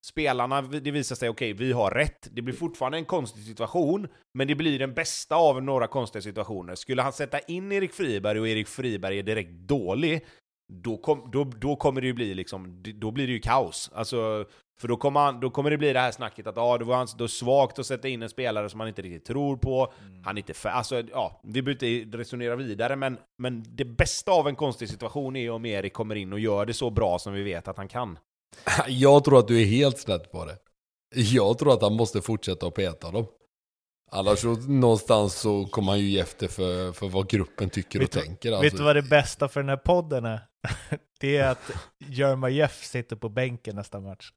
Spelarna, 0.05 0.61
det 0.61 0.91
visar 0.91 1.15
sig, 1.15 1.29
okej, 1.29 1.53
vi 1.53 1.71
har 1.71 1.91
rätt. 1.91 2.27
Det 2.31 2.41
blir 2.41 2.55
fortfarande 2.55 2.97
en 2.97 3.05
konstig 3.05 3.43
situation, 3.43 4.07
men 4.33 4.47
det 4.47 4.55
blir 4.55 4.79
den 4.79 4.93
bästa 4.93 5.35
av 5.35 5.63
några 5.63 5.87
konstiga 5.87 6.21
situationer. 6.21 6.75
Skulle 6.75 7.01
han 7.01 7.13
sätta 7.13 7.39
in 7.39 7.71
Erik 7.71 7.93
Friberg 7.93 8.39
och 8.39 8.47
Erik 8.47 8.67
Friberg 8.67 9.19
är 9.19 9.23
direkt 9.23 9.51
dålig, 9.51 10.25
då, 10.73 10.97
kom, 10.97 11.29
då, 11.31 11.43
då 11.43 11.75
kommer 11.75 12.01
det 12.01 12.07
ju 12.07 12.13
bli 12.13 12.33
liksom, 12.33 12.83
då 12.95 13.11
blir 13.11 13.27
det 13.27 13.33
ju 13.33 13.39
kaos. 13.39 13.91
Alltså, 13.93 14.45
för 14.79 14.87
då 14.87 14.97
kommer, 14.97 15.19
han, 15.19 15.39
då 15.39 15.49
kommer 15.49 15.69
det 15.69 15.77
bli 15.77 15.93
det 15.93 15.99
här 15.99 16.11
snacket 16.11 16.47
att 16.47 16.57
ah, 16.57 16.77
det 16.77 16.85
var 16.85 17.17
då 17.17 17.27
svagt 17.27 17.79
att 17.79 17.85
sätta 17.85 18.07
in 18.07 18.21
en 18.21 18.29
spelare 18.29 18.69
som 18.69 18.77
man 18.77 18.87
inte 18.87 19.01
riktigt 19.01 19.25
tror 19.25 19.57
på. 19.57 19.93
Han 20.23 20.37
är 20.37 20.41
inte 20.41 20.53
för, 20.53 20.69
alltså, 20.69 21.03
ja, 21.11 21.41
vi 21.43 21.61
behöver 21.61 21.85
inte 21.85 22.17
resonera 22.17 22.55
vidare, 22.55 22.95
men, 22.95 23.17
men 23.37 23.65
det 23.67 23.85
bästa 23.85 24.31
av 24.31 24.47
en 24.47 24.55
konstig 24.55 24.89
situation 24.89 25.35
är 25.35 25.49
om 25.49 25.65
Erik 25.65 25.93
kommer 25.93 26.15
in 26.15 26.33
och 26.33 26.39
gör 26.39 26.65
det 26.65 26.73
så 26.73 26.89
bra 26.89 27.19
som 27.19 27.33
vi 27.33 27.43
vet 27.43 27.67
att 27.67 27.77
han 27.77 27.87
kan. 27.87 28.19
Jag 28.87 29.23
tror 29.23 29.39
att 29.39 29.47
du 29.47 29.61
är 29.61 29.65
helt 29.65 29.97
snett 29.97 30.31
på 30.31 30.45
det. 30.45 30.57
Jag 31.15 31.57
tror 31.57 31.73
att 31.73 31.81
han 31.81 31.93
måste 31.93 32.21
fortsätta 32.21 32.67
att 32.67 32.75
peta 32.75 33.11
dem. 33.11 33.25
Annars 34.11 34.39
så 34.39 34.47
någonstans 34.55 35.33
så 35.35 35.65
kommer 35.65 35.91
han 35.91 35.99
ju 35.99 36.05
ge 36.09 36.19
efter 36.19 36.47
för, 36.47 36.91
för 36.93 37.07
vad 37.09 37.29
gruppen 37.29 37.69
tycker 37.69 37.99
Vet 37.99 38.15
och 38.15 38.21
du- 38.21 38.27
tänker. 38.27 38.49
Vet 38.49 38.59
Alltså. 38.59 38.77
du 38.77 38.83
vad 38.83 38.95
det 38.95 39.01
bästa 39.01 39.47
för 39.47 39.59
den 39.59 39.69
här 39.69 39.77
podden 39.77 40.25
är? 40.25 40.39
Det 41.19 41.37
är 41.37 41.47
att 41.51 41.71
Jerma 41.97 42.49
Jeff 42.49 42.83
sitter 42.85 43.15
på 43.15 43.29
bänken 43.29 43.75
nästa 43.75 43.99
match. 43.99 44.31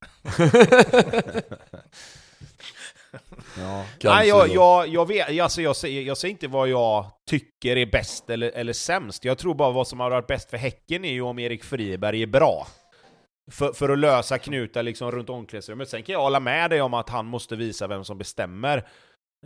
Ja. 3.59 3.85
Nej, 4.05 4.29
jag, 4.29 4.49
jag, 4.49 4.89
jag, 4.89 5.09
vet, 5.09 5.41
alltså 5.41 5.63
jag, 5.63 5.77
säger, 5.77 6.03
jag 6.03 6.17
säger 6.17 6.33
inte 6.33 6.49
vad 6.49 6.69
jag 6.69 7.07
tycker 7.31 7.77
är 7.77 7.87
bäst 7.87 8.31
eller, 8.31 8.51
eller 8.51 8.73
sämst. 8.73 9.25
Jag 9.25 9.39
tror 9.39 9.55
bara 9.55 9.71
vad 9.71 9.89
som 9.89 10.01
har 10.01 10.11
varit 10.11 10.27
bäst 10.27 10.51
för 10.51 10.57
Häcken 10.57 11.05
är 11.05 11.13
ju 11.13 11.21
om 11.23 11.39
Erik 11.39 11.65
Friberg 11.65 12.23
är 12.23 12.27
bra. 12.27 12.67
För, 13.51 13.73
för 13.73 13.89
att 13.89 13.99
lösa 13.99 14.39
knutar 14.39 14.83
liksom 14.83 15.11
runt 15.13 15.31
omklädningsrummet. 15.31 15.89
Sen 15.89 16.03
kan 16.03 16.13
jag 16.13 16.21
hålla 16.21 16.41
med 16.41 16.71
dig 16.71 16.83
om 16.83 16.95
att 16.95 17.09
han 17.09 17.27
måste 17.27 17.57
visa 17.57 17.87
vem 17.87 18.05
som 18.05 18.19
bestämmer. 18.19 18.89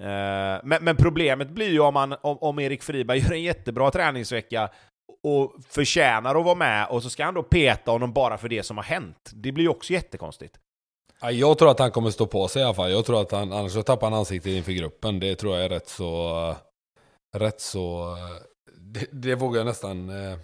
Eh, 0.01 0.61
men, 0.65 0.85
men 0.85 0.97
problemet 0.97 1.51
blir 1.51 1.71
ju 1.71 1.81
om, 1.81 1.97
han, 1.97 2.15
om, 2.23 2.39
om 2.41 2.59
Erik 2.59 2.83
Friberg 2.83 3.19
gör 3.23 3.33
en 3.33 3.43
jättebra 3.43 3.91
träningsvecka 3.91 4.71
och 5.23 5.55
förtjänar 5.69 6.35
att 6.35 6.45
vara 6.45 6.55
med, 6.55 6.87
och 6.89 7.03
så 7.03 7.11
ska 7.11 7.25
han 7.25 7.35
då 7.35 7.43
peta 7.43 7.91
honom 7.91 8.12
bara 8.12 8.39
för 8.39 8.49
det 8.49 8.62
som 8.62 8.77
har 8.77 8.85
hänt. 8.85 9.31
Det 9.35 9.53
blir 9.53 9.65
ju 9.65 9.71
också 9.71 9.93
jättekonstigt. 9.93 10.59
Jag 11.33 11.59
tror 11.59 11.71
att 11.71 11.79
han 11.79 11.91
kommer 11.91 12.11
stå 12.11 12.27
på 12.27 12.49
sig 12.49 12.62
i 12.62 12.65
alla 12.65 12.75
fall. 12.75 12.91
Jag 12.91 13.05
tror 13.05 13.21
att 13.21 13.33
han, 13.33 13.53
annars 13.53 13.73
så 13.73 13.83
tappar 13.83 14.11
han 14.11 14.19
ansiktet 14.19 14.53
inför 14.53 14.73
gruppen. 14.73 15.21
Det 15.21 15.35
tror 15.35 15.57
jag 15.57 15.65
är 15.65 15.69
rätt 15.69 15.89
så... 15.89 16.57
Rätt 17.37 17.61
så... 17.61 18.12
Eh, 18.12 18.37
det, 18.79 19.07
det 19.12 19.35
vågar 19.35 19.59
jag 19.61 19.66
nästan... 19.66 20.09
Eh, 20.09 20.39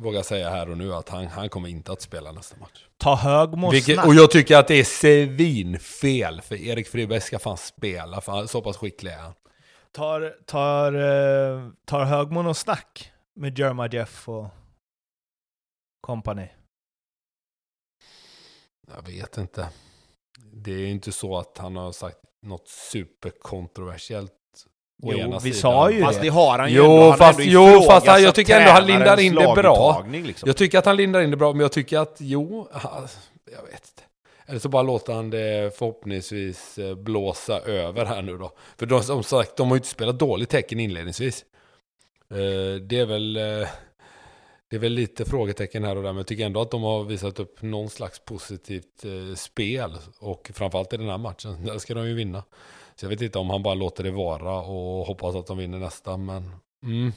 Eh, 0.00 0.04
våga 0.04 0.22
säga 0.22 0.50
här 0.50 0.70
och 0.70 0.78
nu 0.78 0.94
att 0.94 1.08
han, 1.08 1.26
han 1.26 1.48
kommer 1.48 1.68
inte 1.68 1.92
att 1.92 2.02
spela 2.02 2.32
nästa 2.32 2.56
match. 2.56 2.86
Ta 2.96 3.14
Högmo 3.14 3.70
Vilket, 3.70 4.06
och 4.06 4.14
jag 4.14 4.30
tycker 4.30 4.56
att 4.56 4.68
det 4.68 4.74
är 4.74 4.84
svinfel. 4.84 6.40
För 6.40 6.54
Erik 6.54 6.88
Friberg 6.88 7.20
ska 7.20 7.38
fan 7.38 7.56
spela. 7.56 8.20
För 8.20 8.32
han, 8.32 8.48
så 8.48 8.62
pass 8.62 8.76
skicklig 8.76 9.12
är 9.12 9.18
han. 9.18 9.34
Tar, 9.92 10.36
tar, 10.46 10.92
eh, 10.92 11.70
tar 11.84 12.04
Högmo 12.04 12.42
någon 12.42 12.54
snack 12.54 13.12
med 13.34 13.58
Jerma 13.58 13.88
Jeff 13.88 14.28
och 14.28 14.46
company? 16.00 16.48
Jag 18.94 19.06
vet 19.06 19.38
inte. 19.38 19.68
Det 20.52 20.72
är 20.72 20.78
ju 20.78 20.90
inte 20.90 21.12
så 21.12 21.38
att 21.38 21.58
han 21.58 21.76
har 21.76 21.92
sagt 21.92 22.18
något 22.42 22.68
superkontroversiellt. 22.68 24.32
Jo, 25.02 25.38
vi 25.42 25.52
sidan. 25.52 25.60
sa 25.60 25.90
ju 25.90 26.00
Fast 26.02 26.18
det. 26.20 26.24
det 26.26 26.30
har 26.32 26.58
han 26.58 26.70
ju 26.70 26.76
Jo, 26.76 26.84
ändå. 26.84 27.08
Han 27.08 27.18
fast- 27.18 27.38
ändå 27.40 27.52
jo, 27.52 27.82
fast 27.86 28.06
han- 28.06 28.22
jag 28.22 28.34
tycker 28.34 28.60
ändå 28.60 28.70
han 28.70 28.86
lindar 28.86 29.20
in 29.20 29.34
det 29.34 29.52
bra. 29.56 30.06
Liksom. 30.12 30.46
Jag 30.46 30.56
tycker 30.56 30.78
att 30.78 30.86
han 30.86 30.96
lindar 30.96 31.20
in 31.20 31.30
det 31.30 31.36
bra, 31.36 31.52
men 31.52 31.60
jag 31.60 31.72
tycker 31.72 31.98
att 31.98 32.16
jo, 32.20 32.68
jag 33.52 33.62
vet 33.62 33.72
inte. 33.72 34.02
Eller 34.46 34.58
så 34.58 34.68
bara 34.68 34.82
låter 34.82 35.12
han 35.12 35.30
det 35.30 35.76
förhoppningsvis 35.78 36.78
eh, 36.78 36.94
blåsa 36.94 37.60
över 37.60 38.04
här 38.04 38.22
nu 38.22 38.38
då. 38.38 38.52
För 38.78 38.86
de, 38.86 39.02
som 39.02 39.22
sagt, 39.22 39.56
de 39.56 39.68
har 39.68 39.74
ju 39.76 39.78
inte 39.78 39.88
spelat 39.88 40.18
dåligt 40.18 40.48
tecken 40.48 40.80
inledningsvis. 40.80 41.44
Eh, 42.30 42.80
Det 42.82 42.98
är 42.98 43.06
väl... 43.06 43.36
eh, 43.36 43.68
Det 44.70 44.76
är 44.76 44.80
väl 44.80 44.92
lite 44.92 45.24
frågetecken 45.24 45.84
här 45.84 45.96
och 45.96 46.02
där, 46.02 46.10
men 46.10 46.16
jag 46.16 46.26
tycker 46.26 46.46
ändå 46.46 46.60
att 46.60 46.70
de 46.70 46.82
har 46.82 47.04
visat 47.04 47.38
upp 47.40 47.62
någon 47.62 47.90
slags 47.90 48.18
positivt 48.24 49.04
eh, 49.04 49.34
spel. 49.36 49.92
Och 50.20 50.50
framförallt 50.54 50.92
i 50.92 50.96
den 50.96 51.08
här 51.08 51.18
matchen, 51.18 51.64
där 51.66 51.78
ska 51.78 51.94
de 51.94 52.06
ju 52.08 52.14
vinna. 52.14 52.42
Så 53.00 53.06
jag 53.06 53.10
vet 53.10 53.20
inte 53.20 53.38
om 53.38 53.50
han 53.50 53.62
bara 53.62 53.74
låter 53.74 54.04
det 54.04 54.10
vara 54.10 54.60
och 54.60 55.06
hoppas 55.06 55.34
att 55.34 55.46
de 55.46 55.58
vinner 55.58 55.78
nästa, 55.78 56.16
men... 56.16 56.50
Mm, 56.82 57.12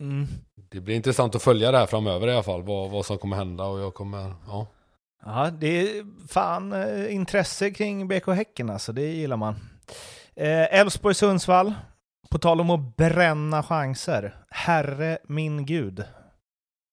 Mm. 0.00 0.26
det 0.54 0.80
blir 0.80 0.96
intressant 0.96 1.34
att 1.34 1.42
följa 1.42 1.70
det 1.72 1.78
här 1.78 1.86
framöver 1.86 2.28
i 2.28 2.32
alla 2.32 2.42
fall, 2.42 2.62
vad, 2.62 2.90
vad 2.90 3.06
som 3.06 3.18
kommer 3.18 3.36
hända 3.36 3.64
och 3.64 3.80
jag 3.80 3.94
kommer, 3.94 4.34
ja. 4.46 4.66
Ja, 5.24 5.50
det 5.50 5.66
är 5.80 6.04
fan 6.28 6.72
eh, 6.72 7.14
intresse 7.14 7.70
kring 7.70 8.08
BK 8.08 8.26
Häcken 8.26 8.70
alltså, 8.70 8.92
det 8.92 9.06
gillar 9.06 9.36
man. 9.36 9.54
Eh, 10.34 10.74
Elfsborg-Sundsvall, 10.80 11.72
på 12.30 12.38
tal 12.38 12.60
om 12.60 12.70
att 12.70 12.96
bränna 12.96 13.62
chanser. 13.62 14.36
Herre 14.50 15.18
min 15.24 15.66
gud. 15.66 16.04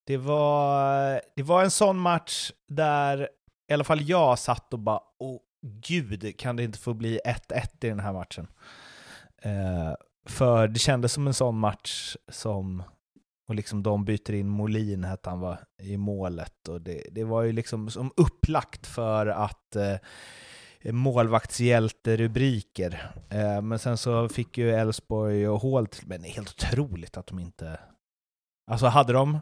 Det 0.05 0.17
var, 0.17 1.21
det 1.35 1.43
var 1.43 1.63
en 1.63 1.71
sån 1.71 1.97
match 1.97 2.51
där 2.67 3.29
i 3.69 3.73
alla 3.73 3.83
fall 3.83 4.01
jag 4.01 4.39
satt 4.39 4.73
och 4.73 4.79
bara, 4.79 5.01
åh 5.19 5.39
gud, 5.61 6.37
kan 6.37 6.55
det 6.55 6.63
inte 6.63 6.79
få 6.79 6.93
bli 6.93 7.19
1-1 7.25 7.85
i 7.85 7.89
den 7.89 7.99
här 7.99 8.13
matchen? 8.13 8.47
Eh, 9.41 9.93
för 10.25 10.67
det 10.67 10.79
kändes 10.79 11.13
som 11.13 11.27
en 11.27 11.33
sån 11.33 11.59
match 11.59 12.15
som 12.27 12.83
och 13.47 13.55
liksom 13.55 13.83
de 13.83 14.05
byter 14.05 14.33
in 14.33 14.49
Molin, 14.49 15.03
hette 15.03 15.29
han 15.29 15.39
va, 15.39 15.57
i 15.81 15.97
målet. 15.97 16.67
Och 16.67 16.81
det, 16.81 17.03
det 17.11 17.23
var 17.23 17.41
ju 17.41 17.51
liksom 17.51 17.89
som 17.89 18.11
upplagt 18.17 18.87
för 18.87 19.27
att 19.27 19.75
eh, 19.75 19.95
målvaktshjälte-rubriker. 20.91 23.11
Eh, 23.29 23.61
men 23.61 23.79
sen 23.79 23.97
så 23.97 24.29
fick 24.29 24.57
ju 24.57 24.71
Elfsborg 24.71 25.47
och 25.47 25.61
hål 25.61 25.87
till, 25.87 26.07
men 26.07 26.21
det 26.21 26.27
är 26.27 26.33
helt 26.33 26.49
otroligt 26.49 27.17
att 27.17 27.27
de 27.27 27.39
inte... 27.39 27.79
Alltså 28.71 28.87
hade 28.87 29.13
de 29.13 29.39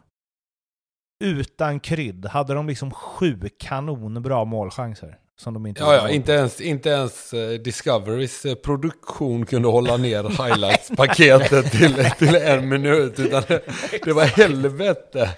utan 1.24 1.80
krydd, 1.80 2.26
hade 2.26 2.54
de 2.54 2.66
liksom 2.66 2.90
sju 2.90 3.48
kanonbra 3.58 4.44
målchanser 4.44 5.18
som 5.38 5.54
de 5.54 5.66
inte 5.66 5.80
Ja, 5.80 5.94
ja, 5.94 6.08
inte 6.10 6.32
ens, 6.32 6.60
inte 6.60 6.88
ens 6.88 7.32
eh, 7.34 7.50
Discoverys 7.50 8.44
eh, 8.44 8.54
produktion 8.54 9.46
kunde 9.46 9.68
hålla 9.68 9.96
ner 9.96 10.22
highlights-paketet 10.22 11.70
till, 11.70 12.10
till 12.18 12.34
en 12.34 12.68
minut, 12.68 13.18
utan 13.20 13.42
det, 13.48 13.60
det 14.04 14.12
var 14.12 14.24
helvete. 14.24 15.30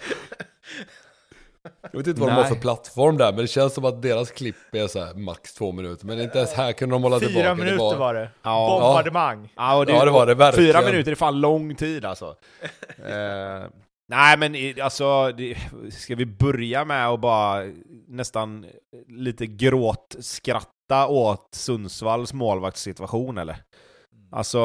Jag 1.93 1.99
vet 1.99 2.07
inte 2.07 2.21
vad 2.21 2.31
de 2.31 2.35
har 2.35 2.43
Nej. 2.43 2.53
för 2.53 2.61
plattform 2.61 3.17
där, 3.17 3.33
men 3.33 3.41
det 3.41 3.47
känns 3.47 3.75
som 3.75 3.85
att 3.85 4.03
deras 4.03 4.31
klipp 4.31 4.57
är 4.73 4.87
så 4.87 5.05
här 5.05 5.15
max 5.15 5.55
två 5.55 5.73
minuter. 5.73 6.07
Men 6.07 6.21
inte 6.21 6.39
ens 6.39 6.53
här 6.53 6.73
kunde 6.73 6.95
de 6.95 7.03
hålla 7.03 7.19
tillbaka. 7.19 7.41
Fyra 7.41 7.55
det 7.55 7.65
minuter 7.65 7.97
var 7.97 8.15
det. 8.15 8.31
Ja. 8.43 8.79
Bombardemang. 8.81 9.53
Ja, 9.57 9.85
Ja, 9.89 10.05
det 10.05 10.11
var 10.11 10.27
det 10.27 10.35
verkligen. 10.35 10.73
Fyra 10.73 10.83
minuter 10.83 11.11
är 11.11 11.15
fan 11.15 11.41
lång 11.41 11.75
tid 11.75 12.05
alltså. 12.05 12.27
eh, 13.09 13.65
nej, 14.11 14.39
men 14.39 14.83
alltså, 14.83 15.33
det, 15.33 15.57
ska 15.91 16.15
vi 16.15 16.27
börja 16.27 16.85
med 16.85 17.09
att 17.09 17.21
bara 17.21 17.65
nästan 18.09 18.67
lite 19.09 19.47
gråt 19.47 20.17
skratta 20.21 21.07
åt 21.07 21.49
Sundsvalls 21.55 22.33
målvaktssituation 22.33 23.39
eller? 23.39 23.57
Alltså, 24.33 24.61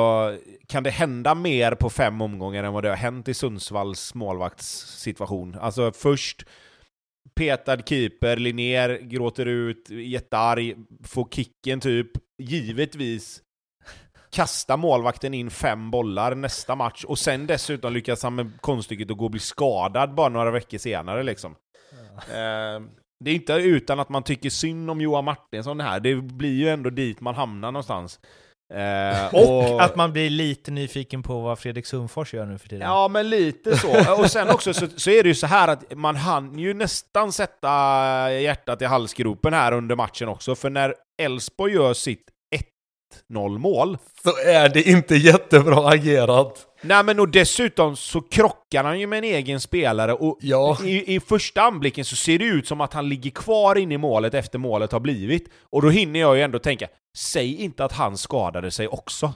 kan 0.67 0.83
det 0.83 0.89
hända 0.89 1.35
mer 1.35 1.75
på 1.75 1.89
fem 1.89 2.21
omgångar 2.21 2.63
än 2.63 2.73
vad 2.73 2.83
det 2.83 2.89
har 2.89 2.95
hänt 2.95 3.27
i 3.27 3.33
Sundsvalls 3.33 4.15
målvaktssituation? 4.15 5.55
Alltså 5.55 5.91
först 5.91 6.45
petad 7.35 7.77
keeper, 7.85 8.37
Linnér 8.37 8.99
gråter 9.01 9.45
ut, 9.45 9.89
jättearg, 9.89 10.75
får 11.03 11.27
kicken 11.31 11.79
typ, 11.79 12.11
givetvis 12.37 13.41
kasta 14.35 14.77
målvakten 14.77 15.33
in 15.33 15.49
fem 15.49 15.91
bollar 15.91 16.35
nästa 16.35 16.75
match, 16.75 17.03
och 17.03 17.19
sen 17.19 17.47
dessutom 17.47 17.93
lyckas 17.93 18.23
han 18.23 18.35
med 18.35 18.51
konststycket 18.61 19.11
att 19.11 19.17
gå 19.17 19.25
och 19.25 19.31
bli 19.31 19.39
skadad 19.39 20.15
bara 20.15 20.29
några 20.29 20.51
veckor 20.51 20.77
senare 20.77 21.23
liksom. 21.23 21.55
Eh, 22.17 22.81
det 23.19 23.31
är 23.31 23.35
inte 23.35 23.53
utan 23.53 23.99
att 23.99 24.09
man 24.09 24.23
tycker 24.23 24.49
synd 24.49 24.89
om 24.89 25.01
Johan 25.01 25.25
Martinsson 25.25 25.79
här, 25.79 25.99
det 25.99 26.15
blir 26.15 26.53
ju 26.53 26.69
ändå 26.69 26.89
dit 26.89 27.21
man 27.21 27.35
hamnar 27.35 27.71
någonstans. 27.71 28.19
Eh, 28.73 29.33
Och 29.33 29.83
att 29.83 29.95
man 29.95 30.13
blir 30.13 30.29
lite 30.29 30.71
nyfiken 30.71 31.23
på 31.23 31.41
vad 31.41 31.59
Fredrik 31.59 31.85
Sundfors 31.85 32.33
gör 32.33 32.45
nu 32.45 32.57
för 32.57 32.69
tiden. 32.69 32.87
Ja, 32.87 33.07
men 33.07 33.29
lite 33.29 33.77
så. 33.77 34.21
Och 34.21 34.31
sen 34.31 34.49
också 34.49 34.73
så, 34.73 34.87
så 34.95 35.09
är 35.09 35.23
det 35.23 35.29
ju 35.29 35.35
så 35.35 35.47
här 35.47 35.67
att 35.67 35.95
man 35.95 36.15
hann 36.15 36.59
ju 36.59 36.73
nästan 36.73 37.31
sätta 37.31 37.69
hjärtat 38.31 38.81
i 38.81 38.85
halsgropen 38.85 39.53
här 39.53 39.71
under 39.71 39.95
matchen 39.95 40.27
också, 40.29 40.55
för 40.55 40.69
när 40.69 40.95
Elfsborg 41.21 41.73
gör 41.73 41.93
sitt 41.93 42.25
1-0 43.29 43.57
mål, 43.57 43.97
Så 44.23 44.37
är 44.45 44.69
det 44.69 44.83
inte 44.83 45.15
jättebra 45.15 45.89
agerat. 45.89 46.65
nej 46.81 47.03
men 47.03 47.19
och 47.19 47.29
dessutom 47.29 47.95
så 47.95 48.21
krockar 48.21 48.83
han 48.83 48.99
ju 48.99 49.07
med 49.07 49.17
en 49.17 49.23
egen 49.23 49.59
spelare 49.59 50.13
och 50.13 50.37
Ja. 50.41 50.77
i, 50.83 51.15
i 51.15 51.19
första 51.19 51.61
anblicken 51.61 52.05
så 52.05 52.15
ser 52.15 52.39
det 52.39 52.45
ut 52.45 52.67
som 52.67 52.81
att 52.81 52.93
han 52.93 53.09
ligger 53.09 53.31
kvar 53.31 53.75
inne 53.75 53.93
i 53.93 53.97
målet 53.97 54.33
efter 54.33 54.59
målet 54.59 54.91
har 54.91 54.99
blivit. 54.99 55.49
Och 55.69 55.81
då 55.81 55.89
hinner 55.89 56.19
jag 56.19 56.35
ju 56.35 56.41
ändå 56.41 56.59
tänka, 56.59 56.87
säg 57.17 57.55
inte 57.61 57.85
att 57.85 57.91
han 57.91 58.17
skadade 58.17 58.71
sig 58.71 58.87
också. 58.87 59.33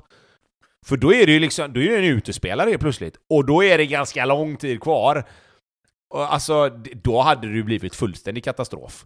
För 0.85 0.97
då 0.97 1.13
är 1.13 1.25
det 1.25 1.31
ju 1.31 1.39
liksom, 1.39 1.73
då 1.73 1.79
är 1.79 1.89
det 1.89 1.97
en 1.97 2.03
utespelare 2.03 2.77
plötsligt. 2.77 3.15
Och 3.29 3.45
då 3.45 3.63
är 3.63 3.77
det 3.77 3.85
ganska 3.85 4.25
lång 4.25 4.57
tid 4.57 4.81
kvar. 4.81 5.23
Alltså, 6.15 6.69
då 7.03 7.21
hade 7.21 7.47
det 7.47 7.53
ju 7.53 7.63
blivit 7.63 7.95
fullständig 7.95 8.43
katastrof. 8.43 9.05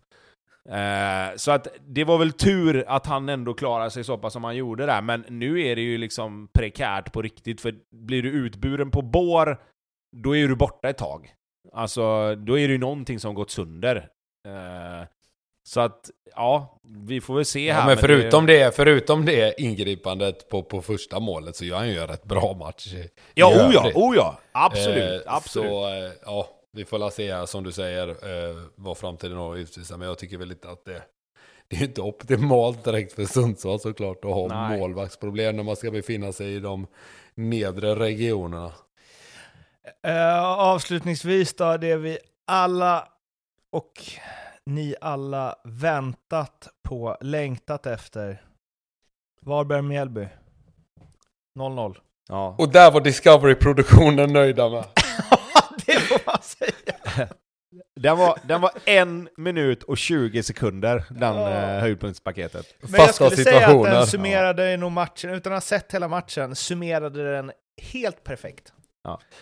Eh, 0.69 1.35
så 1.35 1.51
att 1.51 1.67
det 1.87 2.03
var 2.03 2.17
väl 2.17 2.31
tur 2.31 2.83
att 2.87 3.05
han 3.05 3.29
ändå 3.29 3.53
klarade 3.53 3.91
sig 3.91 4.03
så 4.03 4.17
pass 4.17 4.33
som 4.33 4.43
han 4.43 4.55
gjorde 4.55 4.85
där, 4.85 5.01
men 5.01 5.25
nu 5.29 5.61
är 5.61 5.75
det 5.75 5.81
ju 5.81 5.97
liksom 5.97 6.47
prekärt 6.53 7.13
på 7.13 7.21
riktigt, 7.21 7.61
för 7.61 7.75
blir 7.95 8.23
du 8.23 8.29
utburen 8.29 8.91
på 8.91 9.01
bår, 9.01 9.61
då 10.17 10.35
är 10.35 10.47
du 10.47 10.55
borta 10.55 10.89
ett 10.89 10.97
tag. 10.97 11.33
Alltså, 11.73 12.35
då 12.35 12.59
är 12.59 12.67
det 12.67 12.71
ju 12.71 12.77
någonting 12.77 13.19
som 13.19 13.33
gått 13.33 13.51
sönder. 13.51 13.97
Eh, 14.47 15.07
så 15.67 15.79
att, 15.81 16.09
ja, 16.35 16.79
vi 17.07 17.21
får 17.21 17.35
väl 17.35 17.45
se 17.45 17.71
här. 17.73 17.79
Ja, 17.81 17.85
men 17.87 17.97
förutom 17.97 18.45
det, 18.45 18.75
förutom 18.75 19.25
det 19.25 19.61
ingripandet 19.61 20.49
på, 20.49 20.63
på 20.63 20.81
första 20.81 21.19
målet 21.19 21.55
så 21.55 21.65
gör 21.65 21.77
han 21.77 21.89
ju 21.89 21.97
en 21.99 22.07
rätt 22.07 22.23
bra 22.23 22.53
match. 22.53 22.93
i- 22.93 23.09
Ja, 23.33 23.51
i 23.51 23.55
oh 23.55 23.73
ja, 23.73 23.79
övrigt. 23.79 23.95
oh 23.95 24.15
ja! 24.15 24.37
Absolut, 24.51 25.25
Eh, 25.25 25.33
absolut. 25.35 25.69
Så, 25.69 25.87
eh, 25.87 26.11
ja, 26.25 26.47
vi 26.75 26.85
får 26.85 26.99
la 26.99 27.11
se 27.11 27.47
som 27.47 27.63
du 27.63 27.71
säger 27.71 28.07
eh, 28.07 28.55
vad 28.75 28.97
framtiden 28.97 29.37
har 29.37 29.53
att 29.53 29.59
utvisa. 29.59 29.97
Men 29.97 30.07
jag 30.07 30.17
tycker 30.17 30.37
väl 30.37 30.51
inte 30.51 30.69
att 30.69 30.85
det, 30.85 31.03
det 31.67 31.75
är 31.75 31.83
inte 31.83 32.01
optimalt 32.01 32.83
direkt 32.83 33.13
för 33.13 33.25
Sundsvall 33.25 33.79
såklart 33.79 34.25
att 34.25 34.31
ha 34.31 34.47
Nej. 34.47 34.79
målvaktsproblem 34.79 35.55
när 35.55 35.63
man 35.63 35.75
ska 35.75 35.91
befinna 35.91 36.31
sig 36.31 36.55
i 36.55 36.59
de 36.59 36.87
nedre 37.35 37.95
regionerna. 37.95 38.71
Eh, 40.07 40.43
avslutningsvis 40.43 41.53
då, 41.53 41.77
det 41.77 41.95
vi 41.95 42.17
alla 42.47 43.07
och 43.71 43.91
ni 44.65 44.95
alla 45.01 45.55
väntat 45.63 46.67
på, 46.83 47.17
längtat 47.21 47.85
efter. 47.85 48.43
Varberg-Mjällby. 49.41 50.27
0-0. 51.59 51.97
Ja. 52.29 52.55
Och 52.57 52.69
där 52.69 52.91
var 52.91 53.01
Discovery-produktionen 53.01 54.33
nöjda 54.33 54.69
med. 54.69 54.85
Säga. 56.41 57.27
Den 57.95 58.17
var, 58.17 58.39
den 58.47 58.61
var 58.61 58.71
en 58.85 59.29
minut 59.37 59.83
och 59.83 59.97
20 59.97 60.43
sekunder, 60.43 61.03
den 61.09 61.35
Ja. 61.35 61.49
eh, 61.49 61.79
höjdpunktspaketet. 61.79 62.65
Men 62.81 62.91
jag 62.91 62.99
Fasta 63.07 63.13
skulle 63.29 63.43
säga 63.43 63.57
att 63.57 63.63
situationer. 63.63 63.91
den 63.95 64.07
summerade 64.07 64.77
nog 64.77 64.91
matchen, 64.91 65.29
utan 65.29 65.53
att 65.53 65.57
ha 65.57 65.61
sett 65.61 65.93
hela 65.93 66.07
matchen, 66.07 66.55
summerade 66.55 67.33
den 67.35 67.51
helt 67.91 68.23
perfekt. 68.23 68.73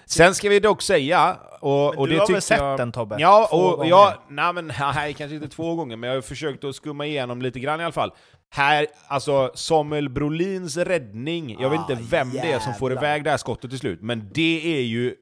Sen 0.06 0.36
ska 0.36 0.50
vi 0.50 0.60
dock 0.60 0.82
säga, 0.82 1.38
och, 1.60 1.98
och 1.98 2.08
du 2.08 2.14
det 2.14 2.20
har 2.20 2.28
väl 2.28 2.42
sett 2.42 2.58
jag... 2.60 2.78
den 2.78 2.92
Tobbe? 2.92 3.16
Ja, 3.20 3.48
Två 3.52 3.58
och 3.58 3.78
gånger. 3.78 3.90
ja, 3.90 4.24
nej 4.30 4.54
men 4.54 4.68
nej, 4.96 5.14
kanske 5.14 5.36
inte 5.36 5.48
två 5.50 5.76
gånger, 5.76 5.96
men 5.98 6.08
jag 6.10 6.18
har 6.18 6.22
försökt 6.22 6.64
att 6.64 6.76
skumma 6.76 7.06
igenom 7.06 7.42
lite 7.42 7.60
grann 7.60 7.82
i 7.82 7.84
alla 7.84 7.92
fall. 7.94 8.14
Här, 8.56 8.88
alltså 9.08 9.52
Samuel 9.56 10.10
Brolins 10.10 10.78
räddning, 10.78 11.58
jag 11.62 11.70
vet 11.70 11.80
Ah, 11.80 11.92
inte 11.92 12.04
vem 12.10 12.30
det 12.32 12.52
är 12.52 12.60
som 12.60 12.74
får 12.74 12.92
jävlar. 12.92 13.08
iväg 13.10 13.24
det 13.24 13.30
här 13.30 13.38
skottet 13.38 13.70
till 13.70 13.80
slut, 13.80 14.02
men 14.02 14.30
det 14.34 14.78
är 14.78 14.82
ju 14.82 15.16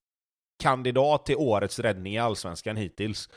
kandidat 0.59 1.25
till 1.25 1.35
årets 1.35 1.79
räddning 1.79 2.13
i 2.13 2.19
Allsvenskan 2.19 2.77
hittills. 2.77 3.29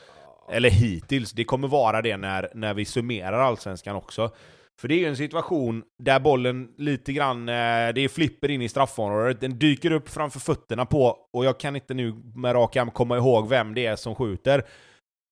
Eller 0.51 0.69
hittills, 0.69 1.31
det 1.31 1.43
kommer 1.43 1.67
vara 1.67 2.01
det 2.01 2.17
när, 2.17 2.49
när 2.53 2.73
vi 2.73 2.85
summerar 2.85 3.39
Allsvenskan 3.39 3.95
också. 3.95 4.31
För 4.79 4.87
det 4.87 4.95
är 4.95 4.99
ju 4.99 5.05
en 5.05 5.17
situation 5.17 5.83
där 6.03 6.19
bollen 6.19 6.69
lite 6.77 7.13
grann, 7.13 7.49
eh, 7.49 7.53
det 7.95 8.01
är 8.01 8.07
flipper 8.07 8.51
in 8.51 8.61
i 8.61 8.69
straffområdet, 8.69 9.41
den 9.41 9.59
dyker 9.59 9.91
upp 9.91 10.09
framför 10.09 10.39
fötterna 10.39 10.85
på, 10.85 11.17
och 11.33 11.45
jag 11.45 11.59
kan 11.59 11.75
inte 11.75 11.93
nu 11.93 12.13
med 12.35 12.55
rak 12.55 12.75
arm 12.75 12.91
komma 12.91 13.17
ihåg 13.17 13.49
vem 13.49 13.73
det 13.73 13.85
är 13.85 13.95
som 13.95 14.15
skjuter. 14.15 14.63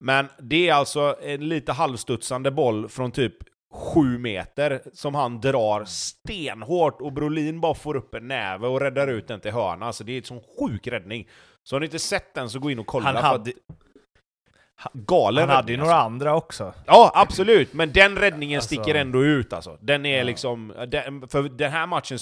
Men 0.03 0.27
det 0.39 0.69
är 0.69 0.73
alltså 0.73 1.15
en 1.23 1.49
lite 1.49 1.71
halvstudsande 1.71 2.51
boll 2.51 2.89
från 2.89 3.11
typ 3.11 3.33
sju 3.73 4.17
meter 4.17 4.81
som 4.93 5.15
han 5.15 5.41
drar 5.41 5.85
stenhårt 5.85 7.01
och 7.01 7.13
Brolin 7.13 7.61
bara 7.61 7.73
får 7.73 7.95
upp 7.95 8.13
en 8.13 8.27
näve 8.27 8.67
och 8.67 8.81
räddar 8.81 9.07
ut 9.07 9.27
den 9.27 9.39
till 9.39 9.51
hörna. 9.51 9.85
Alltså 9.85 10.03
det 10.03 10.11
är 10.11 10.17
en 10.17 10.23
sån 10.23 10.41
sjuk 10.59 10.87
räddning. 10.87 11.27
Så 11.69 11.75
har 11.75 11.79
ni 11.79 11.85
inte 11.85 11.99
sett 11.99 12.33
den 12.33 12.49
så 12.49 12.59
gå 12.59 12.71
in 12.71 12.79
och 12.79 12.87
kolla. 12.87 13.05
Han 13.05 13.15
hade, 13.23 13.53
galen 14.93 15.47
han 15.49 15.55
hade 15.55 15.71
ju 15.71 15.77
några 15.77 15.91
alltså. 15.93 16.05
andra 16.05 16.35
också. 16.35 16.73
Ja, 16.85 17.11
absolut. 17.15 17.73
Men 17.73 17.91
den 17.91 18.15
räddningen 18.15 18.57
Alltså- 18.57 18.67
sticker 18.75 18.95
ändå 18.95 19.23
ut 19.23 19.53
alltså. 19.53 19.77
Den 19.81 20.05
är 20.05 20.17
Ja. 20.17 20.23
liksom... 20.23 20.73
Den, 20.87 21.27
för 21.27 21.43
den 21.43 21.71
här 21.71 21.87
matchen... 21.87 22.17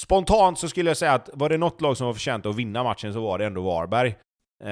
Spontant 0.00 0.58
så 0.58 0.68
skulle 0.68 0.90
jag 0.90 0.96
säga 0.96 1.12
att 1.12 1.30
var 1.32 1.48
det 1.48 1.58
något 1.58 1.80
lag 1.80 1.96
som 1.96 2.06
var 2.06 2.14
förtjänt 2.14 2.46
att 2.46 2.56
vinna 2.56 2.82
matchen 2.84 3.12
så 3.12 3.20
var 3.20 3.38
det 3.38 3.46
ändå 3.46 3.62
Varberg. 3.62 4.14
Eh, 4.64 4.70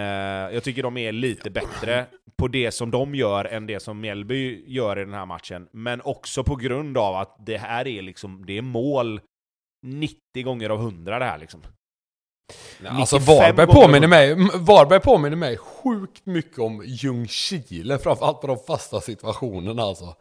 jag 0.54 0.62
tycker 0.64 0.82
de 0.82 0.96
är 0.96 1.12
lite 1.12 1.50
bättre 1.50 2.06
på 2.36 2.48
det 2.48 2.70
som 2.70 2.90
de 2.90 3.14
gör 3.14 3.44
än 3.44 3.66
det 3.66 3.80
som 3.80 4.00
Mjällby 4.00 4.64
gör 4.66 4.98
i 4.98 5.04
den 5.04 5.14
här 5.14 5.26
matchen. 5.26 5.68
Men 5.72 6.00
också 6.00 6.44
på 6.44 6.56
grund 6.56 6.98
av 6.98 7.14
att 7.16 7.36
det 7.46 7.56
här 7.58 7.86
är 7.88 8.02
liksom, 8.02 8.46
det 8.46 8.58
är 8.58 8.62
mål 8.62 9.20
90 9.86 10.16
gånger 10.44 10.70
av 10.70 10.78
100 10.80 11.18
det 11.18 11.24
här 11.24 11.38
liksom. 11.38 11.62
Alltså 12.86 13.16
95 13.16 13.36
Varberg 13.36 13.66
påminner, 13.66 14.08
mig, 14.08 14.34
Varberg 14.54 15.00
påminner 15.00 15.36
mig 15.36 15.56
sjukt 15.56 16.26
mycket 16.26 16.58
om 16.58 16.82
Ljungskile, 16.86 17.98
framförallt 17.98 18.40
på 18.40 18.46
de 18.46 18.58
fasta 18.58 19.00
situationerna 19.00 19.82
alltså. 19.82 20.14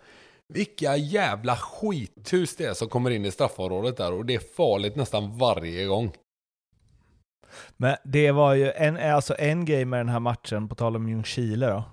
Vilka 0.53 0.95
jävla 0.95 1.55
skithus 1.55 2.55
det 2.55 2.65
är 2.65 2.73
som 2.73 2.89
kommer 2.89 3.09
in 3.09 3.25
i 3.25 3.31
straffområdet 3.31 3.97
där 3.97 4.13
och 4.13 4.25
det 4.25 4.35
är 4.35 4.55
farligt 4.55 4.95
nästan 4.95 5.37
varje 5.37 5.85
gång. 5.85 6.11
Men 7.77 7.95
det 8.03 8.31
var 8.31 8.53
ju 8.53 8.71
en, 8.71 8.97
alltså 8.97 9.35
en 9.39 9.65
grej 9.65 9.85
med 9.85 9.99
den 9.99 10.09
här 10.09 10.19
matchen, 10.19 10.69
på 10.69 10.75
tal 10.75 10.95
om 10.95 11.09
Ljungskile 11.09 11.67
då. 11.67 11.83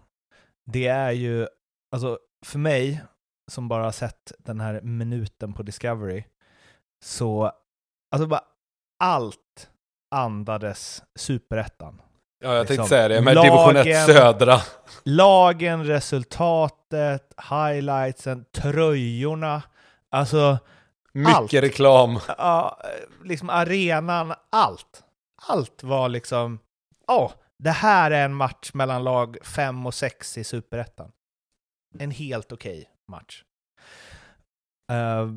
Det 0.66 0.86
är 0.86 1.10
ju, 1.10 1.46
alltså 1.92 2.18
för 2.46 2.58
mig, 2.58 3.00
som 3.50 3.68
bara 3.68 3.84
har 3.84 3.92
sett 3.92 4.32
den 4.38 4.60
här 4.60 4.80
minuten 4.80 5.52
på 5.52 5.62
Discovery, 5.62 6.24
så, 7.04 7.52
alltså 8.10 8.26
bara 8.26 8.44
allt 8.98 9.70
andades 10.14 11.02
superettan. 11.14 12.00
Ja, 12.40 12.54
jag 12.54 12.60
Liksom, 12.60 12.76
tänkte 12.76 12.88
säga 12.88 13.08
det, 13.08 13.20
med 13.20 13.36
division 13.36 13.76
1 13.76 13.86
lagen- 13.86 14.06
södra. 14.06 14.60
Lagen, 15.04 15.84
resultatet, 15.84 17.34
highlightsen, 17.50 18.44
tröjorna, 18.52 19.62
alltså 20.10 20.58
Mycket 21.12 21.34
Allt. 21.36 21.52
reklam. 21.52 22.20
ja, 22.38 22.80
liksom 23.24 23.50
arenan, 23.50 24.34
allt. 24.50 25.02
Allt 25.48 25.82
var 25.82 26.08
liksom, 26.08 26.58
ja, 27.06 27.32
det 27.58 27.70
här 27.70 28.10
är 28.10 28.24
en 28.24 28.34
match 28.34 28.70
mellan 28.74 29.04
lag 29.04 29.36
5 29.42 29.86
och 29.86 29.94
6 29.94 30.38
i 30.38 30.44
Superettan. 30.44 31.12
En 31.98 32.10
helt 32.10 32.52
okej 32.52 32.88
match. 33.08 33.42
Uh, 34.92 35.30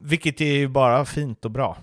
vilket 0.00 0.40
är 0.40 0.44
ju 0.52 0.68
bara 0.68 1.04
fint 1.04 1.44
och 1.44 1.50
bra. 1.50 1.76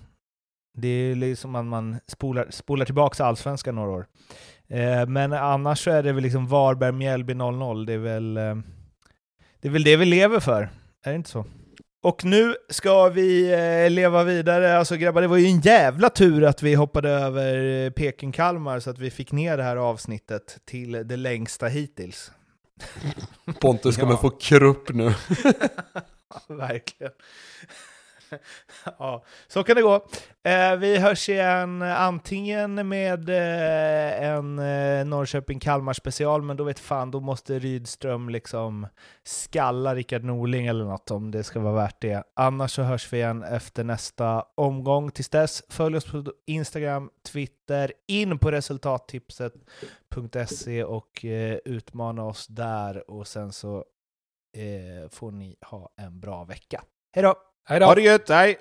Det 0.72 0.88
är 0.88 1.14
liksom 1.14 1.54
att 1.54 1.64
man 1.64 2.00
spolar, 2.06 2.46
spolar 2.50 2.84
tillbaka 2.84 3.24
allsvenskan 3.24 3.74
några 3.74 3.90
år. 3.90 4.06
Eh, 4.68 5.06
men 5.06 5.32
annars 5.32 5.84
så 5.84 5.90
är 5.90 6.02
det 6.02 6.12
väl 6.12 6.22
liksom 6.22 6.46
Varberg-Mjällby 6.48 7.34
0-0. 7.34 7.86
Det 7.86 7.92
är 7.92 7.98
väl, 7.98 8.36
eh, 8.36 8.56
det 9.60 9.68
är 9.68 9.72
väl 9.72 9.84
det 9.84 9.96
vi 9.96 10.04
lever 10.04 10.40
för. 10.40 10.62
Är 11.04 11.10
det 11.10 11.16
inte 11.16 11.30
så? 11.30 11.44
Och 12.02 12.24
nu 12.24 12.54
ska 12.68 13.08
vi 13.08 13.52
eh, 13.84 13.90
leva 13.90 14.24
vidare. 14.24 14.78
Alltså 14.78 14.96
grabbar, 14.96 15.20
det 15.22 15.28
var 15.28 15.36
ju 15.36 15.46
en 15.46 15.60
jävla 15.60 16.08
tur 16.10 16.44
att 16.44 16.62
vi 16.62 16.74
hoppade 16.74 17.10
över 17.10 17.84
eh, 17.84 17.90
Peking-Kalmar 17.90 18.80
så 18.80 18.90
att 18.90 18.98
vi 18.98 19.10
fick 19.10 19.32
ner 19.32 19.56
det 19.56 19.62
här 19.62 19.76
avsnittet 19.76 20.58
till 20.64 20.92
det 20.92 21.16
längsta 21.16 21.66
hittills. 21.66 22.32
Pontus 23.60 23.96
kommer 23.96 24.12
Ja. 24.12 24.18
få 24.18 24.30
krupp 24.30 24.88
nu. 24.94 25.04
Verkligen. 26.48 27.12
ja, 28.98 29.24
så 29.48 29.64
kan 29.64 29.76
det 29.76 29.82
gå. 29.82 29.94
Eh, 30.44 30.76
vi 30.76 30.98
hörs 30.98 31.28
igen 31.28 31.82
antingen 31.82 32.88
med 32.88 33.28
eh, 33.28 34.28
en 34.28 34.58
eh, 34.58 35.04
Norrköping-Kalmar 35.04 35.92
special, 35.92 36.42
men 36.42 36.56
då 36.56 36.64
vet 36.64 36.78
fan, 36.78 37.10
då 37.10 37.20
måste 37.20 37.58
Rydström 37.58 38.28
liksom 38.28 38.86
skalla 39.24 39.94
Rickard 39.94 40.24
Norling 40.24 40.66
eller 40.66 40.84
något 40.84 41.10
om 41.10 41.30
det 41.30 41.44
ska 41.44 41.60
vara 41.60 41.74
värt 41.74 42.00
det. 42.00 42.22
Annars 42.36 42.70
så 42.70 42.82
hörs 42.82 43.12
vi 43.12 43.16
igen 43.16 43.42
efter 43.42 43.84
nästa 43.84 44.44
omgång. 44.54 45.10
Tills 45.10 45.28
dess, 45.28 45.62
följ 45.68 45.96
oss 45.96 46.04
på 46.04 46.24
Instagram, 46.46 47.10
Twitter, 47.32 47.92
in 48.08 48.38
på 48.38 48.50
resultattipset.se 48.50 50.84
och 50.84 51.24
eh, 51.24 51.58
utmana 51.64 52.24
oss 52.24 52.46
där 52.46 53.10
och 53.10 53.26
sen 53.26 53.52
så 53.52 53.84
eh, 54.56 55.08
får 55.10 55.30
ni 55.30 55.56
ha 55.60 55.90
en 55.96 56.20
bra 56.20 56.44
vecka. 56.44 56.82
Hej 57.14 57.22
då! 57.22 57.49
Hej 57.70 57.80
då! 57.80 57.86
Ha 57.86 57.94
det 57.94 58.02
gött, 58.02 58.28
hej! 58.28 58.58